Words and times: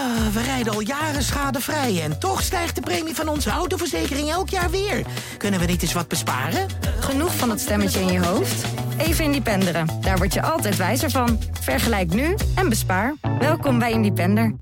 Ah, 0.00 0.26
we 0.32 0.42
rijden 0.42 0.72
al 0.72 0.80
jaren 0.80 1.22
schadevrij 1.22 2.02
en 2.02 2.18
toch 2.18 2.42
stijgt 2.42 2.74
de 2.74 2.80
premie 2.80 3.14
van 3.14 3.28
onze 3.28 3.50
autoverzekering 3.50 4.28
elk 4.28 4.48
jaar 4.48 4.70
weer. 4.70 5.06
Kunnen 5.36 5.60
we 5.60 5.66
niet 5.66 5.82
eens 5.82 5.92
wat 5.92 6.08
besparen? 6.08 6.66
Genoeg 7.00 7.36
van 7.36 7.48
dat 7.48 7.60
stemmetje 7.60 8.00
in 8.00 8.12
je 8.12 8.24
hoofd? 8.24 8.64
Even 8.98 9.24
Independeren. 9.24 9.86
Daar 10.00 10.16
word 10.16 10.34
je 10.34 10.42
altijd 10.42 10.76
wijzer 10.76 11.10
van. 11.10 11.38
Vergelijk 11.60 12.14
nu 12.14 12.34
en 12.54 12.68
bespaar. 12.68 13.14
Welkom 13.38 13.78
bij 13.78 13.92
Independer. 13.92 14.54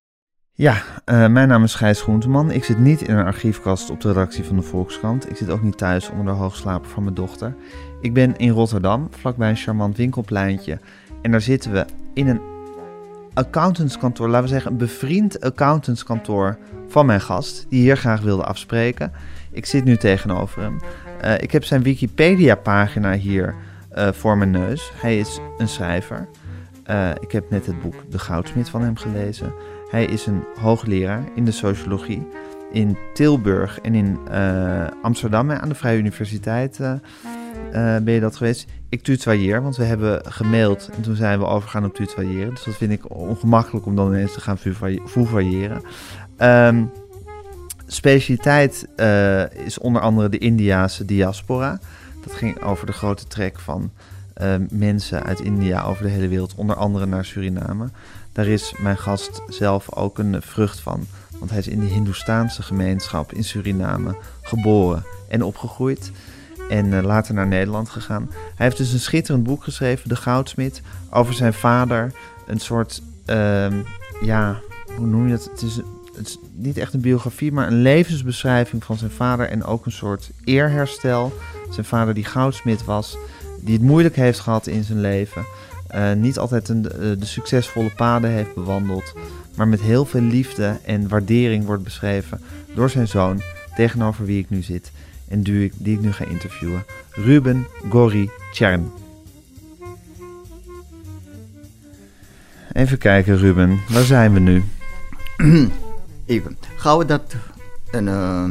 Ja, 0.52 0.72
uh, 0.72 1.26
mijn 1.26 1.48
naam 1.48 1.64
is 1.64 1.74
Gijs 1.74 2.00
Groenteman. 2.00 2.50
Ik 2.50 2.64
zit 2.64 2.78
niet 2.78 3.02
in 3.02 3.16
een 3.16 3.26
archiefkast 3.26 3.90
op 3.90 4.00
de 4.00 4.08
redactie 4.08 4.44
van 4.44 4.56
de 4.56 4.62
Volkskrant. 4.62 5.30
Ik 5.30 5.36
zit 5.36 5.50
ook 5.50 5.62
niet 5.62 5.78
thuis 5.78 6.10
onder 6.10 6.24
de 6.24 6.40
hoogslaper 6.40 6.90
van 6.90 7.02
mijn 7.02 7.14
dochter. 7.14 7.54
Ik 8.00 8.14
ben 8.14 8.36
in 8.36 8.50
Rotterdam, 8.50 9.08
vlakbij 9.18 9.50
een 9.50 9.56
charmant 9.56 9.96
winkelpleintje. 9.96 10.78
En 11.22 11.30
daar 11.30 11.40
zitten 11.40 11.72
we 11.72 11.86
in 12.14 12.28
een 12.28 12.40
accountantskantoor, 13.38 14.28
laten 14.28 14.42
we 14.42 14.52
zeggen 14.52 14.70
een 14.70 14.76
bevriend 14.76 15.40
accountantskantoor 15.40 16.58
van 16.88 17.06
mijn 17.06 17.20
gast, 17.20 17.66
die 17.68 17.80
hier 17.80 17.96
graag 17.96 18.20
wilde 18.20 18.44
afspreken. 18.44 19.12
Ik 19.50 19.66
zit 19.66 19.84
nu 19.84 19.96
tegenover 19.96 20.62
hem. 20.62 20.80
Uh, 21.24 21.34
ik 21.38 21.52
heb 21.52 21.64
zijn 21.64 21.82
Wikipedia-pagina 21.82 23.12
hier 23.12 23.54
uh, 23.96 24.08
voor 24.12 24.38
mijn 24.38 24.50
neus. 24.50 24.92
Hij 24.94 25.18
is 25.18 25.40
een 25.58 25.68
schrijver. 25.68 26.28
Uh, 26.90 27.10
ik 27.20 27.32
heb 27.32 27.50
net 27.50 27.66
het 27.66 27.82
boek 27.82 27.94
De 28.10 28.18
Goudsmit 28.18 28.68
van 28.68 28.82
hem 28.82 28.96
gelezen. 28.96 29.52
Hij 29.90 30.04
is 30.04 30.26
een 30.26 30.44
hoogleraar 30.60 31.24
in 31.34 31.44
de 31.44 31.50
sociologie 31.50 32.26
in 32.72 32.98
Tilburg 33.14 33.80
en 33.80 33.94
in 33.94 34.18
Amsterdam 35.02 35.50
aan 35.50 35.68
de 35.68 35.74
Vrije 35.74 35.98
Universiteit 35.98 36.78
ben 38.02 38.12
je 38.12 38.20
dat 38.20 38.36
geweest? 38.36 38.70
Ik 38.90 39.02
tutoyeer, 39.02 39.62
want 39.62 39.76
we 39.76 39.84
hebben 39.84 40.32
gemaild 40.32 40.90
en 40.96 41.02
toen 41.02 41.16
zijn 41.16 41.38
we 41.38 41.46
overgegaan 41.46 41.84
op 41.84 41.94
tutoyeren. 41.94 42.54
Dus 42.54 42.64
dat 42.64 42.76
vind 42.76 42.92
ik 42.92 43.16
ongemakkelijk 43.16 43.86
om 43.86 43.96
dan 43.96 44.08
ineens 44.08 44.32
te 44.32 44.40
gaan 44.40 44.58
fouvayeren. 45.06 45.82
Um, 46.38 46.90
specialiteit 47.86 48.88
uh, 48.96 49.50
is 49.50 49.78
onder 49.78 50.02
andere 50.02 50.28
de 50.28 50.38
Indiaanse 50.38 51.04
diaspora. 51.04 51.80
Dat 52.24 52.32
ging 52.32 52.62
over 52.62 52.86
de 52.86 52.92
grote 52.92 53.26
trek 53.26 53.58
van 53.58 53.90
uh, 54.42 54.54
mensen 54.70 55.22
uit 55.22 55.40
India 55.40 55.82
over 55.82 56.02
de 56.02 56.10
hele 56.10 56.28
wereld, 56.28 56.54
onder 56.54 56.76
andere 56.76 57.06
naar 57.06 57.24
Suriname. 57.24 57.88
Daar 58.32 58.46
is 58.46 58.74
mijn 58.78 58.98
gast 58.98 59.42
zelf 59.48 59.94
ook 59.94 60.18
een 60.18 60.42
vrucht 60.42 60.80
van. 60.80 61.06
Want 61.38 61.50
hij 61.50 61.58
is 61.58 61.68
in 61.68 61.80
de 61.80 61.86
Hindoestaanse 61.86 62.62
gemeenschap 62.62 63.32
in 63.32 63.44
Suriname 63.44 64.16
geboren 64.42 65.04
en 65.28 65.42
opgegroeid 65.42 66.12
en 66.68 66.86
uh, 66.86 67.02
later 67.02 67.34
naar 67.34 67.46
Nederland 67.46 67.88
gegaan. 67.88 68.28
Hij 68.30 68.66
heeft 68.66 68.76
dus 68.76 68.92
een 68.92 69.00
schitterend 69.00 69.44
boek 69.44 69.64
geschreven, 69.64 70.08
De 70.08 70.16
Goudsmit, 70.16 70.82
over 71.10 71.34
zijn 71.34 71.52
vader. 71.52 72.12
Een 72.46 72.60
soort, 72.60 73.02
uh, 73.26 73.66
ja, 74.22 74.60
hoe 74.96 75.06
noem 75.06 75.26
je 75.26 75.32
dat? 75.32 75.48
Het 75.50 75.62
is, 75.62 75.80
het 76.16 76.28
is, 76.28 76.38
niet 76.52 76.76
echt 76.76 76.94
een 76.94 77.00
biografie, 77.00 77.52
maar 77.52 77.66
een 77.66 77.82
levensbeschrijving 77.82 78.84
van 78.84 78.96
zijn 78.96 79.10
vader 79.10 79.48
en 79.48 79.64
ook 79.64 79.86
een 79.86 79.92
soort 79.92 80.30
eerherstel. 80.44 81.32
Zijn 81.70 81.86
vader 81.86 82.14
die 82.14 82.24
goudsmit 82.24 82.84
was, 82.84 83.16
die 83.60 83.74
het 83.74 83.82
moeilijk 83.82 84.16
heeft 84.16 84.40
gehad 84.40 84.66
in 84.66 84.84
zijn 84.84 85.00
leven. 85.00 85.44
Uh, 85.94 86.12
niet 86.12 86.38
altijd 86.38 86.68
een, 86.68 86.82
de, 86.82 87.16
de 87.18 87.26
succesvolle 87.26 87.90
paden 87.96 88.30
heeft 88.30 88.54
bewandeld, 88.54 89.14
maar 89.54 89.68
met 89.68 89.80
heel 89.80 90.04
veel 90.04 90.20
liefde 90.20 90.78
en 90.84 91.08
waardering 91.08 91.64
wordt 91.64 91.82
beschreven 91.82 92.40
door 92.74 92.90
zijn 92.90 93.08
zoon, 93.08 93.42
tegenover 93.76 94.24
wie 94.24 94.38
ik 94.38 94.50
nu 94.50 94.62
zit 94.62 94.90
en 95.28 95.42
die 95.42 95.64
ik, 95.64 95.72
die 95.76 95.96
ik 95.96 96.00
nu 96.00 96.12
ga 96.12 96.24
interviewen. 96.24 96.84
Ruben 97.10 97.66
Gori 97.90 98.30
Tjern. 98.52 98.90
Even 102.72 102.98
kijken, 102.98 103.38
Ruben. 103.38 103.80
Waar 103.88 104.02
zijn 104.02 104.32
we 104.32 104.40
nu? 104.40 104.64
Even. 106.26 106.58
Gaan 106.76 106.98
we 106.98 107.04
dat... 107.04 107.34
En, 107.90 108.06
uh, 108.06 108.44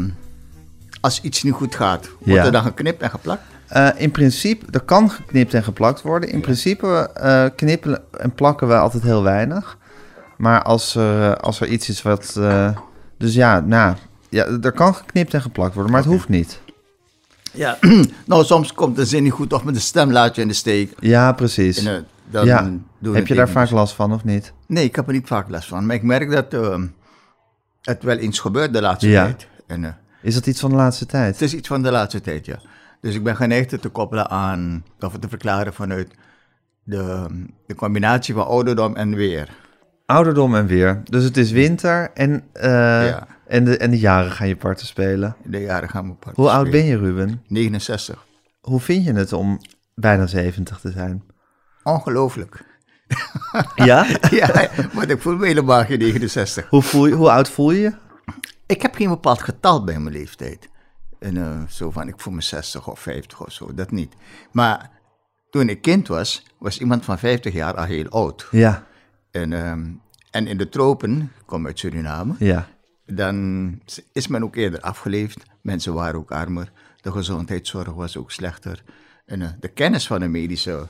als 1.01 1.21
iets 1.21 1.43
niet 1.43 1.53
goed 1.53 1.75
gaat, 1.75 2.09
wordt 2.19 2.39
ja. 2.39 2.45
er 2.45 2.51
dan 2.51 2.63
geknipt 2.63 3.01
en 3.01 3.09
geplakt? 3.09 3.41
Uh, 3.75 3.89
in 3.95 4.11
principe, 4.11 4.65
er 4.71 4.81
kan 4.81 5.09
geknipt 5.09 5.53
en 5.53 5.63
geplakt 5.63 6.01
worden. 6.01 6.29
In 6.29 6.37
ja. 6.37 6.41
principe 6.41 7.09
uh, 7.23 7.45
knippen 7.55 8.01
en 8.11 8.31
plakken 8.31 8.67
we 8.67 8.77
altijd 8.77 9.03
heel 9.03 9.23
weinig. 9.23 9.77
Maar 10.37 10.61
als 10.61 10.95
er, 10.95 11.37
als 11.37 11.61
er 11.61 11.67
iets 11.67 11.89
is 11.89 12.01
wat... 12.01 12.39
Dus 13.17 13.33
ja, 13.33 13.59
nou, 13.59 13.95
ja, 14.29 14.45
er 14.61 14.71
kan 14.71 14.95
geknipt 14.95 15.33
en 15.33 15.41
geplakt 15.41 15.73
worden, 15.73 15.91
maar 15.91 16.01
okay. 16.01 16.13
het 16.13 16.21
hoeft 16.21 16.37
niet. 16.37 16.59
Ja, 17.57 17.77
nou 18.25 18.43
soms 18.43 18.73
komt 18.73 18.95
de 18.95 19.05
zin 19.05 19.23
niet 19.23 19.31
goed 19.31 19.53
of 19.53 19.63
met 19.63 19.73
de 19.73 19.79
stem 19.79 20.11
laat 20.11 20.35
je 20.35 20.41
in 20.41 20.47
de 20.47 20.53
steek. 20.53 20.93
Ja, 20.99 21.31
precies. 21.31 21.77
En, 21.77 21.93
uh, 21.93 22.01
dan 22.31 22.45
ja. 22.45 22.71
Heb 23.11 23.27
je 23.27 23.35
daar 23.35 23.49
vaak 23.49 23.69
last 23.69 23.93
van 23.93 24.13
of 24.13 24.23
niet? 24.23 24.53
Nee, 24.67 24.83
ik 24.83 24.95
heb 24.95 25.07
er 25.07 25.13
niet 25.13 25.27
vaak 25.27 25.49
last 25.49 25.67
van. 25.67 25.85
Maar 25.85 25.95
ik 25.95 26.03
merk 26.03 26.31
dat 26.31 26.53
uh, 26.53 26.83
het 27.81 28.03
wel 28.03 28.17
eens 28.17 28.39
gebeurt 28.39 28.73
de 28.73 28.81
laatste 28.81 29.09
ja. 29.09 29.23
tijd. 29.23 29.47
En, 29.67 29.83
uh, 29.83 29.89
is 30.21 30.33
dat 30.33 30.47
iets 30.47 30.59
van 30.59 30.69
de 30.69 30.75
laatste 30.75 31.05
tijd? 31.05 31.33
Het 31.33 31.41
is 31.41 31.53
iets 31.53 31.67
van 31.67 31.81
de 31.81 31.91
laatste 31.91 32.21
tijd, 32.21 32.45
ja. 32.45 32.59
Dus 33.01 33.15
ik 33.15 33.23
ben 33.23 33.35
geneigd 33.35 33.71
het 33.71 33.81
te 33.81 33.89
koppelen 33.89 34.29
aan, 34.29 34.83
of 34.99 35.17
te 35.19 35.29
verklaren 35.29 35.73
vanuit 35.73 36.11
de, 36.83 37.25
de 37.67 37.75
combinatie 37.75 38.33
van 38.33 38.47
ouderdom 38.47 38.95
en 38.95 39.15
weer. 39.15 39.49
Ouderdom 40.05 40.55
en 40.55 40.65
weer. 40.65 41.01
Dus 41.03 41.23
het 41.23 41.37
is 41.37 41.51
winter 41.51 42.11
en, 42.13 42.43
ja. 42.53 43.27
En, 43.47 43.63
de, 43.65 43.77
en 43.77 43.91
de 43.91 43.99
jaren 43.99 44.31
gaan 44.31 44.47
je 44.47 44.55
parten 44.55 44.87
spelen. 44.87 45.35
De 45.43 45.59
jaren 45.59 45.89
gaan 45.89 46.05
mijn 46.05 46.17
parten 46.17 46.43
Hoe 46.43 46.51
oud 46.51 46.71
ben 46.71 46.85
je, 46.85 46.97
Ruben? 46.97 47.43
69. 47.47 48.25
Hoe 48.61 48.79
vind 48.79 49.05
je 49.05 49.13
het 49.13 49.33
om 49.33 49.61
bijna 49.95 50.27
70 50.27 50.79
te 50.79 50.91
zijn? 50.91 51.23
Ongelooflijk. 51.83 52.65
Ja? 53.75 54.05
ja, 54.29 54.69
maar 54.93 55.09
ik 55.09 55.21
voel 55.21 55.35
me 55.35 55.45
helemaal 55.45 55.83
geen 55.83 55.99
69. 55.99 56.69
Hoe, 56.69 56.81
voel 56.81 57.05
je, 57.05 57.13
hoe 57.13 57.31
oud 57.31 57.49
voel 57.49 57.71
je 57.71 57.79
je? 57.79 57.93
Ik 58.65 58.81
heb 58.81 58.95
geen 58.95 59.09
bepaald 59.09 59.41
getal 59.41 59.83
bij 59.83 59.99
mijn 59.99 60.15
leeftijd. 60.15 60.69
En, 61.19 61.35
uh, 61.35 61.61
zo 61.69 61.91
van, 61.91 62.07
ik 62.07 62.19
voel 62.19 62.33
me 62.33 62.41
60 62.41 62.87
of 62.87 62.99
50 62.99 63.45
of 63.45 63.51
zo, 63.51 63.73
dat 63.73 63.91
niet. 63.91 64.13
Maar 64.51 64.89
toen 65.49 65.69
ik 65.69 65.81
kind 65.81 66.07
was, 66.07 66.45
was 66.59 66.79
iemand 66.79 67.05
van 67.05 67.19
50 67.19 67.53
jaar 67.53 67.75
al 67.75 67.83
heel 67.83 68.09
oud. 68.09 68.47
Ja. 68.51 68.85
En, 69.31 69.51
um, 69.51 70.01
en 70.31 70.47
in 70.47 70.57
de 70.57 70.69
tropen, 70.69 71.21
ik 71.21 71.45
kom 71.45 71.65
uit 71.65 71.79
Suriname, 71.79 72.35
ja. 72.39 72.67
Dan 73.07 73.79
is 74.11 74.27
men 74.27 74.43
ook 74.43 74.55
eerder 74.55 74.79
afgeleefd. 74.79 75.43
Mensen 75.61 75.93
waren 75.93 76.19
ook 76.19 76.31
armer. 76.31 76.71
De 77.01 77.11
gezondheidszorg 77.11 77.93
was 77.93 78.17
ook 78.17 78.31
slechter. 78.31 78.83
En 79.25 79.39
uh, 79.39 79.47
de 79.59 79.67
kennis 79.67 80.07
van 80.07 80.19
de 80.19 80.27
medische, 80.27 80.87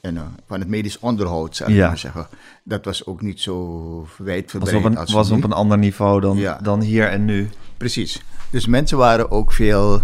en, 0.00 0.14
uh, 0.14 0.22
van 0.46 0.60
het 0.60 0.68
medisch 0.68 0.98
onderhoud, 0.98 1.56
zou 1.56 1.70
ik 1.70 1.76
ja. 1.76 1.86
maar 1.86 1.98
zeggen, 1.98 2.26
dat 2.64 2.84
was 2.84 3.06
ook 3.06 3.22
niet 3.22 3.40
zo 3.40 4.06
wijdverbreid 4.18 4.74
was 4.74 4.84
op 4.84 4.90
een, 4.90 4.98
als 4.98 5.12
was 5.12 5.30
nu. 5.30 5.36
op 5.36 5.44
een 5.44 5.52
ander 5.52 5.78
niveau 5.78 6.20
dan, 6.20 6.36
ja. 6.36 6.58
dan 6.62 6.80
hier 6.80 7.08
en 7.08 7.24
nu. 7.24 7.48
Precies. 7.76 8.22
Dus 8.50 8.66
mensen 8.66 8.98
waren 8.98 9.30
ook 9.30 9.52
veel, 9.52 10.02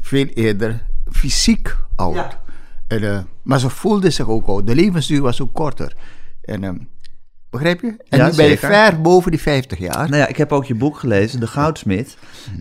veel 0.00 0.26
eerder 0.26 0.86
fysiek 1.10 1.76
oud. 1.96 2.14
Ja. 2.14 2.40
En, 2.88 3.02
uh, 3.02 3.20
maar 3.42 3.60
ze 3.60 3.70
voelden 3.70 4.12
zich 4.12 4.28
ook 4.28 4.46
oud. 4.46 4.66
De 4.66 4.74
levensduur 4.74 5.20
was 5.20 5.40
ook 5.40 5.54
korter. 5.54 5.92
En 6.42 6.62
um, 6.62 6.88
Begrijp 7.52 7.80
je? 7.80 7.94
En 8.08 8.18
ja, 8.18 8.28
nu 8.28 8.36
ben 8.36 8.44
je 8.44 8.50
zeker. 8.50 8.68
ver 8.68 9.00
boven 9.00 9.30
die 9.30 9.40
50 9.40 9.78
jaar. 9.78 10.08
Nou 10.08 10.16
ja, 10.16 10.26
ik 10.26 10.36
heb 10.36 10.52
ook 10.52 10.64
je 10.64 10.74
boek 10.74 10.98
gelezen, 10.98 11.40
De 11.40 11.46
Goudsmit. 11.46 12.16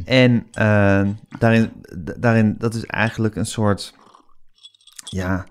En 0.06 0.32
uh, 0.32 1.08
daarin, 1.40 1.72
daarin, 2.18 2.56
dat 2.58 2.74
is 2.74 2.86
eigenlijk 2.86 3.36
een 3.36 3.46
soort, 3.46 3.94
ja, 5.04 5.46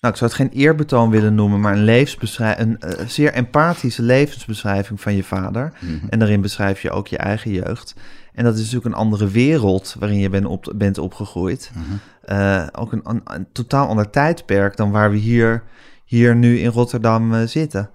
nou 0.00 0.14
ik 0.14 0.16
zou 0.16 0.30
het 0.30 0.34
geen 0.34 0.48
eerbetoon 0.48 1.10
willen 1.10 1.34
noemen, 1.34 1.60
maar 1.60 1.72
een, 1.72 1.84
levensbeschrijving, 1.84 2.82
een 2.82 3.00
uh, 3.00 3.06
zeer 3.06 3.32
empathische 3.32 4.02
levensbeschrijving 4.02 5.00
van 5.00 5.14
je 5.14 5.24
vader. 5.24 5.72
Mhm. 5.80 6.06
En 6.08 6.18
daarin 6.18 6.40
beschrijf 6.40 6.82
je 6.82 6.90
ook 6.90 7.08
je 7.08 7.18
eigen 7.18 7.50
jeugd. 7.50 7.94
En 8.32 8.44
dat 8.44 8.54
is 8.54 8.60
natuurlijk 8.60 8.86
een 8.86 9.00
andere 9.00 9.28
wereld 9.28 9.96
waarin 9.98 10.18
je 10.18 10.28
ben 10.28 10.46
op, 10.46 10.72
bent 10.76 10.98
opgegroeid. 10.98 11.70
Mm-hmm. 11.74 12.00
Uh, 12.26 12.66
ook 12.72 12.92
een, 12.92 13.00
een, 13.04 13.20
een, 13.24 13.46
totaal 13.52 13.88
ander 13.88 14.10
tijdperk 14.10 14.76
dan 14.76 14.90
waar 14.90 15.10
we 15.10 15.16
hier, 15.16 15.62
hier 16.04 16.36
nu 16.36 16.58
in 16.58 16.70
Rotterdam 16.70 17.34
uh, 17.34 17.46
zitten. 17.46 17.90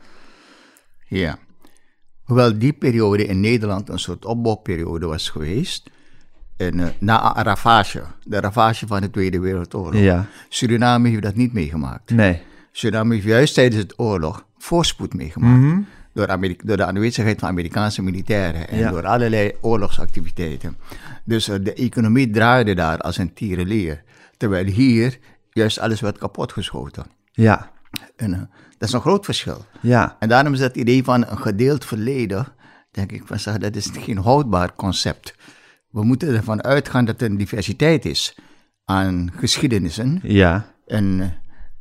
Ja. 1.20 1.38
Hoewel 2.24 2.58
die 2.58 2.74
periode 2.74 3.26
in 3.26 3.40
Nederland 3.40 3.90
een 3.90 4.00
soort 4.00 4.26
opbouwperiode 4.26 5.06
was 5.06 5.30
geweest. 5.30 5.90
En, 6.58 6.78
uh, 6.78 6.88
na 7.00 7.38
een 7.38 7.44
ravage, 7.44 8.04
de 8.24 8.40
ravage 8.40 8.88
van 8.88 9.02
de 9.02 9.10
Tweede 9.10 9.40
Wereldoorlog. 9.40 10.02
Ja. 10.02 10.26
Suriname 10.50 11.10
heeft 11.10 11.22
dat 11.22 11.36
niet 11.36 11.54
meegemaakt. 11.54 12.12
Nee. 12.12 12.42
Suriname 12.72 13.14
heeft 13.14 13.26
juist 13.26 13.54
tijdens 13.54 13.88
de 13.88 13.94
oorlog 13.98 14.46
voorspoed 14.58 15.14
meegemaakt. 15.14 15.60
Mm-hmm. 15.60 15.88
Door, 16.14 16.28
door, 16.64 16.78
de 16.78 16.86
aanwezigheid 16.86 17.40
van 17.40 17.50
Amerikaanse 17.50 18.02
militairen 18.02 18.68
en 18.68 18.78
Ja. 18.78 18.92
door 18.92 19.06
allerlei 19.06 19.52
oorlogsactiviteiten. 19.62 20.78
Dus 21.24 21.50
uh, 21.50 21.56
de 21.62 21.74
economie 21.74 22.30
draaide 22.30 22.76
daar 22.76 22.98
als 22.98 23.18
een 23.18 23.34
tierenleer. 23.34 24.04
Terwijl 24.38 24.66
hier 24.66 25.18
juist 25.52 25.80
alles 25.80 26.02
werd 26.02 26.18
kapotgeschoten. 26.18 27.06
Ja. 27.32 27.72
En, 28.16 28.32
uh, 28.32 28.40
dat 28.78 28.88
is 28.88 28.94
een 28.94 29.02
groot 29.02 29.26
verschil. 29.26 29.66
Ja. 29.82 30.16
En 30.20 30.30
daarom 30.30 30.54
is 30.54 30.60
dat 30.60 30.76
idee 30.76 31.04
van 31.04 31.26
een 31.28 31.38
gedeeld 31.38 31.86
verleden, 31.86 32.48
denk 32.92 33.12
ik 33.12 33.22
van 33.26 33.40
zeg, 33.40 33.58
dat 33.58 33.76
is 33.76 33.90
geen 33.94 34.18
houdbaar 34.18 34.76
concept. 34.76 35.36
We 35.90 36.04
moeten 36.04 36.36
ervan 36.36 36.64
uitgaan 36.64 37.06
dat 37.06 37.22
er 37.22 37.30
een 37.30 37.38
diversiteit 37.38 38.06
is 38.06 38.38
aan 38.86 39.32
geschiedenissen. 39.36 40.20
Ja. 40.24 40.66
En, 40.88 41.34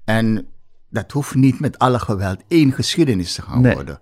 en 0.05 0.47
dat 0.91 1.13
hoeft 1.13 1.35
niet 1.35 1.61
met 1.61 1.79
alle 1.79 1.99
geweld 1.99 2.41
één 2.49 2.73
geschiedenis 2.73 3.35
te 3.35 3.43
gaan 3.43 3.61
Nee. 3.61 3.75
worden. 3.75 3.99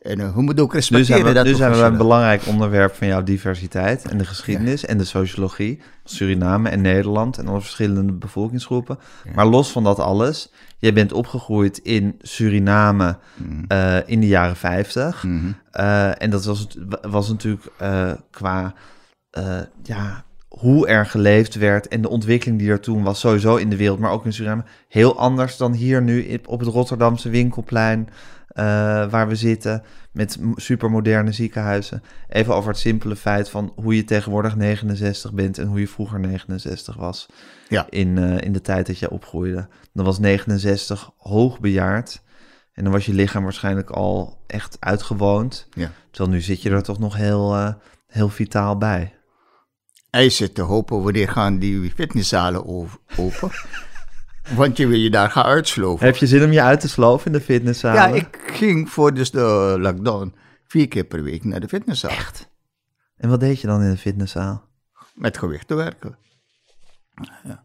En 0.00 0.18
uh, 0.20 0.34
we 0.34 0.42
moeten 0.42 0.64
ook 0.64 0.72
Nu 0.72 0.78
respecteren 0.78 1.06
zijn 1.06 1.24
we, 1.24 1.32
dat 1.32 1.44
nu 1.44 1.54
zijn 1.54 1.72
we 1.72 1.78
bij 1.78 1.86
een 1.86 1.96
belangrijk 1.96 2.46
onderwerp 2.46 2.94
van 2.94 3.06
jouw 3.06 3.22
diversiteit 3.22 4.08
en 4.08 4.18
de 4.18 4.24
geschiedenis 4.24 4.84
en 4.84 4.98
de 4.98 5.04
sociologie. 5.04 5.80
Suriname 6.04 6.68
en 6.68 6.80
Nederland 6.80 7.38
en 7.38 7.48
alle 7.48 7.60
verschillende 7.60 8.12
bevolkingsgroepen. 8.12 8.98
Maar 9.34 9.46
los 9.46 9.72
van 9.72 9.84
dat 9.84 9.98
alles, 9.98 10.52
jij 10.82 10.92
bent 10.92 11.12
opgegroeid 11.12 11.78
in 11.78 12.18
Suriname 12.22 13.18
eh, 13.68 13.96
in 14.06 14.20
de 14.20 14.26
jaren 14.26 14.56
50. 14.56 15.22
Mhm. 15.22 15.52
Eh, 15.70 16.22
en 16.22 16.30
dat 16.30 16.44
was, 16.44 16.66
was 17.02 17.28
natuurlijk 17.28 17.66
eh, 17.78 18.12
qua 18.30 18.74
ja, 19.82 20.24
hoe 20.48 20.86
er 20.86 21.06
geleefd 21.06 21.54
werd 21.54 21.88
en 21.88 22.02
de 22.02 22.08
ontwikkeling 22.08 22.58
die 22.58 22.70
er 22.70 22.80
toen 22.80 23.02
was, 23.02 23.20
sowieso 23.20 23.56
in 23.56 23.70
de 23.70 23.76
wereld, 23.76 23.98
maar 23.98 24.10
ook 24.10 24.24
in 24.24 24.32
Suriname, 24.32 24.64
heel 24.88 25.18
anders 25.18 25.56
dan 25.56 25.72
hier 25.72 26.02
nu 26.02 26.40
op 26.46 26.60
het 26.60 26.68
Rotterdamse 26.68 27.28
winkelplein 27.28 28.08
waar 29.10 29.28
we 29.28 29.34
zitten 29.34 29.82
met 30.12 30.38
supermoderne 30.56 31.32
ziekenhuizen. 31.32 32.02
Even 32.28 32.54
over 32.54 32.70
het 32.70 32.78
simpele 32.78 33.16
feit 33.16 33.48
van 33.48 33.72
hoe 33.76 33.96
je 33.96 34.04
tegenwoordig 34.04 34.56
69 34.56 35.32
bent 35.32 35.58
en 35.58 35.66
hoe 35.66 35.80
je 35.80 35.88
vroeger 35.88 36.20
69 36.20 36.96
was 36.96 37.28
Ja. 37.72 37.86
in, 37.88 38.18
eh, 38.18 38.46
in 38.46 38.52
de 38.52 38.60
tijd 38.60 38.86
dat 38.86 38.98
je 38.98 39.10
opgroeide. 39.10 39.68
Dan 39.92 40.04
was 40.04 40.18
69 40.18 41.10
hoogbejaard 41.16 42.22
en 42.72 42.84
dan 42.84 42.92
was 42.92 43.06
je 43.06 43.12
lichaam 43.12 43.42
waarschijnlijk 43.42 43.90
al 43.90 44.42
echt 44.46 44.76
uitgewoond. 44.80 45.66
Ja. 45.70 45.92
Terwijl 46.10 46.34
nu 46.34 46.42
zit 46.42 46.62
je 46.62 46.70
er 46.70 46.82
toch 46.82 46.98
nog 46.98 47.16
heel, 47.16 47.54
eh, 47.54 47.72
heel 48.06 48.28
vitaal 48.28 48.78
bij. 48.78 49.14
Hij 50.10 50.30
zit 50.30 50.54
te 50.54 50.62
hopen, 50.62 51.02
wanneer 51.02 51.28
gaan 51.28 51.58
die 51.58 51.90
fitnesszalen 51.90 52.66
open? 52.66 53.50
Want 54.56 54.76
je 54.76 54.86
wil 54.86 54.98
je 54.98 55.10
daar 55.10 55.30
gaan 55.30 55.44
uitsloven. 55.44 56.06
Heb 56.06 56.16
je 56.16 56.26
zin 56.26 56.44
om 56.44 56.52
je 56.52 56.62
uit 56.62 56.80
te 56.80 56.88
sloven 56.88 57.26
in 57.26 57.32
de 57.32 57.40
fitnesszaal? 57.40 57.94
Ja, 57.94 58.06
ik 58.06 58.38
ging 58.46 58.90
voor 58.90 59.14
dus 59.14 59.30
de 59.30 59.76
lockdown 59.78 60.34
vier 60.66 60.88
keer 60.88 61.04
per 61.04 61.22
week 61.22 61.44
naar 61.44 61.60
de 61.60 61.68
fitnesszaal. 61.68 62.10
Echt? 62.10 62.50
En 63.16 63.28
wat 63.28 63.40
deed 63.40 63.60
je 63.60 63.66
dan 63.66 63.82
in 63.82 63.90
de 63.90 63.96
fitnesszaal? 63.96 64.68
Met 65.14 65.38
gewichten 65.38 65.76
werken. 65.76 66.16
Ja. 67.44 67.64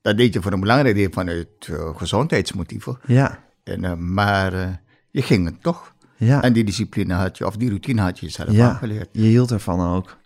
Dat 0.00 0.16
deed 0.16 0.32
je 0.32 0.42
voor 0.42 0.52
een 0.52 0.60
belangrijk 0.60 0.94
deel 0.94 1.10
vanuit 1.10 1.48
eh, 1.60 1.96
gezondheidsmotieven. 1.96 2.98
Ja, 3.06 3.44
En, 3.62 3.84
eh, 3.84 3.94
maar 3.94 4.52
eh, 4.52 4.68
je 5.10 5.22
ging 5.22 5.44
het 5.44 5.62
toch. 5.62 5.94
ja, 6.16 6.42
En 6.42 6.52
die 6.52 6.64
discipline 6.64 7.14
had 7.14 7.38
je, 7.38 7.46
of 7.46 7.56
die 7.56 7.68
routine 7.68 8.00
had 8.02 8.18
je 8.18 8.28
zelf 8.28 8.50
ja. 8.50 8.68
aangeleerd. 8.68 9.08
Je 9.12 9.22
hield 9.22 9.50
ervan 9.50 9.96
ook. 9.96 10.18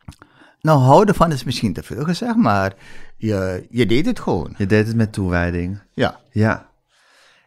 Nou, 0.60 0.78
houden 0.81 1.14
van 1.14 1.32
is 1.32 1.44
misschien 1.44 1.72
te 1.72 1.82
veel 1.82 2.04
gezegd, 2.04 2.36
maar 2.36 2.75
je, 3.16 3.66
je 3.70 3.86
deed 3.86 4.06
het 4.06 4.20
gewoon. 4.20 4.54
Je 4.58 4.66
deed 4.66 4.86
het 4.86 4.96
met 4.96 5.12
toewijding. 5.12 5.81
Ja. 5.92 6.20
Ja. 6.31 6.70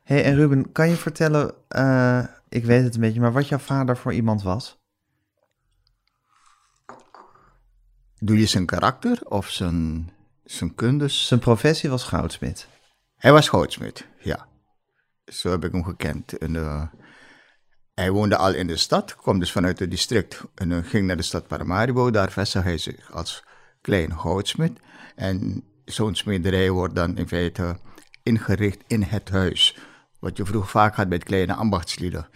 hey, 0.04 0.24
en 0.24 0.36
Ruben, 0.36 0.72
kan 0.72 0.89
je 0.89 0.95
vertellen, 0.95 1.54
ik 2.50 2.66
weet 2.66 2.84
het 2.84 2.95
een 2.95 3.01
beetje, 3.01 3.19
maar 3.19 3.31
wat 3.31 3.48
jouw 3.48 3.57
vader 3.57 3.98
voor 3.98 4.13
iemand 4.13 4.44
was? 4.44 4.78
Doe 8.19 8.39
je 8.39 8.45
zijn 8.45 8.66
karakter 8.66 9.19
of 9.24 9.50
zijn, 9.50 10.10
zijn 10.52 10.76
kundes? 10.76 11.28
Zijn 11.28 11.40
professie 11.40 11.90
was 11.90 12.04
goudsmid. 12.04 12.68
Hij 13.16 13.32
was 13.32 13.50
goudsmid, 13.50 14.08
ja. 14.20 14.48
Zo 15.26 15.50
heb 15.50 15.66
ik 15.66 15.72
hem 15.72 15.84
gekend. 15.84 16.38
En, 16.38 16.56
hij 17.94 18.12
woonde 18.12 18.38
al 18.38 18.54
in 18.54 18.68
de 18.68 18.78
stad, 18.78 19.16
kwam 19.16 19.40
dus 19.40 19.52
vanuit 19.52 19.80
het 19.80 19.92
district 19.92 20.44
en 20.56 20.84
ging 20.84 21.08
naar 21.08 21.18
de 21.18 21.24
stad 21.24 21.48
Paramaribo. 21.48 22.12
Daar 22.12 22.32
vestigde 22.32 22.68
hij 22.68 22.78
zich 22.78 23.12
als 23.12 23.44
klein 23.82 24.18
goudsmid. 24.18 24.80
En 25.16 25.64
zo'n 25.86 26.16
smederij 26.16 26.70
wordt 26.70 26.96
dan 26.96 27.18
in 27.18 27.28
feite 27.28 27.78
ingericht 28.24 28.84
in 28.88 29.02
het 29.02 29.30
huis. 29.30 29.78
Wat 30.20 30.38
je 30.38 30.46
vroeger 30.46 30.70
vaak 30.70 30.96
had 30.96 31.10
bij 31.10 31.18
kleine 31.18 31.54
ambachtslieden. 31.54 32.28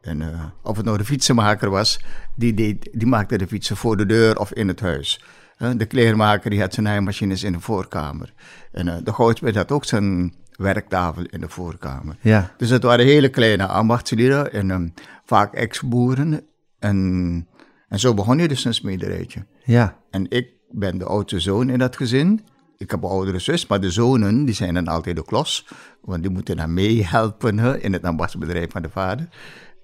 En 0.00 0.22
eh, 0.22 0.44
of 0.62 0.76
het 0.76 0.84
nou 0.84 0.98
de 0.98 1.04
fietsenmaker 1.04 1.70
was, 1.70 2.00
die, 2.34 2.54
deed, 2.54 2.88
die 2.92 3.06
maakte 3.06 3.38
de 3.38 3.46
fietsen 3.46 3.76
voor 3.76 3.96
de 3.96 4.06
deur 4.06 4.38
of 4.38 4.52
in 4.52 4.68
het 4.68 4.80
huis. 4.80 5.24
De 5.58 5.86
kleermaker 5.86 6.50
die 6.50 6.60
had 6.60 6.74
zijn 6.74 6.86
naaimachines 6.86 7.42
in 7.42 7.52
de 7.52 7.60
voorkamer. 7.60 8.32
En 8.72 8.88
eh, 8.88 8.96
de 9.04 9.12
goudsmid 9.12 9.54
had 9.54 9.72
ook 9.72 9.84
zijn 9.84 10.34
werktafel 10.56 11.22
in 11.22 11.40
de 11.40 11.48
voorkamer. 11.48 12.16
Ja, 12.20 12.54
Dus 12.56 12.70
het 12.70 12.82
waren 12.82 13.04
hele 13.06 13.28
kleine 13.28 13.66
ambachtslieden 13.66 14.52
en 14.52 14.70
ehm, 14.70 14.88
vaak 15.24 15.54
ex-boeren. 15.54 16.40
En, 16.78 17.48
en 17.88 17.98
zo 17.98 18.14
begon 18.14 18.38
je 18.38 18.48
dus 18.48 18.64
een 18.64 18.74
smederijtje. 18.74 19.46
ja, 19.64 19.96
En 20.10 20.26
ik 20.30 20.48
ben 20.70 20.98
de 20.98 21.04
oudste 21.04 21.40
zoon 21.40 21.68
in 21.70 21.78
dat 21.78 21.96
gezin. 21.96 22.44
Ik 22.76 22.90
heb 22.90 23.02
een 23.02 23.08
oudere 23.08 23.38
zus, 23.38 23.66
maar 23.66 23.80
de 23.80 23.90
zonen 23.90 24.44
die 24.44 24.54
zijn 24.54 24.74
dan 24.74 24.88
altijd 24.88 25.16
de 25.16 25.24
klos. 25.24 25.68
Want 26.00 26.22
die 26.22 26.30
moeten 26.30 26.56
dan 26.56 26.74
meehelpen 26.74 27.82
in 27.82 27.92
het 27.92 28.02
ambachtsbedrijf 28.02 28.70
van 28.70 28.82
de 28.82 28.90
vader. 28.90 29.28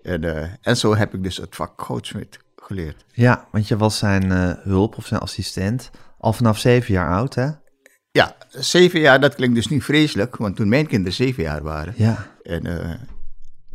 En, 0.02 0.24
eh, 0.24 0.48
en 0.60 0.76
zo 0.76 0.96
heb 0.96 1.14
ik 1.14 1.22
dus 1.22 1.36
het 1.36 1.56
vak 1.56 1.82
goudsmid 1.82 2.38
geleerd. 2.74 3.04
ja, 3.12 3.48
want 3.50 3.68
je 3.68 3.76
was 3.76 3.98
zijn 3.98 4.32
eh, 4.32 4.52
hulp 4.62 4.96
of 4.96 5.06
zijn 5.06 5.20
assistent 5.20 5.90
al 6.18 6.32
vanaf 6.32 6.58
zeven 6.58 6.94
jaar 6.94 7.10
oud, 7.10 7.34
hè? 7.34 7.48
Ja, 8.10 8.36
zeven 8.48 9.00
jaar, 9.00 9.20
dat 9.20 9.34
klinkt 9.34 9.54
dus 9.54 9.66
niet 9.66 9.84
vreselijk. 9.84 10.36
Want 10.36 10.56
toen 10.56 10.68
mijn 10.68 10.86
kinderen 10.86 11.12
zeven 11.12 11.42
jaar 11.42 11.62
waren... 11.62 11.94
Ja, 11.96 12.26
En 12.42 12.66
uh, 12.66 12.94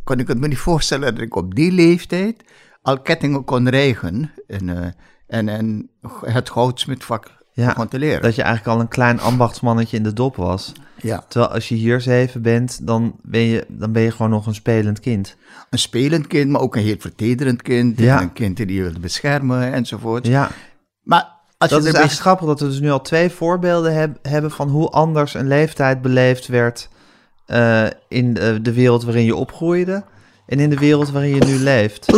kon 0.04 0.18
ik 0.18 0.28
het 0.28 0.38
me 0.38 0.48
niet 0.48 0.58
voorstellen 0.58 1.14
dat 1.14 1.24
ik 1.24 1.36
op 1.36 1.54
die 1.54 1.72
leeftijd 1.72 2.44
al 2.82 3.00
kettingen 3.00 3.44
kon 3.44 3.68
rijgen 3.68 4.32
en, 4.46 4.68
uh, 4.68 4.86
en, 5.26 5.48
en 5.48 5.90
het 6.20 6.50
goudsmidvak 6.50 7.37
ja. 7.62 7.68
begon 7.68 7.88
te 7.88 7.98
leren. 7.98 8.22
Dat 8.22 8.34
je 8.34 8.42
eigenlijk 8.42 8.74
al 8.76 8.80
een 8.82 8.88
klein 8.88 9.20
ambachtsmannetje 9.20 9.96
in 9.96 10.02
de 10.02 10.12
dop 10.12 10.36
was. 10.36 10.72
Ja, 11.02 11.24
Terwijl 11.28 11.52
als 11.52 11.68
je 11.68 11.74
hier 11.74 12.00
zeven 12.00 12.42
bent, 12.42 12.86
dan 12.86 13.16
ben 13.22 13.40
je, 13.40 13.64
dan 13.68 13.92
ben 13.92 14.02
je 14.02 14.10
gewoon 14.10 14.30
nog 14.30 14.46
een 14.46 14.54
spelend 14.54 15.00
kind. 15.00 15.36
een 15.70 15.78
spelend 15.78 16.26
kind, 16.26 16.50
maar 16.50 16.60
ook 16.60 16.76
een 16.76 16.82
heel 16.82 16.96
vertederend 16.98 17.62
kind. 17.62 17.98
Ja. 17.98 18.22
Een 18.22 18.32
kind 18.32 18.56
die 18.56 18.72
je 18.72 18.82
wil 18.82 19.00
beschermen 19.00 19.72
enzovoort. 19.72 20.26
Ja, 20.26 20.50
Maar 21.02 21.28
als 21.58 21.70
dat 21.70 21.82
je 21.82 21.88
is 21.88 21.94
eigenlijk 21.94 22.22
grappig 22.26 22.46
dat 22.46 22.60
we 22.60 22.66
dus 22.66 22.80
nu 22.80 22.90
al 22.90 23.00
twee 23.02 23.30
voorbeelden 23.30 23.94
heb- 23.94 24.18
hebben 24.22 24.50
van 24.50 24.68
hoe 24.68 24.88
anders 24.88 25.34
een 25.34 25.46
leeftijd 25.48 26.02
beleefd 26.02 26.46
werd 26.46 26.88
eh, 27.46 27.86
in 28.08 28.34
de, 28.34 28.62
de 28.62 28.72
wereld 28.72 29.04
waarin 29.04 29.24
je 29.24 29.36
opgroeide 29.36 30.04
en 30.46 30.60
in 30.60 30.70
de 30.70 30.78
wereld 30.78 31.10
waarin 31.10 31.34
je 31.34 31.44
nu 31.44 31.54
leeft. 31.58 32.06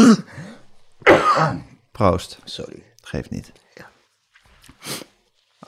Proost. 1.93 2.39
Sorry. 2.45 2.83
Geeft 3.03 3.31
niet. 3.31 3.53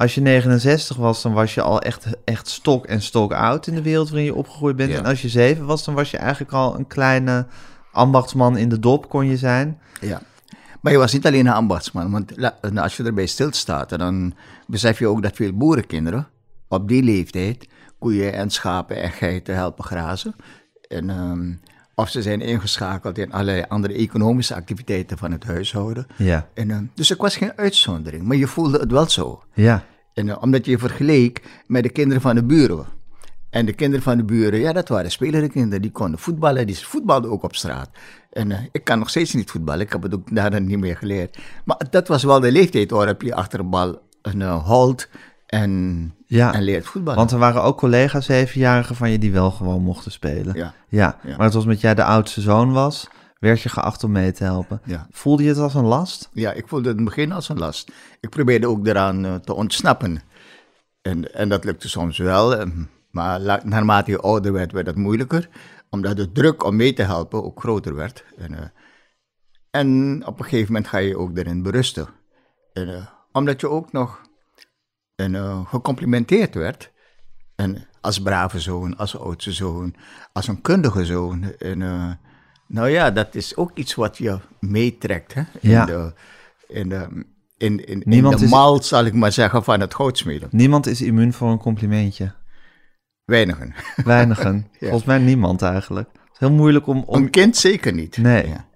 Als 0.03 0.15
je 0.15 0.21
69 0.21 0.97
was, 0.97 1.23
dan 1.23 1.33
was 1.33 1.55
je 1.55 1.63
al 1.63 1.81
echt, 1.81 2.07
echt 2.25 2.49
stok 2.49 2.87
en 2.87 3.03
stok 3.03 3.33
oud 3.33 3.67
in 3.67 3.75
de 3.75 3.83
wereld 3.83 4.09
waarin 4.09 4.27
je 4.27 4.35
opgegroeid 4.35 4.77
bent. 4.77 4.91
Ja. 4.91 4.99
En 4.99 5.05
als 5.05 5.23
je 5.23 5.29
7 5.29 5.67
was, 5.67 5.85
dan 5.85 5.95
was 5.95 6.11
je 6.11 6.17
eigenlijk 6.17 6.53
al 6.53 6.79
een 6.79 6.87
kleine 6.87 7.47
ambachtsman 7.93 8.57
in 8.57 8.69
de 8.69 8.79
dop, 8.79 9.09
kon 9.09 9.27
je 9.27 9.37
zijn. 9.37 9.81
Ja. 10.01 10.23
Maar 10.81 10.93
je 10.93 10.99
was 10.99 11.13
niet 11.13 11.27
alleen 11.27 11.47
een 11.47 11.53
ambachtsman, 11.53 12.11
want 12.11 12.33
en 12.61 12.79
als 12.79 12.97
je 12.97 13.03
erbij 13.03 13.27
stilstaat, 13.27 13.99
dan 13.99 14.35
besef 14.67 14.99
je 14.99 15.07
ook 15.07 15.23
dat 15.23 15.37
veel 15.37 15.53
boerenkinderen 15.53 16.29
op 16.69 16.89
die 16.89 17.03
leeftijd 17.03 17.69
koeien 17.99 18.33
en 18.33 18.51
schapen 18.51 19.03
en 19.03 19.11
geiten 19.11 19.55
helpen 19.55 19.85
grazen. 19.85 20.35
En, 20.89 21.11
ehm, 21.11 21.53
of 21.95 22.09
ze 22.09 22.23
zijn 22.23 22.41
ingeschakeld 22.41 23.19
in 23.19 23.33
allerlei 23.33 23.65
andere 23.69 23.95
economische 23.95 24.55
activiteiten 24.55 25.19
van 25.19 25.33
het 25.33 25.45
huishouden. 25.45 26.07
Ja, 26.17 26.49
En, 26.55 26.71
ehm, 26.71 26.85
dus 26.95 27.11
ik 27.11 27.21
was 27.21 27.37
geen 27.37 27.53
uitzondering, 27.57 28.23
maar 28.23 28.37
je 28.37 28.47
voelde 28.47 28.79
het 28.79 28.91
wel 28.91 29.09
zo. 29.09 29.43
ja, 29.55 29.85
En, 30.15 30.29
eh, 30.29 30.37
omdat 30.41 30.65
je 30.65 30.71
je 30.71 30.79
vergeleek 30.79 31.43
met 31.67 31.83
de 31.83 31.89
kinderen 31.89 32.23
van 32.23 32.35
de 32.35 32.45
buren. 32.45 32.87
En 33.51 33.67
de 33.67 33.73
kinderen 33.73 34.03
van 34.03 34.17
de 34.17 34.25
buren, 34.25 34.61
ja, 34.61 34.73
dat 34.73 34.89
waren 34.89 35.11
spelende 35.11 35.49
kinderen. 35.49 35.83
Die 35.83 35.91
konden 35.91 36.19
voetballen, 36.19 36.67
die 36.67 36.79
voetbalden 36.79 37.31
ook 37.31 37.43
op 37.43 37.55
straat. 37.55 37.91
En 38.31 38.53
eh, 38.53 38.59
ik 38.73 38.85
kan 38.85 38.99
nog 38.99 39.09
steeds 39.11 39.35
niet 39.35 39.51
voetballen, 39.51 39.81
ik 39.81 39.93
heb 39.93 40.03
het 40.03 40.15
ook 40.15 40.35
daarna 40.37 40.59
niet 40.59 40.79
meer 40.79 40.97
geleerd. 40.97 41.39
Maar 41.65 41.87
dat 41.91 42.09
was 42.09 42.23
wel 42.23 42.41
de 42.41 42.53
leeftijd 42.53 42.91
waarop 42.91 43.23
je 43.23 43.35
achter 43.35 43.61
een 43.61 43.71
bal 43.71 44.01
een 44.23 44.41
uh, 44.41 44.67
holt 44.67 45.09
en, 45.47 46.15
ja. 46.27 46.55
en 46.55 46.63
leert 46.63 46.87
voetballen. 46.87 47.19
Want 47.19 47.31
er 47.31 47.39
waren 47.39 47.63
ook 47.63 47.79
collega's 47.79 48.27
zevenjarigen 48.27 48.97
van 48.97 49.11
je 49.11 49.19
die 49.19 49.33
wel 49.33 49.51
gewoon 49.51 49.83
mochten 49.83 50.13
spelen. 50.13 50.57
Ja, 50.57 50.75
Ja, 50.89 51.19
Ja. 51.23 51.37
maar 51.37 51.47
het 51.47 51.55
was 51.55 51.65
met 51.65 51.81
jij 51.81 51.95
de 51.95 52.05
oudste 52.05 52.41
zoon 52.41 52.73
was, 52.73 53.09
werd 53.43 53.61
je 53.61 53.69
geacht 53.69 54.05
om 54.05 54.13
mee 54.13 54.33
te 54.33 54.45
helpen. 54.45 54.81
ja. 54.85 55.07
Voelde 55.11 55.43
je 55.43 55.49
het 55.49 55.59
als 55.59 55.75
een 55.75 55.85
last? 55.85 56.29
ja, 56.33 56.53
ik 56.53 56.69
voelde 56.69 56.89
het 56.89 56.99
in 56.99 57.05
het 57.05 57.15
begin 57.15 57.33
als 57.33 57.49
een 57.49 57.59
last. 57.59 57.93
Ik 58.21 58.31
probeerde 58.31 58.69
ook 58.69 58.87
eraan 58.87 59.25
eh, 59.25 59.35
te 59.35 59.55
ontsnappen. 59.55 60.23
En, 61.01 61.35
en 61.35 61.49
dat 61.49 61.65
lukte 61.65 61.89
soms 61.89 62.19
wel, 62.19 62.57
eh, 62.57 62.67
maar 63.11 63.41
naarmate 63.65 64.11
je 64.11 64.21
ouder 64.21 64.53
werd, 64.53 64.73
werd 64.73 64.87
het 64.87 64.97
moeilijker. 64.97 65.49
Omdat 65.91 66.17
de 66.17 66.33
druk 66.33 66.65
om 66.65 66.77
mee 66.77 66.93
te 66.93 67.03
helpen 67.03 67.45
ook 67.45 67.61
groter 67.61 67.95
werd. 67.95 68.25
En, 68.37 68.55
eh, 68.55 68.67
en 69.71 70.23
op 70.27 70.39
een 70.39 70.45
gegeven 70.45 70.73
moment 70.73 70.91
ga 70.91 70.99
je 70.99 71.19
ook 71.19 71.37
erin 71.37 71.63
berusten. 71.63 72.09
En, 72.73 73.09
omdat 73.33 73.61
je 73.61 73.69
ook 73.69 73.93
nog 73.93 74.21
en, 75.15 75.67
gecomplimenteerd 75.67 76.55
werd. 76.55 76.93
En 77.55 77.87
als 78.01 78.23
brave 78.23 78.61
zoon, 78.61 78.97
als 78.97 79.19
oudste 79.19 79.53
zoon, 79.53 79.95
als 80.33 80.49
een 80.49 80.61
kundige 80.61 81.05
zoon. 81.05 81.43
En, 81.59 81.83
nou 82.67 82.89
ja, 82.89 83.11
dat 83.11 83.35
is 83.35 83.57
ook 83.57 83.71
iets 83.75 83.95
wat 83.95 84.19
je 84.19 84.39
meetrekt. 84.61 85.35
Hè? 85.35 85.43
In 85.61 85.71
Ja. 85.71 85.85
de, 85.85 86.13
in 86.69 86.89
de, 86.89 87.09
in, 87.57 87.85
in, 87.87 88.03
in 88.03 88.23
de 88.23 88.79
is- 88.79 88.89
zal 88.89 89.05
ik 89.05 89.15
maar 89.15 89.33
zeggen, 89.33 89.65
van 89.65 89.81
het 89.81 89.95
goudsmeden. 89.95 90.49
Niemand 90.53 90.87
is 90.87 91.03
immuun 91.03 91.33
voor 91.33 91.51
een 91.51 91.59
complimentje. 91.59 92.35
Weinigen. 93.25 93.75
Weinigen. 94.05 94.67
Volgens 94.81 95.05
mij 95.05 95.19
niemand 95.19 95.63
eigenlijk. 95.63 96.09
Het 96.13 96.33
is 96.33 96.39
heel 96.39 96.53
moeilijk 96.53 96.87
om... 96.87 97.03
om... 97.07 97.15
Een 97.23 97.31
kind 97.31 97.57
zeker 97.57 97.93
niet. 97.93 98.17
Nee. 98.17 98.49
Ja. 98.49 98.67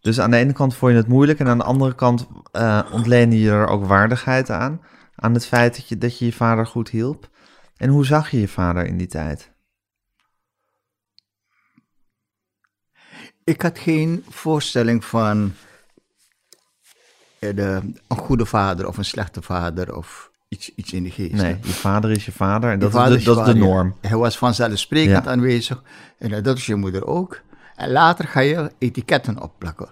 Dus 0.00 0.20
aan 0.20 0.30
de 0.30 0.36
ene 0.36 0.52
kant 0.52 0.74
vond 0.74 0.92
je 0.92 0.98
het 0.98 1.08
moeilijk 1.08 1.38
en 1.38 1.48
aan 1.48 1.58
de 1.58 1.64
andere 1.64 1.94
kant 1.94 2.26
uh, 2.52 2.80
ontleende 2.92 3.40
je 3.40 3.50
er 3.50 3.66
ook 3.66 3.84
waardigheid 3.84 4.50
aan. 4.50 4.80
Aan 5.14 5.34
het 5.34 5.46
feit 5.46 5.76
dat 5.76 5.88
je, 5.88 5.98
dat 5.98 6.18
je 6.18 6.24
je 6.24 6.32
vader 6.32 6.66
goed 6.66 6.88
hielp. 6.88 7.28
En 7.76 7.88
hoe 7.88 8.06
zag 8.06 8.30
je 8.30 8.40
je 8.40 8.48
vader 8.48 8.86
in 8.86 8.96
die 8.96 9.06
tijd? 9.06 9.52
Ik 13.48 13.62
had 13.62 13.78
geen 13.78 14.24
voorstelling 14.28 15.04
van 15.04 15.54
de, 17.38 17.80
een 18.08 18.16
goede 18.16 18.46
vader 18.46 18.86
of 18.86 18.96
een 18.96 19.04
slechte 19.04 19.42
vader 19.42 19.96
of 19.96 20.30
iets, 20.48 20.74
iets 20.74 20.92
in 20.92 21.02
de 21.02 21.10
geest. 21.10 21.32
Nee, 21.32 21.58
je 21.62 21.72
vader 21.72 22.10
is 22.10 22.24
je 22.24 22.32
vader 22.32 22.70
en 22.70 22.78
dat, 22.78 22.94
is, 22.94 23.24
de, 23.24 23.24
dat 23.24 23.38
is 23.38 23.52
de 23.52 23.58
norm. 23.58 23.96
Hij 24.00 24.16
was 24.16 24.38
vanzelfsprekend 24.38 25.26
aanwezig 25.26 25.82
en 26.18 26.42
dat 26.42 26.56
is 26.56 26.66
je 26.66 26.74
moeder 26.74 27.06
ook. 27.06 27.40
En 27.76 27.90
later 27.90 28.24
ga 28.24 28.40
je 28.40 28.72
etiketten 28.78 29.42
opplakken. 29.42 29.88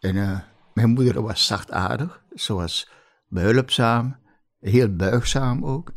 En 0.00 0.16
uh, 0.16 0.38
mijn 0.74 0.88
moeder 0.88 1.22
was 1.22 1.46
zachtaardig, 1.46 2.22
ze 2.34 2.54
was 2.54 2.90
behulpzaam, 3.28 4.16
heel 4.60 4.94
buigzaam 4.96 5.64
ook. 5.64 5.92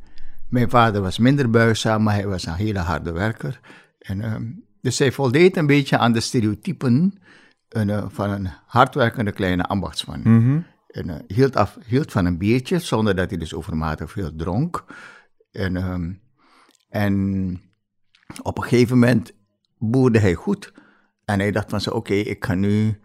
Mijn 0.49 0.69
vader 0.69 1.01
was 1.01 1.17
minder 1.17 1.49
buigzaam, 1.49 2.03
maar 2.03 2.13
hij 2.13 2.27
was 2.27 2.45
een 2.45 2.53
hele 2.53 2.79
harde 2.79 3.11
werker. 3.11 3.59
En, 3.99 4.17
uh, 4.17 4.35
dus 4.83 4.95
zij 4.95 5.11
voldeed 5.11 5.57
een 5.57 5.65
beetje 5.65 5.97
aan 5.97 6.11
de 6.11 6.19
stereotypen 6.19 7.13
uh, 7.77 8.05
van 8.07 8.29
een 8.29 8.49
hardwerkende 8.65 9.31
kleine 9.31 9.63
ambachtsman. 9.63 10.21
Mm 10.23 10.65
En 10.87 11.07
uh, 11.07 11.15
hield, 11.27 11.55
af, 11.55 11.77
hield 11.85 12.11
van 12.11 12.25
een 12.25 12.37
biertje, 12.37 12.79
zonder 12.79 13.15
dat 13.15 13.29
hij 13.29 13.39
dus 13.39 13.53
overmatig 13.53 14.11
veel 14.11 14.35
dronk. 14.35 14.85
En, 15.51 15.75
um, 15.75 16.21
en 16.89 17.61
op 18.41 18.57
een 18.57 18.63
gegeven 18.63 18.99
moment 18.99 19.31
boerde 19.77 20.19
hij 20.19 20.33
goed. 20.33 20.73
En 21.25 21.39
hij 21.39 21.51
dacht 21.51 21.69
van 21.69 21.81
zo, 21.81 21.89
oké, 21.89 22.13
ik 22.13 22.45
ga 22.45 22.53
nu 22.53 22.99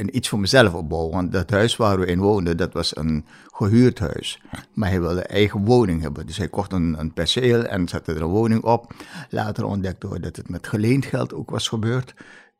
een, 0.00 0.16
iets 0.16 0.28
voor 0.28 0.40
mezelf 0.40 0.74
opbouwen. 0.74 1.14
Want 1.14 1.32
dat 1.32 1.50
huis 1.50 1.76
waar 1.76 1.98
we 1.98 2.06
in 2.06 2.18
woonden, 2.18 2.56
dat 2.56 2.72
was 2.72 2.96
een 2.96 3.24
gehuurd 3.52 3.98
huis. 3.98 4.40
Maar 4.72 4.88
hij 4.88 5.00
wilde 5.00 5.22
eigen 5.22 5.64
woning 5.64 6.02
hebben. 6.02 6.26
Dus 6.26 6.36
hij 6.36 6.48
kocht 6.48 6.72
een, 6.72 6.96
een 6.98 7.12
perceel 7.12 7.64
en 7.64 7.88
zette 7.88 8.12
er 8.12 8.22
een 8.22 8.28
woning 8.28 8.62
op. 8.62 8.94
Later 9.30 9.64
ontdekte 9.64 10.08
we 10.08 10.20
dat 10.20 10.36
het 10.36 10.48
met 10.48 10.66
geleend 10.66 11.04
geld 11.06 11.34
ook 11.34 11.50
was 11.50 11.68
gebeurd. 11.68 12.14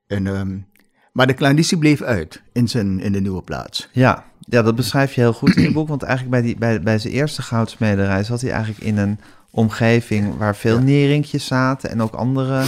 En, 0.07 0.27
um, 0.27 0.67
maar 1.13 1.27
de 1.27 1.35
klanditie 1.35 1.79
bleef 1.79 2.03
uit 2.03 2.43
in, 2.53 2.69
zijn, 2.69 3.01
in 3.01 3.13
de 3.13 3.21
nieuwe 3.21 3.43
plaats. 3.43 3.89
Ja, 3.93 4.25
ja, 4.41 4.63
dat 4.63 4.75
beschrijf 4.75 5.15
je 5.15 5.21
heel 5.21 5.33
goed 5.33 5.57
in 5.57 5.63
je 5.63 5.73
boek. 5.73 5.89
Want 5.89 6.03
eigenlijk 6.03 6.31
bij, 6.31 6.43
die, 6.43 6.57
bij, 6.57 6.81
bij 6.81 6.99
zijn 6.99 7.13
eerste 7.13 7.43
goudsmederij 7.43 8.25
zat 8.25 8.41
hij 8.41 8.51
eigenlijk 8.51 8.85
in 8.85 8.99
een 8.99 9.21
omgeving 9.51 10.37
waar 10.37 10.57
veel 10.57 10.79
ja. 10.79 10.85
nerinkjes 10.85 11.47
zaten 11.47 11.91
en 11.91 12.03
ook 12.03 12.15
andere 12.15 12.65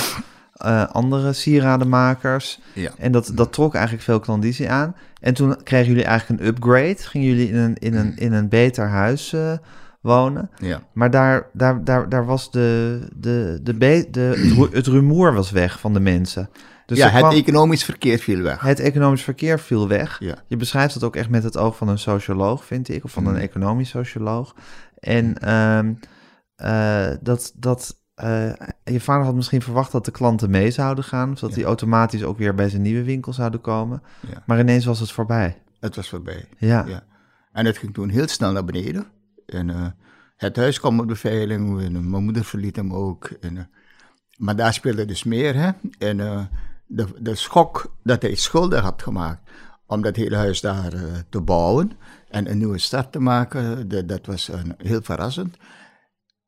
uh, 0.64 0.86
andere 0.86 1.32
sieradenmakers. 1.32 2.60
Ja. 2.72 2.90
En 2.98 3.12
dat, 3.12 3.30
dat 3.34 3.52
trok 3.52 3.74
eigenlijk 3.74 4.04
veel 4.04 4.20
klandizie 4.20 4.70
aan. 4.70 4.94
En 5.20 5.34
toen 5.34 5.62
kregen 5.62 5.88
jullie 5.88 6.04
eigenlijk 6.04 6.40
een 6.40 6.46
upgrade. 6.46 6.96
Gingen 6.98 7.28
jullie 7.28 7.48
in 7.48 7.56
een, 7.56 7.76
in 7.76 7.94
een, 7.94 8.16
in 8.16 8.32
een 8.32 8.48
beter 8.48 8.86
huis 8.86 9.32
uh, 9.32 9.52
wonen. 10.00 10.50
Ja. 10.58 10.82
Maar 10.92 11.10
daar, 11.10 11.46
daar, 11.52 11.84
daar, 11.84 12.08
daar 12.08 12.26
was 12.26 12.50
de, 12.50 13.00
de, 13.16 13.60
de, 13.62 13.78
de, 13.78 14.08
de, 14.10 14.68
het 14.72 14.86
rumoer 14.86 15.34
was 15.34 15.50
weg 15.50 15.80
van 15.80 15.92
de 15.92 16.00
mensen. 16.00 16.50
Dus 16.86 16.98
ja, 16.98 17.08
het 17.08 17.18
kwam, 17.18 17.32
economisch 17.32 17.84
verkeer 17.84 18.18
viel 18.18 18.42
weg. 18.42 18.60
Het 18.60 18.80
economisch 18.80 19.22
verkeer 19.22 19.58
viel 19.58 19.88
weg. 19.88 20.16
Ja. 20.20 20.34
Je 20.46 20.56
beschrijft 20.56 20.94
het 20.94 21.02
ook 21.04 21.16
echt 21.16 21.28
met 21.28 21.42
het 21.42 21.56
oog 21.56 21.76
van 21.76 21.88
een 21.88 21.98
socioloog, 21.98 22.64
vind 22.64 22.88
ik. 22.88 23.04
Of 23.04 23.12
van 23.12 23.26
een 23.26 23.34
Mm. 23.34 23.40
economisch 23.40 23.88
socioloog. 23.88 24.54
En 24.98 25.52
um, 25.54 25.98
uh, 26.62 27.06
dat... 27.20 27.52
dat 27.56 27.96
uh, 28.24 28.52
je 28.92 29.00
vader 29.00 29.24
had 29.24 29.34
misschien 29.34 29.62
verwacht 29.62 29.92
dat 29.92 30.04
de 30.04 30.10
klanten 30.10 30.50
mee 30.50 30.70
zouden 30.70 31.04
gaan, 31.04 31.36
zodat 31.36 31.50
ja. 31.50 31.56
die 31.56 31.64
automatisch 31.64 32.24
ook 32.24 32.38
weer 32.38 32.54
bij 32.54 32.68
zijn 32.68 32.82
nieuwe 32.82 33.04
winkel 33.04 33.32
zouden 33.32 33.60
komen. 33.60 34.02
Ja. 34.30 34.42
Maar 34.46 34.58
ineens 34.58 34.84
was 34.84 35.00
het 35.00 35.12
voorbij. 35.12 35.62
Het 35.80 35.96
was 35.96 36.08
voorbij. 36.08 36.44
Ja. 36.58 36.84
ja. 36.86 37.04
En 37.52 37.66
het 37.66 37.78
ging 37.78 37.94
toen 37.94 38.08
heel 38.08 38.28
snel 38.28 38.52
naar 38.52 38.64
beneden. 38.64 39.06
En 39.46 39.68
uh, 39.68 39.86
het 40.36 40.56
huis 40.56 40.80
kwam 40.80 41.00
op 41.00 41.06
beveiling. 41.06 41.80
En 41.82 42.10
mijn 42.10 42.24
moeder 42.24 42.44
verliet 42.44 42.76
hem 42.76 42.94
ook. 42.94 43.24
En, 43.24 43.56
uh, 43.56 43.62
maar 44.36 44.56
daar 44.56 44.72
speelde 44.72 45.04
dus 45.04 45.24
meer. 45.24 45.54
Hè? 45.54 45.70
En 45.98 46.16
de, 46.86 47.06
de 47.18 47.34
schok 47.34 47.94
dat 48.02 48.22
hij 48.22 48.34
schuldig 48.34 48.80
had 48.80 49.02
gemaakt 49.02 49.50
om 49.86 50.02
dat 50.02 50.16
hele 50.16 50.36
huis 50.36 50.60
daar 50.60 50.92
te 51.28 51.40
bouwen 51.40 51.92
en 52.28 52.50
een 52.50 52.58
nieuwe 52.58 52.78
start 52.78 53.12
te 53.12 53.20
maken, 53.20 53.88
de, 53.88 54.06
dat 54.06 54.26
was 54.26 54.50
heel 54.76 55.02
verrassend. 55.02 55.56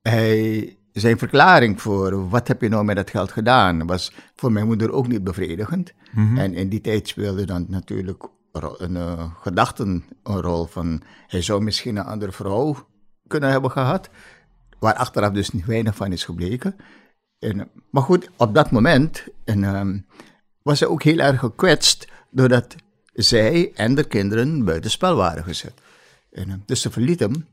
Hij 0.02 0.78
zijn 0.92 1.18
verklaring 1.18 1.82
voor 1.82 2.28
wat 2.28 2.48
heb 2.48 2.60
je 2.60 2.68
nou 2.68 2.84
met 2.84 2.96
dat 2.96 3.10
geld 3.10 3.32
gedaan, 3.32 3.86
was 3.86 4.12
voor 4.34 4.52
mijn 4.52 4.66
moeder 4.66 4.92
ook 4.92 5.08
niet 5.08 5.24
bevredigend. 5.24 5.92
Mhm. 6.10 6.20
Mm 6.20 6.28
-hmm. 6.28 6.38
En 6.38 6.54
in 6.54 6.68
die 6.68 6.80
tijd 6.80 7.08
speelde 7.08 7.44
dan 7.44 7.66
natuurlijk 7.68 8.28
een 8.52 8.96
uh, 8.96 9.34
gedachten 9.40 10.04
een 10.22 10.40
rol 10.40 10.66
van 10.66 11.02
hij 11.26 11.42
zou 11.42 11.62
misschien 11.62 11.96
een 11.96 12.04
andere 12.04 12.32
vrouw 12.32 12.76
kunnen 13.26 13.50
hebben 13.50 13.70
gehad, 13.70 14.10
waar 14.78 14.94
achteraf 14.94 15.32
dus 15.32 15.50
niet 15.50 15.66
weinig 15.66 15.96
van 15.96 16.12
is 16.12 16.24
gebleken. 16.24 16.76
En, 17.38 17.68
maar 17.90 18.02
goed, 18.02 18.30
op 18.36 18.54
dat 18.54 18.70
moment 18.70 19.24
en, 19.44 19.64
um, 19.64 20.06
was 20.62 20.80
hij 20.80 20.88
ook 20.88 21.02
heel 21.02 21.18
erg 21.18 21.38
gekwetst 21.40 22.08
doordat 22.30 22.76
zij 23.12 23.72
en 23.74 23.94
de 23.94 24.04
kinderen 24.04 24.64
buitenspel 24.64 25.16
waren 25.16 25.44
gezet. 25.44 25.74
En, 26.30 26.62
dus 26.66 26.80
ze 26.80 26.90
verliet 26.90 27.20
hem 27.20 27.46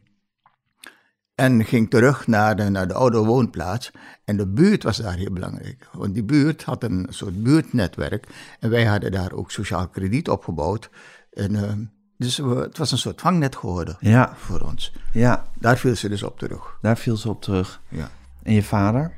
en 1.38 1.65
ging 1.65 1.89
terug 1.89 2.27
naar 2.27 2.56
de, 2.56 2.70
naar 2.70 2.88
de 2.88 2.94
oude 2.94 3.17
woonplaats. 3.17 3.91
En 4.25 4.38
de 4.38 4.48
buurt 4.48 4.84
was 4.84 4.98
daar 4.98 5.15
heel 5.15 5.32
belangrijk. 5.32 5.88
Want 5.91 6.13
die 6.13 6.24
buurt 6.24 6.63
had 6.63 6.84
een 6.84 7.08
soort 7.10 7.44
buurtnetwerk. 7.44 8.27
En 8.60 8.70
wij 8.70 8.86
hadden 8.86 9.12
daar 9.12 9.32
ook 9.32 9.51
sociaal 9.51 9.88
krediet 9.88 10.29
opgebouwd. 10.29 10.89
En, 11.32 11.53
uh, 11.53 11.72
dus 12.17 12.38
we, 12.38 12.56
het 12.56 12.77
was 12.77 12.91
een 12.91 12.98
soort 12.98 13.22
vangnet 13.22 13.56
geworden 13.56 13.98
ja. 14.00 14.36
voor 14.36 14.60
ons. 14.60 14.94
Ja. 15.12 15.48
Daar 15.60 15.77
viel 15.77 15.96
ze 15.96 16.10
dus 16.10 16.24
op 16.24 16.39
terug. 16.39 16.77
Daar 16.82 16.98
viel 16.98 17.17
ze 17.17 17.29
op 17.29 17.41
terug. 17.41 17.82
Ja. 17.89 18.10
En 18.44 18.53
je 18.53 18.63
vader? 18.63 19.13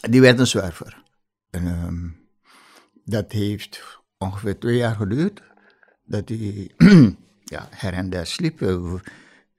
Die 0.00 0.20
werd 0.20 0.38
een 0.38 0.46
zwerver. 0.46 1.02
En 1.50 1.66
um, 1.66 2.16
dat 3.04 3.32
heeft 3.32 4.00
ongeveer 4.18 4.58
twee 4.58 4.76
jaar 4.76 4.94
geduurd. 4.94 5.42
Dat 6.04 6.28
hij 6.28 6.70
ja, 7.54 7.68
her 7.70 7.92
en 7.92 8.10
der 8.10 8.26
sliep. 8.26 8.60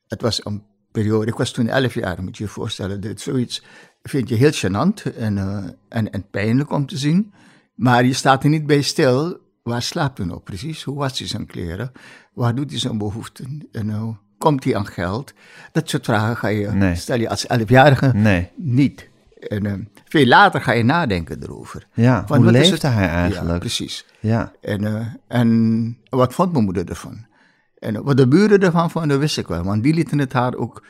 Het 0.08 0.22
was 0.22 0.46
een 0.46 0.68
periode. 1.00 1.32
Ik 1.32 1.38
was 1.38 1.52
toen 1.52 1.68
elf 1.68 1.94
jaar, 1.94 2.24
moet 2.24 2.38
je 2.38 2.44
je 2.44 2.50
voorstellen. 2.50 3.02
Dit 3.02 3.22
zoiets 3.22 3.64
vind 4.04 4.30
je 4.30 4.36
heel 4.36 4.52
gênant 4.52 5.16
en, 5.18 5.38
uh, 5.38 5.64
en, 5.90 6.12
en 6.12 6.30
pijnlijk 6.32 6.72
om 6.72 6.86
te 6.86 6.98
zien. 6.98 7.34
Maar 7.76 8.06
je 8.06 8.14
staat 8.14 8.44
er 8.44 8.50
niet 8.50 8.68
bij 8.68 8.82
stil. 8.82 9.38
Waar 9.64 9.82
slaapt 9.82 10.18
hij 10.18 10.28
nou 10.28 10.40
precies? 10.40 10.84
Hoe 10.84 10.98
was 10.98 11.20
hij 11.20 11.28
zijn 11.28 11.46
kleren? 11.46 11.92
Waar 12.34 12.56
doet 12.56 12.70
hij 12.70 12.80
zijn 12.80 12.98
behoeften? 12.98 13.68
En 13.72 13.88
uh, 13.88 14.08
komt 14.38 14.64
hij 14.64 14.76
aan 14.76 14.88
geld? 14.88 15.34
Dat 15.72 15.90
soort 15.90 16.06
vragen 16.06 16.38
ga 16.38 16.48
je, 16.48 16.68
nee. 16.68 16.96
stel 16.96 17.20
je 17.20 17.30
als 17.30 17.48
elfjarige 17.48 18.12
nee. 18.14 18.50
niet. 18.56 19.10
En 19.40 19.66
uh, 19.66 19.74
veel 20.06 20.26
later 20.26 20.62
ga 20.62 20.72
je 20.72 20.84
nadenken 20.84 21.44
erover. 21.44 21.88
Ja, 21.94 22.24
hoe 22.28 22.52
leefde 22.52 22.88
hij 22.88 23.10
eigenlijk? 23.10 23.52
Ja, 23.52 23.58
precies. 23.60 24.06
Ja. 24.20 24.52
En, 24.62 25.20
en 25.28 25.98
wat 26.10 26.34
vond 26.34 26.52
mijn 26.52 26.64
moeder 26.64 26.90
ervan? 26.90 27.28
En 27.80 28.04
wat 28.04 28.18
de 28.18 28.28
buren 28.28 28.60
ervan 28.60 28.92
vonden, 28.92 29.20
wist 29.20 29.38
ik 29.38 29.48
wel. 29.48 29.64
Want 29.64 29.84
die 29.84 29.94
lieten 29.94 30.20
het 30.20 30.34
haar 30.34 30.56
ook 30.56 30.86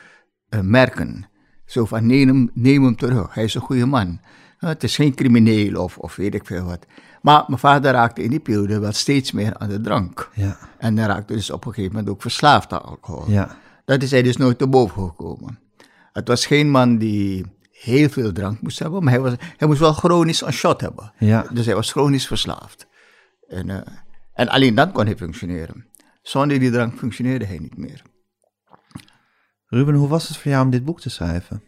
uh, 0.50 0.60
merken. 0.60 1.28
Zo 1.64 1.84
van, 1.84 2.06
neem 2.06 2.28
hem, 2.28 2.50
neem 2.54 2.84
hem 2.84 2.96
terug. 2.96 3.34
Hij 3.34 3.44
is 3.44 3.54
een 3.54 3.60
goede 3.60 3.86
man. 3.86 4.08
Uh, 4.60 4.70
het 4.70 4.82
is 4.82 4.96
geen 4.96 5.14
crimineel 5.14 5.82
of, 5.82 5.98
of 5.98 6.16
weet 6.16 6.34
ik 6.34 6.46
veel 6.46 6.64
wat. 6.64 6.86
Maar 7.22 7.44
mijn 7.46 7.58
vader 7.58 7.92
raakte 7.92 8.22
in 8.22 8.30
die 8.30 8.40
periode 8.40 8.78
wel 8.78 8.92
steeds 8.92 9.32
meer 9.32 9.56
aan 9.56 9.68
de 9.68 9.80
drank. 9.80 10.30
Ja. 10.34 10.58
En 10.78 10.98
hij 10.98 11.06
raakte 11.06 11.34
dus 11.34 11.50
op 11.50 11.66
een 11.66 11.72
gegeven 11.72 11.94
moment 11.94 12.12
ook 12.12 12.22
verslaafd 12.22 12.72
aan 12.72 12.82
alcohol. 12.82 13.30
Ja. 13.30 13.56
Dat 13.84 14.02
is 14.02 14.10
hij 14.10 14.22
dus 14.22 14.36
nooit 14.36 14.58
te 14.58 14.66
boven 14.66 15.02
gekomen. 15.02 15.58
Het 16.12 16.28
was 16.28 16.46
geen 16.46 16.70
man 16.70 16.98
die 16.98 17.44
heel 17.70 18.08
veel 18.08 18.32
drank 18.32 18.60
moest 18.60 18.78
hebben, 18.78 19.04
maar 19.04 19.12
hij, 19.12 19.22
was, 19.22 19.34
hij 19.56 19.68
moest 19.68 19.80
wel 19.80 19.92
chronisch 19.92 20.40
een 20.40 20.52
shot 20.52 20.80
hebben. 20.80 21.12
Ja. 21.18 21.46
Dus 21.52 21.66
hij 21.66 21.74
was 21.74 21.90
chronisch 21.90 22.26
verslaafd. 22.26 22.86
En, 23.48 23.68
uh, 23.68 23.76
en 24.34 24.48
alleen 24.48 24.74
dan 24.74 24.92
kon 24.92 25.04
hij 25.04 25.16
functioneren. 25.16 25.86
Zonder 26.22 26.58
die 26.58 26.70
drank 26.70 26.98
functioneerde 26.98 27.44
hij 27.44 27.58
niet 27.58 27.76
meer. 27.76 28.02
Ruben, 29.66 29.94
hoe 29.94 30.08
was 30.08 30.28
het 30.28 30.36
voor 30.36 30.50
jou 30.50 30.64
om 30.64 30.70
dit 30.70 30.84
boek 30.84 31.00
te 31.00 31.10
schrijven? 31.10 31.62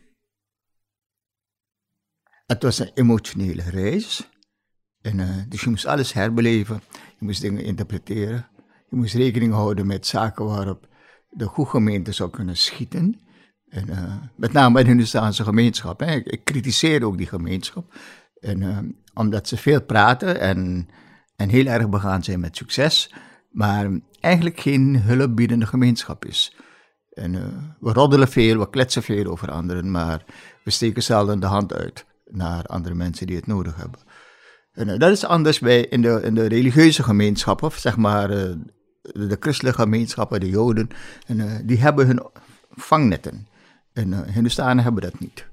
Het 2.47 2.63
was 2.63 2.79
een 2.79 2.91
emotionele 2.95 3.63
reis. 3.63 4.29
En, 5.01 5.19
uh, 5.19 5.37
dus 5.49 5.61
je 5.61 5.71
moest 5.71 5.87
alles 5.87 6.13
herbeleven. 6.13 6.83
Je 6.93 7.25
moest 7.25 7.41
dingen 7.41 7.65
interpreteren. 7.65 8.49
Je 8.89 8.97
moest 8.97 9.15
rekening 9.15 9.53
houden 9.53 9.87
met 9.87 10.07
zaken 10.07 10.45
waarop 10.45 10.89
de 11.29 11.45
goede 11.45 11.71
gemeente 11.71 12.13
zou 12.13 12.31
kunnen 12.31 12.57
schieten. 12.57 13.21
En, 13.69 13.89
uh, 13.89 14.17
met 14.37 14.53
name 14.53 14.75
bij 14.75 14.83
de 14.83 14.89
Hindustaanse 14.89 15.45
gemeenschap. 15.45 16.01
Hè. 16.01 16.15
Ik, 16.15 16.27
ik 16.27 16.45
kritiseer 16.45 17.05
ook 17.05 17.17
die 17.17 17.27
gemeenschap. 17.27 17.95
En, 18.41 18.61
uh, 18.61 18.79
omdat 19.15 19.49
ze 19.49 19.57
veel 19.57 19.83
praten 19.83 20.41
en, 20.41 20.89
en 21.37 21.49
heel 21.49 21.67
erg 21.67 21.89
begaan 21.89 22.25
zijn 22.25 22.41
met 22.41 22.57
succes. 22.57 23.15
Maar 23.53 23.91
eigenlijk 24.21 24.61
geen 24.61 25.01
hulpbiedende 25.01 25.67
gemeenschap 25.67 26.25
is. 26.25 26.57
En 27.13 27.35
uh, 27.35 27.43
we 27.81 27.93
roddelen 27.93 28.29
veel, 28.29 28.59
we 28.59 28.71
kletsen 28.71 29.03
veel 29.03 29.27
over 29.27 29.51
anderen, 29.51 29.91
maar 29.91 30.25
we 30.65 30.71
steken 30.71 31.03
zelden 31.03 31.41
de 31.41 31.47
hand 31.47 31.75
uit 31.75 32.05
naar 32.25 32.65
andere 32.65 32.95
mensen 32.95 33.27
die 33.27 33.37
het 33.37 33.47
nodig 33.47 33.77
hebben. 33.77 34.01
En, 34.73 34.89
eh, 34.89 34.99
dat 34.99 35.11
is 35.11 35.25
anders 35.25 35.59
bij 35.59 35.81
in 35.81 36.03
de, 36.03 36.21
in 36.23 36.35
de 36.35 36.47
religieuze 36.47 37.03
gemeenschappen, 37.03 37.73
zeg 37.73 37.97
maar 37.97 38.31
eh, 38.31 38.53
de, 39.03 39.27
de 39.27 39.37
christelijke 39.41 39.81
gemeenschappen, 39.81 40.41
de 40.41 40.49
Joden, 40.49 40.89
en, 41.27 41.41
eh, 41.41 41.59
die 41.65 41.79
hebben 41.79 42.07
hun 42.07 42.23
vangnetten. 42.71 43.47
En 43.93 44.13
eh 44.13 44.33
Hindustanen 44.33 44.85
hebben 44.85 45.03
dat 45.03 45.21
niet. 45.21 45.47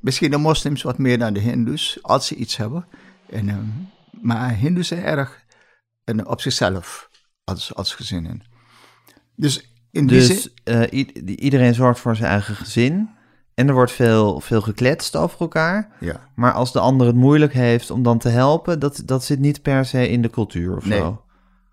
Misschien 0.00 0.30
de 0.30 0.36
moslims 0.36 0.82
wat 0.82 0.98
meer 0.98 1.18
dan 1.18 1.32
de 1.32 1.40
Hindoes, 1.40 1.98
als 2.02 2.26
ze 2.26 2.34
iets 2.34 2.56
hebben. 2.56 2.86
En, 3.30 3.88
maar 4.20 4.54
Hindoes 4.54 4.88
zijn 4.88 5.02
erg 5.02 5.44
en, 6.04 6.26
op 6.26 6.40
zichzelf 6.40 7.10
als, 7.46 7.74
als 7.74 7.94
gezinnen. 7.94 8.42
Dus 9.36 9.70
in 9.90 10.06
die 10.06 10.20
zin, 10.22 10.34
Dus 10.34 10.54
eh, 10.64 10.98
i- 11.00 11.34
iedereen 11.36 11.74
zorgt 11.74 12.00
voor 12.00 12.16
zijn 12.16 12.30
eigen 12.30 12.54
gezin. 12.54 13.08
En 13.54 13.68
er 13.68 13.74
wordt 13.74 13.92
veel, 13.92 14.40
veel 14.40 14.60
gekletst 14.60 15.16
over 15.16 15.40
elkaar. 15.40 15.88
ja. 16.00 16.28
Maar 16.34 16.52
als 16.52 16.72
de 16.72 16.80
ander 16.80 17.06
het 17.06 17.16
moeilijk 17.16 17.52
heeft 17.52 17.90
om 17.90 18.02
dan 18.02 18.18
te 18.18 18.28
helpen, 18.28 18.80
dat, 18.80 19.02
dat 19.04 19.24
zit 19.24 19.38
niet 19.38 19.62
per 19.62 19.84
se 19.84 20.08
in 20.08 20.22
de 20.22 20.30
cultuur 20.30 20.76
of 20.76 20.86
Nee. 20.86 20.98
zo. 20.98 21.22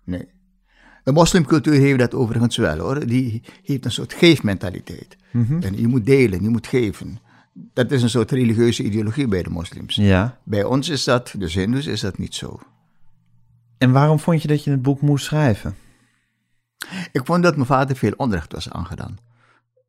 Nee. 0.04 0.28
De 1.04 1.12
moslimcultuur 1.12 1.74
heeft 1.80 1.98
dat 1.98 2.14
overigens 2.14 2.56
wel 2.56 2.78
hoor. 2.78 3.06
Die 3.06 3.42
heeft 3.62 3.84
een 3.84 3.90
soort 3.92 4.12
geefmentaliteit. 4.12 5.16
En 5.60 5.76
je 5.78 5.86
moet 5.88 6.06
delen, 6.06 6.42
je 6.42 6.48
moet 6.48 6.66
geven. 6.66 7.18
Dat 7.52 7.90
is 7.90 8.02
een 8.02 8.10
soort 8.10 8.30
religieuze 8.30 8.82
ideologie 8.82 9.28
bij 9.28 9.42
de 9.42 9.50
moslims. 9.50 9.94
Ja. 9.94 10.38
Bij 10.44 10.64
ons 10.64 10.88
is 10.88 11.04
dat, 11.04 11.34
dus 11.38 11.54
Hindoes, 11.54 11.86
is 11.86 12.00
dat 12.00 12.18
niet 12.18 12.34
zo. 12.34 12.58
En 13.78 13.92
waarom 13.92 14.18
vond 14.18 14.42
je 14.42 14.48
dat 14.48 14.64
je 14.64 14.70
het 14.70 14.82
boek 14.82 15.00
moest 15.00 15.24
schrijven? 15.24 15.76
Ik 17.12 17.20
vond 17.24 17.42
dat 17.42 17.54
mijn 17.54 17.66
vader 17.66 17.96
veel 17.96 18.12
onrecht 18.16 18.52
was 18.52 18.70
aangedaan. 18.70 19.16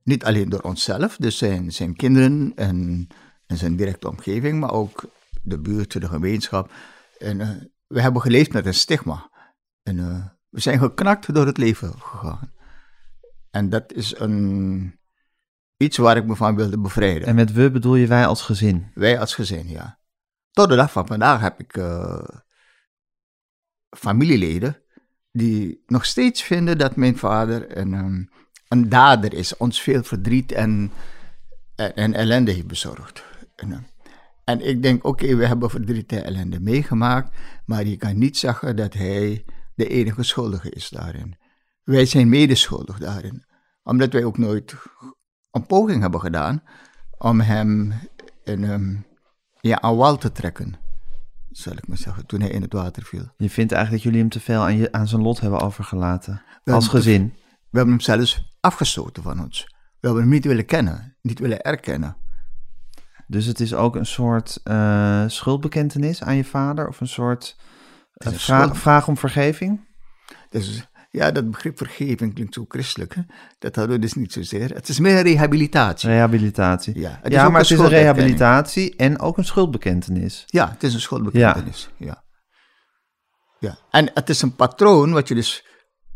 Niet 0.03 0.23
alleen 0.23 0.49
door 0.49 0.61
onszelf, 0.61 1.15
dus 1.17 1.37
zijn, 1.37 1.71
zijn 1.71 1.95
kinderen 1.95 2.51
en, 2.55 3.07
en 3.45 3.57
zijn 3.57 3.75
directe 3.75 4.09
omgeving, 4.09 4.59
maar 4.59 4.71
ook 4.71 5.03
de 5.43 5.59
buurt, 5.59 6.01
de 6.01 6.07
gemeenschap. 6.07 6.71
En 7.17 7.41
eh, 7.41 7.49
we 7.87 8.01
hebben 8.01 8.21
geleefd 8.21 8.53
met 8.53 8.65
een 8.65 8.73
stigma. 8.73 9.29
En 9.83 9.99
eh, 9.99 10.25
we 10.49 10.59
zijn 10.59 10.79
geknakt 10.79 11.33
door 11.33 11.45
het 11.45 11.57
leven 11.57 11.93
gegaan. 11.99 12.53
En 13.51 13.69
dat 13.69 13.93
is 13.93 14.19
een, 14.19 14.99
iets 15.77 15.97
waar 15.97 16.17
ik 16.17 16.25
me 16.25 16.35
van 16.35 16.55
wilde 16.55 16.79
bevrijden. 16.79 17.27
En 17.27 17.35
met 17.35 17.51
we 17.51 17.71
bedoel 17.71 17.95
je 17.95 18.07
wij 18.07 18.25
als 18.25 18.41
gezin? 18.41 18.91
Wij 18.93 19.19
als 19.19 19.35
gezin, 19.35 19.67
ja. 19.67 19.99
Tot 20.51 20.69
de 20.69 20.75
dag 20.75 20.91
van 20.91 21.07
vandaag 21.07 21.41
heb 21.41 21.59
ik 21.59 21.77
eh, 21.77 22.23
familieleden 23.95 24.77
die 25.31 25.83
nog 25.87 26.05
steeds 26.05 26.43
vinden 26.43 26.77
dat 26.77 26.95
mijn 26.95 27.17
vader 27.17 27.77
een, 27.77 27.93
ehm, 27.93 28.23
een 28.67 28.89
dader 28.89 29.33
is, 29.33 29.57
ons 29.57 29.81
veel 29.81 30.03
verdriet 30.03 30.51
en, 30.51 30.91
en, 31.75 31.95
en 31.95 32.13
ellende 32.13 32.51
heeft 32.51 32.67
bezorgd. 32.67 33.23
En, 33.55 33.71
eh, 33.71 33.77
en 34.43 34.67
ik 34.67 34.81
denk, 34.81 35.05
oké, 35.05 35.35
we 35.35 35.45
hebben 35.45 35.69
verdriet 35.69 36.11
en 36.11 36.23
ellende 36.23 36.59
meegemaakt, 36.59 37.35
maar 37.65 37.85
je 37.85 37.97
kan 37.97 38.17
niet 38.17 38.37
zeggen 38.37 38.75
dat 38.75 38.93
hij 38.93 39.45
de 39.75 39.87
enige 39.87 40.23
schuldige 40.23 40.69
is 40.69 40.89
daarin. 40.89 41.37
Wij 41.83 42.05
zijn 42.05 42.29
medeschuldig 42.29 42.97
daarin, 42.97 43.45
omdat 43.83 44.13
wij 44.13 44.23
ook 44.23 44.37
nooit 44.37 44.75
een 45.51 45.65
poging 45.65 46.01
hebben 46.01 46.19
gedaan 46.19 46.63
om 47.17 47.41
hem 47.41 47.93
in, 48.43 48.63
ehm, 48.63 48.95
ja, 49.61 49.81
aan 49.81 49.95
wal 49.95 50.17
te 50.17 50.31
trekken, 50.31 50.75
zal 51.57 51.73
ik 51.73 51.87
maar 51.87 51.97
zeggen, 51.97 52.25
toen 52.25 52.39
hij 52.39 52.49
in 52.49 52.61
het 52.61 52.73
water 52.73 53.03
viel. 53.03 53.31
Je 53.37 53.49
vindt 53.49 53.71
eigenlijk 53.71 53.91
dat 53.91 54.01
jullie 54.03 54.19
hem 54.19 54.29
te 54.29 54.39
veel 54.39 54.61
aan, 54.61 54.77
je, 54.77 54.91
aan 54.91 55.07
zijn 55.07 55.21
lot 55.21 55.39
hebben 55.39 55.59
overgelaten. 55.59 56.41
als 56.65 56.83
te- 56.83 56.89
gezin. 56.89 57.33
We 57.69 57.77
hebben 57.77 57.95
hem 57.95 58.03
zelfs 58.03 58.55
afgestoten 58.59 59.23
van 59.23 59.43
ons. 59.43 59.63
We 59.99 60.07
hebben 60.07 60.21
hem 60.21 60.31
niet 60.31 60.45
willen 60.45 60.65
kennen, 60.65 61.15
niet 61.21 61.39
willen 61.39 61.61
erkennen. 61.61 62.17
Dus 63.27 63.45
het 63.45 63.59
is 63.59 63.73
ook 63.73 63.95
een 63.95 64.05
soort 64.05 64.59
eh, 64.63 65.23
schuldbekentenis 65.27 66.23
aan 66.23 66.35
je 66.35 66.43
vader? 66.45 66.87
Of 66.87 66.99
een 67.01 67.07
soort 67.07 67.55
eh, 68.13 68.31
een 68.31 68.39
vra- 68.39 68.61
schuld- 68.61 68.77
vraag 68.77 69.07
om 69.07 69.17
vergeving? 69.17 69.85
Dus 70.49 70.87
ja, 71.15 71.31
dat 71.31 71.51
begrip 71.51 71.77
vergeving 71.77 72.33
klinkt 72.33 72.53
zo 72.53 72.65
christelijk. 72.67 73.15
Hè? 73.15 73.21
Dat 73.59 73.75
hadden 73.75 73.95
we 73.95 74.01
dus 74.01 74.13
niet 74.13 74.33
zozeer. 74.33 74.69
Het 74.73 74.89
is 74.89 74.99
meer 74.99 75.17
een 75.17 75.23
rehabilitatie. 75.23 76.09
Rehabilitatie. 76.09 76.99
Ja, 76.99 77.19
het 77.21 77.31
is 77.31 77.37
ja 77.37 77.45
ook 77.45 77.51
maar 77.51 77.61
het 77.61 77.71
is 77.71 77.79
een 77.79 77.87
rehabilitatie 77.87 78.95
en 78.95 79.19
ook 79.19 79.37
een 79.37 79.45
schuldbekentenis. 79.45 80.43
Ja, 80.45 80.69
het 80.69 80.83
is 80.83 80.93
een 80.93 81.01
schuldbekentenis. 81.01 81.89
Ja. 81.97 82.23
Ja. 83.59 83.77
En 83.89 84.11
het 84.13 84.29
is 84.29 84.41
een 84.41 84.55
patroon 84.55 85.11
wat 85.11 85.27
je 85.27 85.35
dus 85.35 85.65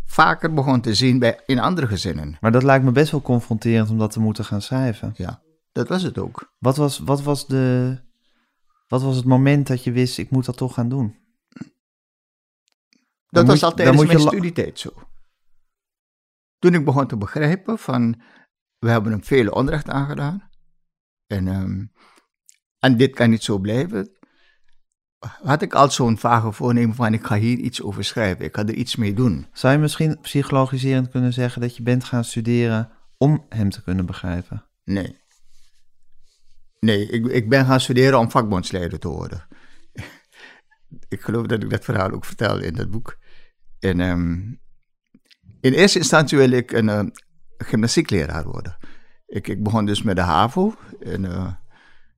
vaker 0.05 0.53
begon 0.53 0.81
te 0.81 0.93
zien 0.93 1.19
bij, 1.19 1.39
in 1.45 1.59
andere 1.59 1.87
gezinnen. 1.87 2.37
Maar 2.39 2.51
dat 2.51 2.63
lijkt 2.63 2.85
me 2.85 2.91
best 2.91 3.11
wel 3.11 3.21
confronterend 3.21 3.89
om 3.89 3.97
dat 3.97 4.11
te 4.11 4.19
moeten 4.19 4.45
gaan 4.45 4.61
schrijven. 4.61 5.11
Ja, 5.15 5.41
dat 5.71 5.87
was 5.87 6.03
het 6.03 6.17
ook. 6.17 6.53
Wat 6.59 6.77
was, 6.77 6.99
wat 6.99 7.21
was, 7.21 7.47
de, 7.47 7.97
wat 8.87 9.01
was 9.01 9.15
het 9.15 9.25
moment 9.25 9.67
dat 9.67 9.83
je 9.83 9.91
wist, 9.91 10.17
ik 10.17 10.29
moet 10.29 10.45
dat 10.45 10.57
toch 10.57 10.73
gaan 10.73 10.89
doen? 10.89 11.15
Dat 13.29 13.47
was 13.47 13.59
je- 13.59 13.65
al 13.65 13.75
dan 13.75 13.85
tijdens 13.85 14.05
mijn 14.05 14.19
studietijd 14.19 14.79
zo. 14.79 14.89
Toen 16.57 16.73
ik 16.73 16.85
begon 16.85 17.07
te 17.07 17.17
begrijpen 17.17 17.77
van, 17.77 18.21
we 18.77 18.89
hebben 18.89 19.11
hem 19.11 19.23
veel 19.23 19.51
onrecht 19.51 19.89
aangedaan. 19.89 20.49
En, 21.27 21.47
ehm, 21.47 21.85
en 22.79 22.97
dit 22.97 23.15
kan 23.15 23.29
niet 23.29 23.43
zo 23.43 23.57
blijven. 23.57 24.11
Had 25.19 25.61
ik 25.61 25.73
al 25.73 25.91
zo'n 25.91 26.17
vage 26.17 26.51
voornemen 26.51 26.95
van, 26.95 27.13
ik 27.13 27.25
ga 27.25 27.35
hier 27.35 27.57
iets 27.57 27.81
over 27.81 28.03
schrijven. 28.03 28.45
Ik 28.45 28.55
ga 28.55 28.61
er 28.65 28.73
iets 28.73 28.95
mee 28.95 29.13
doen. 29.13 29.47
Zou 29.53 29.73
je 29.73 29.79
misschien 29.79 30.19
psychologiserend 30.21 31.09
kunnen 31.09 31.33
zeggen 31.33 31.61
dat 31.61 31.75
je 31.77 31.83
bent 31.83 32.03
gaan 32.03 32.23
studeren 32.23 32.91
om 33.17 33.45
hem 33.49 33.69
te 33.69 33.83
kunnen 33.83 34.05
begrijpen? 34.05 34.65
Nee. 34.83 35.17
Nee, 36.79 37.09
ik, 37.09 37.25
ik 37.25 37.49
ben 37.49 37.65
gaan 37.65 37.79
studeren 37.79 38.19
om 38.19 38.31
vakbondsleider 38.31 38.99
te 38.99 39.07
worden. 39.07 39.47
Ik 41.07 41.21
geloof 41.21 41.45
dat 41.45 41.63
ik 41.63 41.69
dat 41.69 41.83
verhaal 41.83 42.11
ook 42.11 42.25
vertelde 42.25 42.65
in 42.65 42.73
dat 42.73 42.89
boek. 42.91 43.17
En 43.79 43.99
ehm, 43.99 44.31
in 45.61 45.73
eerste 45.73 45.97
instantie 45.97 46.37
wil 46.37 46.51
ik 46.51 46.71
een 46.71 46.89
eh, 46.89 47.03
gymnastiekleraar 47.57 48.43
worden. 48.43 48.77
Ik, 49.27 49.47
ik 49.47 49.63
begon 49.63 49.85
dus 49.85 50.01
met 50.03 50.15
de 50.15 50.21
HAVO. 50.21 50.73
En, 51.03 51.25
eh, 51.25 51.47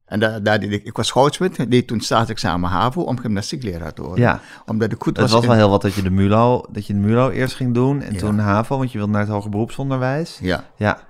en 0.06 0.20
daar, 0.20 0.44
daar 0.44 0.60
deed 0.60 0.72
ik, 0.72 0.84
ik 0.84 0.96
was 0.98 1.08
schoutsmid, 1.08 1.72
deed 1.72 1.88
toen 1.88 2.00
staatsexamen 2.02 2.70
HAVO 2.70 3.02
om 3.02 3.20
gymnastiekleraar 3.20 3.94
te 3.94 4.02
worden. 4.02 4.20
Ja, 4.24 4.40
Omdat 4.66 4.92
ik 4.92 5.02
goed 5.02 5.18
het 5.18 5.22
was, 5.22 5.32
was 5.32 5.42
in- 5.42 5.48
wel 5.48 5.58
heel 5.58 5.70
wat 5.70 5.82
dat 5.82 5.94
je 5.94 6.02
de 6.02 6.10
MULO, 6.12 6.66
dat 6.72 6.86
je 6.88 6.94
de 6.94 7.00
MULO 7.00 7.30
eerst 7.30 7.56
ging 7.56 7.74
doen 7.74 8.02
en 8.02 8.14
Ja. 8.14 8.20
toen 8.20 8.40
HAVO, 8.40 8.78
want 8.78 8.92
je 8.92 8.98
wilde 8.98 9.12
naar 9.14 9.22
het 9.22 9.30
hoger 9.32 9.50
beroepsonderwijs. 9.50 10.40
Ja. 10.42 10.64
Ja, 10.78 11.10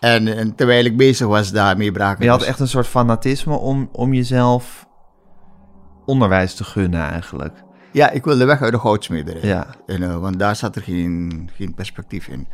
En, 0.00 0.28
en 0.36 0.54
terwijl 0.54 0.84
ik 0.84 0.96
bezig 0.96 1.26
was 1.26 1.52
daarmee 1.52 1.92
braken 1.92 2.16
maar 2.16 2.24
je 2.24 2.30
had 2.30 2.38
dus- 2.40 2.48
echt 2.48 2.60
een 2.60 2.68
soort 2.68 2.86
fanatisme 2.86 3.54
om, 3.56 3.88
om 3.92 4.14
jezelf 4.14 4.87
onderwijs 6.08 6.54
te 6.54 6.64
gunnen 6.64 7.00
eigenlijk. 7.00 7.62
Ja, 7.92 8.10
ik 8.10 8.24
wilde 8.24 8.44
weg 8.44 8.62
uit 8.62 8.72
de 8.72 8.78
goudsmederij. 8.78 9.48
Ja. 9.48 9.74
En, 9.86 10.02
eh, 10.02 10.18
want 10.18 10.38
daar 10.38 10.56
zat 10.56 10.76
er 10.76 10.82
geen, 10.82 11.50
geen 11.54 11.74
perspectief 11.74 12.28
in. 12.28 12.48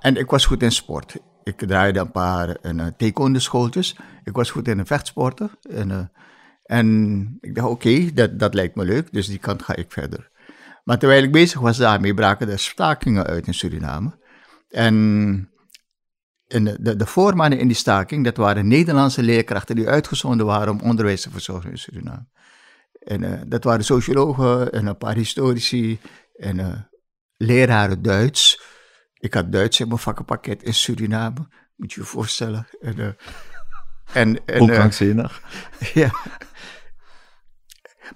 En 0.00 0.16
ik 0.16 0.30
was 0.30 0.46
goed 0.46 0.62
in 0.62 0.72
sport. 0.72 1.16
Ik 1.42 1.56
draaide 1.56 2.00
een 2.00 2.10
paar 2.10 2.48
en, 2.48 2.80
eh 2.80 2.86
taekwondo 2.96 3.38
schooltjes. 3.38 3.96
Ik 4.24 4.34
was 4.34 4.50
goed 4.50 4.68
in 4.68 4.76
de 4.76 4.84
vechtsporten. 4.84 5.50
En, 5.62 5.90
eh, 5.90 5.98
en 6.64 7.38
ik 7.40 7.54
dacht, 7.54 7.68
oké, 7.68 8.12
dat, 8.14 8.38
dat 8.38 8.54
lijkt 8.54 8.74
me 8.74 8.84
leuk, 8.84 9.12
dus 9.12 9.26
die 9.26 9.38
kant 9.38 9.62
ga 9.62 9.76
ik 9.76 9.92
verder. 9.92 10.30
Maar 10.84 10.98
terwijl 10.98 11.22
ik 11.22 11.32
bezig 11.32 11.60
was 11.60 11.76
daarmee, 11.76 12.14
braken 12.14 12.48
er 12.48 12.58
stakingen 12.58 13.26
uit 13.26 13.46
in 13.46 13.54
Suriname. 13.54 14.18
En, 14.68 15.48
de, 16.46 16.96
de 16.96 17.06
voormannen 17.06 17.58
in 17.58 17.66
die 17.66 17.76
staking, 17.76 18.24
dat 18.24 18.36
waren 18.36 18.68
Nederlandse 18.68 19.22
leerkrachten 19.22 19.76
die 19.76 19.88
uitgezonden 19.88 20.46
waren 20.46 20.72
om 20.72 20.80
onderwijs 20.80 21.22
te 21.22 21.30
verzorgen 21.30 21.70
in 21.70 21.78
Suriname. 21.78 22.26
En 23.04 23.24
eh, 23.24 23.40
dat 23.46 23.64
waren 23.64 23.84
sociologen 23.84 24.72
en 24.72 24.86
een 24.86 24.98
paar 24.98 25.14
historici 25.14 25.98
en 26.36 26.60
eh, 26.60 26.80
leraren 27.36 28.02
Duits. 28.02 28.62
Ik 29.18 29.34
had 29.34 29.52
Duits 29.52 29.80
in 29.80 29.88
mijn 29.88 30.00
vakkenpakket 30.00 30.62
in 30.62 30.74
Suriname, 30.74 31.48
moet 31.76 31.92
je 31.92 32.00
je 32.00 32.06
voorstellen. 32.06 32.66
En, 32.80 32.98
eh, 32.98 33.08
en, 34.12 34.44
en, 34.46 34.66
krankzinnig. 34.66 35.42
ja. 35.94 36.10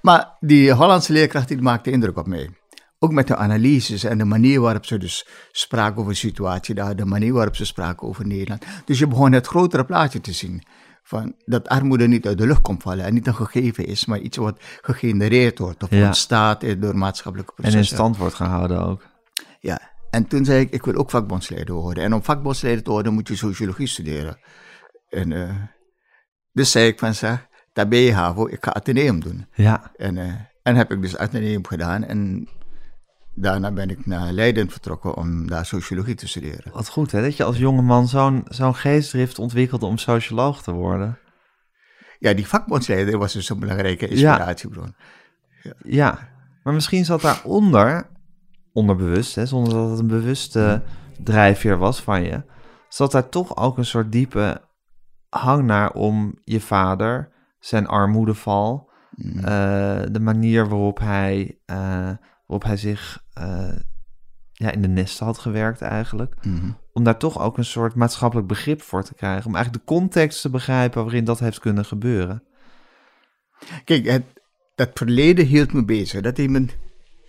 Maar 0.03 0.37
die 0.41 0.73
Hollandse 0.73 1.13
leerkracht 1.13 1.49
die 1.49 1.63
maakte 1.63 1.91
indruk 1.91 2.17
op 2.17 2.27
mij. 2.27 2.51
Ook 2.99 3.13
met 3.13 3.27
de 3.27 3.37
analyses 3.37 4.05
en 4.05 4.19
de 4.19 4.25
manier 4.25 4.61
waarop 4.61 4.87
ze 4.87 4.99
dus 4.99 5.27
spraken 5.53 5.99
over 5.99 6.13
de 6.13 6.19
situatie 6.19 6.75
daar, 6.75 6.97
de 6.97 7.05
manier 7.05 7.33
waarop 7.33 7.57
ze 7.57 7.65
spraken 7.65 8.09
over 8.09 8.27
Nederland. 8.27 8.65
Dus 8.85 8.99
je 8.99 9.07
begon 9.07 9.33
het 9.33 9.47
grotere 9.47 9.85
plaatje 9.85 10.21
te 10.21 10.33
zien. 10.33 10.63
Van 11.09 11.35
dat 11.45 11.69
armoede 11.69 12.07
niet 12.09 12.27
uit 12.27 12.39
de 12.39 12.47
lucht 12.47 12.61
komt 12.61 12.83
vallen 12.83 13.05
en 13.05 13.15
niet 13.15 13.27
een 13.27 13.35
gegeven 13.35 13.87
is, 13.87 14.05
maar 14.07 14.19
iets 14.19 14.37
wat 14.37 14.59
gegenereerd 14.83 15.59
wordt 15.59 15.83
of 15.83 15.91
Ja. 15.91 16.07
ontstaat 16.07 16.81
door 16.81 16.97
maatschappelijke 16.97 17.53
En 17.57 17.63
processen. 17.63 17.81
in 17.91 17.97
stand 17.97 18.17
wordt 18.17 18.35
gehouden 18.35 18.81
ook. 18.83 19.03
Ja, 19.61 19.81
en 20.11 20.27
toen 20.27 20.45
zei 20.45 20.61
ik, 20.61 20.71
ik 20.71 20.85
wil 20.85 20.95
ook 20.95 21.11
vakbondsleider 21.11 21.75
worden. 21.75 22.05
En 22.05 22.15
om 22.15 22.23
vakbondsleider 22.25 22.85
te 22.85 22.91
worden 22.91 23.13
moet 23.15 23.29
je 23.29 23.37
sociologie 23.37 23.87
studeren. 23.87 24.39
En 25.09 25.33
eh, 25.33 25.55
dus 26.53 26.71
zei 26.71 26.87
ik 26.87 26.99
van, 26.99 27.15
zeg, 27.15 27.47
daar 27.73 27.89
ben 27.89 27.99
je 27.99 28.13
HAVO, 28.15 28.47
ik 28.49 28.65
ga 28.65 28.73
Atheneum 28.75 29.21
doen. 29.21 29.47
Ja, 29.55 29.93
En, 29.97 30.19
eh, 30.19 30.33
en 30.63 30.77
heb 30.77 30.91
ik 30.93 31.03
dus 31.03 31.17
Atheneum 31.17 31.67
gedaan. 31.67 32.05
En 32.05 32.49
daarna 33.41 33.71
ben 33.73 33.91
ik 33.91 34.07
naar 34.07 34.33
Leiden 34.33 34.71
vertrokken 34.71 35.17
om 35.17 35.47
daar 35.47 35.67
sociologie 35.67 36.15
te 36.15 36.29
studeren. 36.29 36.73
wat 36.73 36.89
goed 36.89 37.13
hè, 37.13 37.23
dat 37.23 37.37
je 37.37 37.45
als 37.45 37.59
jongeman 37.59 38.09
zo'n 38.09 38.45
zo'n 38.49 38.75
geestdrift 38.75 39.39
ontwikkelde 39.39 39.87
om 39.87 39.99
socioloog 39.99 40.63
te 40.63 40.73
worden. 40.73 41.19
Ja, 42.19 42.33
die 42.35 42.47
vakbondsleider 42.47 43.19
was 43.19 43.33
dus 43.33 43.49
een 43.49 43.59
belangrijke 43.59 44.09
inspiratiebron. 44.09 44.95
Ja, 45.83 46.29
maar 46.63 46.75
misschien 46.75 47.05
zat 47.05 47.21
daaronder, 47.21 48.07
onderbewust, 48.73 49.35
hè, 49.35 49.47
zonder 49.47 49.73
dat 49.73 49.91
het 49.91 49.99
een 49.99 50.07
bewuste 50.07 50.83
drijfveer 51.23 51.79
was 51.79 52.01
van 52.03 52.23
je, 52.23 52.43
zat 52.89 53.13
daar 53.13 53.29
toch 53.29 53.57
ook 53.57 53.79
een 53.79 53.85
soort 53.85 54.13
diepe 54.13 54.61
hang 55.29 55.65
naar 55.67 55.93
om 55.93 56.39
je 56.45 56.61
vader, 56.61 57.33
zijn 57.61 57.87
armoedeval, 57.87 58.87
Mm. 59.11 59.39
eh, 59.39 59.45
de 60.11 60.21
manier 60.21 60.69
waarop 60.69 60.99
hij, 60.99 61.59
eh, 61.67 62.11
waarop 62.49 62.67
hij 62.69 62.77
zich 62.77 63.25
eh, 63.33 63.77
ja, 64.53 64.71
in 64.71 64.83
de 64.83 64.89
nesten 64.89 65.27
had 65.27 65.39
gewerkt 65.39 65.81
eigenlijk, 65.81 66.35
Mhm. 66.45 66.71
om 66.93 67.05
daar 67.05 67.19
toch 67.19 67.39
ook 67.41 67.59
een 67.59 67.65
soort 67.65 67.95
maatschappelijk 67.95 68.49
begrip 68.49 68.83
voor 68.83 69.03
te 69.03 69.15
krijgen, 69.15 69.47
om 69.47 69.55
eigenlijk 69.55 69.87
de 69.87 69.93
context 69.95 70.41
te 70.41 70.51
begrijpen 70.51 71.03
waarin 71.05 71.25
dat 71.25 71.39
heeft 71.39 71.59
kunnen 71.59 71.85
gebeuren. 71.85 72.43
Kijk, 73.85 74.07
het, 74.07 74.25
dat 74.75 74.91
verleden 74.95 75.47
hield 75.47 75.73
me 75.73 75.85
bezig. 75.85 76.21
Dat 76.21 76.37
heeft 76.37 76.51
me 76.51 76.67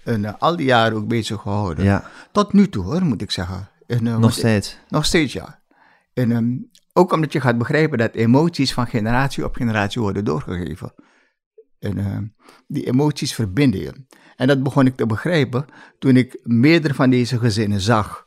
eh, 0.04 0.34
al 0.40 0.56
die 0.56 0.66
jaren 0.66 0.98
ook 0.98 1.08
bezig 1.08 1.42
gehouden. 1.42 1.86
Ja, 1.86 2.10
Tot 2.32 2.54
nu 2.54 2.70
toe 2.70 2.84
hoor, 2.84 3.04
moet 3.06 3.22
ik 3.22 3.32
zeggen. 3.32 3.70
En, 3.88 4.08
eh, 4.08 4.18
nog 4.18 4.34
steeds. 4.34 4.78
Nog 4.90 5.06
steeds, 5.06 5.34
ja. 5.34 5.60
En 6.14 6.32
ehm, 6.32 6.58
ook 6.94 7.12
omdat 7.14 7.34
je 7.34 7.42
gaat 7.42 7.58
begrijpen 7.58 7.98
dat 7.98 8.14
emoties 8.14 8.74
van 8.74 8.88
generatie 8.88 9.46
op 9.46 9.56
generatie 9.56 10.02
worden 10.02 10.26
doorgegeven. 10.26 10.94
En 11.80 11.98
ehm, 11.98 12.26
die 12.68 12.88
emoties 12.88 13.34
verbinden 13.34 13.80
je. 13.80 14.06
En 14.36 14.48
dat 14.48 14.64
begon 14.64 14.86
ik 14.86 14.96
te 14.96 15.06
begrijpen 15.06 15.66
toen 16.00 16.16
ik 16.16 16.40
meerdere 16.44 16.94
van 16.94 17.10
deze 17.10 17.40
gezinnen 17.40 17.82
zag 17.82 18.26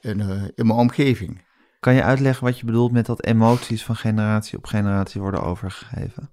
in, 0.00 0.20
eh, 0.20 0.42
in 0.54 0.66
mijn 0.66 0.78
omgeving. 0.78 1.46
Kan 1.80 1.94
je 1.94 2.02
uitleggen 2.02 2.44
wat 2.44 2.58
je 2.58 2.66
bedoelt 2.66 2.92
met 2.92 3.06
dat 3.06 3.24
emoties 3.24 3.84
van 3.84 3.96
generatie 3.96 4.58
op 4.58 4.66
generatie 4.66 5.20
worden 5.20 5.42
overgegeven? 5.42 6.32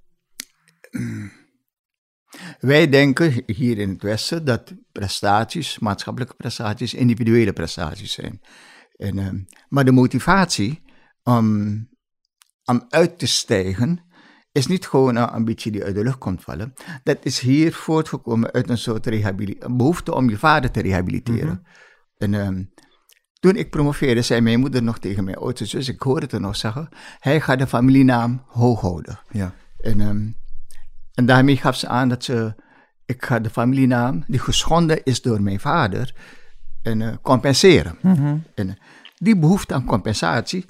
Wij 2.60 2.90
denken 2.90 3.44
hier 3.46 3.78
in 3.78 3.90
het 3.90 4.02
Westen 4.02 4.46
dat 4.46 4.74
prestaties, 4.92 5.80
maatschappelijke 5.80 6.36
prestaties, 6.36 6.94
individuele 6.94 7.54
prestaties 7.54 8.12
zijn. 8.14 8.42
En, 8.96 9.20
ehm, 9.20 9.40
maar 9.70 9.86
de 9.86 9.92
motivatie 9.92 10.82
om, 11.24 11.90
om 12.64 12.86
uit 12.90 13.20
te 13.20 13.28
stijgen 13.28 14.05
is 14.56 14.68
niet 14.68 14.88
gewoon 14.88 15.16
een 15.16 15.30
ambitie 15.30 15.72
die 15.72 15.84
uit 15.84 15.96
de 15.96 16.04
lucht 16.04 16.18
komt 16.18 16.42
vallen. 16.42 16.74
Dat 17.04 17.18
is 17.22 17.40
hier 17.40 17.74
voortgekomen 17.74 18.52
uit 18.52 18.70
een 18.70 18.78
soort 18.78 19.10
behoefte 19.78 20.14
om 20.14 20.30
je 20.30 20.38
vader 20.38 20.72
te 20.72 20.82
rehabiliteren. 20.82 21.66
En 22.18 22.34
ehm, 22.34 22.64
toen 23.40 23.56
ik 23.56 23.70
promoveerde, 23.70 24.22
zei 24.22 24.42
mijn 24.42 24.60
moeder 24.60 24.84
nog 24.84 25.00
tegen 25.00 25.24
mijn 25.24 25.38
oudste 25.38 25.66
zus, 25.66 25.90
ik 25.90 26.02
hoorde 26.02 26.22
het 26.22 26.32
er 26.32 26.42
nog 26.42 26.56
zeggen, 26.56 26.90
hij 27.20 27.42
gaat 27.42 27.60
de 27.60 27.68
familienaam 27.68 28.44
hoog 28.48 28.82
houden. 28.82 29.20
Ja. 29.30 29.54
En, 29.78 30.02
ehm, 30.02 30.28
en 31.14 31.26
daarmee 31.26 31.58
gaf 31.58 31.76
ze 31.76 31.88
aan 31.88 32.10
dat 32.10 32.24
ze, 32.24 32.56
ik 33.06 33.26
ga 33.26 33.40
de 33.40 33.50
familienaam, 33.50 34.24
die 34.28 34.40
geschonden 34.40 35.04
is 35.04 35.22
door 35.22 35.42
mijn 35.42 35.60
vader, 35.60 36.16
en, 36.82 37.02
eh, 37.02 37.14
compenseren. 37.22 37.98
En 38.56 38.70
eh, 38.70 38.76
die 39.16 39.38
behoefte 39.38 39.74
aan 39.74 39.86
compensatie 39.86 40.66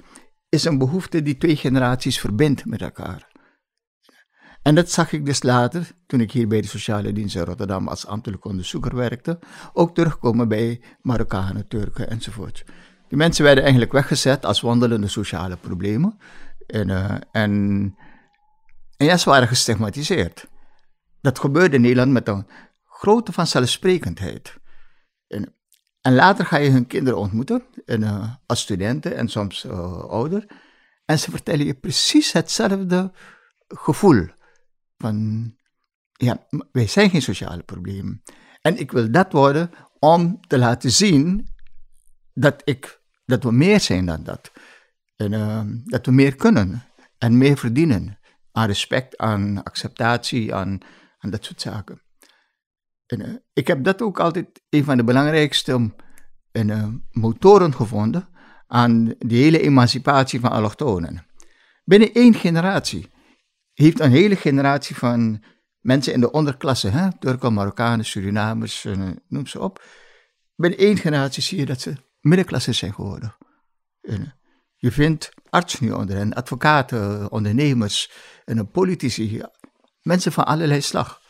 is 0.48 0.64
een 0.64 0.78
behoefte 0.78 1.22
die 1.22 1.36
twee 1.36 1.56
generaties 1.56 2.20
verbindt 2.20 2.64
met 2.64 2.82
elkaar. 2.82 3.34
En 4.66 4.74
dat 4.74 4.90
zag 4.90 5.12
ik 5.12 5.26
dus 5.26 5.42
later, 5.42 5.90
toen 6.06 6.20
ik 6.20 6.32
hier 6.32 6.48
bij 6.48 6.60
de 6.60 6.66
Sociale 6.66 7.12
Dienst 7.12 7.36
in 7.36 7.42
Rotterdam 7.42 7.88
als 7.88 8.06
ambtelijk 8.06 8.44
onderzoeker 8.44 8.96
werkte, 8.96 9.38
ook 9.72 9.94
terugkomen 9.94 10.48
bij 10.48 10.80
Marokkanen, 11.02 11.68
Turken 11.68 12.10
enzovoort. 12.10 12.64
Die 13.08 13.18
mensen 13.18 13.44
werden 13.44 13.62
eigenlijk 13.62 13.92
weggezet 13.92 14.44
als 14.44 14.60
wandelende 14.60 15.08
sociale 15.08 15.56
problemen. 15.56 16.18
En, 16.66 16.90
eh, 16.90 17.14
en 17.32 17.52
en 18.96 19.06
ja, 19.06 19.16
ze 19.16 19.30
waren 19.30 19.48
gestigmatiseerd. 19.48 20.46
Dat 21.20 21.38
gebeurde 21.38 21.76
in 21.76 21.82
Nederland 21.82 22.12
met 22.12 22.28
een 22.28 22.46
grote 22.84 23.32
vanzelfsprekendheid. 23.32 24.58
En, 25.28 25.54
en 26.00 26.14
later 26.14 26.46
ga 26.46 26.56
je 26.56 26.70
hun 26.70 26.86
kinderen 26.86 27.18
ontmoeten, 27.18 27.62
en, 27.84 28.02
eh, 28.02 28.34
als 28.46 28.60
studenten 28.60 29.16
en 29.16 29.28
soms 29.28 29.64
eh, 29.64 30.04
ouder. 30.04 30.46
En 31.04 31.18
ze 31.18 31.30
vertellen 31.30 31.66
je 31.66 31.74
precies 31.74 32.32
hetzelfde 32.32 33.12
gevoel. 33.68 34.34
Van, 34.98 35.56
ja, 36.12 36.46
wij 36.72 36.86
zijn 36.86 37.10
geen 37.10 37.22
sociale 37.22 37.62
problemen. 37.62 38.22
En 38.60 38.76
ik 38.76 38.92
wil 38.92 39.10
dat 39.10 39.32
worden 39.32 39.70
om 39.98 40.40
te 40.46 40.58
laten 40.58 40.90
zien 40.90 41.48
dat, 42.34 42.62
ik, 42.64 43.00
dat 43.24 43.42
we 43.42 43.52
meer 43.52 43.80
zijn 43.80 44.06
dan 44.06 44.22
dat. 44.22 44.52
En 45.16 45.32
eh, 45.32 45.62
dat 45.84 46.06
we 46.06 46.12
meer 46.12 46.34
kunnen 46.34 46.84
en 47.18 47.38
meer 47.38 47.56
verdienen. 47.56 48.18
Aan 48.52 48.66
respect, 48.66 49.16
aan 49.16 49.62
acceptatie, 49.62 50.54
aan, 50.54 50.78
aan 51.18 51.30
dat 51.30 51.44
soort 51.44 51.60
zaken. 51.60 52.02
En, 53.06 53.20
eh, 53.20 53.34
ik 53.52 53.66
heb 53.66 53.84
dat 53.84 54.02
ook 54.02 54.20
altijd 54.20 54.62
een 54.68 54.84
van 54.84 54.96
de 54.96 55.04
belangrijkste 55.04 55.94
eh, 56.50 56.88
motoren 57.10 57.74
gevonden 57.74 58.28
aan 58.66 59.14
die 59.18 59.42
hele 59.42 59.60
emancipatie 59.60 60.40
van 60.40 60.50
allochtonen. 60.50 61.26
Binnen 61.84 62.12
één 62.12 62.34
generatie 62.34 63.10
heeft 63.84 64.00
een 64.00 64.10
hele 64.10 64.36
generatie 64.36 64.96
van 64.96 65.42
mensen 65.80 66.12
in 66.12 66.20
de 66.20 66.30
onderklasse, 66.30 66.88
hè, 66.88 67.18
Turken, 67.18 67.52
Marokkanen, 67.52 68.04
Surinamers, 68.04 68.84
eh, 68.84 69.08
noem 69.28 69.46
ze 69.46 69.60
op. 69.60 69.84
Binnen 70.54 70.78
één 70.78 70.96
generatie 70.96 71.42
zie 71.42 71.58
je 71.58 71.66
dat 71.66 71.80
ze 71.80 71.94
middenklasse 72.20 72.72
zijn 72.72 72.94
geworden. 72.94 73.36
En, 74.00 74.20
eh, 74.20 74.30
je 74.76 74.92
vindt 74.92 75.30
artsen 75.50 75.84
nu 75.84 75.92
onder 75.92 76.16
hen, 76.16 76.34
advocaten, 76.34 77.30
ondernemers 77.30 78.10
en 78.44 78.70
politici, 78.70 79.42
mensen 80.02 80.32
van 80.32 80.46
allerlei 80.46 80.80
slag. 80.80 81.20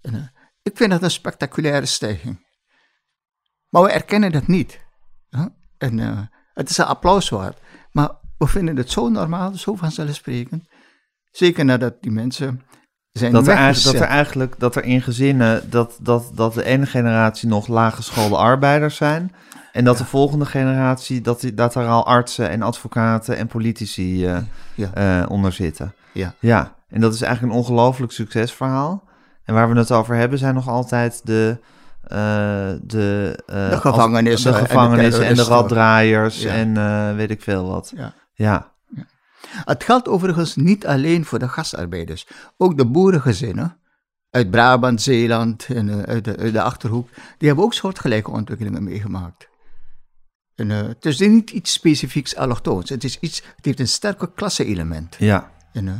Eh, 0.00 0.14
ik 0.62 0.76
vind 0.76 0.90
dat 0.90 1.02
een 1.02 1.10
spectaculaire 1.10 1.86
stijging. 1.86 2.44
Maar 3.68 3.82
we 3.82 3.90
erkennen 3.90 4.32
dat 4.32 4.46
niet. 4.46 4.84
En 5.78 5.98
eh, 5.98 6.20
het 6.54 6.70
is 6.70 6.78
een 6.78 6.84
applaus 6.84 7.28
waard. 7.28 7.60
Maar 7.92 8.10
we 8.38 8.46
vinden 8.46 8.76
het 8.76 8.90
zo 8.90 9.08
normaal, 9.08 9.54
zo 9.54 9.74
vanzelfsprekend. 9.74 10.68
Zeker 11.36 11.64
nadat 11.64 11.94
die 12.00 12.10
mensen 12.10 12.62
zijn 13.12 13.32
Dat 13.32 13.48
er, 13.48 13.82
dat 13.84 13.94
er 13.94 14.00
eigenlijk 14.00 14.54
dat 14.58 14.76
er 14.76 14.84
in 14.84 15.02
gezinnen 15.02 15.70
dat, 15.70 15.98
dat, 16.00 16.30
dat 16.34 16.54
de 16.54 16.64
ene 16.64 16.86
generatie 16.86 17.48
nog 17.48 17.66
laaggeschoolde 17.66 18.36
arbeiders 18.36 18.96
zijn. 18.96 19.32
En 19.72 19.84
dat 19.84 19.98
de 19.98 20.04
volgende 20.04 20.44
generatie, 20.46 21.20
dat, 21.20 21.40
die- 21.40 21.54
dat 21.54 21.74
er 21.74 21.86
al 21.86 22.06
artsen 22.06 22.48
en 22.50 22.62
advocaten 22.62 23.36
en 23.36 23.46
politici 23.46 24.26
eh, 24.26 24.36
Ja. 24.74 24.90
eh, 24.94 25.30
onder 25.30 25.52
zitten. 25.52 25.94
Ja. 26.12 26.34
Ja, 26.38 26.74
en 26.88 27.00
dat 27.00 27.14
is 27.14 27.22
eigenlijk 27.22 27.52
een 27.54 27.58
ongelooflijk 27.60 28.12
succesverhaal. 28.12 29.04
En 29.44 29.54
waar 29.54 29.70
we 29.72 29.78
het 29.78 29.92
over 29.92 30.14
hebben 30.14 30.38
zijn 30.38 30.54
nog 30.54 30.68
altijd 30.68 31.20
de... 31.24 31.58
eh, 32.02 32.16
de, 32.82 33.38
De 33.46 33.76
gevangenissen 33.80 34.50
als- 34.52 34.60
de 34.60 34.66
gevangenissen 34.66 35.24
en 35.26 35.34
de, 35.34 35.42
raddraaiers 35.42 36.42
Ja. 36.42 36.50
en 36.52 37.16
weet 37.16 37.30
ik 37.30 37.42
veel 37.42 37.66
wat. 37.68 37.92
Ja. 37.96 38.12
Ja, 38.34 38.70
Het 39.64 39.84
geldt 39.84 40.08
overigens 40.08 40.56
niet 40.56 40.86
alleen 40.86 41.24
voor 41.24 41.38
de 41.38 41.48
gastarbeiders. 41.48 42.26
Ook 42.56 42.76
de 42.76 42.86
boerengezinnen 42.86 43.80
uit 44.36 44.50
Brabant, 44.50 45.02
Zeeland 45.02 45.66
en 45.66 45.88
eh, 45.88 46.14
uit, 46.14 46.24
de, 46.24 46.36
uit 46.36 46.52
de 46.52 46.62
Achterhoek, 46.62 47.08
die 47.38 47.48
hebben 47.48 47.64
ook 47.64 47.74
soortgelijke 47.74 48.30
ontwikkelingen 48.30 48.84
meegemaakt. 48.84 49.48
En, 50.54 50.70
eh, 50.70 50.86
het 50.86 51.04
is 51.04 51.18
niet 51.18 51.50
iets 51.50 51.72
specifieks 51.72 52.36
allochtoons. 52.36 52.88
Het, 52.88 53.04
is 53.04 53.18
iets, 53.18 53.42
het 53.56 53.64
heeft 53.64 53.80
een 53.80 53.88
sterke 53.88 54.32
klasse-element. 54.34 55.16
ja, 55.18 55.50
En, 55.72 55.88
eh, 55.88 55.94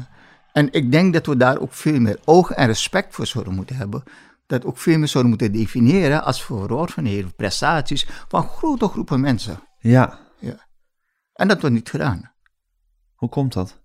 en 0.52 0.72
ik 0.72 0.92
denk 0.92 1.12
dat 1.12 1.26
we 1.26 1.36
daar 1.36 1.58
ook 1.58 1.72
veel 1.72 2.00
meer 2.00 2.18
oog 2.24 2.50
en 2.50 2.66
respect 2.66 3.14
voor 3.14 3.26
zouden 3.26 3.54
moeten 3.54 3.76
hebben. 3.76 4.02
Dat 4.46 4.64
ook 4.64 4.78
veel 4.78 4.98
meer 4.98 5.08
zouden 5.08 5.32
moeten 5.32 5.52
definiëren 5.52 6.24
als 6.24 6.44
verworvenheden, 6.44 7.34
prestaties 7.34 8.06
van 8.28 8.48
grote 8.48 8.88
groepen 8.88 9.20
mensen. 9.20 9.60
ja. 10.38 10.64
En 11.32 11.48
dat 11.48 11.60
wordt 11.60 11.74
niet 11.74 11.90
gedaan. 11.90 12.34
Hoe 13.16 13.28
komt 13.28 13.52
dat? 13.52 13.80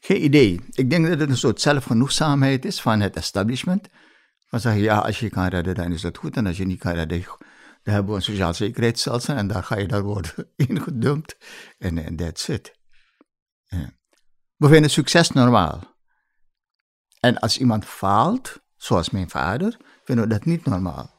Geen 0.00 0.24
idee. 0.24 0.60
Ik 0.70 0.90
denk 0.90 1.06
dat 1.06 1.20
het 1.20 1.30
een 1.30 1.36
soort 1.36 1.60
zelfgenoegzaamheid 1.60 2.64
is 2.64 2.80
van 2.80 3.00
het 3.00 3.16
establishment. 3.16 3.88
Van 4.46 4.60
zeggen, 4.60 4.82
ja, 4.82 4.98
als 4.98 5.18
je 5.18 5.30
kan 5.30 5.46
redden, 5.46 5.74
dan 5.74 5.92
is 5.92 6.00
dat 6.00 6.16
goed. 6.16 6.36
En 6.36 6.46
als 6.46 6.56
je 6.56 6.64
niet 6.64 6.78
kan 6.78 6.92
redden, 6.92 7.24
dan 7.82 7.94
hebben 7.94 8.10
we 8.10 8.16
een 8.16 8.22
sociaal 8.22 8.54
zekerheidsstelsel. 8.54 9.34
En 9.34 9.46
daar 9.46 9.64
ga 9.64 9.78
je 9.78 9.86
daar 9.86 10.02
worden 10.02 10.50
ingedumpt. 10.56 11.36
En 11.78 12.16
that's 12.16 12.48
it. 12.48 12.72
Ja. 13.64 13.92
We 14.56 14.68
vinden 14.68 14.90
succes 14.90 15.30
normaal. 15.30 15.96
En 17.20 17.38
als 17.38 17.58
iemand 17.58 17.84
faalt, 17.84 18.60
zoals 18.76 19.10
mijn 19.10 19.30
vader, 19.30 19.76
vinden 20.04 20.28
we 20.28 20.30
dat 20.30 20.44
niet 20.44 20.64
normaal. 20.64 21.16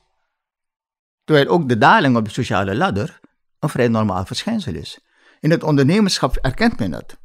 Terwijl 1.24 1.48
ook 1.48 1.70
de 1.70 1.78
daling 1.78 2.18
op 2.18 2.26
de 2.26 2.32
sociale 2.32 2.76
ladder 2.76 3.20
een 3.60 3.70
vrij 3.70 3.88
normaal 3.88 4.26
verschijnsel 4.26 4.74
is. 4.74 5.00
In 5.40 5.52
het 5.52 5.64
ondernemerschap 5.64 6.36
erkent 6.36 6.80
men 6.80 6.92
dat. 6.92 7.18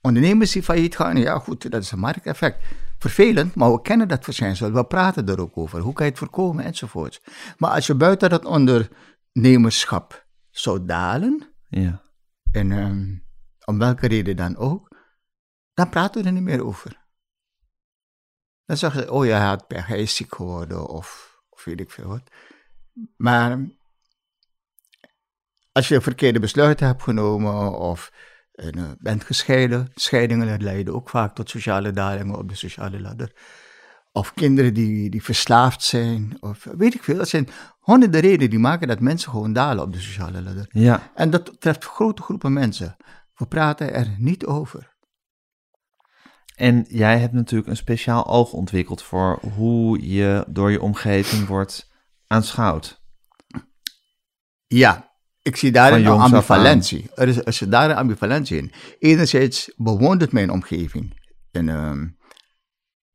Ondernemers 0.00 0.52
die 0.52 0.62
failliet 0.62 0.96
gaan, 0.96 1.16
ja 1.16 1.38
goed, 1.38 1.70
dat 1.70 1.82
is 1.82 1.90
een 1.90 1.98
markteffect. 1.98 2.64
Vervelend, 2.98 3.54
maar 3.54 3.72
we 3.72 3.80
kennen 3.82 4.08
dat 4.08 4.24
verschijnsel. 4.24 4.72
We 4.72 4.84
praten 4.86 5.28
er 5.28 5.40
ook 5.40 5.56
over. 5.56 5.80
Hoe 5.80 5.92
kan 5.92 6.04
je 6.04 6.10
het 6.10 6.20
voorkomen 6.20 6.64
enzovoort. 6.64 7.22
Maar 7.58 7.70
als 7.70 7.86
je 7.86 7.94
buiten 7.94 8.30
dat 8.30 8.44
ondernemerschap 8.44 10.26
zou 10.50 10.84
dalen, 10.84 11.54
Ja. 11.68 12.02
en 12.52 12.72
ehm, 12.72 13.16
om 13.64 13.78
welke 13.78 14.06
reden 14.06 14.36
dan 14.36 14.56
ook, 14.56 14.88
dan 15.74 15.88
praten 15.88 16.20
we 16.22 16.26
er 16.26 16.32
niet 16.34 16.42
meer 16.42 16.64
over. 16.64 17.02
Dan 18.64 18.76
zeggen 18.76 19.02
ze, 19.02 19.10
oh 19.12 19.24
ja, 19.26 19.38
hij 19.38 19.46
had 19.46 19.66
pech, 19.66 19.86
hij 19.86 20.00
is 20.00 20.16
ziek 20.16 20.34
geworden 20.34 20.86
of, 20.86 21.38
of 21.48 21.64
weet 21.64 21.80
ik 21.80 21.90
veel 21.90 22.08
wat. 22.08 22.22
Maar 23.16 23.58
als 25.74 25.88
je 25.88 26.00
verkeerde 26.00 26.40
besluiten 26.40 26.86
hebt 26.86 27.02
genomen 27.02 27.78
of 27.78 28.12
uh, 28.54 28.90
bent 28.98 29.24
gescheiden, 29.24 29.90
scheidingen 29.94 30.62
leiden 30.62 30.94
ook 30.94 31.08
vaak 31.08 31.34
tot 31.34 31.50
sociale 31.50 31.92
dalingen 31.92 32.38
op 32.38 32.48
de 32.48 32.54
sociale 32.54 33.00
ladder. 33.00 33.32
Of 34.12 34.34
kinderen 34.34 34.74
die, 34.74 35.10
die 35.10 35.22
verslaafd 35.22 35.82
zijn, 35.82 36.36
of 36.40 36.64
weet 36.76 36.94
ik 36.94 37.02
veel. 37.02 37.16
Dat 37.16 37.28
zijn 37.28 37.48
honderden 37.80 38.20
redenen 38.20 38.50
die 38.50 38.58
maken 38.58 38.88
dat 38.88 39.00
mensen 39.00 39.30
gewoon 39.30 39.52
dalen 39.52 39.84
op 39.84 39.92
de 39.92 40.00
sociale 40.00 40.42
ladder. 40.42 40.66
Ja. 40.68 41.10
En 41.14 41.30
dat 41.30 41.60
treft 41.60 41.84
grote 41.84 42.22
groepen 42.22 42.52
mensen. 42.52 42.96
We 43.34 43.46
praten 43.46 43.92
er 43.92 44.14
niet 44.18 44.46
over. 44.46 44.96
En 46.54 46.84
jij 46.88 47.18
hebt 47.18 47.32
natuurlijk 47.32 47.70
een 47.70 47.76
speciaal 47.76 48.26
oog 48.26 48.52
ontwikkeld 48.52 49.02
voor 49.02 49.38
hoe 49.54 50.08
je 50.08 50.44
door 50.48 50.70
je 50.70 50.80
omgeving 50.80 51.46
wordt 51.46 51.90
aanschouwd. 52.26 53.02
Ja, 54.66 55.13
ik 55.44 55.56
zie 55.56 55.72
daar 55.72 55.92
een 55.92 56.06
ambivalentie. 56.06 57.10
Er 57.14 57.28
is, 57.28 57.36
er 57.36 57.46
is 57.46 57.58
daar 57.58 57.90
een 57.90 57.96
ambivalentie 57.96 58.56
in. 58.56 58.72
Enerzijds 58.98 59.72
bewondert 59.76 60.32
mijn 60.32 60.50
omgeving 60.50 61.20
en, 61.50 61.66
uh, 61.68 62.02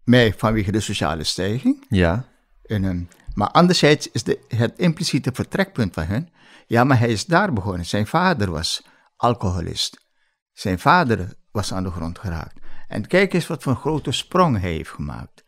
mij 0.03 0.33
vanwege 0.33 0.71
de 0.71 0.79
sociale 0.79 1.23
stijging. 1.23 1.85
Ja. 1.87 2.25
En, 2.63 3.09
maar 3.33 3.47
anderzijds 3.47 4.11
is 4.11 4.23
de, 4.23 4.45
het 4.47 4.77
impliciete 4.77 5.31
vertrekpunt 5.33 5.93
van 5.93 6.03
hen. 6.03 6.29
Ja, 6.67 6.83
maar 6.83 6.99
hij 6.99 7.09
is 7.09 7.25
daar 7.25 7.53
begonnen. 7.53 7.85
Zijn 7.85 8.07
vader 8.07 8.51
was 8.51 8.85
alcoholist. 9.15 10.05
Zijn 10.53 10.79
vader 10.79 11.33
was 11.51 11.73
aan 11.73 11.83
de 11.83 11.91
grond 11.91 12.19
geraakt. 12.19 12.59
En 12.87 13.07
kijk 13.07 13.33
eens 13.33 13.47
wat 13.47 13.63
voor 13.63 13.71
een 13.71 13.77
grote 13.77 14.11
sprong 14.11 14.59
hij 14.59 14.71
heeft 14.71 14.89
gemaakt. 14.89 15.43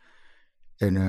En, 0.76 0.94
uh, 0.94 1.08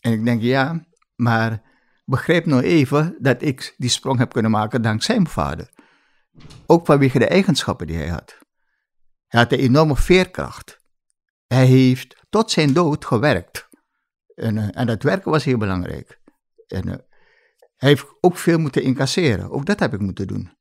en 0.00 0.12
ik 0.12 0.24
denk, 0.24 0.42
ja, 0.42 0.86
maar 1.14 1.62
begrijp 2.04 2.46
nou 2.46 2.62
even 2.62 3.16
dat 3.18 3.42
ik 3.42 3.74
die 3.76 3.90
sprong 3.90 4.18
heb 4.18 4.32
kunnen 4.32 4.50
maken 4.50 4.82
dankzij 4.82 5.14
mijn 5.14 5.28
vader. 5.28 5.70
Ook 6.66 6.86
vanwege 6.86 7.18
de 7.18 7.28
eigenschappen 7.28 7.86
die 7.86 7.96
hij 7.96 8.08
had. 8.08 8.38
Hij 9.26 9.40
had 9.40 9.52
een 9.52 9.58
enorme 9.58 9.96
veerkracht. 9.96 10.80
Hij 11.46 11.66
heeft 11.66 12.16
tot 12.30 12.50
zijn 12.50 12.72
dood 12.72 13.04
gewerkt. 13.04 13.68
En, 14.34 14.56
uh, 14.56 14.68
en 14.70 14.86
dat 14.86 15.02
werken 15.02 15.30
was 15.30 15.44
heel 15.44 15.58
belangrijk. 15.58 16.20
En 16.66 16.88
uh, 16.88 16.94
hij 17.76 17.88
heeft 17.88 18.06
ook 18.20 18.36
veel 18.36 18.58
moeten 18.58 18.82
incasseren. 18.82 19.50
Ook 19.50 19.66
dat 19.66 19.80
heb 19.80 19.94
ik 19.94 20.00
moeten 20.00 20.26
doen. 20.26 20.52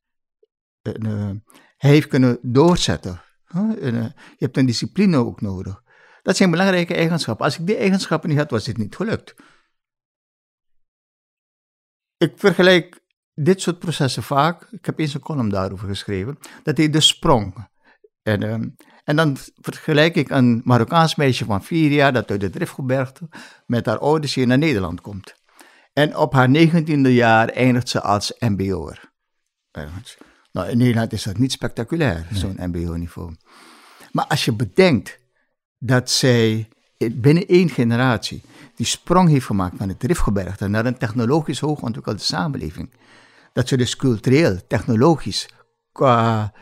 En, 0.82 1.08
uh, 1.08 1.30
hij 1.78 1.90
heeft 1.90 2.08
kunnen 2.08 2.40
doorzetten. 2.42 3.22
En, 3.54 3.96
je 4.38 4.46
hebt 4.46 4.58
een 4.58 4.66
discipline 4.66 5.18
ook 5.18 5.42
nodig. 5.42 5.84
Dat 6.22 6.38
zijn 6.38 6.52
belangrijke 6.52 6.96
eigenschappen. 6.96 7.46
Als 7.46 7.60
ik 7.60 7.68
die 7.68 7.76
eigenschappen 7.78 8.30
niet 8.30 8.38
had, 8.38 8.50
was 8.50 8.64
dit 8.64 8.78
niet 8.78 8.96
gelukt. 8.96 9.36
Ik 12.24 12.34
vergelijk 12.36 13.00
dit 13.34 13.62
soort 13.62 13.80
processen 13.80 14.24
vaak. 14.24 14.68
Ik 14.72 14.86
heb 14.86 15.00
eens 15.00 15.14
een 15.14 15.20
column 15.20 15.50
daarover 15.50 15.88
geschreven. 15.88 16.38
Dat 16.64 16.78
heet 16.78 16.94
de 16.94 17.02
sprong. 17.02 17.68
En, 18.22 18.44
uh, 18.44 18.54
en 19.04 19.16
dan 19.16 19.38
vergelijk 19.62 20.16
ik 20.16 20.30
een 20.30 20.62
Marokkaans 20.64 21.16
meisje 21.16 21.46
van 21.46 21.64
vier 21.64 21.92
jaar 21.92 22.14
dat 22.14 22.32
uit 22.32 22.42
het 22.42 22.54
Driftgebergte 22.54 23.30
met 23.66 23.86
haar 23.86 23.98
ouders 23.98 24.34
hier 24.34 24.48
naar 24.48 24.58
Nederland 24.58 25.02
komt. 25.02 25.36
En 25.94 26.18
op 26.18 26.34
haar 26.34 26.50
negentiende 26.50 27.14
jaar 27.14 27.50
eindigt 27.50 27.90
ze 27.90 28.02
als 28.02 28.34
mbo'er. 28.40 29.12
Nou, 30.52 30.70
in 30.70 30.78
Nederland 30.78 31.14
is 31.14 31.24
dat 31.24 31.38
niet 31.38 31.52
spectaculair, 31.52 32.28
nee. 32.30 32.40
zo'n 32.40 32.58
mbo-niveau. 32.60 33.36
Maar 34.12 34.26
als 34.26 34.46
je 34.46 34.54
bedenkt 34.54 35.20
dat 35.78 36.10
zij 36.10 36.70
binnen 37.12 37.48
één 37.48 37.70
generatie 37.70 38.42
die 38.76 38.86
sprong 38.86 39.30
heeft 39.30 39.46
gemaakt 39.46 39.78
van 39.78 39.90
het 39.90 40.04
Rifgebergte 40.04 40.68
naar 40.68 40.86
een 40.86 40.98
technologisch 40.98 41.60
hoogontwikkelde 41.60 42.20
samenleving. 42.20 42.94
Dat 43.54 43.68
ze 43.68 43.78
dus 43.78 43.96
cultureel, 43.96 44.68
technologisch, 44.68 45.50
qua, 45.92 46.54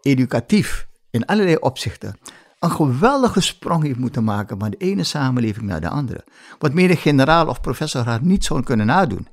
educatief, 0.00 0.86
in 1.10 1.26
allerlei 1.26 1.56
opzichten, 1.56 2.18
een 2.58 2.70
geweldige 2.70 3.40
sprong 3.40 3.82
heeft 3.82 3.98
moeten 3.98 4.24
maken 4.24 4.58
van 4.58 4.70
de 4.70 4.76
ene 4.76 5.04
samenleving 5.04 5.66
naar 5.66 5.80
de 5.80 5.88
andere. 5.88 6.24
Wat 6.58 6.72
menig 6.72 7.02
generaal 7.02 7.46
of 7.46 7.60
professor 7.60 8.04
haar 8.04 8.22
niet 8.22 8.44
zou 8.44 8.62
kunnen 8.62 8.86
nadoen. 8.86 9.28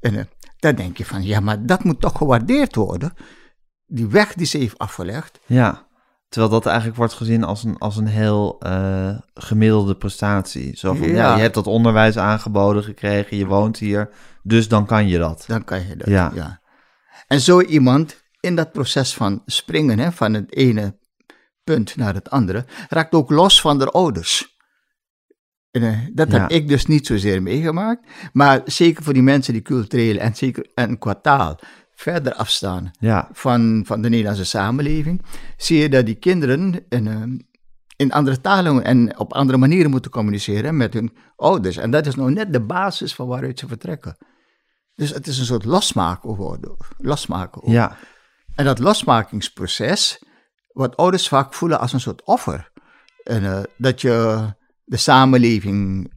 En 0.00 0.14
uh, 0.14 0.24
dan 0.58 0.74
denk 0.74 0.96
je 0.96 1.04
van, 1.04 1.22
ja, 1.22 1.40
maar 1.40 1.66
dat 1.66 1.84
moet 1.84 2.00
toch 2.00 2.16
gewaardeerd 2.16 2.74
worden. 2.74 3.14
Die 3.86 4.06
weg 4.06 4.34
die 4.34 4.46
ze 4.46 4.58
heeft 4.58 4.78
afgelegd. 4.78 5.40
Ja. 5.46 5.86
Terwijl 6.34 6.54
dat 6.54 6.66
eigenlijk 6.66 6.96
wordt 6.96 7.12
gezien 7.12 7.44
als 7.44 7.64
een, 7.64 7.78
als 7.78 7.96
een 7.96 8.06
heel 8.06 8.60
uh, 8.66 9.18
gemiddelde 9.34 9.96
prestatie. 9.96 10.76
Zo 10.76 10.94
van, 10.94 11.08
ja. 11.08 11.14
ja. 11.14 11.34
je 11.34 11.40
hebt 11.40 11.54
dat 11.54 11.66
onderwijs 11.66 12.16
aangeboden 12.16 12.84
gekregen, 12.84 13.36
je 13.36 13.46
woont 13.46 13.78
hier, 13.78 14.10
dus 14.42 14.68
dan 14.68 14.86
kan 14.86 15.08
je 15.08 15.18
dat. 15.18 15.44
Dan 15.46 15.64
kan 15.64 15.86
je 15.86 15.96
dat, 15.96 16.08
ja. 16.08 16.32
ja. 16.34 16.60
En 17.26 17.40
zo 17.40 17.60
iemand 17.60 18.22
in 18.40 18.56
dat 18.56 18.72
proces 18.72 19.14
van 19.14 19.42
springen, 19.46 19.98
hè, 19.98 20.12
van 20.12 20.34
het 20.34 20.54
ene 20.54 20.98
punt 21.64 21.96
naar 21.96 22.14
het 22.14 22.30
andere, 22.30 22.64
raakt 22.88 23.14
ook 23.14 23.30
los 23.30 23.60
van 23.60 23.78
de 23.78 23.90
ouders. 23.90 24.58
En, 25.70 25.82
uh, 25.82 25.98
dat 26.12 26.30
ja. 26.30 26.40
heb 26.40 26.50
ik 26.50 26.68
dus 26.68 26.86
niet 26.86 27.06
zozeer 27.06 27.42
meegemaakt, 27.42 28.06
maar 28.32 28.60
zeker 28.64 29.02
voor 29.02 29.12
die 29.12 29.22
mensen 29.22 29.52
die 29.52 29.62
cultureel 29.62 30.16
en, 30.16 30.36
zeker, 30.36 30.70
en 30.74 30.98
qua 30.98 31.14
taal 31.14 31.58
verder 32.04 32.34
afstaan 32.34 32.90
ja. 32.98 33.28
van, 33.32 33.82
van 33.86 34.02
de 34.02 34.08
Nederlandse 34.08 34.44
samenleving, 34.44 35.22
zie 35.56 35.78
je 35.78 35.88
dat 35.88 36.06
die 36.06 36.14
kinderen 36.14 36.84
in, 36.88 37.06
uh, 37.06 37.22
in 37.96 38.12
andere 38.12 38.40
talen 38.40 38.84
en 38.84 39.18
op 39.18 39.32
andere 39.32 39.58
manieren 39.58 39.90
moeten 39.90 40.10
communiceren 40.10 40.76
met 40.76 40.94
hun 40.94 41.16
ouders. 41.36 41.76
En 41.76 41.90
dat 41.90 42.06
is 42.06 42.14
nou 42.14 42.32
net 42.32 42.52
de 42.52 42.60
basis 42.60 43.14
van 43.14 43.26
waaruit 43.26 43.58
ze 43.58 43.66
vertrekken. 43.66 44.16
Dus 44.94 45.10
het 45.10 45.26
is 45.26 45.38
een 45.38 45.44
soort 45.44 45.64
losmaken 45.64 46.34
worden. 46.36 46.76
Losmaken. 46.98 47.70
Ja. 47.70 47.96
En 48.54 48.64
dat 48.64 48.78
losmakingsproces, 48.78 50.24
wat 50.72 50.96
ouders 50.96 51.28
vaak 51.28 51.54
voelen 51.54 51.80
als 51.80 51.92
een 51.92 52.00
soort 52.00 52.24
offer. 52.24 52.70
En, 53.22 53.42
uh, 53.42 53.62
dat 53.76 54.00
je 54.00 54.46
de 54.84 54.96
samenleving 54.96 56.12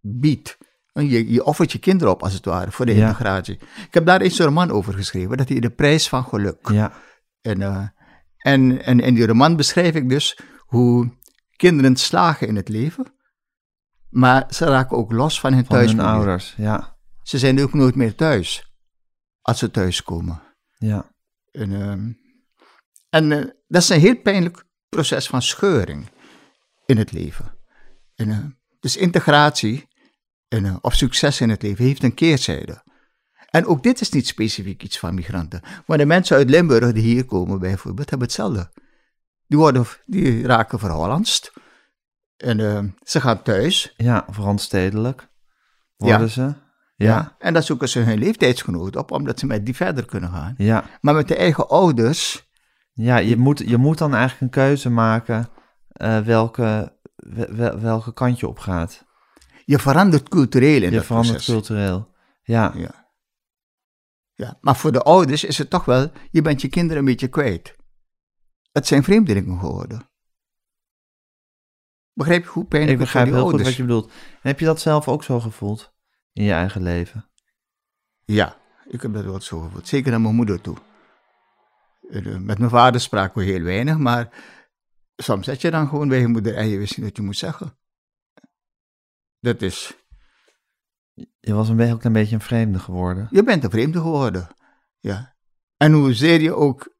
biedt. 0.00 0.58
Je, 0.92 1.32
je 1.32 1.44
offert 1.44 1.72
je 1.72 1.78
kinderen 1.78 2.12
op, 2.12 2.22
als 2.22 2.32
het 2.32 2.44
ware, 2.44 2.70
voor 2.70 2.86
de 2.86 2.94
ja. 2.94 3.06
integratie. 3.06 3.54
Ik 3.86 3.94
heb 3.94 4.06
daar 4.06 4.20
eens 4.20 4.38
een 4.38 4.44
roman 4.44 4.70
over 4.70 4.94
geschreven, 4.94 5.36
dat 5.36 5.48
heet 5.48 5.62
De 5.62 5.70
Prijs 5.70 6.08
van 6.08 6.24
Geluk. 6.24 6.68
Ja. 6.68 6.92
En, 7.40 7.60
uh, 7.60 7.88
en, 8.36 8.84
en 8.84 9.00
in 9.00 9.14
die 9.14 9.26
roman 9.26 9.56
beschrijf 9.56 9.94
ik 9.94 10.08
dus 10.08 10.38
hoe 10.58 11.18
kinderen 11.56 11.96
slagen 11.96 12.48
in 12.48 12.56
het 12.56 12.68
leven, 12.68 13.12
maar 14.08 14.46
ze 14.50 14.64
raken 14.64 14.96
ook 14.96 15.12
los 15.12 15.40
van 15.40 15.52
hun 15.52 15.64
van 15.64 15.76
thuis. 15.76 15.90
hun 15.90 16.00
ouders, 16.00 16.54
ja. 16.56 16.98
Ze 17.22 17.38
zijn 17.38 17.60
ook 17.60 17.74
nooit 17.74 17.94
meer 17.94 18.14
thuis, 18.14 18.72
als 19.40 19.58
ze 19.58 19.70
thuiskomen. 19.70 20.42
Ja. 20.78 21.12
En, 21.50 21.70
uh, 21.70 21.90
en 23.10 23.30
uh, 23.30 23.44
dat 23.68 23.82
is 23.82 23.88
een 23.88 24.00
heel 24.00 24.16
pijnlijk 24.16 24.64
proces 24.88 25.26
van 25.26 25.42
scheuring 25.42 26.10
in 26.86 26.98
het 26.98 27.12
leven. 27.12 27.54
En, 28.14 28.58
dus 28.80 28.96
integratie 28.96 29.88
en, 30.50 30.64
uh, 30.64 30.76
of 30.80 30.94
succes 30.94 31.40
in 31.40 31.48
het 31.48 31.62
leven 31.62 31.84
heeft 31.84 32.02
een 32.02 32.14
keerzijde. 32.14 32.82
En 33.50 33.66
ook 33.66 33.82
dit 33.82 34.00
is 34.00 34.10
niet 34.10 34.26
specifiek 34.26 34.82
iets 34.82 34.98
van 34.98 35.14
migranten. 35.14 35.60
Maar 35.86 35.98
de 35.98 36.06
mensen 36.06 36.36
uit 36.36 36.50
Limburg 36.50 36.92
die 36.92 37.02
hier 37.02 37.24
komen 37.24 37.58
bijvoorbeeld, 37.58 38.10
hebben 38.10 38.26
hetzelfde. 38.26 38.70
Die, 39.46 39.58
worden, 39.58 39.86
die 40.06 40.46
raken 40.46 40.78
verhollandst. 40.78 41.52
En 42.36 42.58
uh, 42.58 42.84
ze 43.02 43.20
gaan 43.20 43.42
thuis. 43.42 43.94
Ja, 43.96 44.26
randstedelijk 44.32 45.28
worden 45.96 46.20
ja. 46.20 46.26
ze. 46.26 46.40
Ja. 46.40 46.54
ja. 46.96 47.36
En 47.38 47.52
dan 47.52 47.62
zoeken 47.62 47.88
ze 47.88 47.98
hun 47.98 48.18
leeftijdsgenoot 48.18 48.96
op, 48.96 49.10
omdat 49.10 49.38
ze 49.38 49.46
met 49.46 49.64
die 49.64 49.76
verder 49.76 50.04
kunnen 50.04 50.30
gaan. 50.30 50.54
Ja. 50.56 50.84
Maar 51.00 51.14
met 51.14 51.28
de 51.28 51.36
eigen 51.36 51.68
ouders... 51.68 52.48
Ja, 52.92 53.16
je 53.16 53.36
moet, 53.36 53.62
je 53.66 53.76
moet 53.76 53.98
dan 53.98 54.14
eigenlijk 54.14 54.40
een 54.40 54.62
keuze 54.62 54.90
maken 54.90 55.48
uh, 55.96 56.18
welke, 56.18 56.96
wel, 57.50 57.80
welke 57.80 58.12
kant 58.12 58.40
je 58.40 58.48
op 58.48 58.58
gaat. 58.58 59.04
Je 59.70 59.78
verandert 59.78 60.28
cultureel 60.28 60.82
in 60.82 60.90
je 60.90 60.96
dat 60.96 61.04
verandert 61.04 61.34
proces. 61.34 61.54
cultureel, 61.54 62.08
ja. 62.42 62.72
ja. 62.76 63.12
Ja, 64.34 64.58
maar 64.60 64.76
voor 64.76 64.92
de 64.92 65.02
ouders 65.02 65.44
is 65.44 65.58
het 65.58 65.70
toch 65.70 65.84
wel, 65.84 66.12
je 66.30 66.42
bent 66.42 66.60
je 66.60 66.68
kinderen 66.68 66.98
een 66.98 67.04
beetje 67.04 67.28
kwijt. 67.28 67.76
Het 68.72 68.86
zijn 68.86 69.04
vreemdelingen 69.04 69.58
geworden. 69.58 70.10
Begrijp 72.12 72.42
je 72.44 72.50
hoe 72.50 72.64
pijnlijk 72.64 72.92
Ik 72.92 72.98
begrijp 72.98 73.26
heel 73.26 73.48
goed 73.48 73.62
wat 73.62 73.74
je 73.74 73.82
bedoelt. 73.82 74.06
En 74.06 74.48
heb 74.48 74.58
je 74.58 74.64
dat 74.64 74.80
zelf 74.80 75.08
ook 75.08 75.24
zo 75.24 75.40
gevoeld 75.40 75.92
in 76.32 76.44
je 76.44 76.52
eigen 76.52 76.82
leven? 76.82 77.30
Ja, 78.24 78.56
ik 78.88 79.02
heb 79.02 79.12
dat 79.12 79.24
wel 79.24 79.40
zo 79.40 79.60
gevoeld. 79.60 79.88
Zeker 79.88 80.10
naar 80.10 80.20
mijn 80.20 80.34
moeder 80.34 80.60
toe. 80.60 80.76
Met 82.38 82.58
mijn 82.58 82.70
vader 82.70 83.00
spraken 83.00 83.38
we 83.38 83.44
heel 83.44 83.62
weinig, 83.62 83.98
maar 83.98 84.28
soms 85.16 85.46
zet 85.46 85.60
je 85.60 85.70
dan 85.70 85.88
gewoon 85.88 86.08
bij 86.08 86.20
je 86.20 86.28
moeder 86.28 86.54
en 86.56 86.68
je 86.68 86.78
wist 86.78 86.96
niet 86.96 87.06
wat 87.06 87.16
je 87.16 87.22
moet 87.22 87.36
zeggen. 87.36 87.78
Dat 89.40 89.62
is... 89.62 89.92
Je 91.40 91.54
was 91.54 91.68
een 91.68 91.76
beetje, 91.76 91.92
ook 91.92 92.04
een 92.04 92.12
beetje 92.12 92.34
een 92.34 92.40
vreemde 92.40 92.78
geworden. 92.78 93.28
Je 93.30 93.42
bent 93.42 93.64
een 93.64 93.70
vreemde 93.70 94.00
geworden, 94.00 94.48
ja. 94.98 95.36
En 95.76 95.92
hoezeer 95.92 96.40
je 96.40 96.54
ook 96.54 96.94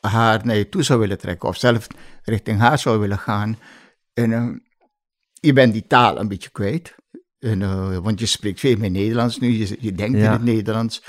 haar 0.00 0.46
naar 0.46 0.56
je 0.56 0.68
toe 0.68 0.82
zou 0.82 1.00
willen 1.00 1.18
trekken, 1.18 1.48
of 1.48 1.56
zelf 1.56 1.86
richting 2.22 2.58
haar 2.58 2.78
zou 2.78 2.98
willen 2.98 3.18
gaan. 3.18 3.58
En, 4.12 4.30
uh, 4.30 4.48
je 5.32 5.52
bent 5.52 5.72
die 5.72 5.86
taal 5.86 6.18
een 6.18 6.28
beetje 6.28 6.50
kwijt. 6.50 6.94
En, 7.38 7.62
eh, 7.62 7.98
want 7.98 8.20
je 8.20 8.26
spreekt 8.26 8.60
veel 8.60 8.76
meer 8.76 8.90
Nederlands 8.90 9.38
nu, 9.38 9.48
je, 9.48 9.76
je 9.80 9.92
denkt 9.92 10.18
in 10.18 10.24
het 10.24 10.42
Nederlands. 10.42 11.04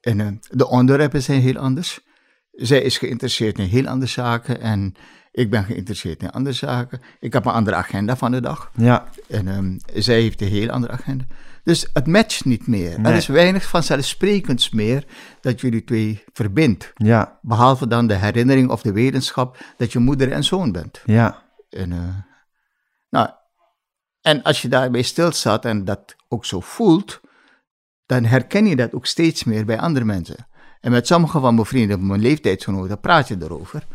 En 0.00 0.20
eh, 0.20 0.28
de 0.40 0.68
onderwerpen 0.68 1.22
zijn 1.22 1.40
heel 1.40 1.56
anders. 1.56 2.00
Zij 2.50 2.82
is 2.82 2.98
geïnteresseerd 2.98 3.58
in 3.58 3.64
heel 3.64 3.86
andere 3.86 4.10
zaken 4.10 4.60
en 4.60 4.94
ik 5.32 5.50
ben 5.50 5.64
geïnteresseerd 5.64 6.22
in 6.22 6.30
andere 6.30 6.54
zaken. 6.54 7.00
Ik 7.20 7.32
heb 7.32 7.44
een 7.44 7.52
andere 7.52 7.76
agenda 7.76 8.16
van 8.16 8.30
de 8.30 8.40
dag 8.40 8.70
Ja, 8.74 9.08
en 9.28 9.48
ehm, 9.48 9.78
zij 10.02 10.20
heeft 10.20 10.40
een 10.40 10.48
heel 10.48 10.70
andere 10.70 10.92
agenda. 10.92 11.24
Dus 11.64 11.86
het 11.92 12.06
matcht 12.06 12.44
niet 12.44 12.66
meer. 12.66 13.00
Nee. 13.00 13.12
Er 13.12 13.18
is 13.18 13.26
weinig 13.26 13.64
vanzelfsprekends 13.68 14.70
meer 14.70 15.04
dat 15.40 15.60
jullie 15.60 15.84
twee 15.84 16.24
verbindt. 16.32 16.92
ja, 16.94 17.38
Behalve 17.42 17.86
dan 17.86 18.06
de 18.06 18.14
herinnering 18.14 18.70
of 18.70 18.82
de 18.82 18.92
wetenschap 18.92 19.58
dat 19.76 19.92
je 19.92 19.98
moeder 19.98 20.32
en 20.32 20.44
zoon 20.44 20.72
bent. 20.72 21.00
ja. 21.04 21.42
En, 21.70 21.92
eh, 21.92 21.98
nou, 23.10 23.28
en 24.20 24.42
als 24.42 24.62
je 24.62 24.68
daarbij 24.68 25.02
stilstaat 25.02 25.64
en 25.64 25.84
dat 25.84 26.16
ook 26.28 26.44
zo 26.44 26.60
voelt, 26.60 27.20
dan 28.06 28.24
herken 28.24 28.66
je 28.66 28.76
dat 28.76 28.94
ook 28.94 29.06
steeds 29.06 29.44
meer 29.44 29.64
bij 29.64 29.78
andere 29.78 30.04
mensen. 30.04 30.46
En 30.80 30.90
met 30.90 31.06
sommige 31.06 31.40
van 31.40 31.54
mijn 31.54 31.66
vrienden, 31.66 32.06
mijn 32.06 32.20
leeftijdsgenoten, 32.20 33.00
praat 33.00 33.28
je 33.28 33.36
erover. 33.40 33.86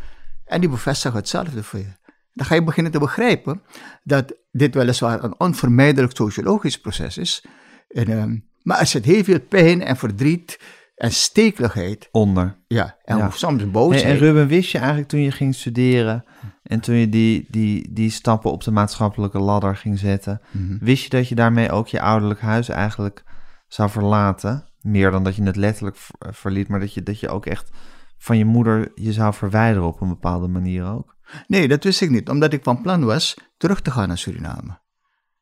En 0.46 0.60
die 0.60 0.68
bevestigen 0.68 1.16
hetzelfde 1.16 1.62
voor 1.62 1.78
je. 1.78 1.92
Dan 2.32 2.46
ga 2.46 2.54
je 2.54 2.62
beginnen 2.64 2.92
te 2.92 2.98
begrijpen 2.98 3.62
dat 4.04 4.34
dit 4.52 4.74
weliswaar 4.74 5.24
een 5.24 5.40
onvermijdelijk 5.40 6.16
sociologisch 6.16 6.80
proces 6.80 7.18
is. 7.18 7.44
En, 7.88 8.08
ehm, 8.08 8.36
maar 8.62 8.78
er 8.80 8.86
zit 8.86 9.04
heel 9.04 9.24
veel 9.24 9.40
pijn 9.40 9.82
en 9.82 9.96
verdriet 9.96 10.60
en 10.94 11.12
stekeligheid. 11.12 12.08
Onder. 12.12 12.56
Ja, 12.66 12.96
en 13.04 13.16
Ja. 13.16 13.30
soms 13.30 13.70
boosheid. 13.70 14.04
en 14.04 14.16
Ruben, 14.18 14.46
wist 14.46 14.70
je 14.70 14.78
eigenlijk 14.78 15.08
toen 15.08 15.20
je 15.20 15.30
ging 15.30 15.54
studeren 15.54 16.24
en 16.62 16.80
toen 16.80 16.94
je 16.94 17.08
die, 17.08 17.46
die, 17.50 17.92
die 17.92 18.10
stappen 18.10 18.50
op 18.52 18.64
de 18.64 18.70
maatschappelijke 18.70 19.38
ladder 19.38 19.76
ging 19.76 19.98
zetten, 19.98 20.40
Mhm. 20.50 20.76
wist 20.80 21.02
je 21.02 21.08
dat 21.08 21.28
je 21.28 21.34
daarmee 21.34 21.70
ook 21.70 21.88
je 21.88 22.00
ouderlijk 22.00 22.40
huis 22.40 22.68
eigenlijk 22.68 23.22
zou 23.68 23.90
verlaten? 23.90 24.64
Meer 24.80 25.10
dan 25.10 25.24
dat 25.24 25.36
je 25.36 25.42
het 25.42 25.56
letterlijk 25.56 25.96
verliet, 26.18 26.68
maar 26.68 26.80
dat 26.80 26.94
je, 26.94 27.02
dat 27.02 27.20
je 27.20 27.28
ook 27.28 27.46
echt 27.46 27.70
van 28.18 28.38
je 28.38 28.44
moeder 28.44 28.92
je 28.94 29.12
zou 29.12 29.34
verwijderen 29.34 29.88
op 29.88 30.00
een 30.00 30.08
bepaalde 30.08 30.48
manier 30.48 30.84
ook. 30.84 31.16
Nee, 31.46 31.68
dat 31.68 31.84
wist 31.84 32.00
ik 32.00 32.10
niet, 32.10 32.28
omdat 32.28 32.52
ik 32.52 32.62
van 32.62 32.82
plan 32.82 33.04
was 33.04 33.36
terug 33.56 33.82
te 33.82 33.90
gaan 33.90 34.08
naar 34.08 34.18
Suriname. 34.18 34.80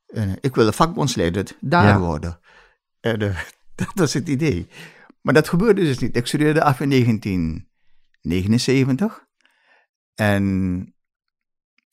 En, 0.06 0.28
eh, 0.28 0.34
ik 0.40 0.54
wilde 0.54 0.72
vakbondsleider 0.72 1.46
daar 1.60 1.86
Ja. 1.86 1.98
worden. 1.98 2.38
En, 3.00 3.20
eh, 3.20 3.40
dat 3.74 3.90
was 3.94 4.12
het 4.12 4.28
idee. 4.28 4.68
Maar 5.20 5.34
dat 5.34 5.48
gebeurde 5.48 5.82
dus 5.82 5.98
niet. 5.98 6.16
Ik 6.16 6.26
studeerde 6.26 6.62
af 6.62 6.80
in 6.80 6.88
1979. 6.88 9.24
En, 10.14 10.94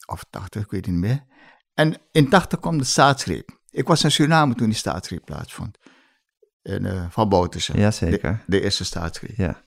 of 0.05 0.23
80, 0.29 0.63
ik 0.63 0.71
weet 0.71 0.85
het 0.85 0.93
niet 0.95 1.03
meer. 1.03 1.23
En 1.73 1.97
in 2.11 2.29
80 2.29 2.59
kwam 2.59 2.77
de 2.77 2.83
staatsgreep. 2.83 3.59
Ik 3.69 3.87
was 3.87 4.03
in 4.03 4.11
Suriname 4.11 4.55
toen 4.55 4.67
die 4.69 4.77
staatsgreep 4.77 5.25
plaatsvond. 5.25 5.77
En, 6.61 6.85
eh, 6.85 7.05
van 7.09 7.29
Boutersen. 7.29 7.79
Jazeker. 7.79 8.43
De, 8.45 8.51
de 8.57 8.61
eerste 8.61 8.85
staatsgreep. 8.85 9.37
Ja. 9.37 9.61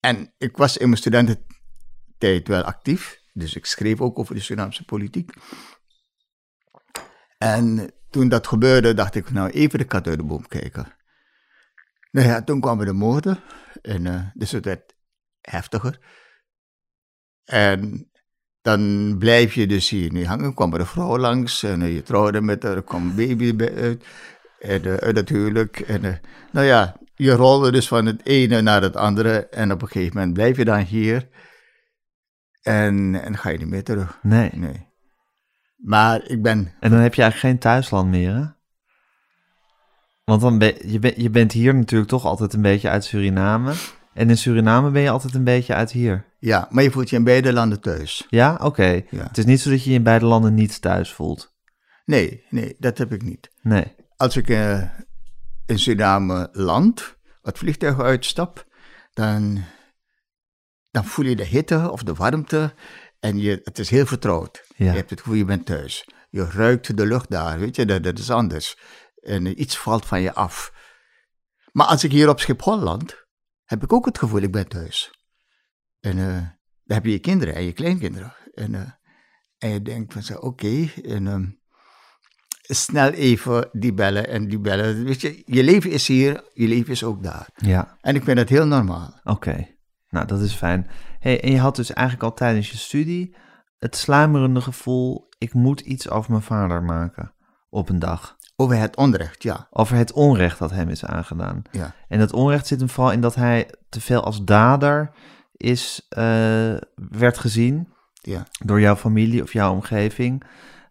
En 0.00 0.34
ik 0.38 0.56
was 0.56 0.76
in 0.76 0.88
mijn 0.88 1.00
studententijd 1.00 2.48
wel 2.48 2.62
actief, 2.62 3.20
dus 3.32 3.56
ik 3.56 3.66
schreef 3.66 4.00
ook 4.00 4.18
over 4.18 4.34
de 4.34 4.40
Surinaamse 4.40 4.84
politiek. 4.84 5.32
En 7.38 7.92
toen 8.10 8.28
dat 8.28 8.46
gebeurde, 8.46 8.94
dacht 8.94 9.14
ik, 9.14 9.30
nou 9.30 9.50
even 9.50 9.78
de 9.78 9.84
kat 9.84 10.06
uit 10.06 10.18
de 10.18 10.24
boom 10.24 10.46
kijken. 10.48 10.94
Nou 12.10 12.26
ja, 12.26 12.42
toen 12.42 12.60
kwamen 12.60 12.86
de 12.86 12.92
moorden, 12.92 13.42
en, 13.82 14.06
eh, 14.06 14.26
dus 14.34 14.50
het 14.50 14.64
werd 14.64 14.94
heftiger. 15.40 15.98
En 17.44 18.10
dan 18.62 19.14
blijf 19.18 19.54
je 19.54 19.66
dus 19.66 19.88
hier 19.88 20.12
nu 20.12 20.26
hangen. 20.26 20.54
kwam 20.54 20.74
er 20.74 20.80
een 20.80 20.86
vrouw 20.86 21.18
langs 21.18 21.62
en 21.62 21.82
eh, 21.82 21.94
je 21.94 22.02
trouwde 22.02 22.40
met 22.40 22.62
haar, 22.62 22.76
er 22.76 22.82
kwam 22.82 23.02
een 23.02 23.14
baby 23.14 23.64
uit. 23.64 24.04
En 24.58 25.28
huwelijk. 25.28 25.80
En 25.80 26.20
nou 26.52 26.66
ja, 26.66 26.96
je 27.20 27.32
rolde 27.32 27.70
dus 27.70 27.88
van 27.88 28.06
het 28.06 28.26
ene 28.26 28.60
naar 28.60 28.82
het 28.82 28.96
andere. 28.96 29.46
En 29.48 29.72
op 29.72 29.82
een 29.82 29.88
gegeven 29.88 30.16
moment 30.16 30.34
blijf 30.34 30.56
je 30.56 30.64
dan 30.64 30.80
hier. 30.80 31.28
En, 32.62 33.22
en 33.22 33.36
ga 33.36 33.48
je 33.48 33.58
niet 33.58 33.68
meer 33.68 33.84
terug. 33.84 34.18
Nee. 34.22 34.50
Nee. 34.54 34.88
Maar 35.76 36.24
ik 36.26 36.42
ben. 36.42 36.72
En 36.80 36.90
dan 36.90 37.00
heb 37.00 37.14
je 37.14 37.22
eigenlijk 37.22 37.52
geen 37.52 37.58
thuisland 37.58 38.10
meer, 38.10 38.34
hè? 38.34 38.44
Want 40.24 40.40
dan 40.40 40.58
ben, 40.58 40.90
je, 40.90 40.98
ben, 40.98 41.12
je 41.16 41.30
bent 41.30 41.52
hier 41.52 41.74
natuurlijk 41.74 42.10
toch 42.10 42.24
altijd 42.24 42.52
een 42.52 42.62
beetje 42.62 42.88
uit 42.88 43.04
Suriname. 43.04 43.72
En 44.14 44.30
in 44.30 44.38
Suriname 44.38 44.90
ben 44.90 45.02
je 45.02 45.10
altijd 45.10 45.34
een 45.34 45.44
beetje 45.44 45.74
uit 45.74 45.90
hier. 45.90 46.24
Ja, 46.38 46.68
maar 46.70 46.82
je 46.82 46.90
voelt 46.90 47.10
je 47.10 47.16
in 47.16 47.24
beide 47.24 47.52
landen 47.52 47.80
thuis. 47.80 48.26
Ja, 48.28 48.58
oké. 48.62 49.02
Ja. 49.10 49.22
Het 49.22 49.38
is 49.38 49.44
niet 49.44 49.60
zo 49.60 49.70
dat 49.70 49.84
je 49.84 49.90
je 49.90 49.96
in 49.96 50.02
beide 50.02 50.24
landen 50.26 50.54
niet 50.54 50.80
thuis 50.80 51.12
voelt. 51.12 51.54
Nee, 52.04 52.44
nee, 52.50 52.76
dat 52.78 52.98
heb 52.98 53.12
ik 53.12 53.22
niet. 53.22 53.50
Nee. 53.62 53.84
Als 54.16 54.36
ik 54.36 54.48
eh, 54.48 54.82
in 55.70 55.78
Suriname 55.78 56.48
land, 56.52 57.16
het 57.42 57.58
vliegtuig 57.58 58.00
uitstap, 58.00 58.66
dan, 59.12 59.64
dan 60.90 61.04
voel 61.04 61.26
je 61.26 61.36
de 61.36 61.44
hitte 61.44 61.90
of 61.90 62.02
de 62.02 62.14
warmte. 62.14 62.74
En 63.20 63.38
je, 63.38 63.60
het 63.64 63.78
is 63.78 63.90
heel 63.90 64.06
vertrouwd. 64.06 64.64
Ja. 64.76 64.84
Je 64.84 64.96
hebt 64.96 65.10
het 65.10 65.20
gevoel, 65.20 65.36
je 65.36 65.44
bent 65.44 65.66
thuis. 65.66 66.08
Je 66.30 66.44
ruikt 66.44 66.96
de 66.96 67.06
lucht 67.06 67.30
daar, 67.30 67.58
weet 67.58 67.76
je, 67.76 67.86
dat, 67.86 68.02
dat 68.02 68.18
is 68.18 68.30
anders. 68.30 68.78
En 69.14 69.60
iets 69.60 69.78
valt 69.78 70.06
van 70.06 70.20
je 70.20 70.34
af. 70.34 70.72
Maar 71.72 71.86
als 71.86 72.04
ik 72.04 72.10
hier 72.10 72.28
op 72.28 72.40
Schiphol 72.40 72.78
land, 72.78 73.26
heb 73.64 73.82
ik 73.82 73.92
ook 73.92 74.04
het 74.04 74.18
gevoel, 74.18 74.40
ik 74.40 74.52
ben 74.52 74.68
thuis. 74.68 75.10
En 76.00 76.18
eh, 76.18 76.34
dan 76.84 76.96
heb 76.96 77.04
je 77.04 77.10
je 77.10 77.18
kinderen 77.18 77.54
en 77.54 77.64
je 77.64 77.72
kleinkinderen. 77.72 78.34
En, 78.54 78.74
eh, 78.74 78.90
en 79.58 79.70
je 79.70 79.82
denkt 79.82 80.12
van 80.12 80.22
zo, 80.22 80.34
oké, 80.34 80.90
en 81.02 81.26
ehm, 81.26 81.50
snel 82.74 83.10
even 83.10 83.68
die 83.72 83.92
bellen 83.92 84.28
en 84.28 84.48
die 84.48 84.58
bellen. 84.58 85.04
Weet 85.04 85.20
je, 85.20 85.42
je 85.46 85.62
leven 85.62 85.90
is 85.90 86.08
hier, 86.08 86.44
je 86.54 86.68
leven 86.68 86.92
is 86.92 87.04
ook 87.04 87.22
daar. 87.22 87.48
Ja, 87.56 87.96
En 88.00 88.14
ik 88.14 88.24
vind 88.24 88.36
dat 88.36 88.48
heel 88.48 88.66
normaal. 88.66 89.20
oké. 89.24 89.66
Nou, 90.08 90.26
dat 90.26 90.40
is 90.40 90.52
fijn. 90.52 90.90
Hey, 91.18 91.40
en 91.40 91.50
je 91.50 91.58
had 91.58 91.76
dus 91.76 91.92
eigenlijk 91.92 92.26
al 92.26 92.34
tijdens 92.34 92.70
je 92.70 92.76
studie 92.76 93.36
het 93.78 93.96
sluimerende 93.96 94.60
gevoel... 94.60 95.28
ik 95.38 95.54
moet 95.54 95.80
iets 95.80 96.08
over 96.10 96.30
mijn 96.30 96.42
vader 96.42 96.82
maken 96.82 97.32
op 97.70 97.88
een 97.88 97.98
dag. 97.98 98.36
Over 98.56 98.76
het 98.76 98.96
onrecht, 98.96 99.42
ja. 99.42 99.66
Over 99.70 99.96
het 99.96 100.12
onrecht 100.12 100.58
dat 100.58 100.70
hem 100.70 100.88
is 100.88 101.04
aangedaan. 101.04 101.62
ja. 101.70 101.94
En 102.08 102.18
dat 102.18 102.32
onrecht 102.32 102.66
zit 102.66 102.78
hem 102.78 102.88
vooral 102.88 103.12
in 103.12 103.20
dat 103.20 103.34
hij 103.34 103.70
te 103.88 104.00
veel 104.00 104.24
als 104.24 104.44
dader 104.44 105.10
is, 105.52 106.06
eh, 106.08 106.74
werd 106.94 107.38
gezien 107.38 107.88
ja. 108.12 108.46
door 108.64 108.80
jouw 108.80 108.96
familie 108.96 109.42
of 109.42 109.52
jouw 109.52 109.72
omgeving. 109.72 110.44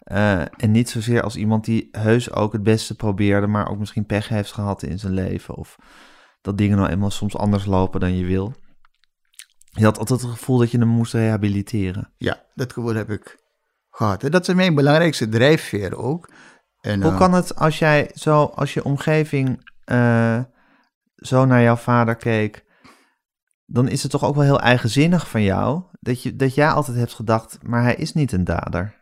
Eh, 0.09 0.41
en 0.41 0.71
niet 0.71 0.89
zozeer 0.89 1.21
als 1.21 1.35
iemand 1.35 1.65
die 1.65 1.87
heus 1.91 2.31
ook 2.31 2.53
het 2.53 2.63
beste 2.63 2.95
probeerde, 2.95 3.47
maar 3.47 3.69
ook 3.69 3.79
misschien 3.79 4.05
pech 4.05 4.27
heeft 4.27 4.51
gehad 4.51 4.83
in 4.83 4.99
zijn 4.99 5.13
leven. 5.13 5.55
Of 5.55 5.75
dat 6.41 6.57
dingen 6.57 6.77
nou 6.77 6.89
eenmaal 6.89 7.11
soms 7.11 7.37
anders 7.37 7.65
lopen 7.65 7.99
dan 7.99 8.17
je 8.17 8.25
wil. 8.25 8.53
Je 9.69 9.83
had 9.83 9.97
altijd 9.97 10.21
het 10.21 10.29
gevoel 10.29 10.57
dat 10.57 10.71
je 10.71 10.77
hem 10.77 10.87
moest 10.87 11.13
rehabiliteren. 11.13 12.13
Ja, 12.17 12.45
dat 12.53 12.73
gevoel 12.73 12.93
heb 12.93 13.09
ik 13.09 13.37
gehad. 13.89 14.23
En 14.23 14.31
dat 14.31 14.47
is 14.47 14.53
mijn 14.53 14.75
belangrijkste 14.75 15.29
drijfveer 15.29 15.97
ook. 15.97 16.31
En, 16.81 17.01
Hoe 17.01 17.11
eh, 17.11 17.17
kan 17.17 17.33
het 17.33 17.55
als 17.55 17.79
jij 17.79 18.11
zo, 18.13 18.43
als 18.43 18.73
je 18.73 18.83
omgeving 18.83 19.71
eh, 19.83 20.39
zo 21.15 21.45
naar 21.45 21.61
jouw 21.61 21.75
vader 21.75 22.15
keek, 22.15 22.65
dan 23.65 23.87
is 23.87 24.01
het 24.01 24.11
toch 24.11 24.23
ook 24.23 24.35
wel 24.35 24.43
heel 24.43 24.59
eigenzinnig 24.59 25.29
van 25.29 25.43
jou 25.43 25.83
dat, 25.99 26.23
je, 26.23 26.35
dat 26.35 26.55
jij 26.55 26.69
altijd 26.69 26.97
hebt 26.97 27.13
gedacht, 27.13 27.57
maar 27.61 27.83
hij 27.83 27.95
is 27.95 28.13
niet 28.13 28.31
een 28.31 28.43
dader. 28.43 28.98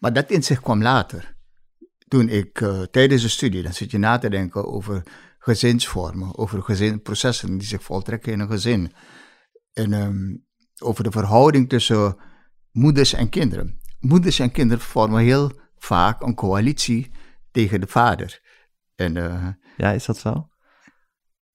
Maar 0.00 0.12
dat 0.12 0.30
inzicht 0.30 0.62
kwam 0.62 0.82
later. 0.82 1.34
Toen 2.08 2.28
ik 2.28 2.60
eh, 2.60 2.82
tijdens 2.82 3.22
de 3.22 3.28
studie, 3.28 3.62
dan 3.62 3.72
zit 3.74 3.90
je 3.90 3.98
na 3.98 4.18
te 4.18 4.30
denken 4.30 4.64
over 4.66 5.02
gezinsvormen, 5.38 6.38
over 6.38 6.62
gezinprocessen 6.62 7.58
die 7.58 7.66
zich 7.66 7.82
voltrekken 7.82 8.32
in 8.32 8.40
een 8.40 8.50
gezin. 8.50 8.92
En 9.72 9.92
ehm, 9.92 10.36
over 10.82 11.04
de 11.04 11.10
verhouding 11.10 11.68
tussen 11.68 12.16
moeders 12.70 13.12
en 13.12 13.28
kinderen. 13.28 13.80
Moeders 14.00 14.38
en 14.38 14.50
kinderen 14.52 14.82
vormen 14.84 15.22
heel 15.22 15.52
vaak 15.76 16.22
een 16.22 16.34
coalitie 16.34 17.10
tegen 17.50 17.80
de 17.80 17.86
vader. 17.86 18.40
En 18.94 19.16
eh, 19.16 19.48
Ja, 19.76 19.90
is 19.92 20.04
dat 20.04 20.16
zo? 20.18 20.48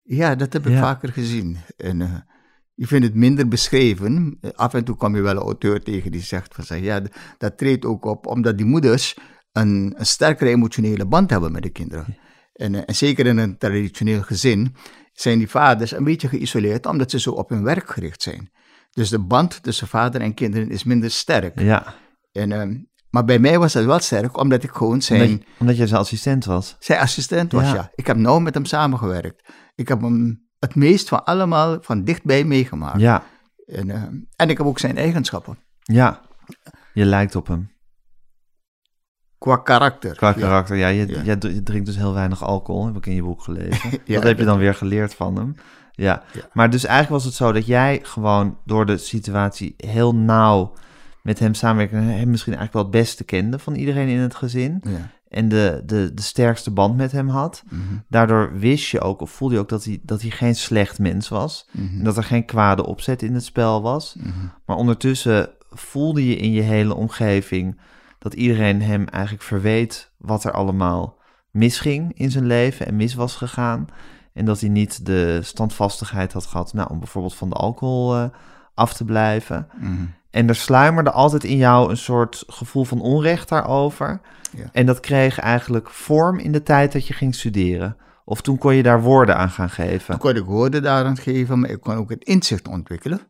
ja, 0.01 0.36
dat 0.36 0.53
heb 0.53 0.65
ik 0.65 0.72
Ja. 0.72 0.80
vaker 0.80 1.11
gezien. 1.11 1.57
En 1.78 2.01
eh, 2.01 2.15
je 2.82 2.88
vindt 2.88 3.05
het 3.05 3.15
minder 3.15 3.47
beschreven. 3.47 4.39
Af 4.55 4.73
en 4.73 4.84
toe 4.84 4.95
kom 4.95 5.15
je 5.15 5.21
wel 5.21 5.36
een 5.36 5.41
auteur 5.41 5.84
tegen 5.84 6.11
die 6.11 6.21
zegt 6.21 6.55
van 6.55 6.63
zeg, 6.63 6.79
ja, 6.79 7.01
dat 7.38 7.57
treedt 7.57 7.86
ook 7.86 8.05
op 8.05 8.27
omdat 8.27 8.57
die 8.57 8.65
moeders 8.65 9.15
een, 9.51 9.93
een 9.97 10.05
sterkere 10.05 10.49
emotionele 10.49 11.05
band 11.05 11.29
hebben 11.29 11.51
met 11.51 11.61
de 11.63 11.69
kinderen. 11.69 12.17
En, 12.53 12.75
eh, 12.75 12.82
en 12.86 12.95
zeker 12.95 13.25
in 13.25 13.38
een 13.38 13.57
traditioneel 13.57 14.21
gezin 14.21 14.75
zijn 15.13 15.38
die 15.38 15.49
vaders 15.49 15.91
een 15.91 16.03
beetje 16.03 16.27
geïsoleerd 16.27 16.86
omdat 16.86 17.11
ze 17.11 17.19
zo 17.19 17.32
op 17.32 17.49
hun 17.49 17.63
werk 17.63 17.89
gericht 17.91 18.21
zijn. 18.21 18.51
Dus 18.91 19.09
de 19.09 19.19
band 19.19 19.63
tussen 19.63 19.88
vader 19.88 20.21
en 20.21 20.34
kinderen 20.34 20.69
is 20.69 20.84
minder 20.84 21.11
sterk. 21.11 21.59
Ja, 21.59 21.95
En, 22.32 22.51
ehm, 22.51 22.77
maar 23.09 23.25
bij 23.25 23.39
mij 23.39 23.59
was 23.59 23.73
dat 23.73 23.86
wel 23.86 23.99
sterk 23.99 24.38
omdat 24.38 24.63
ik 24.63 24.71
gewoon 24.71 25.01
zijn, 25.01 25.21
omdat, 25.21 25.39
je- 25.39 25.53
omdat 25.59 25.75
zijn 25.88 25.99
assistent 25.99 26.45
was. 26.45 26.75
zijn 26.79 26.99
assistent 26.99 27.51
was, 27.51 27.63
Ja. 27.63 27.73
ja. 27.73 27.91
Ik 27.95 28.07
heb 28.07 28.17
nauw 28.17 28.39
met 28.39 28.53
hem 28.53 28.65
samengewerkt. 28.65 29.49
Ik 29.75 29.88
heb 29.88 30.01
hem 30.01 30.49
het 30.62 30.76
meest 30.76 31.09
van 31.09 31.26
allemaal 31.26 31.78
van 31.82 32.03
dichtbij 32.03 32.43
meegemaakt. 32.43 32.99
Ja, 32.99 33.24
En, 33.66 33.89
eh, 33.89 34.03
en 34.36 34.49
ik 34.49 34.57
heb 34.57 34.68
ook 34.68 34.80
zijn 34.80 34.97
eigenschappen. 34.97 35.57
ja. 35.80 36.22
Je 36.93 37.05
lijkt 37.05 37.36
op 37.36 37.47
hem. 37.47 37.72
Qua 39.38 39.57
karakter. 39.57 40.16
Qua 40.16 40.34
karakter, 40.34 40.76
ja. 40.78 40.88
Je, 40.88 41.07
Ja. 41.07 41.36
je 41.39 41.64
drinkt 41.64 41.86
dus 41.86 41.95
heel 41.95 42.14
weinig 42.14 42.43
alcohol, 42.43 42.86
heb 42.86 42.95
ik 42.95 43.05
in 43.05 43.16
je 43.16 43.24
boek 43.24 43.41
gelezen. 43.41 43.89
Ja, 44.05 44.14
dat 44.16 44.24
heb 44.24 44.38
je 44.38 44.45
dan 44.45 44.57
weer 44.57 44.74
geleerd 44.76 45.14
van 45.14 45.36
hem. 45.36 45.55
Ja. 45.91 46.24
Maar 46.53 46.70
dus 46.70 46.84
eigenlijk 46.86 47.14
was 47.14 47.26
het 47.26 47.34
zo 47.34 47.51
dat 47.51 47.66
jij 47.66 47.99
gewoon 48.03 48.57
door 48.66 48.86
de 48.86 48.97
situatie 48.97 49.74
heel 49.78 50.16
nauw 50.16 50.74
met 51.22 51.39
hem 51.39 51.53
samenwerkte... 51.53 51.95
en 51.95 52.03
hem 52.03 52.30
misschien 52.30 52.53
eigenlijk 52.55 52.74
wel 52.74 52.82
het 52.82 52.91
beste 52.91 53.24
kende 53.24 53.59
van 53.59 53.76
iedereen 53.76 54.07
in 54.07 54.20
het 54.20 54.36
gezin... 54.36 54.84
En 55.32 55.49
de, 55.49 55.82
de, 55.86 56.11
de 56.13 56.21
sterkste 56.21 56.71
band 56.71 56.97
met 56.97 57.11
hem 57.11 57.29
had. 57.29 57.63
Mhm. 57.69 57.82
Daardoor 58.07 58.59
wist 58.59 58.89
je 58.89 59.01
ook, 59.01 59.21
of 59.21 59.32
voelde 59.32 59.53
je 59.53 59.59
ook, 59.59 59.69
dat 59.69 59.84
hij, 59.84 59.99
dat 60.03 60.21
hij 60.21 60.29
geen 60.29 60.55
slecht 60.55 60.99
mens 60.99 61.29
was. 61.29 61.67
Mhm. 61.71 61.97
En 61.97 62.03
dat 62.03 62.17
er 62.17 62.23
geen 62.23 62.45
kwade 62.45 62.86
opzet 62.86 63.21
in 63.21 63.34
het 63.34 63.43
spel 63.43 63.82
was. 63.82 64.15
Maar 64.65 64.77
ondertussen 64.77 65.49
voelde 65.69 66.27
je 66.27 66.36
in 66.36 66.51
je 66.51 66.61
hele 66.61 66.95
omgeving 66.95 67.79
dat 68.19 68.34
iedereen 68.34 68.82
hem 68.82 69.07
eigenlijk 69.07 69.43
verweet 69.43 70.11
wat 70.17 70.43
er 70.43 70.51
allemaal 70.51 71.17
misging 71.51 72.13
in 72.13 72.32
zijn 72.32 72.45
leven 72.45 72.86
en 72.86 72.95
mis 72.95 73.13
was 73.13 73.36
gegaan. 73.36 73.88
En 74.34 74.45
dat 74.45 74.59
hij 74.59 74.69
niet 74.69 75.05
de 75.05 75.39
standvastigheid 75.43 76.34
had 76.34 76.45
gehad 76.45 76.73
nou, 76.73 76.89
om 76.89 76.99
bijvoorbeeld 76.99 77.36
van 77.36 77.49
de 77.49 77.55
alcohol 77.55 78.15
eh, 78.15 78.25
af 78.73 78.93
te 78.93 79.05
blijven. 79.05 79.67
Mhm. 79.79 80.05
En 80.32 80.47
er 80.47 80.55
sluimerde 80.55 81.11
altijd 81.11 81.43
in 81.43 81.57
jou 81.57 81.89
een 81.89 81.97
soort 81.97 82.43
gevoel 82.47 82.84
van 82.84 83.01
onrecht 83.01 83.49
daarover. 83.49 84.21
Ja. 84.57 84.69
En 84.71 84.86
dat 84.86 84.99
kreeg 84.99 85.39
eigenlijk 85.39 85.89
vorm 85.89 86.39
in 86.39 86.51
de 86.51 86.63
tijd 86.63 86.91
dat 86.91 87.07
je 87.07 87.13
ging 87.13 87.36
studeren. 87.36 87.97
Of 88.25 88.41
toen 88.41 88.57
kon 88.57 88.75
je 88.75 88.84
daar 88.84 89.01
woorden 89.01 89.38
aan 89.38 89.49
gaan 89.49 89.69
geven. 89.69 90.05
Dan 90.07 90.17
kon 90.17 90.36
ik 90.36 90.45
woorden 90.45 90.84
daaraan 90.84 91.17
geven, 91.17 91.59
maar 91.59 91.69
ik 91.69 91.82
kon 91.82 91.95
ook 91.95 92.09
het 92.09 92.23
inzicht 92.23 92.67
ontwikkelen 92.67 93.21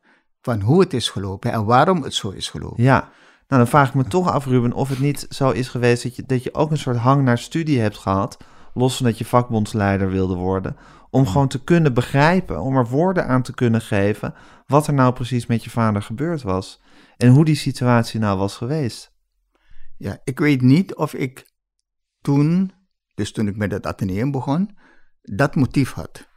van 0.41 0.61
hoe 0.61 0.79
het 0.79 0.93
is 0.93 1.09
gelopen 1.09 1.51
en 1.51 1.65
waarom 1.65 2.03
het 2.03 2.13
zo 2.13 2.29
is 2.29 2.49
gelopen. 2.49 2.83
Ja, 2.83 3.09
nou 3.47 3.61
dan 3.61 3.67
vraag 3.67 3.87
ik 3.87 3.93
me 3.93 4.03
toch 4.03 4.31
af, 4.31 4.45
Ruben, 4.45 4.73
of 4.73 4.89
het 4.89 4.99
niet 4.99 5.25
zo 5.29 5.49
is 5.49 5.67
geweest 5.67 6.03
dat 6.03 6.15
je, 6.15 6.23
dat 6.25 6.43
je 6.43 6.53
ook 6.53 6.71
een 6.71 6.77
soort 6.77 6.97
hang 6.97 7.23
naar 7.23 7.37
studie 7.37 7.79
hebt 7.79 7.97
gehad, 7.97 8.37
los 8.73 8.97
van 8.97 9.05
dat 9.05 9.17
je 9.17 9.25
vakbondsleider 9.25 10.09
wilde 10.09 10.35
worden, 10.35 10.77
om 11.09 11.27
gewoon 11.27 11.47
te 11.47 11.63
kunnen 11.63 11.93
begrijpen, 11.93 12.61
om 12.61 12.77
er 12.77 12.87
woorden 12.87 13.27
aan 13.27 13.41
te 13.41 13.53
kunnen 13.53 13.81
geven, 13.81 14.33
wat 14.67 14.87
er 14.87 14.93
nou 14.93 15.13
precies 15.13 15.45
met 15.45 15.63
je 15.63 15.69
vader 15.69 16.01
gebeurd 16.01 16.41
was 16.41 16.81
en 17.22 17.30
hoe 17.30 17.45
die 17.45 17.55
situatie 17.55 18.19
nou 18.19 18.38
was 18.38 18.55
geweest. 18.57 19.11
Ja, 19.97 20.19
ik 20.24 20.39
weet 20.39 20.61
niet 20.61 20.95
of 20.95 21.13
ik 21.13 21.45
toen, 22.22 22.72
dus 23.13 23.32
toen 23.32 23.47
ik 23.47 23.55
met 23.57 23.72
het 23.72 23.86
ateneum 23.86 24.32
begon, 24.32 24.78
dat 25.22 25.55
motief 25.55 25.91
had. 25.91 26.28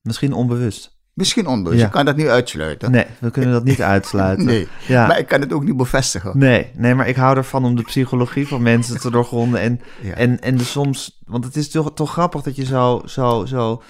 Misschien 0.00 0.32
onbewust. 0.32 0.96
Misschien 1.12 1.46
onbewust, 1.46 1.80
Ja. 1.80 1.86
ik 1.86 1.92
kan 1.92 2.04
dat 2.04 2.16
niet 2.16 2.26
uitsluiten. 2.26 2.90
Nee, 2.90 3.06
we 3.20 3.30
kunnen 3.30 3.52
dat 3.52 3.64
niet 3.64 3.80
uitsluiten. 3.96 4.44
Nee, 4.46 4.68
Ja. 4.86 5.06
maar 5.06 5.18
ik 5.18 5.26
kan 5.28 5.40
het 5.40 5.52
ook 5.52 5.64
niet 5.64 5.76
bevestigen. 5.76 6.38
Nee, 6.38 6.70
nee, 6.74 6.94
maar 6.94 7.08
ik 7.08 7.16
hou 7.16 7.36
ervan 7.36 7.64
om 7.64 7.76
de 7.76 7.82
psychologie 7.82 8.46
van 8.48 8.62
mensen 8.62 9.00
te 9.00 9.10
doorgronden. 9.10 9.60
En, 9.60 9.80
Ja. 10.02 10.14
en, 10.14 10.40
en 10.40 10.56
de 10.56 10.64
soms, 10.64 11.22
want 11.24 11.44
het 11.44 11.56
is 11.56 11.70
toch, 11.70 11.94
toch 11.94 12.12
grappig 12.12 12.42
dat 12.42 12.56
je 12.56 12.64
zo, 12.64 13.02
zo, 13.04 13.44
zo 13.46 13.82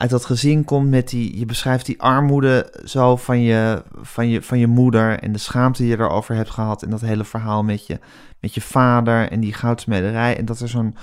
uit 0.00 0.10
dat 0.10 0.24
gezin 0.24 0.64
komt 0.64 0.90
met 0.90 1.08
die, 1.08 1.38
je 1.38 1.46
beschrijft 1.46 1.86
die 1.86 2.00
armoede 2.02 2.72
zo 2.84 3.16
van 3.16 3.40
je, 3.40 3.82
van 3.92 4.28
je, 4.28 4.42
van 4.42 4.58
je 4.58 4.66
moeder 4.66 5.18
en 5.18 5.32
de 5.32 5.38
schaamte 5.38 5.82
die 5.82 5.90
je 5.90 5.98
erover 5.98 6.34
hebt 6.34 6.50
gehad. 6.50 6.82
En 6.82 6.90
dat 6.90 7.00
hele 7.00 7.24
verhaal 7.24 7.62
met 7.62 7.86
je, 7.86 7.98
met 8.38 8.54
je 8.54 8.60
vader 8.60 9.30
en 9.30 9.40
die 9.40 9.52
goudsmederij. 9.52 10.36
En 10.36 10.44
dat 10.44 10.60
er 10.60 10.68
zo'n, 10.68 10.96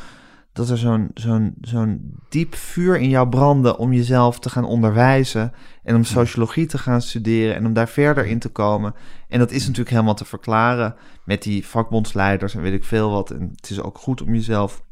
dat 0.54 0.70
er 0.70 0.78
zo'n, 0.78 1.12
zo'n, 1.14 1.54
zo'n 1.62 2.14
diep 2.30 2.56
vuur 2.56 2.98
in 2.98 3.10
jou 3.10 3.30
brandde 3.30 3.78
om 3.78 3.94
jezelf 3.94 4.40
te 4.40 4.50
gaan 4.50 4.66
onderwijzen 4.66 5.52
en 5.84 5.96
om 5.96 6.04
sociologie 6.04 6.66
te 6.66 6.78
gaan 6.78 7.02
studeren 7.02 7.56
en 7.56 7.66
om 7.66 7.74
daar 7.74 7.90
verder 7.90 8.26
in 8.26 8.40
te 8.40 8.50
komen. 8.50 8.94
En 9.28 9.40
dat 9.40 9.52
is 9.52 9.62
natuurlijk 9.62 9.90
helemaal 9.90 10.16
te 10.16 10.26
verklaren 10.26 10.96
met 11.26 11.44
die 11.44 11.66
vakbondsleiders 11.68 12.56
en 12.56 12.62
weet 12.62 12.74
ik 12.74 12.84
veel 12.84 13.12
wat. 13.12 13.32
En 13.32 13.52
het 13.56 13.70
is 13.70 13.82
ook 13.82 13.98
goed 13.98 14.22
om 14.22 14.34
jezelf 14.34 14.84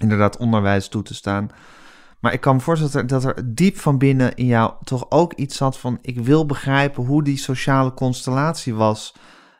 inderdaad 0.00 0.36
onderwijs 0.36 0.88
toe 0.88 1.02
te 1.02 1.14
staan. 1.14 1.50
Maar 2.22 2.32
ik 2.32 2.40
kan 2.40 2.54
me 2.54 2.60
voorstellen 2.60 3.06
dat 3.06 3.24
er, 3.24 3.34
dat 3.34 3.36
er 3.36 3.54
diep 3.54 3.78
van 3.78 3.98
binnen 3.98 4.34
in 4.34 4.46
jou 4.46 4.72
toch 4.84 5.06
ook 5.08 5.32
iets 5.32 5.56
zat 5.56 5.78
van... 5.78 5.98
ik 6.02 6.18
wil 6.18 6.46
begrijpen 6.46 7.04
hoe 7.04 7.22
die 7.22 7.36
sociale 7.36 7.94
constellatie 7.94 8.74
was 8.74 9.14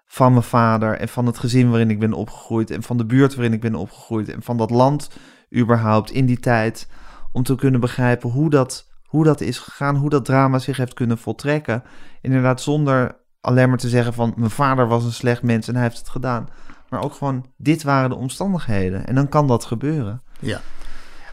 van 0.06 0.32
mijn 0.32 0.44
vader... 0.44 0.98
en 0.98 1.08
van 1.08 1.26
het 1.26 1.38
gezin 1.38 1.70
waarin 1.70 1.90
ik 1.90 1.98
ben 1.98 2.12
opgegroeid... 2.12 2.70
en 2.70 2.82
van 2.82 2.96
de 2.96 3.06
buurt 3.06 3.34
waarin 3.34 3.52
ik 3.52 3.60
ben 3.60 3.74
opgegroeid... 3.74 4.28
en 4.28 4.42
van 4.42 4.56
dat 4.56 4.70
land 4.70 5.10
überhaupt 5.56 6.10
in 6.10 6.26
die 6.26 6.38
tijd... 6.38 6.88
om 7.32 7.42
te 7.42 7.54
kunnen 7.54 7.80
begrijpen 7.80 8.30
hoe 8.30 8.50
dat, 8.50 8.90
hoe 9.04 9.24
dat 9.24 9.40
is 9.40 9.58
gegaan... 9.58 9.96
hoe 9.96 10.10
dat 10.10 10.24
drama 10.24 10.58
zich 10.58 10.76
heeft 10.76 10.94
kunnen 10.94 11.18
voltrekken. 11.18 11.82
Inderdaad 12.20 12.60
zonder 12.60 13.16
alleen 13.40 13.68
maar 13.68 13.78
te 13.78 13.88
zeggen 13.88 14.14
van... 14.14 14.32
mijn 14.36 14.50
vader 14.50 14.86
was 14.88 15.04
een 15.04 15.12
slecht 15.12 15.42
mens 15.42 15.68
en 15.68 15.74
hij 15.74 15.82
heeft 15.82 15.98
het 15.98 16.08
gedaan... 16.08 16.48
maar 16.88 17.02
ook 17.02 17.14
gewoon, 17.14 17.46
dit 17.56 17.82
waren 17.82 18.10
de 18.10 18.16
omstandigheden. 18.16 19.06
En 19.06 19.14
dan 19.14 19.28
kan 19.28 19.46
dat 19.46 19.64
gebeuren. 19.64 20.22
Ja. 20.38 20.60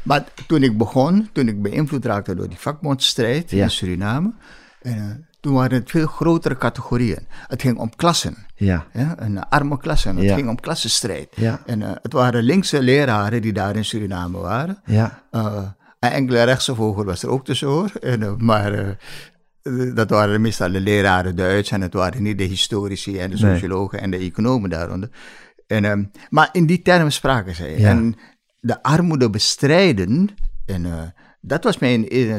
Maar 0.04 0.24
toen 0.48 0.64
ik 0.64 0.78
begon, 0.78 1.30
toen 1.34 1.48
ik 1.48 1.62
beïnvloed 1.62 2.06
raakte 2.06 2.36
door 2.36 2.48
die 2.50 2.58
vakbondsstrijd 2.58 3.52
Ja. 3.52 3.64
in 3.64 3.70
Suriname, 3.72 4.34
eh, 4.82 4.94
toen 5.40 5.54
waren 5.54 5.78
het 5.80 5.90
veel 5.90 6.08
grotere 6.08 6.58
categorieën. 6.58 7.28
Het 7.48 7.62
ging 7.62 7.78
om 7.78 7.96
klassen, 7.96 8.36
Ja, 8.56 8.86
ja, 8.94 9.16
een 9.18 9.40
arme 9.50 9.78
klasse. 9.78 10.10
Het 10.10 10.22
Ja. 10.22 10.36
ging 10.36 10.50
om 10.50 10.60
klassenstrijd. 10.60 11.28
ja, 11.36 11.62
En 11.66 11.82
eh, 11.82 11.92
het 12.02 12.14
waren 12.14 12.44
linkse 12.44 12.82
leraren 12.82 13.42
die 13.42 13.54
daar 13.54 13.76
in 13.76 13.86
Suriname 13.86 14.38
waren. 14.38 14.82
ja, 14.86 15.24
Eh, 15.32 15.64
en 16.00 16.12
enkele 16.12 16.44
rechtse 16.44 16.76
vogel 16.76 17.04
was 17.06 17.24
er 17.24 17.30
ook 17.30 17.46
tussen 17.46 17.68
hoor. 17.68 17.92
En, 18.02 18.36
maar 18.46 18.98
dat 19.94 20.10
waren 20.10 20.42
meestal 20.42 20.72
de 20.72 20.80
leraren 20.80 21.36
Duits 21.36 21.72
en 21.72 21.82
het 21.82 21.94
waren 21.94 22.24
niet 22.24 22.38
de 22.38 22.44
historici 22.44 23.20
en 23.20 23.30
de 23.32 23.38
Nee. 23.38 23.54
sociologen 23.54 24.00
en 24.02 24.12
de 24.12 24.18
economen 24.18 24.70
daaronder. 24.70 25.10
En, 25.68 25.86
ehm, 25.86 26.04
maar 26.30 26.50
in 26.52 26.66
die 26.66 26.82
termen 26.82 27.12
spraken 27.12 27.56
zij. 27.56 27.80
Ja. 27.80 27.90
En 27.90 28.16
de 28.60 28.84
armoede 28.84 29.30
bestrijden, 29.30 30.30
en, 30.66 30.86
eh, 30.86 31.02
dat 31.42 31.64
was 31.64 31.78
mijn 31.78 32.10
eh, 32.10 32.36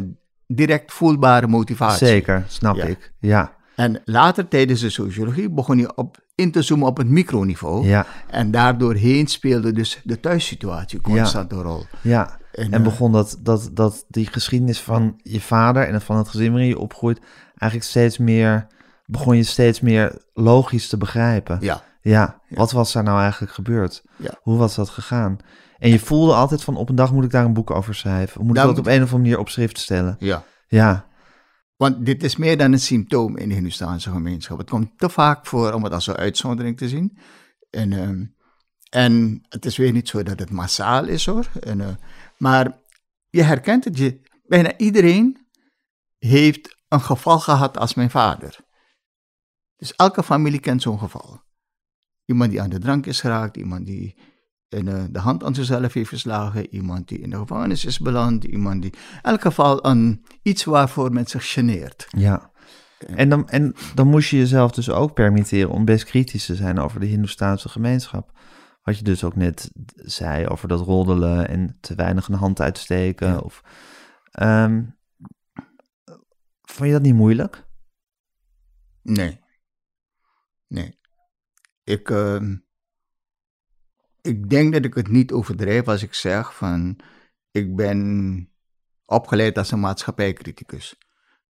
direct 0.46 0.92
voelbare 0.92 1.46
motivatie. 1.46 2.06
zeker, 2.06 2.44
snap 2.48 2.76
Ja. 2.76 2.84
ik. 2.84 3.12
Ja, 3.18 3.58
En 3.76 4.00
later 4.04 4.48
tijdens 4.48 4.80
de 4.80 4.90
sociologie 4.90 5.50
begon 5.50 5.78
je 5.78 5.96
op, 5.96 6.18
in 6.34 6.50
te 6.50 6.62
zoomen 6.62 6.86
op 6.86 6.96
het 6.96 7.08
microniveau. 7.08 7.86
ja, 7.86 8.06
En 8.30 8.50
daardoorheen 8.50 9.26
speelde 9.26 9.72
dus 9.72 10.00
de 10.04 10.20
thuissituatie 10.20 11.00
constant 11.00 11.52
een 11.52 11.62
rol. 11.62 11.84
ja. 12.00 12.38
En, 12.52 12.64
En 12.72 12.72
eh, 12.78 12.82
begon 12.82 13.12
dat, 13.12 13.38
dat, 13.40 13.70
dat 13.72 14.04
die 14.08 14.26
geschiedenis 14.26 14.80
van 14.80 15.20
je 15.22 15.40
vader 15.40 15.82
en 15.88 16.00
van 16.00 16.16
het 16.16 16.28
gezin 16.28 16.50
waarin 16.50 16.68
je 16.68 16.78
opgroeit, 16.78 17.20
eigenlijk 17.58 17.90
steeds 17.90 18.18
meer, 18.18 18.66
begon 19.06 19.36
je 19.36 19.42
steeds 19.42 19.80
meer 19.80 20.22
logisch 20.34 20.88
te 20.88 20.96
begrijpen. 20.96 21.58
Ja, 21.60 21.82
Ja, 22.02 22.40
wat 22.48 22.72
was 22.72 22.92
daar 22.92 23.02
nou 23.02 23.20
eigenlijk 23.20 23.52
gebeurd? 23.52 24.02
Ja. 24.16 24.38
Hoe 24.42 24.58
was 24.58 24.74
dat 24.74 24.88
gegaan? 24.88 25.38
En 25.78 25.90
je 25.90 25.98
voelde 25.98 26.34
altijd 26.34 26.64
van 26.64 26.76
op 26.76 26.88
een 26.88 26.94
dag 26.94 27.12
moet 27.12 27.24
ik 27.24 27.30
daar 27.30 27.44
een 27.44 27.52
boek 27.52 27.70
over 27.70 27.94
schrijven. 27.94 28.40
Of 28.40 28.46
moet 28.46 28.56
ik 28.56 28.62
dat 28.62 28.78
op 28.78 28.86
een 28.86 28.92
of 28.92 29.00
andere 29.00 29.16
manier 29.16 29.38
op 29.38 29.48
schrift 29.48 29.78
stellen? 29.78 30.16
ja. 30.18 30.44
Ja, 30.66 31.08
Want 31.76 32.06
dit 32.06 32.22
is 32.22 32.36
meer 32.36 32.58
dan 32.58 32.72
een 32.72 32.80
symptoom 32.80 33.36
in 33.36 33.48
de 33.48 33.54
Hindustaanse 33.54 34.10
gemeenschap. 34.10 34.58
Het 34.58 34.70
komt 34.70 34.98
te 34.98 35.08
vaak 35.08 35.46
voor 35.46 35.72
om 35.72 35.84
het 35.84 35.92
als 35.92 36.06
een 36.06 36.16
uitzondering 36.16 36.76
te 36.76 36.88
zien. 36.88 37.18
En, 37.70 37.92
ehm, 37.92 38.24
en 38.90 39.42
het 39.48 39.64
is 39.64 39.76
weer 39.76 39.92
niet 39.92 40.08
zo 40.08 40.22
dat 40.22 40.38
het 40.38 40.50
massaal 40.50 41.04
is 41.04 41.26
hoor. 41.26 41.46
En, 41.60 41.80
eh, 41.80 41.88
maar 42.38 42.78
je 43.30 43.42
herkent 43.42 43.84
het. 43.84 43.98
Je, 43.98 44.20
bijna 44.46 44.76
iedereen 44.76 45.46
heeft 46.18 46.76
een 46.88 47.00
geval 47.00 47.38
gehad 47.38 47.78
als 47.78 47.94
mijn 47.94 48.10
vader. 48.10 48.58
Dus 49.76 49.94
elke 49.94 50.22
familie 50.22 50.60
kent 50.60 50.82
zo'n 50.82 50.98
geval. 50.98 51.40
Iemand 52.30 52.50
die 52.50 52.60
aan 52.62 52.70
de 52.70 52.78
drank 52.78 53.06
is 53.06 53.20
geraakt, 53.20 53.56
iemand 53.56 53.86
die 53.86 54.14
in, 54.68 54.88
eh, 54.88 55.04
de 55.10 55.18
hand 55.18 55.44
aan 55.44 55.54
zichzelf 55.54 55.92
heeft 55.92 56.08
geslagen, 56.08 56.74
iemand 56.74 57.08
die 57.08 57.18
in 57.18 57.30
de 57.30 57.36
gevangenis 57.36 57.84
is 57.84 57.98
beland, 57.98 58.44
iemand 58.44 58.82
die... 58.82 58.90
In 58.90 59.20
elk 59.22 59.40
geval 59.40 59.86
een, 59.86 60.24
iets 60.42 60.64
waarvoor 60.64 61.12
men 61.12 61.26
zich 61.26 61.52
geneert. 61.52 62.06
ja. 62.10 62.50
En 63.06 63.28
dan, 63.28 63.48
en 63.48 63.74
dan 63.94 64.08
moest 64.08 64.30
je 64.30 64.36
jezelf 64.36 64.72
dus 64.72 64.90
ook 64.90 65.14
permitteren 65.14 65.70
om 65.70 65.84
best 65.84 66.04
kritisch 66.04 66.46
te 66.46 66.54
zijn 66.54 66.78
over 66.78 67.00
de 67.00 67.06
Hindoestaanse 67.06 67.68
gemeenschap. 67.68 68.38
Wat 68.82 68.98
je 68.98 69.04
dus 69.04 69.24
ook 69.24 69.36
net 69.36 69.70
zei 69.94 70.46
over 70.46 70.68
dat 70.68 70.80
roddelen 70.80 71.48
en 71.48 71.76
te 71.80 71.94
weinig 71.94 72.28
een 72.28 72.34
hand 72.34 72.60
uitsteken. 72.60 73.28
Ja. 73.28 73.38
Of, 73.38 73.62
ehm, 74.30 74.84
vond 76.62 76.88
je 76.88 76.92
dat 76.92 77.02
niet 77.02 77.14
moeilijk? 77.14 77.66
Nee. 79.02 79.40
Nee. 80.68 80.99
Ik, 81.90 82.10
ehm, 82.10 82.56
ik 84.20 84.50
denk 84.50 84.72
dat 84.72 84.84
ik 84.84 84.94
het 84.94 85.08
niet 85.08 85.32
overdrijf 85.32 85.88
als 85.88 86.02
ik 86.02 86.14
zeg 86.14 86.56
van 86.56 86.98
ik 87.50 87.76
ben 87.76 88.48
opgeleid 89.04 89.58
als 89.58 89.70
een 89.70 89.80
maatschappijcriticus. 89.80 90.98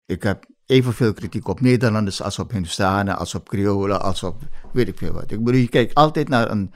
Ik 0.07 0.22
heb 0.22 0.47
evenveel 0.66 1.12
kritiek 1.12 1.49
op 1.49 1.61
Nederlanders 1.61 2.22
als 2.22 2.39
op 2.39 2.51
Hindustanen, 2.51 3.16
als 3.16 3.35
op 3.35 3.49
Creolen, 3.49 4.03
als 4.03 4.22
op 4.22 4.43
weet 4.72 4.89
ik 4.89 4.99
veel 4.99 5.12
wat. 5.12 5.30
Ik 5.30 5.45
bedoel, 5.45 5.61
je 5.61 5.68
kijkt 5.68 5.95
altijd 5.95 6.28
naar 6.28 6.51
een 6.51 6.72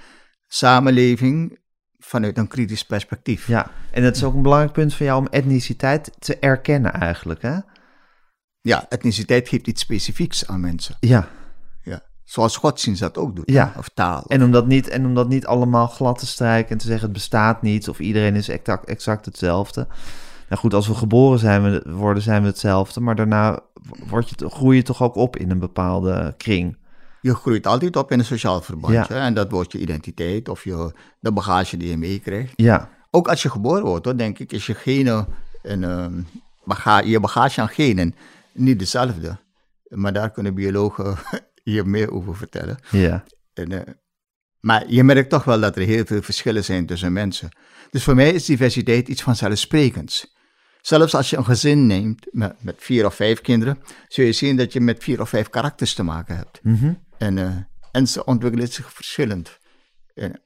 samenleving 0.47 1.59
vanuit 1.99 2.39
een 2.39 2.49
kritisch 2.49 2.85
perspectief. 2.85 3.47
Ja, 3.47 3.71
en 3.91 4.03
het 4.03 4.17
is 4.17 4.25
ook 4.25 4.35
een 4.35 4.43
belangrijk 4.43 4.73
punt 4.73 4.95
van 4.95 5.07
jou 5.07 5.19
om 5.19 5.27
etniciteit 5.27 6.11
te 6.19 6.39
erkennen 6.39 6.93
eigenlijk, 6.93 7.43
hè? 7.43 7.59
Ja, 8.61 8.87
etniciteit 8.89 9.49
geeft 9.49 9.67
iets 9.67 9.83
specifieks 9.83 10.47
aan 10.47 10.61
mensen. 10.61 10.97
Ja. 11.01 11.29
Zoals 12.29 12.57
godsdienst 12.57 13.01
dat 13.01 13.19
ook 13.19 13.37
doet. 13.37 13.51
Ja. 13.51 13.73
Of 13.77 13.89
taal. 13.95 14.25
En 14.27 14.43
om, 14.43 14.51
dat 14.51 14.67
niet, 14.67 14.89
en 14.89 15.07
om 15.07 15.15
dat 15.15 15.29
niet 15.29 15.47
allemaal 15.47 15.87
glad 15.87 16.19
te 16.19 16.27
strijken 16.27 16.71
en 16.71 16.79
te 16.79 16.87
zeggen 16.87 17.05
het 17.05 17.13
bestaat 17.13 17.63
niet 17.63 17.89
of 17.89 17.99
iedereen 17.99 18.35
is 18.35 18.49
exact, 18.49 18.85
exact 18.85 19.25
hetzelfde. 19.25 19.87
Nou 20.49 20.61
goed, 20.61 20.75
als 20.75 20.89
we 20.89 20.95
geboren 20.95 21.39
zijn, 21.39 21.63
we, 21.63 21.83
worden, 21.87 22.23
zijn 22.23 22.43
we 22.43 22.49
hetzelfde, 22.49 23.01
maar 23.01 23.15
daarna 23.15 23.61
word 24.09 24.29
je, 24.29 24.49
groei 24.49 24.77
je 24.77 24.83
toch 24.83 25.03
ook 25.03 25.15
op 25.15 25.37
in 25.37 25.51
een 25.51 25.59
bepaalde 25.59 26.35
kring. 26.37 26.77
Je 27.21 27.35
groeit 27.35 27.67
altijd 27.67 27.97
op 27.97 28.13
in 28.13 28.19
een 28.19 28.25
sociaal 28.25 28.61
verbandje. 28.61 29.15
Ja. 29.15 29.25
En 29.25 29.35
dat 29.35 29.51
wordt 29.51 29.73
je 29.73 29.79
identiteit 29.79 30.49
of 30.49 30.65
je, 30.65 30.93
de 31.21 31.33
bagage 31.33 31.77
die 31.77 31.89
je 31.89 31.97
meekrijgt. 31.97 32.53
Ja, 32.57 32.89
Ook 33.11 33.29
als 33.29 33.43
je 33.43 33.51
geboren 33.51 33.85
wordt, 33.85 34.05
hoor, 34.05 34.17
denk 34.17 34.39
ik, 34.39 34.53
is 34.53 34.67
je 34.67 34.75
genen 34.75 35.27
en 35.63 35.85
ehm, 35.85 37.09
je 37.09 37.21
bagage 37.21 37.61
aan 37.61 37.69
genen 37.69 38.15
niet 38.53 38.79
dezelfde. 38.79 39.37
Maar 39.89 40.13
daar 40.13 40.31
kunnen 40.31 40.55
biologen 40.55 41.17
hier 41.71 41.89
meer 41.89 42.13
over 42.13 42.37
vertellen. 42.37 42.79
ja, 42.91 43.25
En, 43.55 43.73
eh, 43.73 43.95
maar 44.61 44.85
je 44.89 45.05
merkt 45.05 45.31
toch 45.31 45.45
wel 45.45 45.61
dat 45.61 45.77
er 45.77 45.83
heel 45.83 46.05
veel 46.05 46.23
verschillen 46.23 46.65
zijn 46.65 46.87
tussen 46.87 47.13
mensen. 47.13 47.49
Dus 47.91 48.05
voor 48.05 48.15
mij 48.15 48.31
is 48.31 48.45
diversiteit 48.45 49.09
iets 49.09 49.23
vanzelfsprekends. 49.23 50.37
Zelfs 50.81 51.15
als 51.15 51.31
je 51.31 51.37
een 51.37 51.45
gezin 51.45 51.87
neemt 51.87 52.27
met, 52.31 52.63
met 52.63 52.75
vier 52.79 53.07
of 53.07 53.15
vijf 53.15 53.41
kinderen, 53.41 53.79
zul 54.09 54.25
je 54.25 54.33
zien 54.33 54.57
dat 54.57 54.73
je 54.73 54.81
met 54.81 55.03
vier 55.03 55.21
of 55.21 55.29
vijf 55.29 55.49
karakters 55.49 55.95
te 55.95 56.03
maken 56.03 56.37
hebt. 56.37 56.61
Mhm. 56.63 56.93
En, 57.19 57.39
eh, 57.39 57.57
en 57.93 58.07
ze 58.07 58.25
ontwikkelen 58.25 58.69
zich 58.69 58.93
verschillend. 58.93 59.59
En 60.15 60.43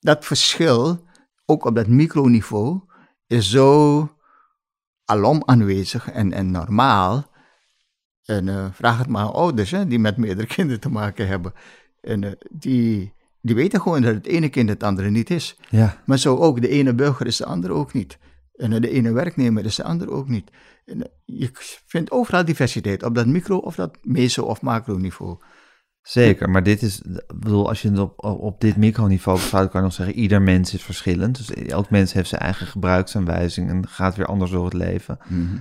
dat 0.00 0.24
verschil, 0.24 1.06
ook 1.46 1.64
op 1.64 1.74
dat 1.74 1.86
microniveau, 1.86 2.80
is 3.26 3.50
zo 3.50 4.16
alom 5.04 5.42
aanwezig 5.44 6.10
en, 6.10 6.32
en 6.32 6.50
normaal. 6.50 7.36
En 8.28 8.48
eh, 8.48 8.66
vraag 8.72 8.98
het 8.98 9.06
maar 9.08 9.22
aan 9.22 9.32
ouders 9.32 9.70
hè, 9.70 9.86
die 9.86 9.98
met 9.98 10.16
meerdere 10.16 10.46
kinderen 10.56 10.80
te 10.80 10.88
maken 10.90 11.26
hebben. 11.26 11.52
En 12.00 12.24
eh, 12.24 12.32
die, 12.50 13.12
die 13.40 13.54
weten 13.54 13.80
gewoon 13.80 14.02
dat 14.02 14.14
het 14.14 14.26
ene 14.26 14.48
kind 14.48 14.68
het 14.68 14.82
andere 14.82 15.10
niet 15.10 15.30
is. 15.30 15.56
ja, 15.70 16.02
Maar 16.06 16.18
zo 16.18 16.36
ook, 16.36 16.60
de 16.60 16.68
ene 16.68 16.94
burger 16.94 17.26
is 17.26 17.36
de 17.36 17.44
andere 17.44 17.72
ook 17.72 17.92
niet. 17.92 18.18
En 18.56 18.72
eh, 18.72 18.80
de 18.80 18.90
ene 18.90 19.12
werknemer 19.12 19.64
is 19.64 19.76
de 19.76 19.84
andere 19.84 20.10
ook 20.10 20.28
niet. 20.28 20.50
En 20.86 21.10
je 21.24 21.50
vindt 21.86 22.10
overal 22.10 22.44
diversiteit, 22.44 23.02
op 23.02 23.14
dat 23.14 23.26
micro- 23.26 23.56
of 23.56 23.74
dat 23.74 23.98
meso- 24.02 24.42
of 24.42 24.62
macroniveau. 24.62 25.38
Zeker. 26.10 26.50
Maar 26.50 26.62
dit 26.62 26.82
is, 26.82 27.00
ik 27.00 27.40
bedoel, 27.40 27.68
als 27.68 27.82
je 27.82 27.90
het 27.90 27.98
op, 27.98 28.24
op 28.24 28.60
dit 28.60 28.76
microniveau 28.76 29.38
beschouwt, 29.38 29.70
kan 29.70 29.80
je 29.80 29.86
nog 29.86 29.96
zeggen, 29.96 30.14
ieder 30.14 30.42
mens 30.42 30.74
is 30.74 30.82
verschillend. 30.82 31.36
Dus 31.36 31.52
elk 31.52 31.90
mens 31.90 32.12
heeft 32.12 32.28
zijn 32.28 32.40
eigen 32.40 32.66
gebruiksaanwijzing 32.66 33.70
en 33.70 33.88
gaat 33.88 34.16
weer 34.16 34.26
anders 34.26 34.50
door 34.50 34.64
het 34.64 34.74
leven. 34.74 35.18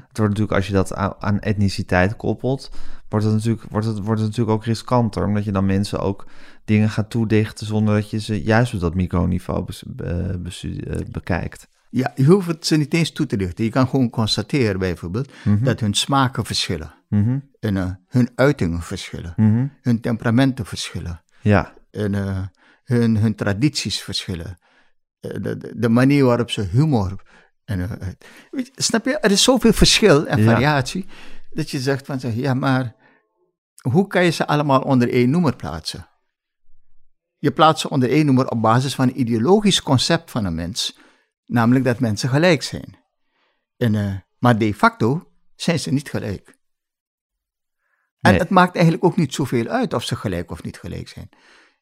Het 0.08 0.18
wordt 0.18 0.30
natuurlijk, 0.38 0.52
als 0.52 0.68
je 0.68 0.74
dat 0.74 0.96
aan, 0.96 1.40
etniciteit 1.40 2.16
koppelt, 2.16 2.72
wordt 3.10 3.26
het, 3.26 3.34
natuurlijk, 3.34 3.64
wordt, 3.70 3.86
het, 3.88 4.00
wordt 4.00 4.20
het 4.20 4.30
natuurlijk 4.30 4.58
ook 4.58 4.66
riskanter. 4.66 5.26
Omdat 5.26 5.44
je 5.44 5.52
dan 5.52 5.66
mensen 5.66 6.00
ook 6.00 6.26
dingen 6.66 6.90
gaat 6.90 7.10
toedichten 7.10 7.66
zonder 7.66 7.94
dat 7.96 8.10
je 8.10 8.20
ze 8.20 8.44
juist 8.44 8.74
op 8.74 8.80
dat 8.80 8.96
microniveau 8.96 9.64
bes- 9.64 9.84
be- 9.88 10.40
bestu- 10.44 10.80
eh, 10.80 11.00
bekijkt. 11.12 11.68
Ja, 11.90 12.12
je 12.16 12.24
hoeft 12.26 12.48
het 12.48 12.66
ze 12.66 12.76
niet 12.76 12.94
eens 12.94 13.12
toe 13.12 13.26
te 13.26 13.38
dichten. 13.38 13.64
Je 13.64 13.70
kan 13.70 13.88
gewoon 13.88 14.10
constateren 14.10 14.80
bijvoorbeeld 14.80 15.32
dat 15.64 15.80
hun 15.80 15.94
smaken 15.94 16.46
verschillen. 16.46 16.94
Mhm, 17.10 17.40
En 17.60 17.78
eh, 17.78 17.92
hun 18.08 18.30
uitingen 18.36 18.82
verschillen. 18.82 19.34
mhm. 19.36 19.68
Hun 19.82 20.02
temperamenten 20.02 20.66
verschillen. 20.66 21.24
Ja, 21.42 21.74
En 21.92 22.16
eh, 22.16 22.42
hun, 22.84 23.18
hun 23.18 23.36
tradities 23.36 24.02
verschillen. 24.02 24.58
Eh, 25.20 25.32
de, 25.42 25.74
de- 25.76 25.90
manier 25.90 26.26
waarop 26.26 26.52
ze 26.52 26.62
humor... 26.62 27.26
En, 27.66 27.88
weet 28.52 28.66
je, 28.66 28.72
snap 28.76 29.06
je? 29.06 29.18
Er 29.18 29.32
is 29.32 29.44
zoveel 29.44 29.74
verschil 29.74 30.26
en 30.28 30.42
Ja. 30.44 30.52
variatie... 30.52 31.06
dat 31.50 31.70
je 31.70 31.80
zegt 31.80 32.06
van, 32.06 32.20
zeg, 32.20 32.36
ja, 32.36 32.54
maar... 32.54 32.96
hoe 33.82 34.08
kan 34.08 34.24
je 34.24 34.30
ze 34.30 34.48
allemaal 34.48 34.82
onder 34.82 35.10
één 35.14 35.30
noemer 35.30 35.56
plaatsen? 35.56 36.08
Je 37.38 37.52
plaatst 37.52 37.82
ze 37.82 37.90
onder 37.90 38.10
één 38.10 38.26
noemer 38.26 38.48
op 38.50 38.62
basis 38.62 38.96
van 38.96 39.08
een 39.08 39.20
ideologisch 39.20 39.82
concept 39.84 40.32
van 40.32 40.46
een 40.46 40.56
mens... 40.56 40.98
namelijk 41.48 41.86
dat 41.86 42.00
mensen 42.00 42.30
gelijk 42.30 42.62
zijn. 42.64 42.96
En, 43.78 43.96
eh, 43.96 44.14
maar 44.40 44.58
de 44.58 44.74
facto 44.74 45.32
zijn 45.56 45.80
ze 45.80 45.92
niet 45.92 46.10
gelijk. 46.10 46.56
En 48.20 48.32
Nee. 48.32 48.40
het 48.40 48.50
maakt 48.50 48.76
eigenlijk 48.76 49.06
ook 49.06 49.16
niet 49.18 49.34
zoveel 49.34 49.68
uit 49.68 49.94
of 49.94 50.04
ze 50.04 50.16
gelijk 50.16 50.52
of 50.52 50.64
niet 50.64 50.78
gelijk 50.78 51.08
zijn. 51.08 51.30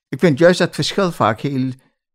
Ik 0.09 0.19
vind 0.19 0.39
juist 0.39 0.59
dat 0.59 0.75
verschil 0.75 1.11
vaak 1.11 1.39
heel, 1.39 1.71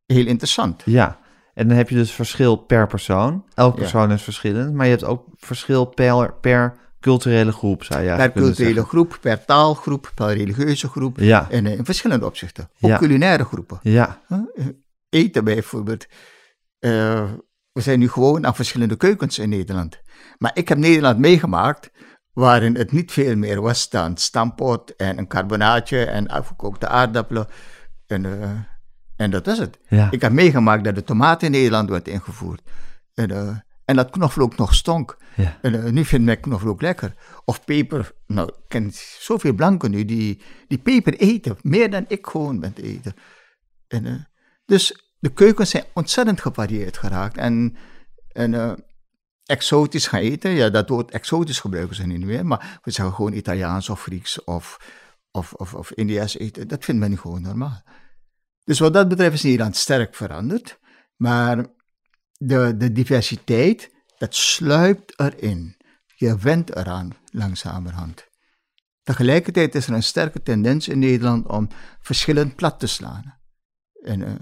heel 0.06 0.26
interessant. 0.26 0.82
ja. 0.84 1.18
En 1.54 1.68
dan 1.68 1.76
heb 1.76 1.88
je 1.88 1.94
dus 1.94 2.12
verschil 2.12 2.56
per 2.56 2.86
persoon. 2.86 3.44
Elk 3.54 3.74
Ja. 3.74 3.80
persoon 3.80 4.12
is 4.12 4.22
verschillend. 4.22 4.74
Maar 4.74 4.84
je 4.86 4.90
hebt 4.90 5.04
ook 5.04 5.26
verschil 5.36 5.84
per, 5.84 6.34
per 6.34 6.76
culturele 7.00 7.52
groep, 7.52 7.84
zou 7.84 8.00
je 8.02 8.16
Per 8.16 8.32
culturele 8.32 8.72
zeggen. 8.74 8.88
groep, 8.90 9.18
per 9.20 9.44
taalgroep, 9.44 10.12
per 10.14 10.26
religieuze 10.32 10.88
groep. 10.88 11.18
Ja. 11.18 11.50
En 11.50 11.66
eh, 11.66 11.76
in 11.78 11.84
verschillende 11.84 12.26
opzichten. 12.26 12.70
Ook 12.80 12.90
Ja. 12.90 12.98
culinaire 12.98 13.44
groepen. 13.44 13.78
Ja? 13.82 14.20
Eh, 14.28 14.38
Eten 15.08 15.44
bijvoorbeeld. 15.44 16.06
Eh, 16.80 17.32
we 17.72 17.80
zijn 17.80 17.98
nu 17.98 18.08
gewoon 18.08 18.46
aan 18.46 18.54
verschillende 18.54 18.96
keukens 18.96 19.38
in 19.38 19.48
Nederland. 19.48 20.00
Maar 20.38 20.50
ik 20.54 20.68
heb 20.68 20.78
Nederland 20.78 21.18
meegemaakt 21.18 21.90
waarin 22.32 22.76
het 22.76 22.92
niet 22.92 23.12
veel 23.12 23.36
meer 23.36 23.60
was 23.60 23.88
dan 23.88 24.16
stampot 24.16 24.96
en 24.96 25.18
een 25.18 25.26
carbonaatje 25.26 26.04
en 26.04 26.28
afgekookte 26.28 26.88
aardappelen. 26.88 27.46
En, 28.06 28.24
eh, 28.24 28.50
en 29.16 29.30
dat 29.30 29.46
was 29.46 29.58
het. 29.58 29.78
Ja. 29.88 30.10
Ik 30.10 30.20
heb 30.20 30.32
meegemaakt 30.32 30.84
dat 30.84 30.94
de 30.94 31.04
tomaat 31.04 31.42
in 31.42 31.50
Nederland 31.50 31.88
werd 31.88 32.08
ingevoerd. 32.08 32.62
En, 33.14 33.30
eh, 33.30 33.56
en 33.84 33.96
dat 33.96 34.10
knoflook 34.10 34.56
nog 34.56 34.74
stonk. 34.74 35.18
ja. 35.36 35.58
En 35.62 35.94
nu 35.94 36.04
vindt 36.04 36.24
men 36.24 36.40
knoflook 36.40 36.80
lekker. 36.80 37.14
Of 37.44 37.64
peper. 37.64 38.12
Nou, 38.26 38.48
ik 38.48 38.68
ken 38.68 38.90
zoveel 39.18 39.52
blanken 39.52 39.90
nu 39.90 40.04
die, 40.04 40.42
die 40.68 40.78
peper 40.78 41.14
eten. 41.14 41.56
Meer 41.62 41.90
dan 41.90 42.04
ik 42.08 42.26
gewoon 42.26 42.60
ben 42.60 42.72
te 42.72 42.82
eten. 42.82 43.14
En, 43.88 44.28
dus 44.64 45.09
de 45.20 45.32
keukens 45.32 45.70
zijn 45.70 45.84
ontzettend 45.94 46.40
gevarieerd 46.40 46.98
geraakt. 46.98 47.36
En, 47.36 47.76
eh, 48.28 48.72
exotisch 49.44 50.06
gaan 50.06 50.20
eten. 50.20 50.50
Ja, 50.50 50.70
dat 50.70 50.88
woord 50.88 51.10
exotisch 51.10 51.60
gebruiken 51.60 51.96
ze 51.96 52.06
niet 52.06 52.24
meer. 52.24 52.46
Maar 52.46 52.80
we 52.82 52.90
zeggen 52.90 53.14
gewoon 53.14 53.32
Italiaans 53.32 53.88
of 53.88 54.02
Grieks 54.02 54.44
of, 54.44 54.76
of, 55.30 55.52
of, 55.52 55.74
of 55.74 55.92
eten. 55.96 56.68
Dat 56.68 56.84
vindt 56.84 57.00
men 57.00 57.18
gewoon 57.18 57.42
normaal. 57.42 57.82
Dus 58.64 58.78
wat 58.78 58.92
dat 58.92 59.08
betreft 59.08 59.34
is 59.34 59.42
Nederland 59.42 59.76
sterk 59.76 60.14
veranderd. 60.14 60.78
Maar 61.16 61.66
de, 62.32 62.76
de 62.76 62.92
diversiteit, 62.92 63.90
dat 64.18 64.34
sluipt 64.34 65.20
erin. 65.20 65.76
Je 66.16 66.38
went 66.38 66.76
eraan 66.76 67.10
langzamerhand. 67.32 68.28
Tegelijkertijd 69.02 69.74
is 69.74 69.86
er 69.86 69.94
een 69.94 70.02
sterke 70.02 70.42
tendens 70.42 70.88
in 70.88 70.98
Nederland 70.98 71.46
om 71.46 71.68
verschillen 72.00 72.54
plat 72.54 72.80
te 72.80 72.86
slaan. 72.86 73.38
En 74.02 74.22
eh, 74.22 74.34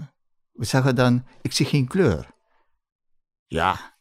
we 0.59 0.65
zeggen 0.65 0.95
dan, 0.95 1.25
ik 1.41 1.51
zie 1.51 1.65
geen 1.65 1.87
kleur. 1.87 2.31
Ja, 3.47 3.97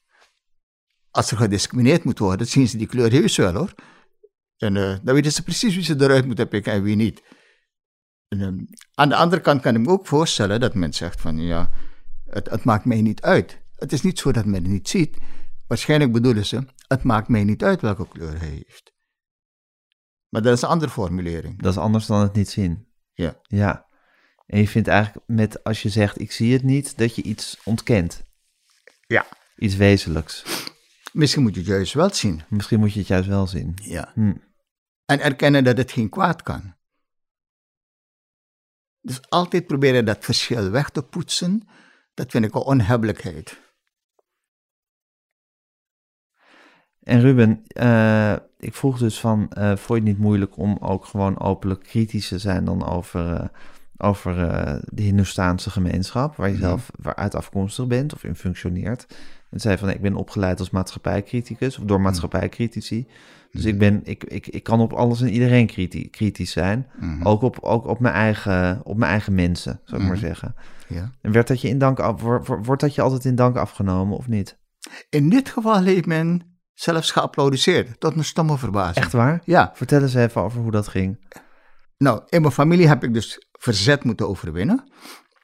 als 1.11 1.31
er 1.31 1.37
gediscrimineerd 1.37 2.05
moet 2.05 2.19
worden, 2.19 2.47
zien 2.47 2.69
ze 2.69 2.77
die 2.77 2.87
kleur 2.87 3.11
heus 3.11 3.37
wel 3.37 3.55
hoor. 3.55 3.75
En 4.57 4.77
eh, 4.77 4.97
dan 5.03 5.15
weten 5.15 5.33
ze 5.33 5.43
precies 5.43 5.75
wie 5.75 5.85
ze 5.85 5.95
eruit 5.99 6.27
moeten 6.27 6.49
pikken 6.49 6.73
en 6.73 6.83
wie 6.83 6.97
niet. 6.97 7.23
En, 8.29 8.41
ehm, 8.41 8.59
aan 8.95 9.09
de 9.09 9.17
andere 9.17 9.43
kant 9.43 9.61
kan 9.61 9.75
ik 9.75 9.81
me 9.81 9.91
ook 9.91 10.07
voorstellen 10.07 10.61
dat 10.61 10.75
men 10.75 10.93
zegt 10.93 11.21
van 11.21 11.39
ja, 11.39 11.71
het, 12.25 12.51
het 12.51 12.65
maakt 12.65 12.85
mij 12.85 13.03
niet 13.03 13.21
uit. 13.21 13.61
Het 13.75 13.93
is 13.93 14.03
niet 14.03 14.19
zo 14.19 14.33
dat 14.33 14.45
men 14.45 14.63
het 14.63 14.73
niet 14.73 14.89
ziet. 14.89 15.17
Waarschijnlijk 15.67 16.13
bedoelen 16.13 16.47
ze, 16.47 16.67
het 16.87 17.03
maakt 17.03 17.29
mij 17.29 17.45
niet 17.45 17.63
uit 17.63 17.81
welke 17.81 18.09
kleur 18.09 18.39
hij 18.39 18.49
heeft. 18.49 18.93
Maar 20.29 20.43
dat 20.43 20.53
is 20.57 20.63
een 20.63 20.69
andere 20.69 20.91
formulering. 20.91 21.63
Dat 21.63 21.73
is 21.73 21.79
anders 21.79 22.07
dan 22.07 22.21
het 22.21 22.35
niet 22.35 22.49
zien. 22.49 22.89
Ja. 23.13 23.41
Ja. 23.43 23.88
En 24.49 24.61
je 24.61 24.69
vindt 24.69 24.89
eigenlijk 24.89 25.27
met, 25.27 25.65
als 25.65 25.83
je 25.83 25.89
zegt 25.89 26.21
ik 26.21 26.33
zie 26.33 26.53
het 26.53 26.63
niet, 26.63 26.99
dat 26.99 27.15
je 27.15 27.23
iets 27.23 27.61
ontkent. 27.65 28.23
Ja. 29.07 29.27
Iets 29.57 29.77
wezenlijks. 29.77 30.45
Misschien 31.13 31.43
moet 31.43 31.55
je 31.55 31.61
het 31.61 31.69
juist 31.69 31.93
wel 31.93 32.15
zien. 32.15 32.43
Misschien 32.49 32.79
moet 32.79 32.93
je 32.93 32.99
het 32.99 33.09
juist 33.09 33.29
wel 33.29 33.47
zien. 33.47 33.75
Ja. 33.83 34.11
Hm. 34.15 34.35
En 35.05 35.21
erkennen 35.21 35.65
dat 35.65 35.77
het 35.77 35.93
geen 35.93 36.09
kwaad 36.09 36.43
kan. 36.43 36.75
Dus 39.01 39.21
altijd 39.29 39.67
proberen 39.67 40.05
dat 40.05 40.25
verschil 40.25 40.71
weg 40.71 40.91
te 40.91 41.03
poetsen, 41.03 41.69
dat 42.15 42.31
vind 42.31 42.45
ik 42.45 42.55
een 42.55 42.61
onhebbelijkheid. 42.61 43.61
En 47.01 47.21
Ruben, 47.21 47.65
eh, 47.67 48.37
ik 48.59 48.75
vroeg 48.75 48.99
dus 48.99 49.21
van, 49.21 49.51
eh 49.53 49.77
vond 49.77 49.89
je 49.89 49.95
het 49.95 50.05
niet 50.05 50.19
moeilijk 50.19 50.57
om 50.57 50.77
ook 50.81 51.05
gewoon 51.05 51.41
openlijk 51.41 51.83
kritisch 51.83 52.29
te 52.29 52.39
zijn 52.39 52.65
dan 52.65 52.87
over, 52.87 53.35
eh, 53.35 53.49
over 53.99 54.49
eh, 54.49 54.79
de 54.85 55.03
Hindoestaanse 55.03 55.71
gemeenschap, 55.71 56.37
waar 56.37 56.49
je 56.49 56.55
Mhm. 56.55 56.63
zelf 56.65 56.91
waaruit 57.01 57.35
afkomstig 57.35 57.87
bent 57.87 58.15
of 58.15 58.25
in 58.25 58.35
functioneert? 58.35 59.07
En 59.51 59.61
zei 59.61 59.77
van, 59.79 59.89
ik 59.91 60.01
ben 60.01 60.15
opgeleid 60.15 60.59
als 60.59 60.71
maatschappijcriticus 60.71 61.79
of 61.79 61.85
door 61.85 62.01
maatschappijcritici. 62.01 63.07
Dus 63.51 63.65
ik, 63.65 63.79
ben, 63.79 64.01
ik, 64.05 64.25
ik, 64.25 64.47
ik 64.47 64.63
kan 64.63 64.81
op 64.81 64.93
alles 64.93 65.21
en 65.21 65.29
iedereen 65.29 65.67
kriti- 65.67 66.11
kritisch 66.11 66.51
zijn. 66.51 66.87
Ook, 67.23 67.43
op, 67.43 67.59
ook 67.61 67.87
op, 67.87 68.01
mijn 68.01 68.15
eigen, 68.15 68.81
op 68.85 68.97
mijn 68.97 69.11
eigen 69.11 69.35
mensen, 69.35 69.81
zou 69.85 70.03
ik 70.03 70.09
maar 70.09 70.17
zeggen. 70.17 70.55
Ja. 70.89 71.11
En 71.23 71.33
werd 71.33 71.49
dat 71.49 71.61
je 71.61 71.69
in 71.69 71.79
dank 71.79 72.01
af, 72.01 72.21
wordt, 72.21 72.47
wordt 72.67 72.81
dat 72.81 72.95
je 72.95 73.03
altijd 73.03 73.25
in 73.25 73.35
dank 73.35 73.57
afgenomen 73.57 74.17
of 74.17 74.29
niet? 74.29 74.59
In 75.11 75.29
dit 75.29 75.49
geval 75.49 75.83
heeft 75.83 76.07
men 76.07 76.59
zelfs 76.75 77.11
geapplaudiseerd, 77.11 78.01
tot 78.01 78.17
een 78.17 78.25
stomme 78.25 78.59
verbazing. 78.59 78.97
Echt 78.97 79.13
waar? 79.13 79.41
Ja, 79.45 79.71
Vertel 79.75 80.03
eens 80.03 80.15
even 80.15 80.43
over 80.43 80.61
hoe 80.61 80.71
dat 80.71 80.89
ging. 80.89 81.27
Nou, 81.99 82.23
in 82.29 82.41
mijn 82.41 82.53
familie 82.53 82.89
heb 82.89 83.05
ik 83.05 83.15
dus 83.15 83.48
verzet 83.59 84.05
moeten 84.05 84.29
overwinnen. 84.29 84.85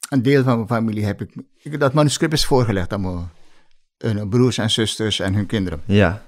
Een 0.08 0.22
deel 0.22 0.42
van 0.42 0.54
mijn 0.54 0.68
familie 0.68 1.04
heb 1.04 1.20
ik... 1.20 1.34
ik 1.62 1.80
dat 1.80 1.92
manuscript 1.92 2.32
is 2.32 2.46
voorgelegd 2.46 2.92
aan 2.92 3.30
mijn, 3.98 4.28
broers 4.28 4.58
en 4.58 4.70
zusters 4.70 5.20
en 5.20 5.34
hun 5.34 5.46
kinderen. 5.46 5.82
Ja. 5.86 6.22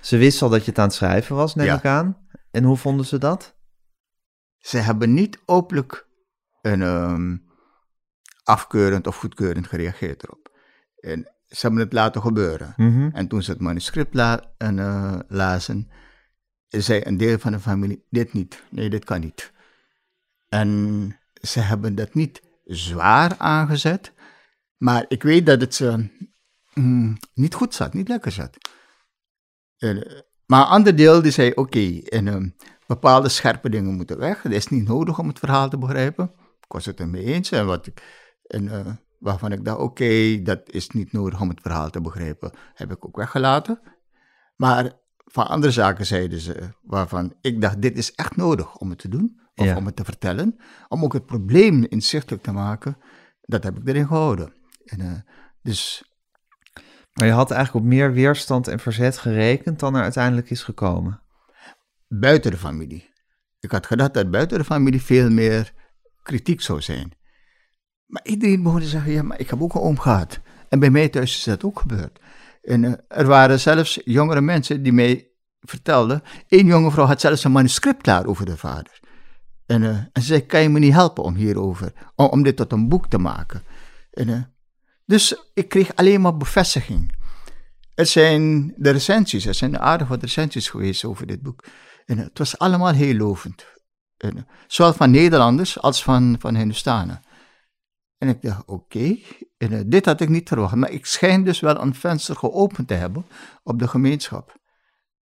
Ze 0.00 0.16
wisten 0.16 0.46
al 0.46 0.52
dat 0.52 0.64
je 0.64 0.70
het 0.70 0.78
aan 0.78 0.86
het 0.86 0.94
schrijven 0.94 1.36
was, 1.36 1.54
neem 1.54 1.66
Ja. 1.66 1.76
ik 1.76 1.84
aan. 1.84 2.16
En 2.50 2.64
hoe 2.64 2.76
vonden 2.76 3.06
ze 3.06 3.18
dat? 3.18 3.56
Ze 4.58 4.78
hebben 4.78 5.14
niet 5.14 5.40
openlijk 5.44 6.06
een, 6.62 6.82
ehm, 6.82 7.36
afkeurend 8.42 9.06
of 9.06 9.16
goedkeurend 9.16 9.66
gereageerd 9.66 10.22
erop. 10.24 10.56
En 11.00 11.32
ze 11.46 11.58
hebben 11.60 11.80
het 11.80 11.92
laten 11.92 12.22
gebeuren. 12.22 12.72
Mhm. 12.76 13.08
En 13.12 13.28
toen 13.28 13.42
ze 13.42 13.50
het 13.50 13.60
manuscript 13.60 14.14
la 14.14 14.52
en, 14.58 14.78
eh, 14.78 15.18
lazen, 15.28 15.90
zei 16.68 17.00
een 17.04 17.16
deel 17.16 17.38
van 17.38 17.52
de 17.52 17.60
familie, 17.60 18.04
dit 18.10 18.32
niet, 18.32 18.62
nee, 18.70 18.90
dit 18.90 19.04
kan 19.04 19.20
niet. 19.20 19.52
En 20.48 21.17
ze 21.40 21.60
hebben 21.60 21.94
dat 21.94 22.14
niet 22.14 22.42
zwaar 22.64 23.34
aangezet, 23.38 24.12
maar 24.76 25.04
ik 25.08 25.22
weet 25.22 25.46
dat 25.46 25.60
het 25.60 25.80
mm, 26.74 27.16
niet 27.34 27.54
goed 27.54 27.74
zat, 27.74 27.94
niet 27.94 28.08
lekker 28.08 28.32
zat. 28.32 28.56
Eh, 29.76 30.00
maar 30.46 30.60
een 30.60 30.66
ander 30.66 30.96
deel 30.96 31.22
die 31.22 31.32
zei, 31.32 31.52
oké, 31.54 32.00
en, 32.00 32.28
ehm, 32.28 32.48
bepaalde 32.86 33.28
scherpe 33.28 33.68
dingen 33.68 33.94
moeten 33.94 34.18
weg. 34.18 34.42
Het 34.42 34.52
is 34.52 34.68
niet 34.68 34.88
nodig 34.88 35.18
om 35.18 35.28
het 35.28 35.38
verhaal 35.38 35.68
te 35.68 35.78
begrijpen. 35.78 36.32
Ik 36.60 36.72
was 36.72 36.86
het 36.86 37.00
ermee 37.00 37.24
eens. 37.24 37.50
En, 37.50 37.66
wat 37.66 37.86
ik, 37.86 38.02
en 38.42 38.68
eh, 38.68 38.92
waarvan 39.18 39.52
ik 39.52 39.64
dacht, 39.64 39.78
oké, 39.78 40.42
dat 40.42 40.60
is 40.70 40.88
niet 40.88 41.12
nodig 41.12 41.40
om 41.40 41.48
het 41.48 41.60
verhaal 41.60 41.90
te 41.90 42.00
begrijpen, 42.00 42.52
heb 42.74 42.92
ik 42.92 43.06
ook 43.06 43.16
weggelaten. 43.16 43.80
Maar 44.56 44.92
van 45.24 45.46
andere 45.46 45.72
zaken 45.72 46.06
zeiden 46.06 46.40
ze, 46.40 46.68
waarvan 46.82 47.34
ik 47.40 47.60
dacht, 47.60 47.82
dit 47.82 47.98
is 47.98 48.14
echt 48.14 48.36
nodig 48.36 48.76
om 48.76 48.90
het 48.90 48.98
te 48.98 49.08
doen, 49.08 49.40
of 49.58 49.66
Ja. 49.66 49.76
om 49.76 49.86
het 49.86 49.96
te 49.96 50.04
vertellen, 50.04 50.56
om 50.88 51.04
ook 51.04 51.12
het 51.12 51.26
probleem 51.26 51.84
inzichtelijk 51.84 52.42
te 52.42 52.52
maken, 52.52 52.96
dat 53.40 53.62
heb 53.62 53.78
ik 53.78 53.88
erin 53.88 54.06
gehouden. 54.06 54.52
En, 54.84 55.00
eh, 55.00 55.12
dus 55.62 56.02
Maar 57.12 57.26
je 57.26 57.32
had 57.32 57.50
eigenlijk 57.50 57.84
op 57.84 57.90
meer 57.92 58.12
weerstand 58.12 58.68
en 58.68 58.78
verzet 58.78 59.18
gerekend 59.18 59.78
dan 59.78 59.94
er 59.94 60.02
uiteindelijk 60.02 60.50
is 60.50 60.62
gekomen. 60.62 61.20
buiten 62.08 62.50
de 62.50 62.56
familie. 62.56 63.10
Ik 63.60 63.70
had 63.70 63.86
gedacht 63.86 64.14
dat 64.14 64.30
buiten 64.30 64.58
de 64.58 64.64
familie 64.64 65.02
veel 65.02 65.30
meer 65.30 65.72
kritiek 66.22 66.60
zou 66.60 66.80
zijn. 66.80 67.12
Maar 68.06 68.22
iedereen 68.24 68.62
begon 68.62 68.80
te 68.80 68.86
zeggen, 68.86 69.12
ja, 69.12 69.22
maar 69.22 69.40
ik 69.40 69.50
heb 69.50 69.62
ook 69.62 69.74
een 69.74 69.80
oom 69.80 69.98
gehad. 69.98 70.40
En 70.68 70.78
bij 70.78 70.90
mij 70.90 71.08
thuis 71.08 71.36
is 71.36 71.44
dat 71.44 71.64
ook 71.64 71.80
gebeurd. 71.80 72.20
En 72.62 72.84
eh, 72.84 72.92
er 73.08 73.26
waren 73.26 73.60
zelfs 73.60 74.00
jongere 74.04 74.40
mensen 74.40 74.82
die 74.82 74.92
mij 74.92 75.30
vertelden, 75.60 76.22
één 76.48 76.66
jonge 76.66 76.90
vrouw 76.90 77.06
had 77.06 77.20
zelfs 77.20 77.44
een 77.44 77.52
manuscript 77.52 78.02
klaar 78.02 78.26
over 78.26 78.46
de 78.46 78.56
vader. 78.56 79.00
En, 79.68 79.82
eh, 79.82 79.88
en 79.88 80.22
ze 80.22 80.22
zei, 80.22 80.46
kan 80.46 80.62
je 80.62 80.68
me 80.68 80.78
niet 80.78 80.92
helpen 80.92 81.24
om 81.24 81.34
hierover, 81.34 81.92
om, 82.14 82.42
dit 82.42 82.56
tot 82.56 82.72
een 82.72 82.88
boek 82.88 83.08
te 83.08 83.18
maken? 83.18 83.62
En, 84.10 84.28
eh, 84.28 84.42
dus 85.04 85.50
ik 85.54 85.68
kreeg 85.68 85.96
alleen 85.96 86.20
maar 86.20 86.36
bevestiging. 86.36 87.16
Er 87.94 88.06
zijn 88.06 88.74
de 88.76 88.90
recensies, 88.90 89.46
er 89.46 89.54
zijn 89.54 89.78
aardig 89.78 90.08
wat 90.08 90.22
recensies 90.22 90.68
geweest 90.68 91.04
over 91.04 91.26
dit 91.26 91.42
boek. 91.42 91.64
En 92.06 92.18
het 92.18 92.38
was 92.38 92.58
allemaal 92.58 92.92
heel 92.92 93.14
lovend. 93.14 93.66
En, 94.16 94.36
eh, 94.36 94.42
zowel 94.66 94.92
van 94.92 95.10
Nederlanders 95.10 95.80
als 95.80 96.02
van, 96.02 96.36
van 96.38 96.56
Hindustanen. 96.56 97.22
En 98.18 98.28
ik 98.28 98.42
dacht, 98.42 98.62
oké, 98.66 99.16
eh, 99.56 99.80
dit 99.86 100.04
had 100.04 100.20
ik 100.20 100.28
niet 100.28 100.48
verwacht. 100.48 100.74
Maar 100.74 100.90
ik 100.90 101.06
schijn 101.06 101.44
dus 101.44 101.60
wel 101.60 101.80
een 101.80 101.94
venster 101.94 102.36
geopend 102.36 102.88
te 102.88 102.94
hebben 102.94 103.26
op 103.62 103.78
de 103.78 103.88
gemeenschap. 103.88 104.56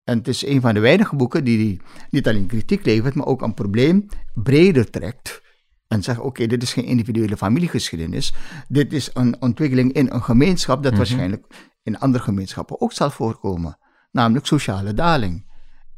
En 0.05 0.17
het 0.17 0.27
is 0.27 0.45
een 0.45 0.61
van 0.61 0.73
de 0.73 0.79
weinige 0.79 1.15
boeken 1.15 1.43
die, 1.43 1.57
die 1.57 1.81
niet 2.09 2.27
alleen 2.27 2.47
kritiek 2.47 2.85
levert, 2.85 3.15
maar 3.15 3.25
ook 3.25 3.41
een 3.41 3.53
probleem 3.53 4.05
breder 4.33 4.89
trekt. 4.89 5.41
En 5.87 6.03
zegt, 6.03 6.19
oké, 6.19 6.47
dit 6.47 6.63
is 6.63 6.73
geen 6.73 6.85
individuele 6.85 7.37
familiegeschiedenis. 7.37 8.33
Dit 8.67 8.93
is 8.93 9.09
een 9.13 9.41
ontwikkeling 9.41 9.93
in 9.93 10.11
een 10.11 10.23
gemeenschap 10.23 10.83
dat 10.83 10.97
waarschijnlijk 10.97 11.45
in 11.83 11.99
andere 11.99 12.23
gemeenschappen 12.23 12.81
ook 12.81 12.93
zal 12.93 13.11
voorkomen. 13.11 13.77
Namelijk 14.11 14.45
sociale 14.45 14.93
daling. 14.93 15.45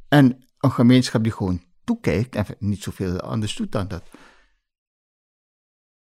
En 0.08 0.46
een 0.60 0.72
gemeenschap 0.72 1.24
die 1.24 1.32
gewoon 1.32 1.62
toekijkt 1.84 2.36
en 2.36 2.46
niet 2.60 2.84
zoveel 2.84 3.20
anders 3.20 3.56
doet 3.56 3.72
dan 3.72 3.88
dat. 3.88 4.04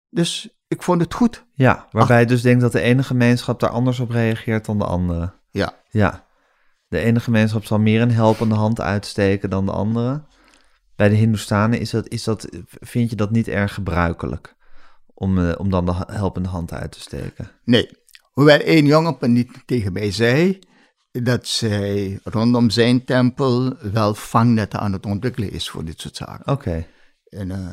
Dus 0.09 0.59
ik 0.69 0.83
vond 0.83 1.01
het 1.01 1.15
goed. 1.15 1.45
Ja, 1.55 1.87
waarbij 1.91 2.21
je 2.21 2.27
dus 2.27 2.43
denkt 2.43 2.61
dat 2.61 2.73
de 2.73 2.81
ene 2.81 3.03
gemeenschap 3.03 3.61
daar 3.61 3.71
anders 3.71 4.01
op 4.01 4.11
reageert 4.11 4.65
dan 4.65 4.79
de 4.79 4.85
andere. 4.85 5.33
Ja, 5.51 5.75
Ja, 5.91 6.27
de 6.91 6.99
ene 6.99 7.21
gemeenschap 7.21 7.65
zal 7.65 7.79
meer 7.79 8.01
een 8.01 8.11
helpende 8.11 8.55
hand 8.55 8.81
uitsteken 8.81 9.51
dan 9.51 9.67
de 9.67 9.73
andere. 9.73 10.25
Bij 10.97 11.09
de 11.09 11.15
Hindoestanen 11.15 11.81
is 11.81 11.91
dat, 11.91 12.09
is 12.09 12.25
dat, 12.25 12.49
vind 12.67 13.11
je 13.11 13.17
dat 13.17 13.31
niet 13.31 13.49
erg 13.49 13.75
gebruikelijk 13.75 14.57
om, 15.15 15.39
eh, 15.39 15.59
om 15.59 15.71
dan 15.71 15.87
de 15.87 15.95
helpende 16.07 16.49
hand 16.49 16.73
uit 16.73 16.93
te 16.93 17.01
steken. 17.01 17.51
nee. 17.65 17.99
Hoewel 18.31 18.59
één 18.59 18.87
jongen 18.87 19.33
niet 19.33 19.63
tegen 19.67 19.93
mij 19.93 20.13
zei 20.13 20.59
dat 21.13 21.47
zij 21.47 22.21
rondom 22.25 22.71
zijn 22.71 23.05
tempel 23.05 23.77
wel 23.93 24.15
vangnetten 24.15 24.81
aan 24.81 24.93
het 24.93 25.07
ontwikkelen 25.07 25.53
is 25.53 25.69
voor 25.71 25.85
dit 25.85 26.01
soort 26.01 26.17
zaken. 26.17 26.53
Oké, 26.53 26.87
En, 27.25 27.51
eh, 27.51 27.67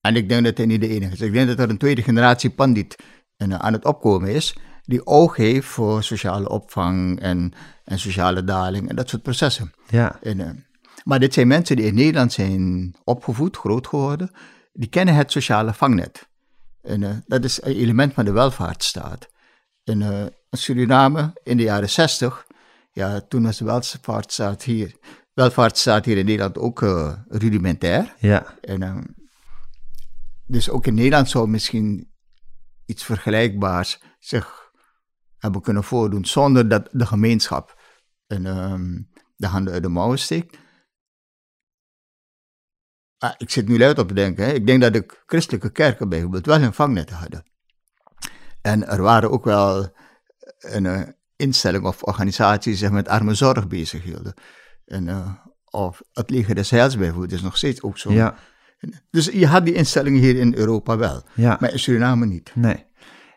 en 0.00 0.16
ik 0.16 0.28
denk 0.28 0.44
dat 0.44 0.56
hij 0.56 0.66
niet 0.66 0.80
de 0.80 0.88
enige 0.88 1.12
is. 1.12 1.20
Ik 1.20 1.32
denk 1.32 1.48
dat 1.48 1.58
er 1.58 1.70
een 1.70 1.78
tweede 1.78 2.02
generatie 2.02 2.50
pandit 2.50 2.96
eh, 3.36 3.54
aan 3.54 3.72
het 3.72 3.84
opkomen 3.84 4.28
is, 4.28 4.56
die 4.86 5.06
oog 5.06 5.36
heeft 5.36 5.66
voor 5.66 6.02
sociale 6.02 6.48
opvang 6.48 7.20
en, 7.20 7.52
en 7.84 7.98
sociale 7.98 8.44
daling 8.44 8.88
en 8.88 8.96
dat 8.96 9.08
soort 9.08 9.22
processen. 9.22 9.72
ja, 9.88 10.18
En, 10.22 10.40
eh, 10.40 10.50
maar 11.04 11.20
dit 11.20 11.34
zijn 11.34 11.46
mensen 11.46 11.76
die 11.76 11.86
in 11.86 11.94
Nederland 11.94 12.32
zijn 12.32 12.94
opgevoed, 13.04 13.56
groot 13.56 13.86
geworden, 13.86 14.30
die 14.72 14.88
kennen 14.88 15.14
het 15.14 15.32
sociale 15.32 15.74
vangnet. 15.74 16.28
En 16.82 17.02
eh, 17.02 17.16
dat 17.26 17.44
is 17.44 17.62
een 17.62 17.76
element 17.76 18.14
van 18.14 18.24
de 18.24 18.32
welvaartsstaat. 18.32 19.28
En 19.84 20.02
eh, 20.02 20.26
Suriname 20.50 21.40
in 21.42 21.56
de 21.56 21.62
jaren 21.62 21.90
60, 21.90 22.46
ja, 22.92 23.20
toen 23.20 23.42
was 23.42 23.58
de 23.58 23.64
welvaartsstaat 23.64 24.62
hier, 24.62 24.96
welvaartsstaat 25.34 26.04
hier 26.04 26.16
in 26.16 26.24
Nederland 26.24 26.58
ook 26.58 26.80
rudimentair. 27.28 28.14
ja, 28.18 28.54
En, 28.60 29.14
dus 30.46 30.70
ook 30.70 30.86
in 30.86 30.94
Nederland 30.94 31.28
zou 31.28 31.48
misschien 31.48 32.10
iets 32.86 33.04
vergelijkbaars 33.04 34.00
zich 34.18 34.65
hebben 35.46 35.64
kunnen 35.64 35.84
voordoen 35.84 36.24
zonder 36.24 36.68
dat 36.68 36.88
de 36.92 37.06
gemeenschap 37.06 37.80
een, 38.26 38.46
ehm, 38.46 39.02
de 39.36 39.46
handen 39.46 39.72
uit 39.72 39.82
de 39.82 39.88
mouwen 39.88 40.18
steekt. 40.18 40.58
Maar 43.18 43.34
ik 43.38 43.50
zit 43.50 43.68
nu 43.68 43.78
luid 43.78 43.98
op 43.98 44.08
te 44.08 44.14
denken. 44.14 44.44
Hè. 44.44 44.52
Ik 44.52 44.66
denk 44.66 44.80
dat 44.80 44.92
de 44.92 45.06
christelijke 45.26 45.70
kerken 45.70 46.08
bijvoorbeeld 46.08 46.46
wel 46.46 46.60
hun 46.60 46.72
vangnetten 46.72 47.16
hadden. 47.16 47.44
En 48.62 48.86
er 48.86 49.02
waren 49.02 49.30
ook 49.30 49.44
wel 49.44 49.94
een 50.58 50.86
eh, 50.86 51.02
instelling 51.36 51.84
of 51.84 52.02
organisaties 52.02 52.64
die 52.64 52.74
zich 52.74 52.90
met 52.90 53.08
armenzorg 53.08 53.68
bezighielden. 53.68 54.34
En, 54.84 55.08
eh, 55.08 55.34
of 55.64 56.02
het 56.12 56.30
leger 56.30 56.54
des 56.54 56.70
Heils 56.70 56.96
bijvoorbeeld 56.96 57.32
is 57.32 57.42
nog 57.42 57.56
steeds 57.56 57.82
ook 57.82 57.98
zo. 57.98 58.12
ja, 58.12 58.34
Dus 59.10 59.26
je 59.26 59.46
had 59.46 59.64
die 59.64 59.74
instellingen 59.74 60.20
hier 60.20 60.36
in 60.36 60.54
Europa 60.54 60.96
wel, 60.96 61.22
ja. 61.34 61.56
maar 61.60 61.72
in 61.72 61.78
Suriname 61.78 62.26
niet. 62.26 62.52
Nee. 62.54 62.85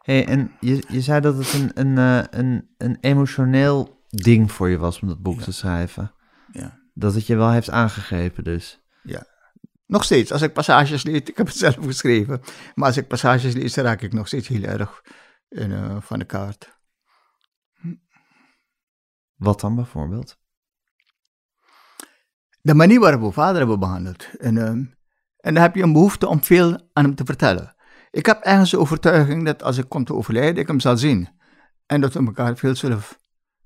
Hey, 0.10 0.28
en 0.28 0.52
je, 0.60 0.84
je 0.88 1.02
zei 1.02 1.22
dat 1.22 1.38
het 1.38 1.54
een, 1.54 1.72
een, 1.74 1.98
eh, 1.98 2.40
een, 2.40 2.70
een 2.78 2.98
emotioneel 3.02 4.06
ding 4.08 4.52
voor 4.52 4.70
je 4.70 4.78
was 4.78 5.00
om 5.00 5.08
dat 5.08 5.22
boek 5.22 5.42
te 5.42 5.52
schrijven. 5.52 6.14
Ja. 6.52 6.80
Dat 6.94 7.14
het 7.14 7.28
je 7.28 7.36
wel 7.36 7.52
heeft 7.52 7.70
aangegrepen 7.70 8.44
dus. 8.44 8.82
ja. 9.04 9.26
Nog 9.86 10.04
steeds, 10.04 10.32
als 10.32 10.42
ik 10.42 10.54
passages 10.54 11.04
lees, 11.04 11.20
ik 11.20 11.38
heb 11.38 11.48
het 11.48 11.56
zelf 11.56 11.76
geschreven, 11.76 12.42
maar 12.76 12.88
als 12.88 12.98
ik 12.98 13.08
passages 13.08 13.54
lees, 13.54 13.76
raak 13.76 14.02
ik 14.02 14.14
nog 14.14 14.28
steeds 14.28 14.48
heel 14.48 14.64
erg 14.64 15.04
in, 15.50 15.72
eh, 15.72 15.98
van 16.00 16.20
de 16.20 16.26
kaart. 16.26 16.80
Wat 19.36 19.60
dan 19.60 19.76
bijvoorbeeld? 19.76 20.38
De 22.62 22.74
manier 22.74 23.00
waarop 23.00 23.22
we 23.22 23.32
vader 23.32 23.58
hebben 23.58 23.80
behandeld. 23.80 24.28
En, 24.38 24.58
ehm, 24.58 24.86
en 25.38 25.54
dan 25.54 25.64
heb 25.64 25.76
je 25.76 25.84
een 25.84 25.94
behoefte 25.94 26.28
om 26.28 26.44
veel 26.44 26.90
aan 26.94 27.04
hem 27.04 27.16
te 27.16 27.26
vertellen. 27.26 27.78
Ik 28.12 28.26
heb 28.26 28.42
ergens 28.42 28.70
de 28.72 28.80
overtuiging 28.80 29.46
dat 29.46 29.64
als 29.64 29.78
ik 29.78 29.90
kom 29.90 30.04
te 30.04 30.14
overlijden, 30.14 30.62
ik 30.62 30.68
hem 30.68 30.80
zal 30.80 30.98
zien. 30.98 31.30
En 31.86 32.02
dat 32.02 32.14
we 32.14 32.26
elkaar 32.26 32.58
veel 32.58 32.76
zullen, 32.76 33.02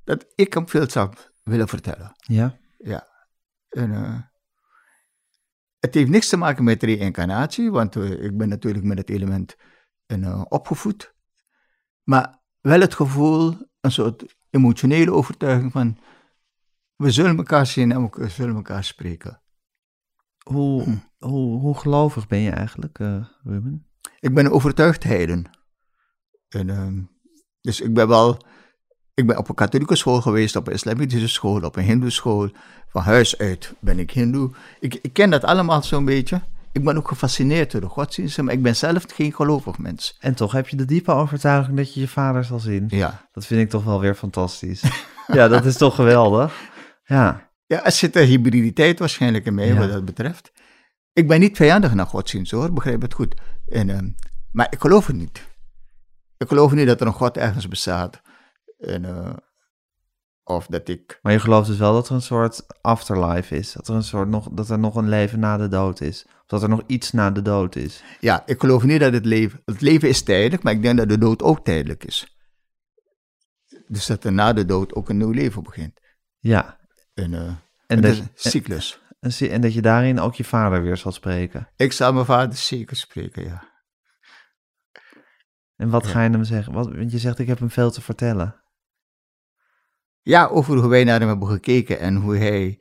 dat 0.03 0.25
ik 0.35 0.53
hem 0.53 0.69
veel 0.69 0.89
zou 0.89 1.13
willen 1.43 1.67
vertellen. 1.67 2.11
Ja, 2.15 2.57
Ja. 2.77 3.07
En, 3.69 3.93
eh, 3.93 4.21
het 5.79 5.93
heeft 5.93 6.09
niks 6.09 6.29
te 6.29 6.37
maken 6.37 6.63
met 6.63 6.83
reïncarnatie, 6.83 7.71
want 7.71 7.95
eh, 7.95 8.23
ik 8.23 8.37
ben 8.37 8.49
natuurlijk 8.49 8.85
met 8.85 8.97
het 8.97 9.09
element 9.09 9.55
eh, 10.05 10.41
opgevoed. 10.49 11.15
Maar 12.03 12.39
wel 12.61 12.79
het 12.79 12.93
gevoel, 12.93 13.55
een 13.81 13.91
soort 13.91 14.35
emotionele 14.49 15.11
overtuiging 15.11 15.71
van, 15.71 15.97
we 16.95 17.11
zullen 17.11 17.37
elkaar 17.37 17.65
zien 17.65 17.91
en 17.91 18.09
we 18.11 18.29
zullen 18.29 18.55
elkaar 18.55 18.83
spreken. 18.83 19.41
hoe, 20.43 20.83
Hm. 20.83 20.97
hoe, 21.17 21.59
hoe 21.59 21.77
gelovig 21.77 22.27
ben 22.27 22.39
je 22.39 22.51
eigenlijk, 22.51 22.97
Ruben? 23.43 23.87
Ik 24.19 24.33
ben 24.33 24.51
overtuigd 24.51 25.03
heiden. 25.03 25.45
En, 26.49 26.69
ehm, 26.69 26.99
dus 27.61 27.81
ik 27.81 27.93
ben 27.93 28.07
wel, 28.07 28.37
ik 29.13 29.27
ben 29.27 29.37
op 29.37 29.49
een 29.49 29.55
katholieke 29.55 29.95
school 29.95 30.21
geweest, 30.21 30.55
op 30.55 30.67
een 30.67 30.73
islamitische 30.73 31.27
school, 31.27 31.61
op 31.61 31.75
een 31.75 31.83
hindoe 31.83 32.09
school. 32.09 32.49
Van 32.87 33.01
huis 33.01 33.37
uit 33.37 33.73
ben 33.79 33.99
ik 33.99 34.11
hindoe. 34.11 34.51
Ik, 34.79 34.99
ik 35.01 35.13
ken 35.13 35.29
dat 35.29 35.43
allemaal 35.43 35.83
zo'n 35.83 36.05
beetje. 36.05 36.41
ik 36.71 36.83
ben 36.83 36.97
ook 36.97 37.07
gefascineerd 37.07 37.71
door 37.71 37.81
de 37.81 37.87
godsdiensten, 37.87 38.45
maar 38.45 38.53
ik 38.53 38.61
ben 38.61 38.75
zelf 38.75 39.05
geen 39.07 39.33
gelovig 39.33 39.77
mens. 39.77 40.17
En 40.19 40.35
toch 40.35 40.51
heb 40.51 40.67
je 40.67 40.75
de 40.75 40.85
diepe 40.85 41.11
overtuiging 41.11 41.77
dat 41.77 41.93
je 41.93 41.99
je 41.99 42.07
vader 42.07 42.43
zal 42.43 42.59
zien. 42.59 42.85
Ja. 42.87 43.27
Dat 43.31 43.45
vind 43.45 43.61
ik 43.61 43.69
toch 43.69 43.83
wel 43.83 43.99
weer 43.99 44.15
fantastisch. 44.15 44.83
ja, 45.37 45.47
dat 45.47 45.65
is 45.65 45.77
toch 45.77 45.95
geweldig. 45.95 46.71
Ja. 47.03 47.51
Ja, 47.65 47.85
er 47.85 47.91
zit 47.91 48.15
een 48.15 48.25
hybriditeit 48.27 48.99
waarschijnlijk 48.99 49.45
in 49.45 49.57
Ja. 49.57 49.75
wat 49.75 49.91
dat 49.91 50.05
betreft. 50.05 50.51
Ik 51.13 51.27
ben 51.27 51.39
niet 51.39 51.57
vijandig 51.57 51.93
naar 51.93 52.05
godsdienst 52.05 52.51
hoor, 52.51 52.73
begrijp 52.73 53.01
het 53.01 53.13
goed. 53.13 53.41
En, 53.67 53.89
ehm, 53.89 54.09
maar 54.51 54.67
ik 54.69 54.79
geloof 54.79 55.07
het 55.07 55.15
niet. 55.15 55.47
Ik 56.37 56.47
geloof 56.47 56.71
niet 56.71 56.87
dat 56.87 57.01
er 57.01 57.07
een 57.07 57.13
God 57.13 57.37
ergens 57.37 57.67
bestaat. 57.67 58.21
En, 58.77 59.05
eh, 59.05 59.33
of 60.43 60.65
dat 60.65 60.87
ik. 60.87 61.19
Maar 61.21 61.31
je 61.33 61.39
gelooft 61.39 61.67
dus 61.67 61.77
wel 61.77 61.93
dat 61.93 62.07
er 62.09 62.15
een 62.15 62.21
soort 62.21 62.81
afterlife 62.81 63.55
is. 63.55 63.73
Dat 63.73 63.87
er, 63.87 63.95
een 63.95 64.03
soort 64.03 64.29
nog, 64.29 64.49
dat 64.51 64.69
er 64.69 64.79
nog 64.79 64.95
een 64.95 65.09
leven 65.09 65.39
na 65.39 65.57
de 65.57 65.67
dood 65.67 66.01
is. 66.01 66.25
Of 66.25 66.45
dat 66.45 66.63
er 66.63 66.69
nog 66.69 66.83
iets 66.87 67.11
na 67.11 67.31
de 67.31 67.41
dood 67.41 67.75
is. 67.75 68.03
Ja, 68.19 68.43
ik 68.45 68.59
geloof 68.59 68.83
niet 68.83 68.99
dat 68.99 69.13
het 69.13 69.25
leven. 69.25 69.61
Het 69.65 69.81
leven 69.81 70.09
is 70.09 70.21
tijdelijk, 70.21 70.63
maar 70.63 70.73
ik 70.73 70.81
denk 70.81 70.97
dat 70.97 71.09
de 71.09 71.17
dood 71.17 71.43
ook 71.43 71.65
tijdelijk 71.65 72.03
is. 72.03 72.37
Dus 73.87 74.05
dat 74.05 74.23
er 74.23 74.33
na 74.33 74.53
de 74.53 74.65
dood 74.65 74.93
ook 74.93 75.09
een 75.09 75.17
nieuw 75.17 75.31
leven 75.31 75.63
begint. 75.63 75.99
Ja. 76.39 76.79
En, 77.13 77.33
eh, 77.33 77.53
En, 77.87 78.03
een 78.03 78.29
cyclus. 78.33 78.99
En, 79.23 79.49
en 79.49 79.61
dat 79.61 79.73
je 79.73 79.81
daarin 79.81 80.19
ook 80.19 80.35
je 80.35 80.43
vader 80.43 80.81
weer 80.81 80.97
zal 80.97 81.11
spreken. 81.11 81.69
Ik 81.75 81.91
zal 81.91 82.13
mijn 82.13 82.25
vader 82.25 82.57
zeker 82.57 82.95
spreken, 82.95 83.43
ja. 83.43 83.71
En 85.75 85.89
wat 85.89 86.07
ga 86.07 86.23
je 86.23 86.29
hem 86.29 86.43
zeggen? 86.43 86.73
Wat, 86.73 86.95
want 86.95 87.11
je 87.11 87.17
zegt, 87.17 87.39
ik 87.39 87.47
heb 87.47 87.59
hem 87.59 87.69
veel 87.69 87.91
te 87.91 88.01
vertellen. 88.01 88.63
Ja, 90.21 90.45
over 90.47 90.77
hoe 90.77 90.89
wij 90.89 91.03
naar 91.03 91.19
hem 91.19 91.27
hebben 91.27 91.47
gekeken 91.47 91.99
en 91.99 92.15
hoe 92.15 92.37
hij, 92.37 92.79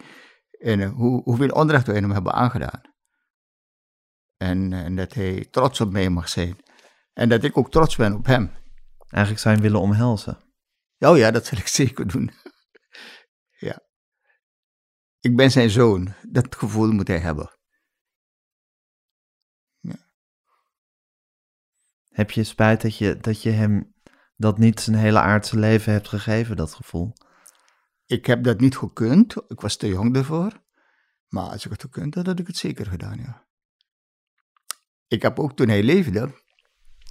en 0.51 0.80
eh, 0.80 0.93
hoe, 0.93 1.22
hoeveel 1.22 1.49
onrecht 1.49 1.86
wij 1.86 1.97
hem 1.97 2.11
hebben 2.11 2.32
aangedaan. 2.32 2.80
En, 4.36 4.72
en 4.72 4.97
dat 4.97 5.14
hij 5.14 5.47
trots 5.51 5.80
op 5.80 5.93
mij 5.93 6.11
mag 6.11 6.28
zijn. 6.28 6.57
En 7.12 7.28
dat 7.28 7.45
ik 7.45 7.57
ook 7.57 7.70
trots 7.70 7.97
ben 7.97 8.14
op 8.14 8.26
hem. 8.26 8.51
Eigenlijk 9.09 9.43
zou 9.43 9.55
je 9.55 9.61
hem 9.61 9.70
willen 9.70 9.86
omhelzen. 9.86 10.38
Oh 10.99 11.16
ja, 11.16 11.30
dat 11.30 11.47
zal 11.47 11.59
ik 11.59 11.68
zeker 11.82 12.07
doen. 12.07 12.30
Ja. 15.22 15.30
Ik 15.30 15.36
ben 15.36 15.50
zijn 15.50 15.70
zoon. 15.70 16.14
Dat 16.28 16.56
gevoel 16.56 16.92
moet 16.92 17.08
hij 17.08 17.18
hebben. 17.18 17.50
Heb 22.12 22.30
je 22.30 22.44
spijt 22.44 22.82
dat 22.82 22.96
je, 22.96 23.16
dat 23.16 23.42
je 23.42 23.50
hem 23.50 23.94
dat 24.36 24.58
niet 24.58 24.80
zijn 24.80 24.96
hele 24.96 25.20
aardse 25.20 25.58
leven 25.58 25.92
hebt 25.92 26.08
gegeven, 26.08 26.56
dat 26.56 26.74
gevoel? 26.74 27.12
Ik 28.06 28.26
heb 28.26 28.44
dat 28.44 28.60
niet 28.60 28.76
gekund. 28.76 29.36
Ik 29.48 29.60
was 29.60 29.76
te 29.76 29.88
jong 29.88 30.16
ervoor. 30.16 30.62
Maar 31.28 31.50
als 31.50 31.64
ik 31.64 31.70
het 31.70 31.80
gekund 31.80 32.14
had, 32.14 32.26
had 32.26 32.38
ik 32.38 32.46
het 32.46 32.56
zeker 32.56 32.86
gedaan, 32.86 33.18
ja. 33.18 33.46
Ik 35.06 35.22
heb 35.22 35.38
ook 35.38 35.56
toen 35.56 35.68
hij 35.68 35.82
leefde, 35.82 36.34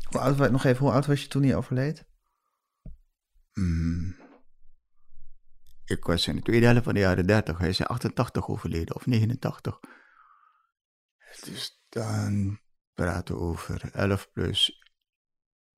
Hoe 0.09 0.19
oud, 0.19 0.51
nog 0.51 0.63
even, 0.63 0.85
hoe 0.85 0.93
oud 0.93 1.05
was 1.05 1.21
je 1.21 1.27
toen 1.27 1.43
hij 1.43 1.55
overleed? 1.55 2.05
Mm. 3.53 4.20
Ik 5.91 6.03
was 6.03 6.27
in 6.27 6.35
de 6.35 6.41
tweede 6.41 6.65
helft 6.65 6.83
van 6.83 6.93
de 6.93 6.99
jaren 6.99 7.27
30. 7.27 7.57
Hij 7.57 7.69
is 7.69 7.79
in 7.79 7.85
88 7.85 8.47
overleden, 8.47 8.95
of 8.95 9.05
89. 9.05 9.79
Dus 11.45 11.83
dan 11.89 12.59
praten 12.93 13.35
we 13.35 13.41
over 13.41 13.91
11 13.93 14.31
plus 14.31 14.83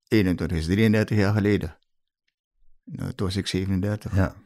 21 0.08 0.56
is 0.56 0.66
33 0.66 1.16
jaar 1.16 1.34
geleden. 1.34 1.78
Nou, 2.84 3.14
toen 3.14 3.26
was 3.26 3.36
ik 3.36 3.46
37. 3.46 4.14
Ja. 4.14 4.42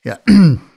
Ja. 0.00 0.22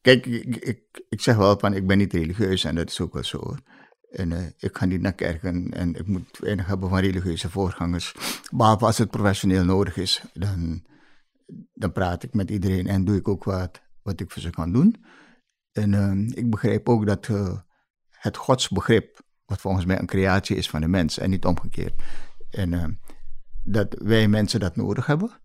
Kijk, 0.00 0.26
ik, 0.26 0.56
ik, 0.56 1.04
ik 1.08 1.20
zeg 1.20 1.36
wel 1.36 1.58
van, 1.58 1.74
ik 1.74 1.86
ben 1.86 1.98
niet 1.98 2.12
religieus 2.12 2.64
en 2.64 2.74
dat 2.74 2.90
is 2.90 3.00
ook 3.00 3.12
wel 3.12 3.24
zo. 3.24 3.38
hoor. 3.38 3.79
En 4.10 4.32
eh, 4.32 4.46
ik 4.58 4.76
ga 4.76 4.84
niet 4.84 5.00
naar 5.00 5.12
kerken 5.12 5.72
en 5.72 5.94
ik 5.94 6.06
moet 6.06 6.38
weinig 6.38 6.66
hebben 6.66 6.88
van 6.88 6.98
religieuze 6.98 7.50
voorgangers. 7.50 8.14
Behalve 8.50 8.84
als 8.84 8.98
het 8.98 9.10
professioneel 9.10 9.64
nodig 9.64 9.96
is, 9.96 10.22
dan, 10.32 10.84
dan 11.74 11.92
praat 11.92 12.22
ik 12.22 12.34
met 12.34 12.50
iedereen 12.50 12.86
en 12.86 13.04
doe 13.04 13.16
ik 13.16 13.28
ook 13.28 13.44
wat, 13.44 13.80
wat 14.02 14.20
ik 14.20 14.30
voor 14.30 14.42
ze 14.42 14.50
kan 14.50 14.72
doen. 14.72 14.96
En 15.72 15.94
eh, 15.94 16.36
ik 16.36 16.50
begrijp 16.50 16.88
ook 16.88 17.06
dat 17.06 17.28
eh, 17.28 17.58
het 18.10 18.36
godsbegrip, 18.36 19.20
wat 19.46 19.60
volgens 19.60 19.84
mij 19.84 19.98
een 19.98 20.06
creatie 20.06 20.56
is 20.56 20.70
van 20.70 20.80
de 20.80 20.88
mens 20.88 21.18
en 21.18 21.30
niet 21.30 21.44
omgekeerd. 21.44 22.02
En 22.50 22.74
eh, 22.74 22.84
dat 23.62 23.94
wij 23.98 24.28
mensen 24.28 24.60
dat 24.60 24.76
nodig 24.76 25.06
hebben. 25.06 25.40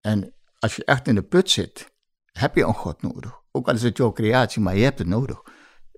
En 0.00 0.34
als 0.58 0.76
je 0.76 0.84
echt 0.84 1.08
in 1.08 1.14
de 1.14 1.22
put 1.22 1.50
zit, 1.50 1.92
heb 2.32 2.54
je 2.56 2.64
een 2.64 2.74
God 2.74 3.02
nodig. 3.02 3.40
Ook 3.50 3.68
al 3.68 3.74
is 3.74 3.82
het 3.82 3.96
jouw 3.96 4.12
creatie, 4.12 4.62
maar 4.62 4.76
je 4.76 4.84
hebt 4.84 4.98
het 4.98 5.08
nodig. 5.08 5.42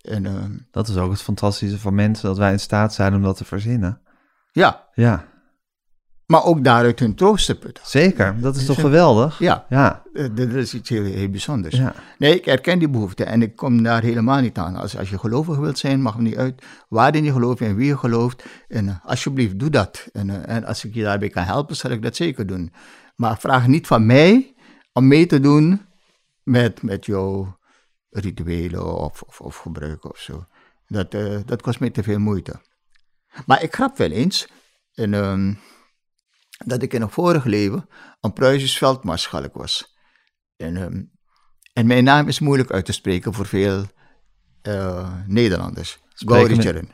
En 0.02 0.26
eh, 0.26 0.32
Dat 0.70 0.88
is 0.88 0.96
ook 0.96 1.10
het 1.10 1.22
fantastische 1.22 1.78
van 1.78 1.94
mensen, 1.94 2.28
dat 2.28 2.38
wij 2.38 2.52
in 2.52 2.60
staat 2.60 2.94
zijn 2.94 3.14
om 3.14 3.22
dat 3.22 3.36
te 3.36 3.44
verzinnen. 3.44 4.00
ja, 4.52 4.88
Ja, 4.94 5.30
maar 6.26 6.44
ook 6.44 6.64
daaruit 6.64 6.98
hun 6.98 7.14
troost 7.14 7.46
te 7.46 7.58
putten. 7.58 7.84
zeker. 7.86 8.40
Dat 8.40 8.56
is 8.56 8.64
toch 8.66 8.80
geweldig? 8.80 9.38
Ja, 9.38 9.66
Ja, 9.68 10.02
eh, 10.12 10.26
dat 10.34 10.48
is 10.48 10.74
iets 10.74 10.88
heel, 10.88 11.04
heel 11.04 11.28
bijzonders. 11.28 11.76
ja. 11.76 11.94
Nee, 12.18 12.36
ik 12.36 12.44
herken 12.44 12.78
die 12.78 12.88
behoefte 12.88 13.24
en 13.24 13.42
ik 13.42 13.56
kom 13.56 13.82
daar 13.82 14.02
helemaal 14.02 14.40
niet 14.40 14.58
aan. 14.58 14.76
Als, 14.76 14.96
als 14.98 15.10
je 15.10 15.18
gelovig 15.18 15.56
wilt 15.56 15.78
zijn, 15.78 16.02
mag 16.02 16.12
het 16.12 16.22
niet 16.22 16.36
uit 16.36 16.64
waarin 16.88 17.24
je 17.24 17.32
gelooft 17.32 17.60
en 17.60 17.76
wie 17.76 17.86
je 17.86 17.96
gelooft. 17.98 18.44
En 18.68 18.88
eh, 18.88 18.94
alsjeblieft, 19.04 19.58
doe 19.58 19.70
dat. 19.70 20.06
En, 20.12 20.46
en 20.46 20.64
als 20.64 20.84
ik 20.84 20.94
je 20.94 21.02
daarbij 21.02 21.28
kan 21.28 21.44
helpen, 21.44 21.76
zal 21.76 21.90
ik 21.90 22.02
dat 22.02 22.16
zeker 22.16 22.46
doen. 22.46 22.72
Maar 23.16 23.38
vraag 23.38 23.66
niet 23.66 23.86
van 23.86 24.06
mij 24.06 24.54
om 24.92 25.06
mee 25.08 25.26
te 25.26 25.40
doen 25.40 25.80
met, 26.42 26.82
met 26.82 27.06
jouw 27.06 27.56
rituelen 28.12 28.96
of, 28.96 29.22
of, 29.22 29.40
of 29.40 29.56
gebruiken 29.56 30.10
of 30.10 30.18
zo. 30.18 30.46
Dat, 30.86 31.14
eh, 31.14 31.38
dat 31.46 31.62
kost 31.62 31.80
mij 31.80 31.90
te 31.90 32.02
veel 32.02 32.18
moeite. 32.18 32.60
Maar 33.46 33.62
ik 33.62 33.74
grap 33.74 33.96
wel 33.96 34.10
eens 34.10 34.48
en, 34.94 35.14
ehm, 35.14 35.54
dat 36.64 36.82
ik 36.82 36.92
in 36.92 37.02
een 37.02 37.10
vorig 37.10 37.44
leven 37.44 37.88
een 38.20 38.32
Pruisisch 38.32 38.78
veldmaarschalk 38.78 39.54
was. 39.54 39.96
En, 40.56 40.76
ehm, 40.76 41.02
en 41.72 41.86
mijn 41.86 42.04
naam 42.04 42.28
is 42.28 42.40
moeilijk 42.40 42.70
uit 42.70 42.84
te 42.84 42.92
spreken 42.92 43.34
voor 43.34 43.46
veel 43.46 43.84
eh, 44.62 45.12
Nederlanders. 45.26 45.98
Spreken 46.14 46.36
Gauri 46.44 46.56
we- 46.56 46.62
Cheren. 46.62 46.88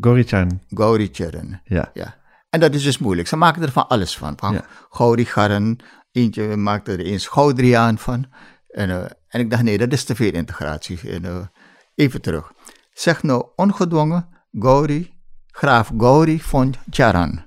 Gorichan. 0.00 0.60
Gauri 0.68 1.08
Cheren. 1.12 1.60
Ja. 1.64 1.90
Ja. 1.94 2.16
En 2.50 2.60
dat 2.60 2.74
is 2.74 2.82
dus 2.82 2.98
moeilijk. 2.98 3.28
Ze 3.28 3.36
maken 3.36 3.62
er 3.62 3.72
van 3.72 3.88
alles 3.88 4.16
van. 4.18 4.38
Van 4.38 4.52
Ja. 4.52 5.76
Eentje 6.12 6.56
maakte 6.56 6.92
er 6.92 7.00
eens 7.00 7.26
Goudriaan 7.26 7.98
van. 7.98 8.26
En, 8.68 8.90
eh, 8.90 9.10
en 9.28 9.40
ik 9.40 9.50
dacht, 9.50 9.62
nee, 9.62 9.78
dat 9.78 9.92
is 9.92 10.04
te 10.04 10.14
veel 10.14 10.32
integratie. 10.32 11.10
En, 11.10 11.24
eh, 11.24 11.46
even 11.94 12.20
terug. 12.20 12.52
Zeg 12.92 13.22
nou 13.22 13.46
ongedwongen 13.56 14.28
Gauri, 14.52 15.14
graaf 15.46 15.92
Gauri 15.98 16.40
von 16.40 16.74
Charan. 16.90 17.46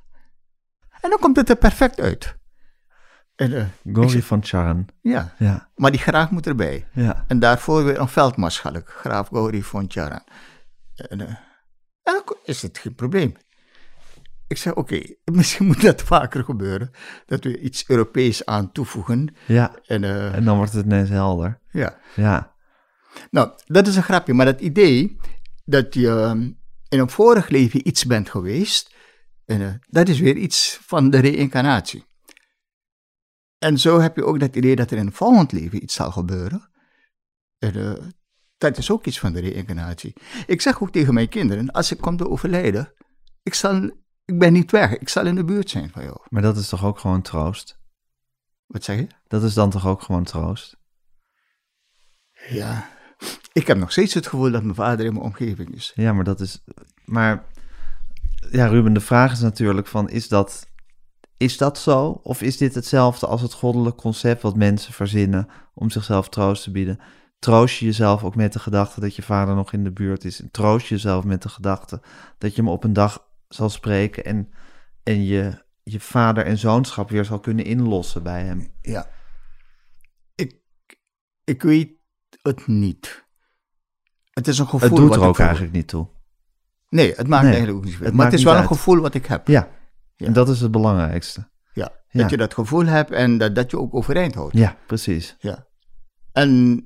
En 1.02 1.10
dan 1.10 1.20
komt 1.20 1.36
het 1.36 1.50
er 1.50 1.56
perfect 1.56 2.00
uit. 2.00 2.40
En, 3.36 3.54
eh, 3.54 4.10
zeg, 4.10 4.26
van 4.26 4.44
Charan. 4.44 4.88
ja, 5.02 5.36
Ja, 5.38 5.70
maar 5.76 5.92
die 5.92 6.00
graaf 6.00 6.30
moet 6.30 6.48
erbij. 6.48 6.88
ja. 6.94 7.26
En 7.28 7.40
daarvoor 7.40 7.84
weer 7.84 8.00
een 8.00 8.08
veldmaarschalk, 8.08 8.90
graaf 8.90 9.28
Gauri 9.28 9.64
von 9.64 9.86
Charan. 9.88 10.24
En, 10.96 11.20
en 11.20 11.38
dan 12.04 12.36
is 12.44 12.62
het 12.62 12.78
geen 12.78 12.96
probleem. 12.96 13.36
Ik 14.52 14.58
zeg, 14.58 14.76
oké, 14.76 15.02
misschien 15.32 15.66
moet 15.66 15.82
dat 15.82 16.02
vaker 16.02 16.44
gebeuren. 16.44 16.92
Dat 17.26 17.44
we 17.44 17.60
iets 17.60 17.90
Europees 17.90 18.46
aan 18.46 18.72
toevoegen. 18.72 19.36
Ja, 19.48 19.76
En, 19.86 20.04
eh, 20.04 20.36
en 20.36 20.44
dan 20.46 20.58
wordt 20.58 20.74
het 20.74 20.86
ineens 20.86 21.10
helder. 21.10 21.60
ja. 21.72 22.00
Ja, 22.16 22.56
Nou, 23.30 23.52
dat 23.66 23.88
is 23.88 23.96
een 23.96 24.04
grapje. 24.04 24.34
Maar 24.34 24.46
dat 24.46 24.62
idee 24.62 25.18
dat 25.66 25.94
je 25.94 26.08
ehm, 26.08 26.42
in 26.90 27.00
een 27.00 27.10
vorig 27.10 27.50
leven 27.50 27.88
iets 27.88 28.06
bent 28.06 28.30
geweest, 28.30 28.96
en, 29.46 29.62
eh, 29.62 29.74
dat 29.88 30.08
is 30.08 30.20
weer 30.20 30.36
iets 30.36 30.80
van 30.82 31.10
de 31.10 31.20
reïncarnatie. 31.20 32.06
En 33.58 33.78
zo 33.80 34.00
heb 34.00 34.16
je 34.16 34.26
ook 34.26 34.40
dat 34.40 34.56
idee 34.56 34.76
dat 34.76 34.92
er 34.92 34.98
in 34.98 35.06
een 35.06 35.14
volgend 35.14 35.52
leven 35.52 35.84
iets 35.84 35.94
zal 35.94 36.12
gebeuren. 36.12 36.70
En, 37.58 37.76
eh, 37.76 38.06
dat 38.58 38.78
is 38.78 38.92
ook 38.92 39.06
iets 39.06 39.20
van 39.20 39.34
de 39.34 39.40
reïncarnatie. 39.40 40.14
Ik 40.46 40.62
zeg 40.62 40.82
ook 40.82 40.92
tegen 40.92 41.14
mijn 41.14 41.30
kinderen, 41.30 41.72
als 41.72 41.92
ik 41.92 41.98
kom 41.98 42.18
te 42.18 42.30
overlijden, 42.30 42.94
ik, 43.44 43.54
zal, 43.54 43.92
ik 44.32 44.40
ben 44.40 44.54
niet 44.54 44.72
weg, 44.72 44.98
ik 44.98 45.10
zal 45.10 45.26
in 45.26 45.36
de 45.36 45.44
buurt 45.44 45.70
zijn 45.70 45.90
van 45.90 46.04
jou. 46.04 46.18
maar 46.30 46.42
dat 46.42 46.58
is 46.58 46.70
toch 46.70 46.86
ook 46.86 47.00
gewoon 47.00 47.22
troost? 47.22 47.80
Wat 48.66 48.84
zeg 48.84 48.98
je? 48.98 49.08
Dat 49.28 49.44
is 49.44 49.54
dan 49.54 49.70
toch 49.70 49.88
ook 49.88 50.02
gewoon 50.02 50.24
troost? 50.24 50.78
Ja. 52.50 52.90
Ik 53.54 53.68
heb 53.68 53.78
nog 53.78 53.92
steeds 53.92 54.14
het 54.14 54.28
gevoel 54.28 54.52
dat 54.52 54.64
mijn 54.64 54.76
vader 54.76 55.06
in 55.06 55.14
mijn 55.14 55.26
omgeving 55.26 55.76
is. 55.76 55.92
Ja, 55.96 56.14
maar 56.14 56.24
dat 56.24 56.40
is. 56.40 56.64
Maar 57.06 57.46
ja, 58.52 58.66
Ruben, 58.66 58.94
de 58.94 59.00
vraag 59.00 59.32
is 59.32 59.40
natuurlijk: 59.40 59.88
van, 59.88 60.10
is, 60.10 60.28
dat, 60.28 60.68
is 61.38 61.58
dat 61.58 61.78
zo? 61.78 62.20
Of 62.24 62.42
is 62.42 62.58
dit 62.58 62.76
hetzelfde 62.76 63.28
als 63.28 63.42
het 63.42 63.54
goddelijk 63.54 63.96
concept 63.96 64.42
wat 64.42 64.56
mensen 64.56 64.94
verzinnen 64.94 65.48
om 65.74 65.90
zichzelf 65.90 66.30
troost 66.30 66.64
te 66.64 66.72
bieden? 66.72 67.00
Troost 67.40 67.78
je 67.78 67.86
jezelf 67.86 68.24
ook 68.24 68.36
met 68.36 68.54
de 68.54 68.60
gedachte 68.60 69.00
dat 69.00 69.16
je 69.16 69.22
vader 69.22 69.56
nog 69.56 69.74
in 69.74 69.84
de 69.84 69.92
buurt 69.92 70.26
is. 70.26 70.42
En 70.42 70.52
troost 70.52 70.88
je 70.88 70.96
jezelf 70.96 71.24
met 71.24 71.42
de 71.42 71.50
gedachte 71.50 72.02
dat 72.38 72.56
je 72.56 72.62
hem 72.62 72.72
op 72.72 72.84
een 72.84 72.94
dag 72.94 73.30
zal 73.54 73.70
spreken 73.70 74.26
en, 74.26 74.54
en 75.04 75.24
je 75.24 75.64
je 75.84 76.00
vader 76.00 76.46
en 76.46 76.58
zoonschap 76.58 77.10
weer 77.10 77.26
zal 77.26 77.40
kunnen 77.40 77.66
inlossen 77.66 78.24
bij 78.24 78.44
hem. 78.44 78.74
Ja. 78.82 79.10
Ik, 80.36 80.60
ik 81.44 81.62
weet 81.62 81.92
het 82.42 82.68
niet. 82.68 83.26
Het 84.34 84.48
is 84.48 84.58
een 84.60 84.68
gevoel 84.68 84.90
Het 84.90 84.98
doet 84.98 85.16
er 85.16 85.22
ook 85.24 85.40
eigenlijk 85.40 85.74
niet 85.74 85.88
toe. 85.88 86.08
Nee, 86.90 87.14
het 87.16 87.28
maakt 87.28 87.44
Nee, 87.44 87.52
eigenlijk 87.54 87.78
ook 87.78 87.92
niet 87.92 88.00
het 88.00 88.14
Maar 88.14 88.26
het 88.26 88.34
is 88.36 88.44
wel 88.44 88.56
een 88.56 88.68
gevoel 88.68 89.00
wat 89.00 89.14
ik 89.14 89.26
heb. 89.26 89.48
Ja, 89.48 89.70
Ja. 90.16 90.26
en 90.26 90.34
dat 90.34 90.50
is 90.50 90.62
het 90.62 90.72
belangrijkste. 90.72 91.50
Ja. 91.74 91.92
Ja. 92.08 92.22
Dat 92.22 92.30
je 92.30 92.38
dat 92.38 92.54
gevoel 92.54 92.86
hebt 92.86 93.12
en 93.12 93.38
dat, 93.38 93.56
dat 93.56 93.72
je 93.72 93.80
ook 93.80 93.94
overeind 93.94 94.36
houdt. 94.36 94.58
Ja, 94.58 94.78
precies. 94.88 95.36
Ja. 95.40 95.68
En 96.32 96.80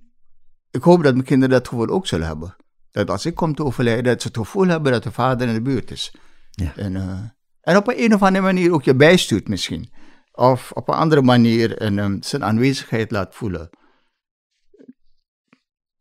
ik 0.72 0.84
hoop 0.84 1.03
dat 1.03 1.13
mijn 1.13 1.26
kinderen 1.26 1.57
dat 1.57 1.68
gevoel 1.68 1.88
ook 1.88 2.07
zullen 2.07 2.28
hebben. 2.28 2.55
Dat 2.91 3.09
als 3.09 3.26
ik 3.26 3.36
kom 3.36 3.55
te 3.55 3.63
overlijden, 3.63 4.03
dat 4.03 4.22
ze 4.22 4.28
het 4.28 4.38
gevoel 4.38 4.68
hebben 4.68 4.91
dat 4.91 5.03
de 5.03 5.11
vader 5.11 5.47
in 5.47 5.53
de 5.53 5.61
buurt 5.61 5.91
is. 5.91 6.16
Ja. 6.56 6.76
En, 6.76 6.95
eh, 6.95 7.24
en 7.62 7.78
op 7.78 7.88
een, 7.88 8.03
een 8.03 8.14
of 8.14 8.22
andere 8.22 8.43
manier 8.43 8.74
ook 8.74 8.84
je 8.84 8.95
bijstuurt 8.95 9.47
misschien. 9.47 9.93
Of 10.32 10.72
op 10.72 10.88
een 10.88 10.95
andere 10.95 11.22
manier 11.22 11.82
een, 11.82 11.99
ehm, 11.99 12.22
zijn 12.22 12.43
aanwezigheid 12.43 13.12
laat 13.12 13.36
voelen. 13.36 13.70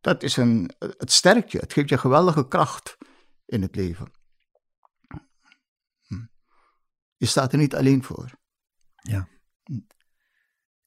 Dat 0.00 0.22
is 0.22 0.36
een, 0.36 0.70
het 0.78 1.12
sterkt 1.12 1.52
je. 1.52 1.58
Het 1.58 1.72
geeft 1.72 1.88
je 1.88 1.98
geweldige 1.98 2.48
kracht 2.48 2.96
in 3.46 3.62
het 3.62 3.76
leven. 3.76 4.12
Hm. 6.06 6.24
Je 7.16 7.26
staat 7.26 7.52
er 7.52 7.58
niet 7.58 7.74
alleen 7.74 8.02
voor. 8.02 8.42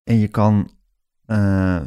En 0.04 0.18
je 0.18 0.28
kan 0.28 0.78
eh, 1.26 1.86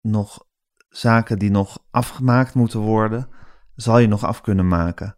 nog 0.00 0.46
zaken 0.88 1.38
die 1.38 1.50
nog 1.50 1.86
afgemaakt 1.90 2.54
moeten 2.54 2.80
worden, 2.80 3.28
zal 3.74 3.98
je 3.98 4.06
nog 4.06 4.24
af 4.24 4.40
kunnen 4.40 4.68
maken 4.68 5.17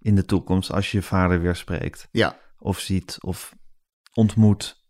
in 0.00 0.14
de 0.14 0.24
toekomst 0.24 0.72
als 0.72 0.90
je 0.90 0.96
je 0.96 1.02
vader 1.02 1.40
weer 1.40 1.56
spreekt. 1.56 2.08
Ja. 2.10 2.38
Of 2.58 2.78
ziet 2.78 3.18
of 3.20 3.54
ontmoet. 4.12 4.84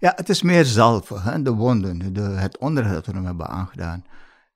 Ja, 0.00 0.12
het 0.16 0.28
is 0.28 0.42
meer 0.42 0.64
zalven, 0.64 1.22
hè? 1.22 1.42
de 1.42 1.52
wonden, 1.52 2.12
de, 2.12 2.20
het 2.20 2.58
onrecht 2.58 2.92
dat 2.92 3.06
we 3.06 3.12
hem 3.12 3.24
hebben 3.24 3.48
aangedaan. 3.48 4.04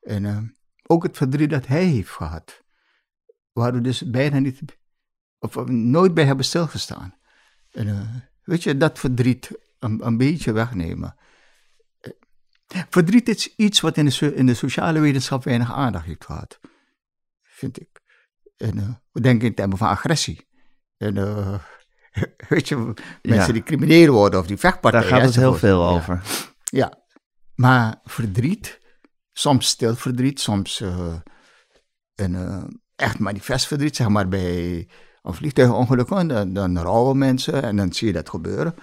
En 0.00 0.24
eh, 0.24 0.38
ook 0.86 1.02
het 1.02 1.16
verdriet 1.16 1.50
dat 1.50 1.66
hij 1.66 1.84
heeft 1.84 2.10
gehad. 2.10 2.62
Waar 3.52 3.72
we 3.72 3.80
dus 3.80 4.10
bijna 4.10 4.38
niet, 4.38 4.60
of 5.38 5.66
nooit 5.66 6.14
bij 6.14 6.24
hebben 6.24 6.44
stilgestaan. 6.44 7.14
En 7.70 7.88
eh, 7.88 8.14
weet 8.44 8.62
je, 8.62 8.76
dat 8.76 8.98
verdriet 8.98 9.50
een, 9.78 10.06
een 10.06 10.16
beetje 10.16 10.52
wegnemen. 10.52 11.16
Eh, 11.98 12.12
Verdriet 12.88 13.28
is 13.28 13.54
iets 13.56 13.80
wat 13.80 13.96
in 13.96 14.04
de, 14.04 14.34
in 14.34 14.46
de 14.46 14.54
sociale 14.54 15.00
wetenschap 15.00 15.44
weinig 15.44 15.72
aandacht 15.72 16.06
heeft 16.06 16.24
gehad, 16.24 16.60
vind 17.42 17.80
ik. 17.80 17.97
En 18.58 18.78
eh, 18.78 18.88
we 19.12 19.20
denken 19.20 19.46
in 19.48 19.54
termen 19.54 19.78
van 19.78 19.88
agressie. 19.88 20.46
En 20.96 21.16
eh, 21.16 21.58
weet 22.48 22.68
je, 22.68 22.76
mensen 23.22 23.46
Ja. 23.46 23.52
die 23.52 23.62
crimineel 23.62 24.12
worden 24.12 24.40
of 24.40 24.46
die 24.46 24.56
vechtpartijen. 24.56 25.08
Daar 25.08 25.18
gaat 25.18 25.26
het 25.28 25.36
heel 25.36 25.54
veel 25.54 25.80
Ja. 25.82 25.88
over. 25.88 26.22
Ja, 26.64 26.92
maar 27.54 28.00
verdriet, 28.04 28.80
soms 29.32 29.66
stil 29.68 29.94
verdriet, 29.96 30.40
soms 30.40 30.80
eh, 30.80 31.14
een 32.14 32.36
echt 32.96 33.18
manifest 33.18 33.66
verdriet, 33.66 33.96
zeg 33.96 34.08
maar 34.08 34.28
bij 34.28 34.88
een 35.22 35.34
vliegtuigongeluk, 35.34 36.08
dan, 36.08 36.52
dan 36.52 36.78
rouwen 36.78 37.18
mensen 37.18 37.62
en 37.62 37.76
dan 37.76 37.92
zie 37.92 38.06
je 38.06 38.12
dat 38.12 38.28
gebeuren. 38.28 38.74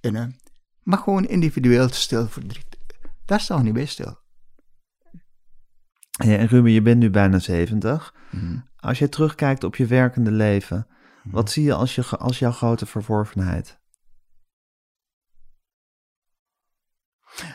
En, 0.00 0.36
maar 0.82 0.98
gewoon 0.98 1.24
individueel 1.24 1.88
stil 1.88 2.26
verdriet, 2.28 2.78
daar 3.24 3.40
sta 3.40 3.56
ik 3.56 3.62
niet 3.62 3.72
bij 3.72 3.86
stil. 3.86 4.18
Ja, 6.10 6.36
en 6.36 6.46
Ruben, 6.46 6.70
je 6.72 6.82
bent 6.82 6.98
nu 6.98 7.10
bijna 7.10 7.38
70. 7.38 8.14
Mhm. 8.30 8.58
Als 8.76 8.98
je 8.98 9.08
terugkijkt 9.08 9.64
op 9.64 9.76
je 9.76 9.86
werkende 9.86 10.30
leven, 10.30 10.86
wat 11.24 11.50
zie 11.50 11.64
je 11.64 11.74
als, 11.74 11.94
je 11.94 12.04
als 12.04 12.38
jouw 12.38 12.50
grote 12.52 12.86
verworvenheid? 12.86 13.78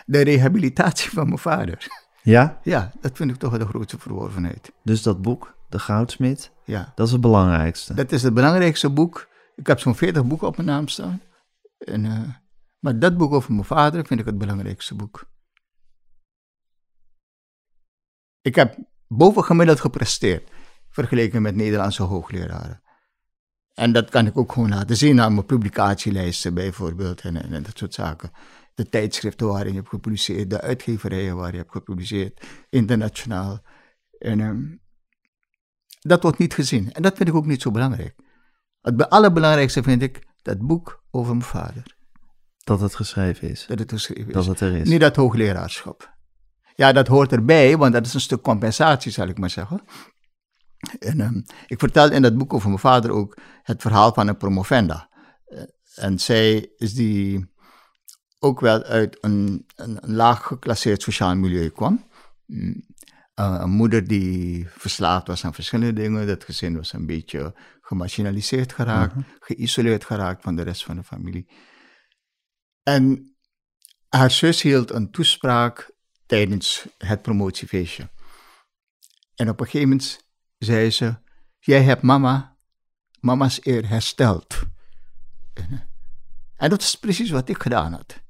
De 0.06 0.22
rehabilitatie 0.22 1.10
van 1.12 1.26
mijn 1.28 1.38
vader. 1.40 1.88
Ja? 2.24 2.60
Ja, 2.64 2.92
dat 3.02 3.18
vind 3.18 3.32
ik 3.32 3.38
toch 3.38 3.50
wel 3.50 3.60
de 3.60 3.66
grootste 3.66 4.00
verworvenheid. 4.00 4.72
Dus 4.84 5.02
dat 5.02 5.22
boek, 5.22 5.58
De 5.70 5.80
Goudsmid, 5.80 6.52
Ja, 6.64 6.92
dat 6.96 7.06
is 7.08 7.12
het 7.12 7.22
belangrijkste. 7.22 7.94
dat 7.94 8.12
is 8.12 8.24
het 8.24 8.34
belangrijkste 8.34 8.90
boek. 8.90 9.28
Ik 9.56 9.68
heb 9.68 9.80
zo'n 9.80 9.96
40 9.96 10.26
boeken 10.26 10.48
op 10.48 10.56
mijn 10.56 10.68
naam 10.68 10.88
staan. 10.88 11.22
En, 11.78 12.06
eh, 12.06 12.22
maar 12.80 13.00
dat 13.00 13.18
boek 13.18 13.34
over 13.34 13.52
mijn 13.54 13.66
vader 13.66 14.06
vind 14.06 14.20
ik 14.20 14.26
het 14.26 14.38
belangrijkste 14.38 14.96
boek. 14.96 15.26
Ik 18.46 18.56
heb 18.56 18.78
bovengemiddeld 19.08 19.80
gepresteerd, 19.80 20.50
vergeleken 20.90 21.42
met 21.42 21.56
Nederlandse 21.56 22.04
hoogleraren. 22.04 22.82
En 23.74 23.92
dat 23.92 24.10
kan 24.10 24.26
ik 24.26 24.38
ook 24.38 24.52
gewoon 24.52 24.70
laten 24.70 24.98
zien 24.98 25.22
aan 25.22 25.34
mijn 25.34 25.46
publicatielijsten 25.46 26.54
bijvoorbeeld 26.54 27.22
en, 27.22 27.44
en, 27.44 27.54
en 27.54 27.64
dat 27.64 27.78
soort 27.78 27.94
zaken. 27.94 28.32
De 28.74 28.90
tijdschriften 28.90 29.48
waarin 29.48 29.72
je 29.72 29.78
hebt 29.78 29.90
gepubliceerd, 29.90 30.50
de 30.50 30.62
uitgeverijen 30.62 31.36
waar 31.36 31.52
je 31.52 31.58
hebt 31.58 31.72
gepubliceerd, 31.72 32.46
internationaal. 32.70 33.62
En 34.18 34.40
ehm, 34.40 34.76
dat 36.00 36.22
wordt 36.22 36.38
niet 36.38 36.54
gezien. 36.54 36.92
En 36.94 37.02
dat 37.02 37.18
vind 37.18 37.30
ik 37.30 37.36
ook 37.36 37.46
niet 37.46 37.62
zo 37.62 37.72
belangrijk. 37.72 38.16
Het 38.82 38.96
be- 38.96 39.10
allerbelangrijkste 39.10 39.84
vind 39.84 40.02
ik 40.02 40.28
dat 40.42 40.60
boek 40.60 41.04
over 41.12 41.36
mijn 41.36 41.48
vader. 41.50 41.96
Dat 42.64 42.80
het 42.80 42.96
geschreven 42.96 43.50
is. 43.50 43.66
Dat 43.68 43.80
het 43.80 43.92
geschreven 43.92 44.28
is. 44.28 44.34
Dat 44.34 44.46
het 44.46 44.60
er 44.60 44.76
is. 44.76 44.90
Niet 44.90 45.00
dat 45.00 45.16
hoogleraarschap. 45.16 46.15
Ja, 46.76 46.92
dat 46.92 47.08
hoort 47.08 47.32
erbij, 47.32 47.78
want 47.78 47.94
dat 47.94 48.06
is 48.06 48.14
een 48.14 48.20
stuk 48.20 48.42
compensatie, 48.42 49.12
zal 49.12 49.28
ik 49.28 49.38
maar 49.38 49.50
zeggen. 49.50 49.82
En, 51.00 51.22
ehm, 51.22 51.42
ik 51.68 51.80
vertel 51.80 52.12
in 52.12 52.22
dat 52.22 52.38
boek 52.38 52.54
over 52.54 52.68
mijn 52.68 52.80
vader 52.80 53.12
ook 53.12 53.38
het 53.64 53.82
verhaal 53.82 54.14
van 54.14 54.28
een 54.28 54.38
promovenda. 54.38 55.10
Eh, 55.46 55.64
en 55.96 56.20
zij 56.20 56.70
is 56.78 56.94
die 56.94 57.54
ook 58.40 58.60
wel 58.60 58.84
uit 58.84 59.18
een, 59.22 59.66
een, 59.76 59.98
een 60.02 60.16
laag 60.16 60.44
geclasseerd 60.44 61.02
sociaal 61.02 61.36
milieu 61.36 61.70
kwam. 61.70 62.10
Mm, 62.46 62.86
eh, 63.34 63.58
een 63.60 63.70
moeder 63.70 64.08
die 64.08 64.68
verslaafd 64.70 65.28
was 65.28 65.46
aan 65.46 65.54
verschillende 65.54 66.02
dingen. 66.02 66.28
Dat 66.28 66.44
gezin 66.44 66.76
was 66.76 66.94
een 66.94 67.06
beetje 67.06 67.54
gemarginaliseerd 67.82 68.74
geraakt, 68.74 69.14
geïsoleerd 69.40 70.06
geraakt 70.06 70.42
van 70.42 70.56
de 70.56 70.62
rest 70.62 70.84
van 70.84 70.96
de 70.96 71.04
familie. 71.04 71.48
En 72.84 73.36
haar 74.10 74.32
zus 74.32 74.62
hield 74.62 74.92
een 74.92 75.12
toespraak 75.12 75.95
tijdens 76.26 76.88
het 76.98 77.22
promotiefeestje. 77.22 78.10
En 79.36 79.50
op 79.50 79.60
een 79.60 79.66
gegeven 79.66 79.90
moment 79.90 80.26
zei 80.58 80.90
ze: 80.90 81.16
Jij 81.60 81.84
hebt 81.84 82.02
mama, 82.02 82.58
mama's 83.20 83.60
eer 83.64 83.88
hersteld. 83.88 84.62
En, 85.54 85.68
eh, 85.72 85.80
en 86.56 86.70
dat 86.70 86.82
is 86.82 86.96
precies 86.96 87.30
wat 87.30 87.50
ik 87.50 87.62
gedaan 87.62 87.94
had. 87.94 88.24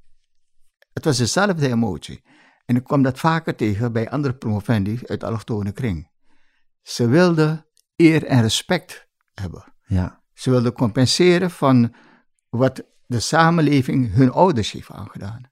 Het 0.94 1.06
was 1.06 1.18
dezelfde 1.18 1.68
emotie. 1.68 2.24
En 2.66 2.76
ik 2.76 2.84
kwam 2.84 3.02
dat 3.02 3.20
vaker 3.20 3.56
tegen 3.56 3.92
bij 3.92 4.10
andere 4.10 4.34
promovendi 4.34 5.00
uit 5.06 5.20
de 5.20 5.26
allochtone 5.26 5.72
kring. 5.72 6.10
Ze 6.82 7.08
wilden 7.08 7.66
eer 7.96 8.26
en 8.26 8.42
respect 8.42 9.08
hebben. 9.34 9.74
Ja, 9.86 10.24
Ze 10.34 10.50
wilden 10.50 10.74
compenseren 10.74 11.52
van 11.52 11.96
wat 12.50 12.84
de 13.06 13.20
samenleving 13.20 14.14
hun 14.14 14.32
ouders 14.32 14.72
heeft 14.72 14.92
aangedaan. 14.92 15.52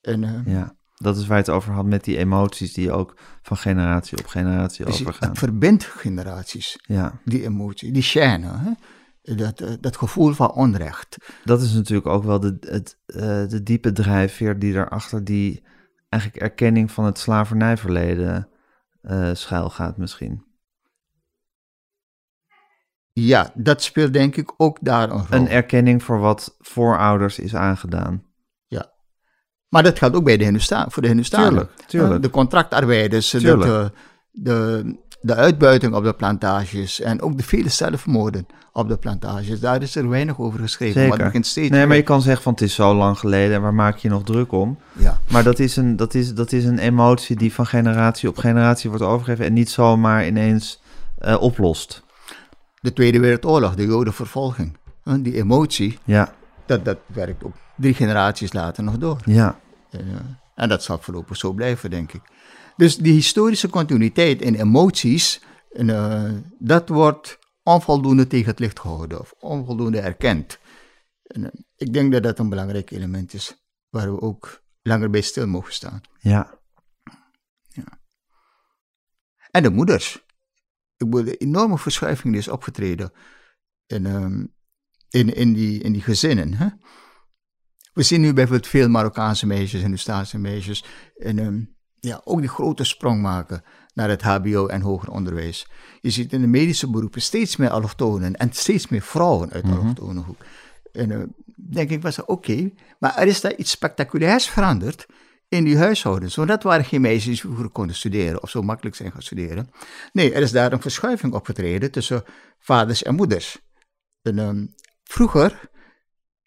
En, 0.00 0.24
eh, 0.24 0.52
ja. 0.52 0.76
Dat 1.02 1.16
is 1.16 1.26
waar 1.26 1.36
je 1.36 1.42
het 1.42 1.52
over 1.52 1.72
had 1.72 1.86
met 1.86 2.04
die 2.04 2.16
emoties 2.16 2.72
die 2.72 2.92
ook 2.92 3.14
van 3.42 3.56
generatie 3.56 4.18
op 4.18 4.26
generatie 4.26 4.84
dus 4.84 5.00
overgaan. 5.00 5.28
het 5.28 5.38
verbindt 5.38 5.84
generaties, 5.84 6.78
Ja, 6.86 7.20
die 7.24 7.44
emotie, 7.44 7.92
die 7.92 8.02
chaîne, 8.02 8.46
hè? 8.46 8.70
Dat, 9.34 9.60
eh, 9.60 9.72
dat 9.80 9.96
gevoel 9.96 10.32
van 10.32 10.52
onrecht. 10.52 11.16
dat 11.44 11.62
is 11.62 11.72
natuurlijk 11.72 12.06
ook 12.06 12.24
wel 12.24 12.40
de, 12.40 12.56
het, 12.60 12.98
eh, 13.06 13.20
de 13.48 13.62
diepe 13.62 13.92
drijfveer 13.92 14.58
die 14.58 14.74
erachter 14.74 15.24
die 15.24 15.62
eigenlijk 16.08 16.42
erkenning 16.42 16.90
van 16.90 17.04
het 17.04 17.18
slavernijverleden 17.18 18.48
eh 19.02 19.30
schuil 19.32 19.70
gaat 19.70 19.96
misschien. 19.96 20.44
Ja, 23.12 23.50
dat 23.54 23.82
speelt 23.82 24.12
denk 24.12 24.36
ik 24.36 24.52
ook 24.56 24.78
daar 24.80 25.10
een 25.10 25.26
rol. 25.26 25.40
Een 25.40 25.48
erkenning 25.48 26.02
voor 26.02 26.18
wat 26.18 26.56
voorouders 26.58 27.38
is 27.38 27.54
aangedaan. 27.54 28.24
Maar 29.72 29.82
dat 29.82 29.98
geldt 29.98 30.16
ook 30.16 30.24
bij 30.24 30.36
de 30.36 30.44
Hindustan, 30.44 30.84
voor 30.88 31.02
de 31.02 31.08
Hindustanen. 31.08 31.48
Tuurlijk, 31.50 31.70
tuurlijk. 31.86 32.22
De 32.22 32.30
contractarbeiders, 32.30 33.30
de, 33.30 33.38
Tuurlijk. 33.38 33.70
de, 33.70 33.92
de, 34.32 34.96
de 35.20 35.34
uitbuiting 35.34 35.94
op 35.94 36.04
de 36.04 36.12
plantages 36.12 37.00
en 37.00 37.22
ook 37.22 37.36
de 37.36 37.42
vele 37.42 37.68
zelfmoorden 37.68 38.46
op 38.72 38.88
de 38.88 38.96
plantages. 38.96 39.60
Daar 39.60 39.82
is 39.82 39.96
er 39.96 40.08
weinig 40.08 40.38
over 40.38 40.60
geschreven. 40.60 41.00
Maar 41.00 41.10
Zeker. 41.10 41.24
begint 41.24 41.46
steeds 41.46 41.70
Nee, 41.70 41.86
maar 41.86 41.96
je 41.96 42.02
kan 42.02 42.22
zeggen 42.22 42.42
van 42.42 42.52
het 42.52 42.62
is 42.62 42.74
zo 42.74 42.94
lang 42.94 43.18
geleden 43.18 43.54
en 43.56 43.62
waar 43.62 43.74
maak 43.74 43.96
je 43.96 44.08
nog 44.08 44.22
druk 44.22 44.52
om? 44.52 44.78
Ja. 44.92 45.20
Maar 45.28 45.42
dat 45.42 45.58
is, 45.58 45.76
een, 45.76 45.96
dat, 45.96 46.14
is, 46.14 46.34
dat 46.34 46.52
is 46.52 46.64
een 46.64 46.78
emotie 46.78 47.36
die 47.36 47.52
van 47.52 47.66
generatie 47.66 48.28
op 48.28 48.36
generatie 48.36 48.90
wordt 48.90 49.04
overgegeven 49.04 49.44
en 49.46 49.52
niet 49.52 49.70
zomaar 49.70 50.26
ineens 50.26 50.80
eh, 51.18 51.42
oplost. 51.42 52.02
De 52.80 52.92
Tweede 52.92 53.20
Wereldoorlog, 53.20 53.74
de 53.74 53.86
Jodenvervolging. 53.86 54.76
Die 55.20 55.34
emotie, 55.36 55.98
Ja, 56.04 56.32
dat, 56.66 56.84
dat 56.84 56.98
werkt 57.06 57.44
ook 57.44 57.54
drie 57.76 57.94
generaties 57.94 58.52
later 58.52 58.84
nog 58.84 58.98
door. 58.98 59.20
ja, 59.24 59.60
En, 60.54 60.68
dat 60.68 60.82
zal 60.82 60.98
voorlopig 60.98 61.36
zo 61.36 61.52
blijven, 61.52 61.90
denk 61.90 62.12
ik. 62.12 62.22
Dus 62.76 62.96
die 62.96 63.12
historische 63.12 63.68
continuïteit 63.68 64.42
in 64.42 64.54
emoties, 64.54 65.40
en, 65.72 65.90
eh, 65.90 66.32
dat 66.58 66.88
wordt 66.88 67.38
onvoldoende 67.62 68.26
tegen 68.26 68.50
het 68.50 68.58
licht 68.58 68.80
gehouden 68.80 69.20
of 69.20 69.34
onvoldoende 69.38 70.00
erkend. 70.00 70.58
En, 71.22 71.44
eh, 71.44 71.60
ik 71.76 71.92
denk 71.92 72.12
dat 72.12 72.22
dat 72.22 72.38
een 72.38 72.48
belangrijk 72.48 72.90
element 72.90 73.34
is 73.34 73.64
waar 73.88 74.14
we 74.14 74.20
ook 74.20 74.62
langer 74.82 75.10
bij 75.10 75.20
stil 75.20 75.46
mogen 75.46 75.72
staan. 75.72 76.00
Ja. 76.18 76.60
En 79.52 79.62
de 79.62 79.70
moeders. 79.70 80.14
Ik 80.96 81.10
bedoel, 81.10 81.24
de 81.24 81.36
enorme 81.36 81.78
verschuiving 81.78 82.32
die 82.32 82.42
is 82.42 82.48
opgetreden 82.48 83.12
in, 83.86 84.06
ehm, 84.06 84.44
in, 85.08 85.34
in, 85.34 85.52
die, 85.52 85.82
in 85.82 85.92
die 85.92 86.02
gezinnen. 86.02 86.54
Hè? 86.54 86.68
We 87.92 88.02
zien 88.02 88.20
nu 88.20 88.32
bijvoorbeeld 88.32 88.66
veel 88.66 88.88
Marokkaanse 88.88 89.46
meisjes, 89.46 89.80
Hindustaanse 89.80 90.38
meisjes, 90.38 90.84
en 91.18 91.38
ehm, 91.38 91.60
ja, 92.00 92.20
ook 92.24 92.40
die 92.40 92.48
grote 92.48 92.84
sprong 92.84 93.22
maken 93.22 93.62
naar 93.94 94.08
het 94.08 94.22
HBO 94.22 94.66
en 94.66 94.80
hoger 94.80 95.10
onderwijs. 95.10 95.66
Je 96.00 96.10
ziet 96.10 96.32
in 96.32 96.40
de 96.40 96.46
medische 96.46 96.90
beroepen 96.90 97.22
steeds 97.22 97.56
meer 97.56 97.70
allochtonen 97.70 98.36
en 98.36 98.52
steeds 98.52 98.88
meer 98.88 99.02
vrouwen 99.02 99.50
uit 99.50 99.62
de 99.64 99.68
Mhm. 99.70 99.80
allochtone 99.80 100.20
hoek. 100.20 100.44
En 100.92 101.10
uh, 101.10 101.22
denk 101.70 101.90
ik, 101.90 102.02
was 102.02 102.24
oké, 102.24 102.70
maar 102.98 103.16
er 103.16 103.26
is 103.26 103.40
daar 103.40 103.54
iets 103.56 103.70
spectaculairs 103.70 104.48
veranderd 104.48 105.06
in 105.48 105.64
die 105.64 105.76
huishoudens. 105.78 106.34
Want 106.36 106.48
dat 106.48 106.62
waren 106.62 106.84
geen 106.84 107.00
meisjes 107.00 107.24
die 107.24 107.40
vroeger 107.40 107.68
konden 107.68 107.96
studeren 107.96 108.42
of 108.42 108.50
zo 108.50 108.62
makkelijk 108.62 108.96
zijn 108.96 109.12
gaan 109.12 109.22
studeren. 109.22 109.70
Nee, 110.12 110.32
er 110.32 110.42
is 110.42 110.52
daar 110.52 110.72
een 110.72 110.80
verschuiving 110.80 111.32
opgetreden 111.34 111.90
tussen 111.90 112.24
vaders 112.58 113.02
en 113.02 113.14
moeders. 113.14 113.58
En, 114.22 114.38
um, 114.38 114.74
vroeger 115.04 115.60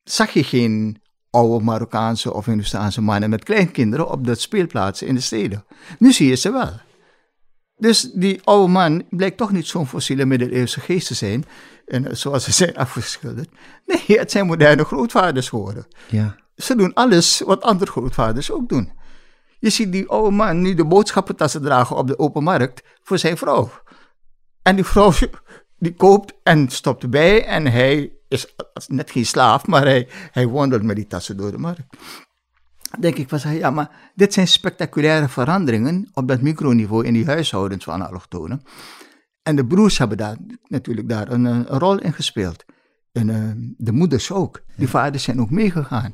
zag 0.04 0.30
je 0.30 0.44
geen 0.44 1.02
oude 1.36 1.64
Marokkaanse 1.64 2.34
of 2.34 2.46
Hindustaanse 2.46 3.02
mannen 3.02 3.30
met 3.30 3.44
kleinkinderen 3.44 4.10
op 4.10 4.26
de 4.26 4.36
speelplaatsen 4.36 5.08
in 5.08 5.16
de 5.16 5.22
steden. 5.22 5.66
Nu 6.00 6.12
zie 6.12 6.28
je 6.28 6.36
ze 6.36 6.52
wel. 6.52 6.72
Dus 7.78 8.12
die 8.14 8.42
oude 8.44 8.72
man 8.72 9.04
blijkt 9.10 9.38
toch 9.38 9.52
niet 9.52 9.68
zo'n 9.68 9.88
fossiele 9.88 10.26
middeleeuwse 10.26 10.80
geest 10.80 11.08
te 11.08 11.14
zijn, 11.14 11.46
en, 11.86 12.18
zoals 12.18 12.44
ze 12.44 12.52
zijn 12.52 12.78
afgeschilderd. 12.78 13.50
Nee, 13.86 14.20
het 14.20 14.32
zijn 14.32 14.46
moderne 14.46 14.86
grootvaders 14.86 15.50
geworden. 15.50 15.88
Ja. 16.10 16.36
Ze 16.56 16.76
doen 16.76 16.94
alles 16.94 17.42
wat 17.46 17.62
andere 17.62 17.92
grootvaders 17.92 18.52
ook 18.52 18.70
doen. 18.70 18.92
Je 19.60 19.70
ziet 19.70 19.92
die 19.92 20.10
oude 20.10 20.36
man 20.36 20.62
nu 20.62 20.74
de 20.74 20.86
boodschappentassen 20.86 21.62
dragen 21.62 21.96
op 21.96 22.08
de 22.08 22.20
open 22.20 22.44
markt 22.44 22.84
voor 23.04 23.18
zijn 23.18 23.38
vrouw. 23.38 23.72
En 24.62 24.76
die 24.76 24.86
vrouw 24.86 25.12
die 25.86 25.94
koopt 25.94 26.34
en 26.44 26.70
stopt 26.70 27.04
erbij 27.04 27.46
en 27.46 27.66
hij 27.66 28.15
is 28.28 28.56
net 28.88 29.12
geen 29.12 29.26
slaaf, 29.26 29.68
maar 29.68 29.84
hij, 29.84 30.08
hij 30.32 30.48
wandelt 30.48 30.84
met 30.84 30.96
die 30.96 31.08
tassen 31.08 31.38
door 31.38 31.52
de 31.52 31.58
markt. 31.58 31.98
Denk 33.00 33.18
ik 33.18 33.30
van, 33.30 33.56
ja, 33.56 33.70
maar 33.70 34.12
dit 34.16 34.34
zijn 34.34 34.48
spectaculaire 34.48 35.30
veranderingen 35.30 36.10
op 36.14 36.28
dat 36.28 36.42
microniveau 36.42 37.06
in 37.06 37.14
die 37.14 37.26
huishoudens 37.26 37.84
van 37.84 38.08
allochtonen. 38.08 38.62
En 39.44 39.56
de 39.56 39.66
broers 39.66 39.98
hebben 39.98 40.18
daar 40.18 40.38
natuurlijk 40.68 41.10
daar 41.10 41.32
een, 41.32 41.46
een 41.46 41.66
rol 41.68 42.00
in 42.00 42.14
gespeeld. 42.14 42.66
En 43.12 43.28
uh, 43.28 43.52
de 43.78 43.92
moeders 43.92 44.32
ook. 44.32 44.62
Die 44.76 44.90
vaders 44.90 45.24
zijn 45.24 45.42
ook 45.42 45.50
meegegaan. 45.50 46.14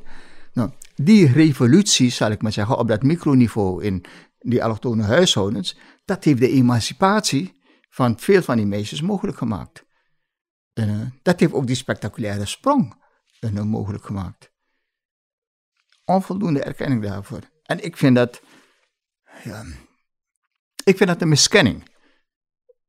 Nou, 0.52 0.70
die 0.94 1.32
revolutie, 1.32 2.10
zal 2.10 2.30
ik 2.30 2.42
maar 2.42 2.52
zeggen, 2.52 2.78
op 2.78 2.88
dat 2.88 3.02
microniveau 3.02 3.84
in 3.84 4.04
die 4.38 4.64
allochtone 4.64 5.02
huishoudens, 5.02 5.78
dat 6.04 6.24
heeft 6.24 6.38
de 6.38 6.50
emancipatie 6.50 7.60
van 7.90 8.18
veel 8.18 8.42
van 8.42 8.56
die 8.56 8.66
meisjes 8.66 9.02
mogelijk 9.02 9.36
gemaakt. 9.36 9.84
En 10.72 10.88
uh, 10.88 11.06
dat 11.22 11.40
heeft 11.40 11.52
ook 11.52 11.66
die 11.66 11.76
spectaculaire 11.76 12.46
sprong 12.46 12.94
uh, 13.40 13.62
mogelijk 13.62 14.04
gemaakt. 14.04 14.50
Onvoldoende 16.04 16.62
erkenning 16.62 17.02
daarvoor. 17.02 17.40
En 17.62 17.84
ik 17.84 17.96
vind 17.96 18.16
dat, 18.16 18.42
ja, 19.42 19.64
ik 20.84 20.96
vind 20.96 21.08
dat 21.08 21.22
een 21.22 21.28
miskenning 21.28 21.90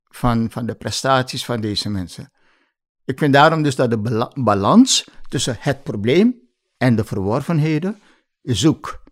van, 0.03 0.51
van 0.51 0.65
de 0.65 0.75
prestaties 0.75 1.45
van 1.45 1.61
deze 1.61 1.89
mensen. 1.89 2.31
Ik 3.05 3.19
vind 3.19 3.33
daarom 3.33 3.63
dus 3.63 3.75
dat 3.75 3.89
de 3.89 3.97
bala 3.97 4.31
balans 4.33 5.09
tussen 5.29 5.57
het 5.59 5.83
probleem 5.83 6.41
en 6.77 6.95
de 6.95 7.03
verworvenheden 7.03 7.99
zoek. 8.41 9.03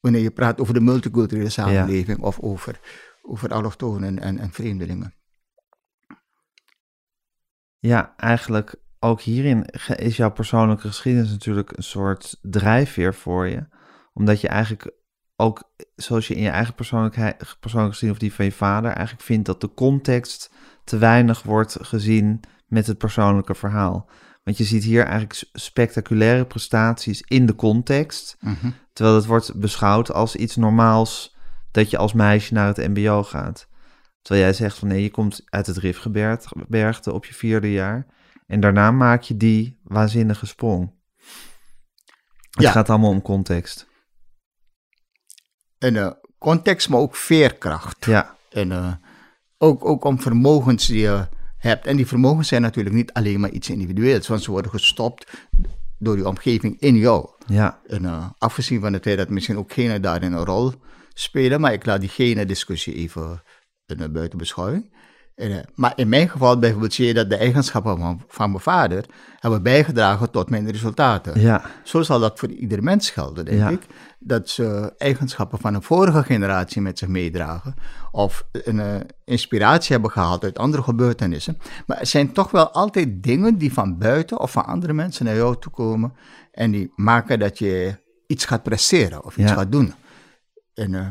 Wanneer 0.00 0.22
je 0.22 0.30
praat 0.30 0.60
over 0.60 0.74
de 0.74 0.80
multiculturele 0.80 1.48
samenleving 1.48 2.18
ja. 2.18 2.24
of 2.24 2.40
over, 2.40 2.80
over 3.22 3.52
allochtonen 3.52 4.18
en, 4.18 4.38
en 4.38 4.52
vreemdelingen. 4.52 5.14
Ja, 7.86 8.14
eigenlijk 8.16 8.74
ook 8.98 9.20
hierin 9.20 9.64
is 9.96 10.16
jouw 10.16 10.30
persoonlijke 10.30 10.86
geschiedenis 10.86 11.30
natuurlijk 11.30 11.76
een 11.76 11.82
soort 11.82 12.38
drijfveer 12.42 13.14
voor 13.14 13.46
je. 13.46 13.66
Omdat 14.12 14.40
je 14.40 14.48
eigenlijk 14.48 14.90
ook, 15.36 15.62
zoals 15.96 16.28
je 16.28 16.34
in 16.34 16.42
je 16.42 16.48
eigen 16.48 16.74
persoonlijkheid, 16.74 17.56
persoonlijke 17.60 17.92
geschiedenis 17.92 18.22
of 18.22 18.28
die 18.28 18.36
van 18.36 18.44
je 18.44 18.52
vader, 18.52 18.90
eigenlijk 18.90 19.26
vindt 19.26 19.46
dat 19.46 19.60
de 19.60 19.74
context 19.74 20.52
te 20.84 20.98
weinig 20.98 21.42
wordt 21.42 21.76
gezien 21.80 22.40
met 22.66 22.86
het 22.86 22.98
persoonlijke 22.98 23.54
verhaal. 23.54 24.08
Want 24.44 24.56
je 24.56 24.64
ziet 24.64 24.84
hier 24.84 25.04
eigenlijk 25.04 25.44
spectaculaire 25.52 26.44
prestaties 26.44 27.22
in 27.22 27.46
de 27.46 27.54
context, 27.54 28.36
mm 28.40 28.56
-hmm. 28.60 28.74
terwijl 28.92 29.16
het 29.16 29.26
wordt 29.26 29.60
beschouwd 29.60 30.12
als 30.12 30.36
iets 30.36 30.56
normaals 30.56 31.36
dat 31.70 31.90
je 31.90 31.98
als 31.98 32.12
meisje 32.12 32.54
naar 32.54 32.66
het 32.66 32.88
mbo 32.88 33.22
gaat. 33.22 33.68
Terwijl 34.26 34.46
jij 34.46 34.54
zegt 34.56 34.78
van 34.78 34.88
nee, 34.88 35.02
je 35.02 35.10
komt 35.10 35.42
uit 35.44 35.66
het 35.66 35.76
Rifgebergte 35.76 37.12
op 37.12 37.24
je 37.24 37.34
vierde 37.34 37.72
jaar 37.72 38.06
en 38.46 38.60
daarna 38.60 38.90
maak 38.90 39.22
je 39.22 39.36
die 39.36 39.80
waanzinnige 39.82 40.46
sprong. 40.46 40.92
Het 42.50 42.62
Ja. 42.64 42.70
gaat 42.70 42.90
allemaal 42.90 43.10
om 43.10 43.22
context. 43.22 43.86
En 45.78 45.94
uh, 45.94 46.10
context, 46.38 46.88
maar 46.88 47.00
ook 47.00 47.16
veerkracht. 47.16 48.04
Ja, 48.04 48.36
En 48.50 48.70
uh, 48.70 48.92
ook, 49.58 49.84
ook 49.84 50.04
om 50.04 50.20
vermogens 50.20 50.86
die 50.86 51.00
je 51.00 51.28
hebt. 51.58 51.86
En 51.86 51.96
die 51.96 52.06
vermogens 52.06 52.48
zijn 52.48 52.62
natuurlijk 52.62 52.94
niet 52.94 53.12
alleen 53.12 53.40
maar 53.40 53.50
iets 53.50 53.70
individueels, 53.70 54.28
want 54.28 54.42
ze 54.42 54.50
worden 54.50 54.70
gestopt 54.70 55.30
door 55.98 56.16
je 56.16 56.28
omgeving 56.28 56.80
in 56.80 56.96
jou. 56.96 57.30
ja, 57.46 57.80
En 57.86 58.02
uh, 58.02 58.30
afgezien 58.38 58.80
van 58.80 58.92
het 58.92 59.02
feit 59.02 59.18
dat 59.18 59.28
misschien 59.28 59.58
ook 59.58 59.72
genen 59.72 60.02
daarin 60.02 60.32
een 60.32 60.44
rol 60.44 60.72
spelen, 61.14 61.60
maar 61.60 61.72
ik 61.72 61.86
laat 61.86 62.00
die 62.00 62.08
gene-discussie 62.08 62.94
even 62.94 63.42
uh, 63.86 64.06
buiten 64.08 64.38
beschouwing. 64.38 64.94
En, 65.34 65.50
uh, 65.50 65.56
maar 65.74 65.92
in 65.96 66.08
mijn 66.08 66.28
geval 66.28 66.58
bijvoorbeeld 66.58 66.92
zie 66.94 67.06
je 67.06 67.14
dat 67.14 67.30
de 67.30 67.36
eigenschappen 67.36 67.98
van, 67.98 68.22
van 68.28 68.50
mijn 68.50 68.62
vader 68.62 69.04
hebben 69.40 69.62
bijgedragen 69.62 70.30
tot 70.30 70.50
mijn 70.50 70.70
resultaten. 70.70 71.40
ja, 71.40 71.62
Zo 71.84 72.02
zal 72.02 72.20
dat 72.20 72.38
voor 72.38 72.48
ieder 72.50 72.82
mens 72.82 73.10
gelden, 73.10 73.44
denk 73.44 73.58
Ja. 73.58 73.68
ik. 73.68 73.86
Dat 74.18 74.48
ze 74.48 74.94
eigenschappen 74.98 75.58
van 75.58 75.74
een 75.74 75.82
vorige 75.82 76.22
generatie 76.22 76.80
met 76.82 76.98
zich 76.98 77.08
meedragen. 77.08 77.74
Of 78.10 78.46
een 78.52 78.80
eh, 78.80 78.94
inspiratie 79.24 79.92
hebben 79.92 80.10
gehaald 80.10 80.44
uit 80.44 80.58
andere 80.58 80.82
gebeurtenissen. 80.82 81.58
Maar 81.86 81.98
er 81.98 82.06
zijn 82.06 82.32
toch 82.32 82.50
wel 82.50 82.70
altijd 82.70 83.22
dingen 83.22 83.58
die 83.58 83.72
van 83.72 83.98
buiten 83.98 84.40
of 84.40 84.50
van 84.52 84.64
andere 84.66 84.92
mensen 84.92 85.24
naar 85.24 85.36
jou 85.36 85.56
toe 85.58 85.72
komen. 85.72 86.12
En 86.52 86.70
die 86.70 86.92
maken 86.94 87.38
dat 87.38 87.58
je 87.58 87.98
iets 88.26 88.44
gaat 88.44 88.62
presteren 88.62 89.24
of 89.24 89.36
iets 89.36 89.50
Ja. 89.50 89.56
gaat 89.56 89.72
doen. 89.72 89.94
En, 90.74 90.94
eh, 90.94 91.06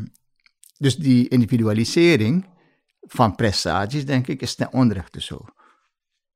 dus 0.78 0.96
die 0.98 1.28
individualisering 1.28 2.46
van 3.08 3.36
prestaties, 3.36 4.06
denk 4.06 4.28
ik, 4.28 4.42
is 4.42 4.56
ten 4.56 4.74
onrechte 4.74 5.22
zo. 5.22 5.46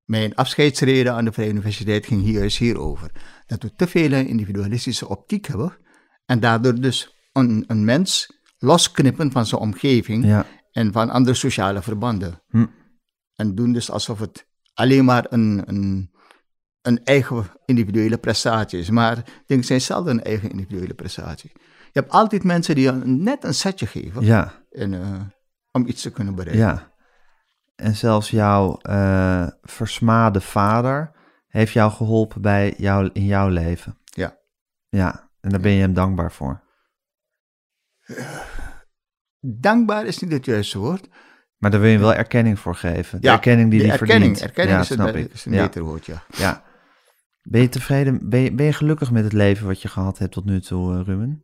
Mijn 0.03 0.35
afscheidsreden 0.35 1.13
aan 1.13 1.25
de 1.25 1.31
Vrije 1.31 1.49
Universiteit 1.49 2.05
ging 2.05 2.21
hier 2.21 2.41
eens 2.41 2.57
hierover. 2.57 3.11
Dat 3.45 3.63
we 3.63 3.75
te 3.75 3.87
veel 3.87 4.11
een 4.11 4.27
individualistische 4.27 5.07
optiek 5.07 5.47
hebben 5.47 5.77
en 6.25 6.39
daardoor 6.39 6.75
dus 6.75 7.15
een, 7.33 7.63
een 7.67 7.85
mens 7.85 8.39
losknippen 8.57 9.31
van 9.31 9.45
zijn 9.45 9.61
omgeving 9.61 10.25
ja, 10.25 10.45
en 10.71 10.91
van 10.91 11.09
andere 11.09 11.35
sociale 11.35 11.81
verbanden. 11.81 12.41
Hm. 12.49 12.65
En 13.35 13.55
doen 13.55 13.73
dus 13.73 13.91
alsof 13.91 14.19
het 14.19 14.47
alleen 14.73 15.05
maar 15.05 15.25
een, 15.29 15.61
een, 15.65 16.11
een 16.81 17.03
eigen 17.03 17.45
individuele 17.65 18.17
prestatie 18.17 18.79
is. 18.79 18.89
Maar 18.89 19.23
dingen 19.45 19.63
zijn 19.63 19.81
zelden 19.81 20.17
een 20.17 20.23
eigen 20.23 20.49
individuele 20.49 20.93
prestatie. 20.93 21.51
Je 21.91 21.99
hebt 21.99 22.11
altijd 22.11 22.43
mensen 22.43 22.75
die 22.75 22.91
net 22.91 23.43
een 23.43 23.53
setje 23.53 23.85
geven 23.85 24.25
ja, 24.25 24.63
en, 24.71 24.93
eh, 24.93 25.21
om 25.71 25.87
iets 25.87 26.01
te 26.01 26.11
kunnen 26.11 26.35
bereiken. 26.35 26.65
ja. 26.65 26.87
En 27.75 27.95
zelfs 27.95 28.29
jouw 28.29 28.77
eh, 28.77 29.47
versmade 29.61 30.41
vader 30.41 31.11
heeft 31.47 31.73
jou 31.73 31.91
geholpen 31.91 32.41
bij 32.41 32.73
jou, 32.77 33.09
in 33.13 33.25
jouw 33.25 33.47
leven. 33.47 33.97
Ja. 34.03 34.37
Ja, 34.89 35.29
en 35.41 35.49
daar 35.49 35.59
ben 35.59 35.71
je 35.71 35.81
hem 35.81 35.93
dankbaar 35.93 36.31
voor. 36.31 36.61
Dankbaar 39.39 40.05
is 40.05 40.19
niet 40.19 40.31
het 40.31 40.45
juiste 40.45 40.79
woord. 40.79 41.07
Maar 41.57 41.71
daar 41.71 41.79
wil 41.79 41.89
je 41.89 41.97
wel 41.99 42.13
erkenning 42.13 42.59
voor 42.59 42.75
geven. 42.75 43.21
De 43.21 43.27
Ja, 43.27 43.33
erkenning 43.33 43.69
die 43.71 43.79
die 43.79 43.91
erkenning, 43.91 44.19
verdient. 44.37 44.41
erkenning 44.41 44.75
ja, 44.75 44.81
is, 44.81 44.87
snap 44.87 45.07
het, 45.07 45.15
ik. 45.15 45.33
is 45.33 45.45
een 45.45 45.51
ja, 45.53 45.63
beter 45.63 45.81
woord, 45.81 46.05
ja. 46.05 46.23
ja. 46.37 46.63
Ben 47.41 47.61
je 47.61 47.69
tevreden? 47.69 48.29
Ben 48.29 48.39
je, 48.39 48.53
ben 48.53 48.65
je 48.65 48.73
gelukkig 48.73 49.11
met 49.11 49.23
het 49.23 49.33
leven 49.33 49.65
wat 49.67 49.81
je 49.81 49.87
gehad 49.87 50.17
hebt 50.17 50.31
tot 50.31 50.45
nu 50.45 50.61
toe, 50.61 50.93
eh, 50.97 51.05
Ruben? 51.05 51.43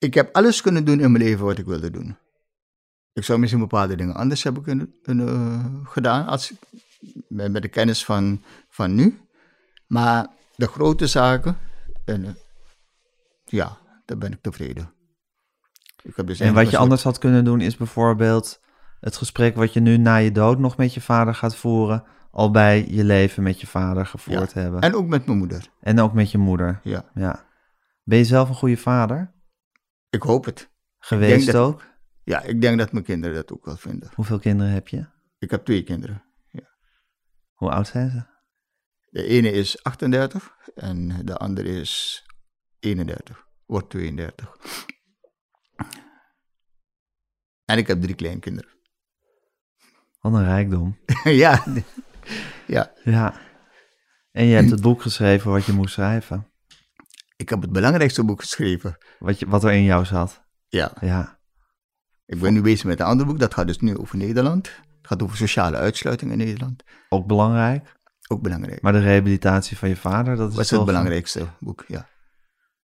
Ik 0.00 0.14
heb 0.14 0.36
alles 0.36 0.60
kunnen 0.60 0.84
doen 0.84 1.00
in 1.00 1.12
mijn 1.12 1.24
leven 1.24 1.44
wat 1.44 1.58
ik 1.58 1.66
wilde 1.66 1.90
doen. 1.90 2.16
Ik 3.12 3.24
zou 3.24 3.38
misschien 3.38 3.60
bepaalde 3.60 3.96
dingen 3.96 4.14
anders 4.14 4.42
hebben 4.42 4.62
kunnen, 4.62 5.28
eh, 5.28 5.64
gedaan 5.84 6.26
als, 6.26 6.52
met, 7.28 7.52
met 7.52 7.62
de 7.62 7.68
kennis 7.68 8.04
van, 8.04 8.42
van 8.68 8.94
nu. 8.94 9.20
Maar 9.86 10.26
de 10.56 10.66
grote 10.66 11.06
zaken, 11.06 11.56
en, 12.04 12.24
eh, 12.24 12.32
ja, 13.44 13.78
daar 14.04 14.18
ben 14.18 14.32
ik 14.32 14.40
tevreden. 14.40 14.92
Ik 16.02 16.16
heb 16.16 16.26
dus 16.26 16.40
En 16.40 16.54
wat 16.54 16.70
je 16.70 16.76
anders 16.76 17.02
had 17.02 17.18
kunnen 17.18 17.44
doen 17.44 17.60
is 17.60 17.76
bijvoorbeeld 17.76 18.60
het 19.00 19.16
gesprek 19.16 19.56
wat 19.56 19.72
je 19.72 19.80
nu 19.80 19.96
na 19.96 20.16
je 20.16 20.32
dood 20.32 20.58
nog 20.58 20.76
met 20.76 20.94
je 20.94 21.00
vader 21.00 21.34
gaat 21.34 21.56
voeren 21.56 22.04
al 22.30 22.50
bij 22.50 22.86
je 22.88 23.04
leven 23.04 23.42
met 23.42 23.60
je 23.60 23.66
vader 23.66 24.06
gevoerd 24.06 24.52
Ja. 24.52 24.60
hebben. 24.60 24.80
En 24.80 24.94
ook 24.94 25.06
met 25.06 25.26
mijn 25.26 25.38
moeder. 25.38 25.68
En 25.80 26.00
ook 26.00 26.12
met 26.12 26.30
je 26.30 26.38
moeder. 26.38 26.80
Ja, 26.82 27.04
Ja. 27.14 27.44
Ben 28.04 28.18
je 28.18 28.24
zelf 28.24 28.48
een 28.48 28.54
goede 28.54 28.76
vader? 28.76 29.32
Ik 30.10 30.22
hoop 30.22 30.44
het. 30.44 30.70
Geweest 30.98 31.46
dat- 31.46 31.54
ook? 31.54 31.88
Ja, 32.24 32.42
ik 32.42 32.60
denk 32.60 32.78
dat 32.78 32.92
mijn 32.92 33.04
kinderen 33.04 33.36
dat 33.36 33.52
ook 33.52 33.64
wel 33.64 33.76
vinden. 33.76 34.10
Hoeveel 34.14 34.38
kinderen 34.38 34.72
heb 34.72 34.88
je? 34.88 35.06
Ik 35.38 35.50
heb 35.50 35.64
twee 35.64 35.82
kinderen. 35.82 36.24
Hoe 37.52 37.70
oud 37.70 37.86
zijn 37.86 38.10
ze? 38.10 38.22
De 39.10 39.24
ene 39.24 39.50
is 39.50 39.82
38 39.82 40.56
en 40.74 41.24
de 41.26 41.36
andere 41.36 41.68
is 41.68 42.24
31. 42.78 43.46
Wordt 43.66 43.90
32. 43.90 44.56
En 47.64 47.78
ik 47.78 47.86
heb 47.86 48.02
drie 48.02 48.14
kleinkinderen. 48.14 48.70
Wat 50.20 50.32
een 50.32 50.44
rijkdom. 50.44 50.98
ja. 51.44 51.64
ja, 52.66 52.92
Ja. 53.04 53.40
En 54.30 54.44
je 54.44 54.54
hebt 54.54 54.70
het 54.70 54.80
boek 54.80 55.02
geschreven 55.02 55.50
wat 55.50 55.64
je 55.64 55.72
moest 55.72 55.92
schrijven. 55.94 56.49
Ik 57.40 57.48
heb 57.48 57.60
het 57.60 57.72
belangrijkste 57.72 58.24
boek 58.24 58.40
geschreven. 58.40 58.96
Wat, 59.18 59.38
je, 59.38 59.48
wat 59.48 59.64
er 59.64 59.72
in 59.72 59.82
jou 59.84 60.04
zat. 60.04 60.42
Ja, 60.68 60.92
Ja. 61.00 61.38
ik 62.26 62.40
ben 62.40 62.52
nu 62.52 62.60
bezig 62.62 62.84
met 62.86 63.00
een 63.00 63.06
ander 63.06 63.26
boek. 63.26 63.38
Dat 63.38 63.54
gaat 63.54 63.66
dus 63.66 63.78
nu 63.78 63.96
over 63.96 64.16
Nederland. 64.16 64.66
Het 64.66 65.06
gaat 65.06 65.22
over 65.22 65.36
sociale 65.36 65.76
uitsluiting 65.76 66.30
in 66.32 66.38
Nederland. 66.38 66.82
Ook 67.08 67.26
belangrijk. 67.26 67.98
Ook 68.28 68.42
belangrijk. 68.42 68.82
Maar 68.82 68.92
de 68.92 68.98
rehabilitatie 69.00 69.76
van 69.78 69.88
je 69.88 69.96
vader, 69.96 70.36
dat 70.36 70.50
is 70.50 70.68
toch 70.68 70.78
het 70.78 70.86
belangrijkste 70.86 71.46
boek, 71.60 71.84
ja. 71.88 72.08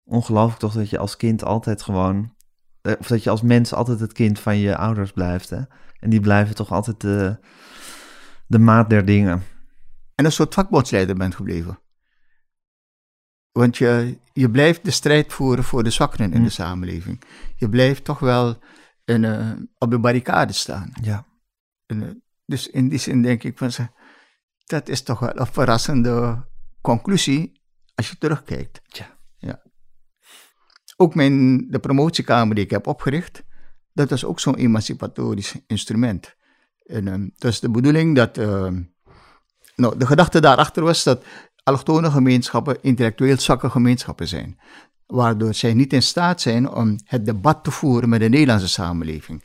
Ongelooflijk 0.04 0.58
toch 0.60 0.72
dat 0.72 0.90
je 0.90 0.98
als 0.98 1.16
kind 1.16 1.44
altijd 1.44 1.82
gewoon... 1.82 2.34
eh, 2.80 2.92
Of 2.98 3.06
dat 3.06 3.22
je 3.22 3.30
als 3.30 3.42
mens 3.42 3.74
altijd 3.74 4.00
het 4.00 4.12
kind 4.12 4.40
van 4.40 4.56
je 4.58 4.76
ouders 4.76 5.12
blijft, 5.12 5.50
hè? 5.50 5.60
En 6.00 6.10
die 6.10 6.20
blijven 6.20 6.54
toch 6.54 6.72
altijd 6.72 7.00
de, 7.00 7.38
de 8.46 8.58
maat 8.58 8.90
der 8.90 9.04
dingen. 9.04 9.42
En 10.14 10.24
een 10.24 10.32
soort 10.32 10.54
vakbondsleider 10.54 11.16
bent 11.16 11.34
gebleven. 11.34 11.78
Want 13.52 13.76
je, 13.76 14.18
je 14.32 14.50
blijft 14.50 14.84
de 14.84 14.90
strijd 14.90 15.32
voeren 15.32 15.64
voor 15.64 15.84
de 15.84 15.90
zwakkeren 15.90 16.32
in 16.32 16.42
de 16.42 16.50
samenleving. 16.50 17.22
Je 17.56 17.68
blijft 17.68 18.04
toch 18.04 18.18
wel 18.18 18.58
een, 19.04 19.24
eh, 19.24 19.50
op 19.78 19.90
de 19.90 19.98
barricade 19.98 20.52
staan. 20.52 20.92
Ja. 21.02 21.26
En, 21.86 22.02
eh, 22.02 22.08
dus 22.46 22.66
in 22.68 22.88
die 22.88 22.98
zin 22.98 23.22
denk 23.22 23.42
ik 23.42 23.58
van, 23.58 23.72
ze- 23.72 23.88
dat 24.66 24.88
is 24.88 25.02
toch 25.02 25.18
wel 25.18 25.38
een 25.38 25.46
verrassende 25.46 26.46
conclusie 26.80 27.62
als 27.94 28.08
je 28.10 28.18
terugkijkt. 28.18 28.80
Tja. 28.88 29.18
Ja. 29.36 29.62
Ook 30.96 31.14
mijn, 31.14 31.66
de 31.70 31.78
promotiekamer 31.78 32.54
die 32.54 32.64
ik 32.64 32.70
heb 32.70 32.86
opgericht, 32.86 33.42
dat 33.92 34.10
was 34.10 34.24
ook 34.24 34.40
zo'n 34.40 34.56
emancipatorisch 34.56 35.54
instrument. 35.66 36.36
En 36.84 37.06
het 37.06 37.44
is 37.44 37.60
de 37.60 37.70
bedoeling 37.70 38.16
dat, 38.16 38.38
ehm, 38.38 38.82
nou, 39.76 39.98
de 39.98 40.06
gedachte 40.06 40.40
daarachter 40.40 40.82
was 40.82 41.02
dat 41.04 41.24
allochtone 41.68 42.10
gemeenschappen 42.10 42.78
intellectueel 42.82 43.38
zwakke 43.38 43.70
gemeenschappen 43.70 44.28
zijn. 44.28 44.58
Waardoor 45.06 45.54
zij 45.54 45.74
niet 45.74 45.92
in 45.92 46.02
staat 46.02 46.40
zijn 46.40 46.70
om 46.70 46.98
het 47.04 47.24
debat 47.24 47.64
te 47.64 47.70
voeren 47.70 48.08
met 48.08 48.20
de 48.20 48.28
Nederlandse 48.28 48.68
samenleving. 48.68 49.44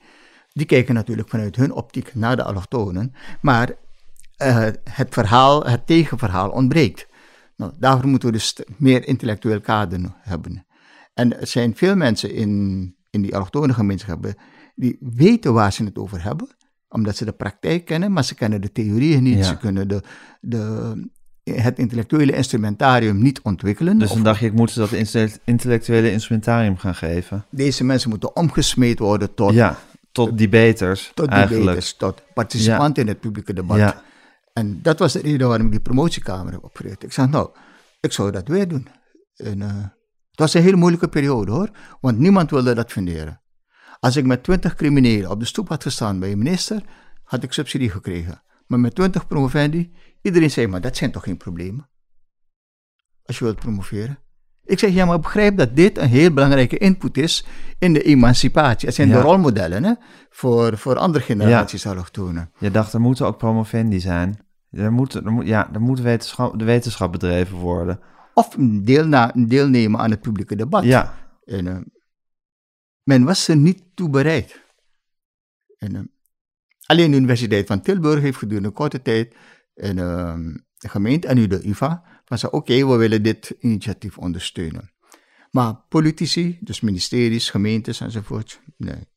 Die 0.54 0.66
kijken 0.66 0.94
natuurlijk 0.94 1.30
vanuit 1.30 1.56
hun 1.56 1.72
optiek 1.74 2.16
naar 2.16 2.36
de 2.36 2.44
allochtonen, 2.44 3.14
maar 3.42 3.72
eh, 4.36 4.68
het 4.90 5.08
verhaal, 5.10 5.66
het 5.66 5.88
tegenverhaal 5.88 6.50
ontbreekt. 6.50 7.08
Nou, 7.56 7.72
daarvoor 7.80 8.08
moeten 8.10 8.28
we 8.30 8.34
dus 8.34 8.58
meer 8.78 9.08
intellectueel 9.08 9.62
kader 9.62 10.00
hebben. 10.20 10.66
En 11.14 11.40
er 11.40 11.48
zijn 11.48 11.76
veel 11.76 11.96
mensen 11.96 12.34
in, 12.34 12.96
in 13.10 13.22
die 13.22 13.36
allochtone 13.36 13.74
gemeenschappen 13.74 14.36
die 14.76 14.98
weten 15.00 15.54
waar 15.54 15.74
ze 15.74 15.84
het 15.84 15.98
over 15.98 16.24
hebben, 16.24 16.48
omdat 16.90 17.16
ze 17.16 17.26
de 17.26 17.32
praktijk 17.32 17.86
kennen, 17.86 18.12
maar 18.12 18.24
ze 18.24 18.36
kennen 18.36 18.62
de 18.62 18.72
theorieën 18.72 19.24
niet, 19.24 19.38
Ja. 19.38 19.44
ze 19.44 19.58
kunnen 19.58 19.88
de, 19.88 20.04
de, 20.42 20.94
het 21.44 21.80
intellectuele 21.80 22.36
instrumentarium 22.36 23.22
niet 23.22 23.42
ontwikkelen. 23.42 23.98
Dus 24.00 24.10
Of 24.10 24.16
dan 24.16 24.24
dacht 24.24 24.40
je, 24.40 24.46
ik 24.46 24.54
moet 24.54 24.72
ze 24.72 24.80
dat 24.80 25.40
intellectuele 25.44 26.12
instrumentarium 26.12 26.78
gaan 26.78 26.96
geven. 26.96 27.46
deze 27.50 27.84
mensen 27.84 28.10
moeten 28.10 28.36
omgesmeed 28.36 29.00
worden 29.00 29.34
tot, 29.34 29.54
Ja, 29.54 29.78
tot 30.12 30.38
debaters 30.38 31.12
tot 31.14 31.28
eigenlijk. 31.28 31.62
debaters, 31.62 31.94
tot 31.94 32.22
participanten 32.34 33.04
in 33.04 33.10
het 33.10 33.20
publieke 33.20 33.54
debat. 33.54 33.78
Ja, 33.78 34.02
En 34.54 34.80
dat 34.82 35.00
was 35.00 35.14
de 35.14 35.20
reden 35.22 35.48
waarom 35.48 35.66
ik 35.66 35.72
die 35.72 35.82
promotiekamer 35.82 36.54
heb 36.54 36.64
opgericht. 36.64 37.04
Ik 37.04 37.12
zei, 37.12 37.28
nou, 37.28 37.50
ik 38.00 38.12
zou 38.12 38.32
dat 38.32 38.48
weer 38.48 38.68
doen. 38.68 38.88
En, 39.36 39.62
eh, 39.62 39.68
het 40.32 40.40
was 40.40 40.54
een 40.54 40.62
hele 40.62 40.76
moeilijke 40.76 41.08
periode 41.08 41.52
hoor, 41.52 41.70
want 42.02 42.18
niemand 42.18 42.50
wilde 42.50 42.74
dat 42.74 42.92
funderen. 42.92 43.42
Als 44.00 44.16
ik 44.16 44.26
met 44.26 44.44
twintig 44.44 44.76
criminelen 44.76 45.30
op 45.30 45.40
de 45.40 45.46
stoep 45.46 45.70
had 45.70 45.84
gestaan 45.84 46.20
bij 46.20 46.32
een 46.32 46.38
minister, 46.38 46.82
had 47.24 47.44
ik 47.44 47.54
subsidie 47.54 47.90
gekregen. 47.90 48.42
Maar 48.68 48.80
met 48.80 48.96
twintig 48.96 49.28
promovendi, 49.28 49.92
iedereen 50.24 50.52
zei, 50.52 50.68
maar 50.68 50.82
dat 50.82 50.98
zijn 50.98 51.12
toch 51.12 51.24
geen 51.24 51.38
problemen? 51.38 51.90
Als 53.24 53.38
je 53.38 53.44
wilt 53.44 53.60
promoveren. 53.60 54.18
Ik 54.66 54.80
zeg, 54.80 54.94
ja, 54.94 55.06
maar 55.06 55.20
begrijp 55.20 55.58
dat 55.58 55.76
dit 55.76 55.98
een 55.98 56.08
heel 56.10 56.34
belangrijke 56.34 56.78
input 56.78 57.18
is 57.18 57.46
in 57.80 57.94
de 57.94 58.02
emancipatie. 58.04 58.88
Het 58.88 58.96
zijn 58.96 59.08
Ja. 59.08 59.16
de 59.16 59.22
rolmodellen 59.22 59.84
hè, 59.84 59.94
voor, 60.30 60.78
voor 60.78 60.98
andere 60.98 61.24
generaties 61.24 61.86
allochtonen. 61.88 62.52
je 62.60 62.72
dacht, 62.72 62.94
er 62.94 63.02
moeten 63.02 63.26
ook 63.26 63.38
promovendi 63.38 64.00
zijn. 64.00 64.46
Er 64.70 64.92
moet, 64.92 65.14
er 65.14 65.32
moet, 65.32 65.48
ja, 65.48 65.74
er 65.74 65.82
moet 65.82 66.00
wetenschap, 66.00 66.60
de 66.60 66.66
wetenschap 66.66 67.12
bedreven 67.12 67.58
worden. 67.58 68.00
Of 68.34 68.56
deelna- 68.84 69.32
deelnemen 69.48 70.00
aan 70.00 70.10
het 70.12 70.22
publieke 70.22 70.56
debat. 70.56 70.84
Ja, 70.84 71.14
En, 71.46 71.68
eh, 71.68 71.78
men 73.04 73.24
was 73.24 73.48
er 73.48 73.56
niet 73.58 73.84
toe 73.94 74.10
bereid. 74.10 74.62
En, 75.78 75.96
eh, 75.96 76.02
alleen 76.86 77.12
de 77.12 77.18
Universiteit 77.18 77.68
van 77.68 77.82
Tilburg 77.82 78.22
heeft 78.22 78.38
gedurende 78.38 78.70
korte 78.72 79.02
tijd 79.02 79.36
en, 79.74 79.98
eh, 79.98 80.36
de 80.78 80.90
gemeente 80.90 81.28
en 81.28 81.36
nu 81.36 81.48
de 81.48 81.68
UvA 81.68 82.04
van 82.26 82.38
zei, 82.38 82.52
oké, 82.52 82.88
we 82.88 82.96
willen 82.96 83.24
dit 83.24 83.56
initiatief 83.60 84.18
ondersteunen. 84.18 84.92
Maar 85.52 85.76
politici, 85.90 86.58
dus 86.62 86.82
ministeries, 86.82 87.50
gemeentes 87.50 88.00
enzovoort, 88.00 88.62
nee. 88.78 89.12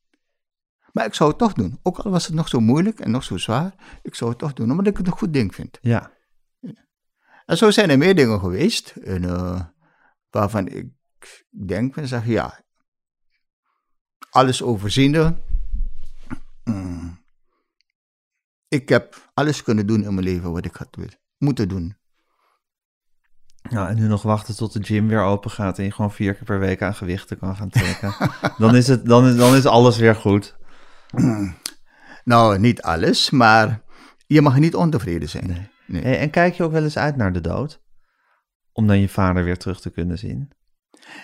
Maar 0.93 1.07
ik 1.07 1.15
zou 1.15 1.31
het 1.31 1.39
toch 1.39 1.53
doen. 1.53 1.79
Ook 1.83 1.99
al 1.99 2.11
was 2.11 2.27
het 2.27 2.35
nog 2.35 2.49
zo 2.49 2.61
moeilijk 2.61 3.01
en 3.01 3.11
nog 3.11 3.25
zo 3.25 3.37
zwaar, 3.37 4.01
ik 4.03 4.15
zou 4.15 4.31
het 4.31 4.39
toch 4.39 4.53
doen, 4.53 4.71
omdat 4.71 4.87
ik 4.87 4.97
het 4.97 5.07
een 5.07 5.13
goed 5.13 5.33
ding 5.33 5.55
vind. 5.55 5.79
ja. 5.81 6.15
En 7.47 7.57
zo 7.57 7.71
zijn 7.71 7.91
er 7.91 7.99
meer 7.99 8.15
dingen 8.15 8.41
geweest, 8.41 8.91
en, 8.91 9.25
eh, 9.25 9.65
waarvan 10.31 10.69
ik 10.69 10.87
denk 11.51 11.97
en 11.97 12.09
zeg, 12.09 12.27
ja, 12.27 12.65
alles 14.31 14.63
overziende. 14.63 15.37
mm, 16.65 17.16
ik 18.81 18.89
heb 18.89 19.31
alles 19.35 19.63
kunnen 19.63 19.87
doen 19.87 20.05
in 20.05 20.15
mijn 20.15 20.27
leven 20.27 20.53
wat 20.53 20.65
ik 20.65 20.75
had 20.75 20.97
moeten 21.39 21.69
doen. 21.69 21.97
Nou, 23.71 23.89
en 23.89 23.97
nu 23.97 24.07
nog 24.07 24.23
wachten 24.23 24.57
tot 24.57 24.73
de 24.73 24.85
gym 24.85 25.09
weer 25.09 25.23
open 25.23 25.51
gaat 25.51 25.79
en 25.79 25.85
je 25.85 25.91
gewoon 25.91 26.13
vier 26.13 26.35
keer 26.35 26.45
per 26.45 26.59
week 26.59 26.83
aan 26.83 26.95
gewichten 26.95 27.39
kan 27.39 27.57
gaan 27.57 27.69
trekken. 27.69 28.15
dan, 28.59 28.77
is 28.77 28.87
het, 28.87 29.07
dan, 29.07 29.27
is, 29.27 29.37
dan 29.37 29.55
is 29.55 29.67
alles 29.67 29.99
weer 29.99 30.15
goed. 30.15 30.57
Nou, 32.25 32.59
niet 32.59 32.83
alles, 32.83 33.31
maar 33.31 33.83
je 34.27 34.41
mag 34.41 34.59
niet 34.59 34.75
ontevreden 34.75 35.29
zijn. 35.29 35.47
Nee. 35.47 35.69
Nee. 35.87 36.03
Hey, 36.03 36.19
en 36.19 36.31
kijk 36.31 36.55
je 36.55 36.63
ook 36.63 36.73
wel 36.73 36.83
eens 36.83 36.99
uit 36.99 37.17
naar 37.17 37.33
de 37.33 37.41
dood? 37.41 37.83
Om 38.73 38.87
dan 38.87 39.01
je 39.01 39.09
vader 39.09 39.45
weer 39.45 39.57
terug 39.57 39.81
te 39.81 39.91
kunnen 39.91 40.19
zien. 40.19 40.53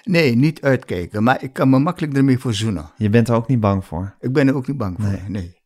Nee, 0.03 0.37
niet 0.37 0.63
uitkijken, 0.63 1.23
maar 1.23 1.43
ik 1.43 1.53
kan 1.53 1.71
me 1.71 1.79
makkelijk 1.79 2.17
ermee 2.17 2.39
verzoenen. 2.39 2.91
Je 2.97 3.09
bent 3.09 3.29
er 3.29 3.35
ook 3.35 3.49
niet 3.49 3.61
bang 3.61 3.85
voor. 3.85 4.17
Ik 4.21 4.33
ben 4.33 4.49
er 4.49 4.55
ook 4.55 4.67
niet 4.67 4.77
bang 4.77 4.97
voor, 5.01 5.11
Nee. 5.11 5.23
nee. 5.29 5.57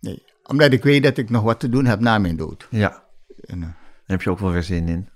nee. 0.00 0.22
Omdat 0.42 0.72
ik 0.72 0.82
weet 0.82 1.02
dat 1.02 1.16
ik 1.16 1.30
nog 1.30 1.42
wat 1.42 1.60
te 1.60 1.68
doen 1.68 1.84
heb 1.84 2.00
na 2.00 2.18
mijn 2.18 2.36
dood. 2.36 2.66
Ja. 2.70 3.02
En, 3.40 3.62
eh, 3.62 3.68
Daar 3.68 3.76
heb 4.06 4.22
je 4.22 4.30
ook 4.30 4.38
wel 4.38 4.50
weer 4.50 4.62
zin 4.62 4.88
in. 4.88 5.08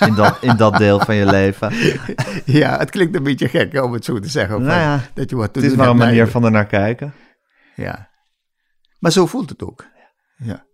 In 0.00 0.14
dat, 0.14 0.38
in 0.40 0.56
dat 0.56 0.76
deel 0.76 1.00
van 1.00 1.14
je 1.14 1.26
leven. 1.26 1.72
ja, 2.60 2.78
het 2.78 2.90
klinkt 2.90 3.16
een 3.16 3.22
beetje 3.22 3.48
gek 3.48 3.72
hè, 3.72 3.80
om 3.80 3.92
het 3.92 4.04
zo 4.04 4.18
te 4.18 4.28
zeggen. 4.28 4.62
Nou 4.62 4.80
ja, 4.80 5.00
dat 5.14 5.30
je 5.30 5.36
wat 5.36 5.52
te 5.52 5.60
Het 5.60 5.70
is 5.70 5.76
maar 5.76 5.88
een 5.88 5.96
manier 5.96 6.26
van 6.26 6.44
er 6.44 6.50
naar 6.50 6.66
kijken. 6.66 7.14
Ja. 7.76 8.10
Maar 8.98 9.12
zo 9.12 9.26
voelt 9.26 9.50
het 9.50 9.62
ook. 9.62 9.86
Ja. 10.36 10.66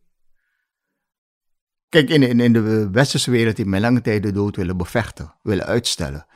Kijk, 1.89 2.09
in, 2.09 2.23
in, 2.23 2.41
in 2.41 2.53
de 2.53 2.91
westerse 2.91 3.31
wereld 3.31 3.57
heeft 3.57 3.69
men 3.69 3.81
lange 3.81 4.01
tijd 4.01 4.23
de 4.23 4.33
dood 4.33 4.57
willen 4.57 4.77
bevechten, 4.77 5.35
willen 5.43 5.67
uitstellen. 5.67 6.27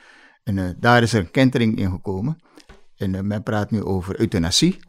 En 0.43 0.57
eh, 0.57 0.69
daar 0.77 1.01
is 1.01 1.13
er 1.13 1.19
een 1.19 1.31
kentering 1.31 1.77
in 1.77 1.91
gekomen. 1.91 2.41
En 2.97 3.15
eh, 3.15 3.21
men 3.21 3.43
praat 3.43 3.71
nu 3.71 3.83
over 3.83 4.19
euthanasie. 4.19 4.79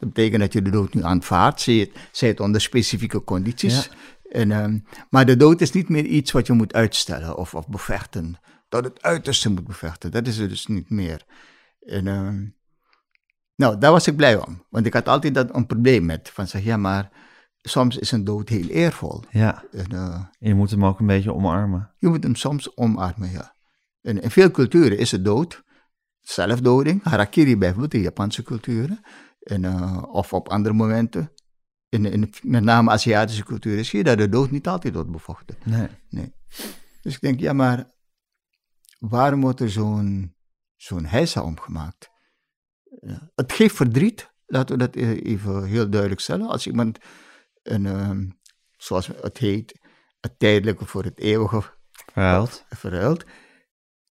Dat 0.00 0.08
betekent 0.08 0.40
dat 0.40 0.52
je 0.52 0.62
de 0.62 0.70
dood 0.70 0.94
nu 0.94 1.02
aanvaardt, 1.02 1.60
zij 1.60 1.74
het, 1.74 1.90
zij 2.12 2.28
het 2.28 2.40
onder 2.40 2.60
specifieke 2.60 3.24
condities. 3.24 3.90
En, 4.30 4.52
ehm, 4.52 4.78
maar 5.10 5.26
de 5.26 5.36
dood 5.36 5.60
is 5.60 5.72
niet 5.72 5.88
meer 5.88 6.04
iets 6.04 6.32
wat 6.32 6.46
je 6.46 6.52
moet 6.52 6.72
uitstellen 6.74 7.36
of, 7.36 7.54
of 7.54 7.68
bevechten. 7.68 8.38
Dat 8.68 8.84
het 8.84 9.02
uiterste 9.02 9.50
moet 9.50 9.66
bevechten. 9.66 10.10
Dat 10.10 10.26
is 10.26 10.38
er 10.38 10.48
dus 10.48 10.66
niet 10.66 10.90
meer. 10.90 11.24
En, 11.80 12.06
ehm, 12.06 12.46
nou, 13.54 13.78
daar 13.78 13.92
was 13.92 14.06
ik 14.06 14.16
blij 14.16 14.36
om. 14.36 14.64
Want 14.68 14.86
ik 14.86 14.92
had 14.92 15.08
altijd 15.08 15.34
dat 15.34 15.54
een 15.54 15.66
probleem 15.66 16.04
met. 16.04 16.30
Van 16.32 16.46
zeg, 16.46 16.62
ja, 16.64 16.76
maar 16.76 17.10
soms 17.62 17.96
is 17.96 18.12
een 18.12 18.24
dood 18.24 18.48
heel 18.48 18.68
eervol. 18.68 19.22
Ja, 19.30 19.64
En, 19.72 19.86
eh, 19.90 20.24
je 20.38 20.54
moet 20.54 20.70
hem 20.70 20.84
ook 20.84 21.00
een 21.00 21.06
beetje 21.06 21.34
omarmen. 21.34 21.94
je 21.98 22.08
moet 22.08 22.22
hem 22.22 22.34
soms 22.34 22.76
omarmen, 22.76 23.30
ja. 23.30 23.54
En 24.02 24.22
in 24.22 24.30
veel 24.30 24.50
culturen 24.50 24.98
is 24.98 25.10
het 25.10 25.24
dood. 25.24 25.62
Zelfdoding, 26.20 27.02
harakiri 27.02 27.56
bijvoorbeeld 27.56 27.94
in 27.94 28.00
Japanse 28.00 28.42
culturen. 28.42 29.00
En, 29.40 29.64
eh, 29.64 30.02
of 30.10 30.32
op 30.32 30.48
andere 30.48 30.74
momenten. 30.74 31.32
in, 31.88 32.04
in 32.06 32.32
met 32.42 32.62
name 32.64 32.90
Aziatische 32.90 33.44
culturen, 33.44 33.84
zie 33.84 33.98
je 33.98 34.04
dat 34.04 34.18
de 34.18 34.28
dood 34.28 34.50
niet 34.50 34.68
altijd 34.68 34.94
wordt 34.94 35.10
bevochten. 35.10 35.56
Nee. 35.64 35.88
Nee. 36.08 36.32
Dus 37.00 37.14
ik 37.14 37.20
denk, 37.20 37.40
ja, 37.40 37.52
maar 37.52 37.90
waarom 38.98 39.40
wordt 39.40 39.60
er 39.60 39.70
zo'n 39.70 40.34
zo'n 40.76 41.04
heisa 41.04 41.42
omgemaakt? 41.42 42.10
Ja. 43.00 43.30
Het 43.34 43.52
geeft 43.52 43.76
verdriet, 43.76 44.30
laten 44.46 44.78
we 44.78 44.84
dat 44.84 44.96
e- 44.96 45.20
even 45.20 45.64
heel 45.64 45.90
duidelijk 45.90 46.20
stellen. 46.20 46.48
Als 46.48 46.66
iemand, 46.66 46.98
een, 47.62 47.86
ehm, 47.86 48.28
zoals 48.76 49.06
het 49.06 49.38
heet, 49.38 49.78
het 50.20 50.38
tijdelijke 50.38 50.86
voor 50.86 51.04
het 51.04 51.18
eeuwige 51.18 51.62
Verhuild. 52.12 52.64
verruilt, 52.68 53.24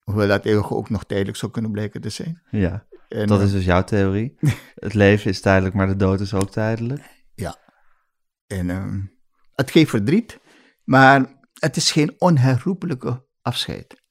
hoewel 0.01 0.29
dat 0.29 0.45
eeuwige 0.45 0.75
ook 0.75 0.91
nog 0.91 1.05
tijdelijk 1.05 1.37
zou 1.37 1.53
kunnen 1.53 1.71
blijken 1.71 2.01
te 2.01 2.09
zijn. 2.11 2.43
Ja, 2.51 2.87
En, 3.09 3.27
dat 3.27 3.39
eh, 3.39 3.45
is 3.45 3.53
dus 3.53 3.65
jouw 3.65 3.85
theorie. 3.85 4.37
Het 4.75 4.95
leven 4.95 5.31
is 5.31 5.41
tijdelijk, 5.41 5.75
maar 5.75 5.87
de 5.87 5.97
dood 5.97 6.21
is 6.21 6.35
ook 6.35 6.51
tijdelijk. 6.51 7.03
Ja. 7.35 7.57
En 8.47 8.71
ehm, 8.71 9.01
het 9.55 9.71
geeft 9.71 9.91
verdriet, 9.91 10.39
maar 10.85 11.41
het 11.53 11.77
is 11.77 11.93
geen 11.93 12.15
onherroepelijke 12.19 13.27
afscheid. 13.43 14.05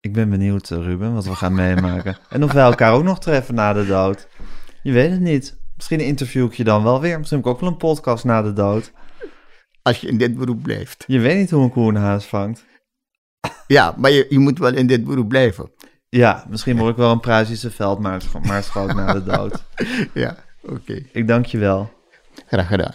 Ik 0.00 0.12
ben 0.12 0.30
benieuwd, 0.30 0.70
eh, 0.70 0.78
Ruben, 0.78 1.14
wat 1.14 1.24
we 1.24 1.34
gaan 1.34 1.54
meemaken. 1.54 2.16
En 2.28 2.44
of 2.44 2.52
wij 2.52 2.64
elkaar 2.64 2.92
ook 2.92 3.02
nog 3.02 3.20
treffen 3.20 3.54
na 3.54 3.72
de 3.72 3.86
dood. 3.86 4.28
Je 4.82 4.92
weet 4.92 5.10
het 5.10 5.20
niet. 5.20 5.58
Misschien 5.76 6.00
interview 6.00 6.44
ik 6.44 6.52
je 6.52 6.64
dan 6.64 6.82
wel 6.82 7.00
weer. 7.00 7.18
Misschien 7.18 7.38
heb 7.38 7.46
ik 7.46 7.52
ook 7.52 7.60
wel 7.60 7.70
een 7.70 7.76
podcast 7.76 8.24
na 8.24 8.42
de 8.42 8.52
dood. 8.52 8.92
Als 9.82 10.00
je 10.00 10.08
in 10.08 10.18
dit 10.18 10.36
beroep 10.36 10.62
blijft. 10.62 11.04
Je 11.06 11.18
weet 11.18 11.38
niet 11.38 11.50
hoe 11.50 11.62
een 11.62 11.70
koe 11.70 11.88
een 11.88 11.96
haas 11.96 12.26
vangt. 12.26 12.64
Ja, 13.66 13.94
maar 13.96 14.10
je, 14.10 14.26
je 14.28 14.38
moet 14.38 14.58
wel 14.58 14.74
in 14.74 14.86
dit 14.86 15.04
beroep 15.04 15.28
blijven. 15.28 15.70
Ja, 16.08 16.44
misschien 16.48 16.76
word 16.76 16.90
ik 16.90 16.96
wel 16.96 17.10
een 17.10 17.20
Pruisische 17.20 17.70
veldmaarschalk 17.70 18.94
na 18.94 19.12
de 19.12 19.22
dood. 19.22 19.62
Ja, 20.14 20.36
oké. 20.62 21.02
Ik 21.12 21.28
dank 21.28 21.46
je 21.46 21.58
wel. 21.58 21.90
Graag 22.46 22.66
gedaan. 22.66 22.94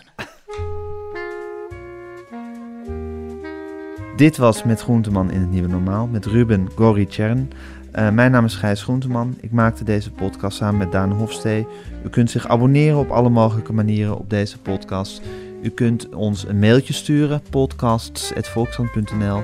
Dit 4.15 4.37
was 4.37 4.63
Met 4.63 4.81
Groenteman 4.81 5.31
in 5.31 5.39
het 5.39 5.51
Nieuwe 5.51 5.67
Normaal 5.67 6.07
met 6.07 6.25
Ruben 6.25 6.69
Gori 6.75 7.07
Tjern. 7.07 7.51
Eh, 7.91 8.09
mijn 8.09 8.31
naam 8.31 8.45
is 8.45 8.55
Gijs 8.55 8.83
Groenteman. 8.83 9.37
Ik 9.39 9.51
maakte 9.51 9.83
deze 9.83 10.11
podcast 10.11 10.57
samen 10.57 10.77
met 10.77 10.91
Daan 10.91 11.11
Hofstee. 11.11 11.67
U 12.05 12.09
kunt 12.09 12.31
zich 12.31 12.47
abonneren 12.47 12.97
op 12.97 13.09
alle 13.09 13.29
mogelijke 13.29 13.73
manieren 13.73 14.17
op 14.17 14.29
deze 14.29 14.57
podcast. 14.59 15.21
U 15.61 15.69
kunt 15.69 16.09
ons 16.09 16.47
een 16.47 16.59
mailtje 16.59 16.93
sturen, 16.93 17.41
podcasts.volkskrant.nl 17.49 19.43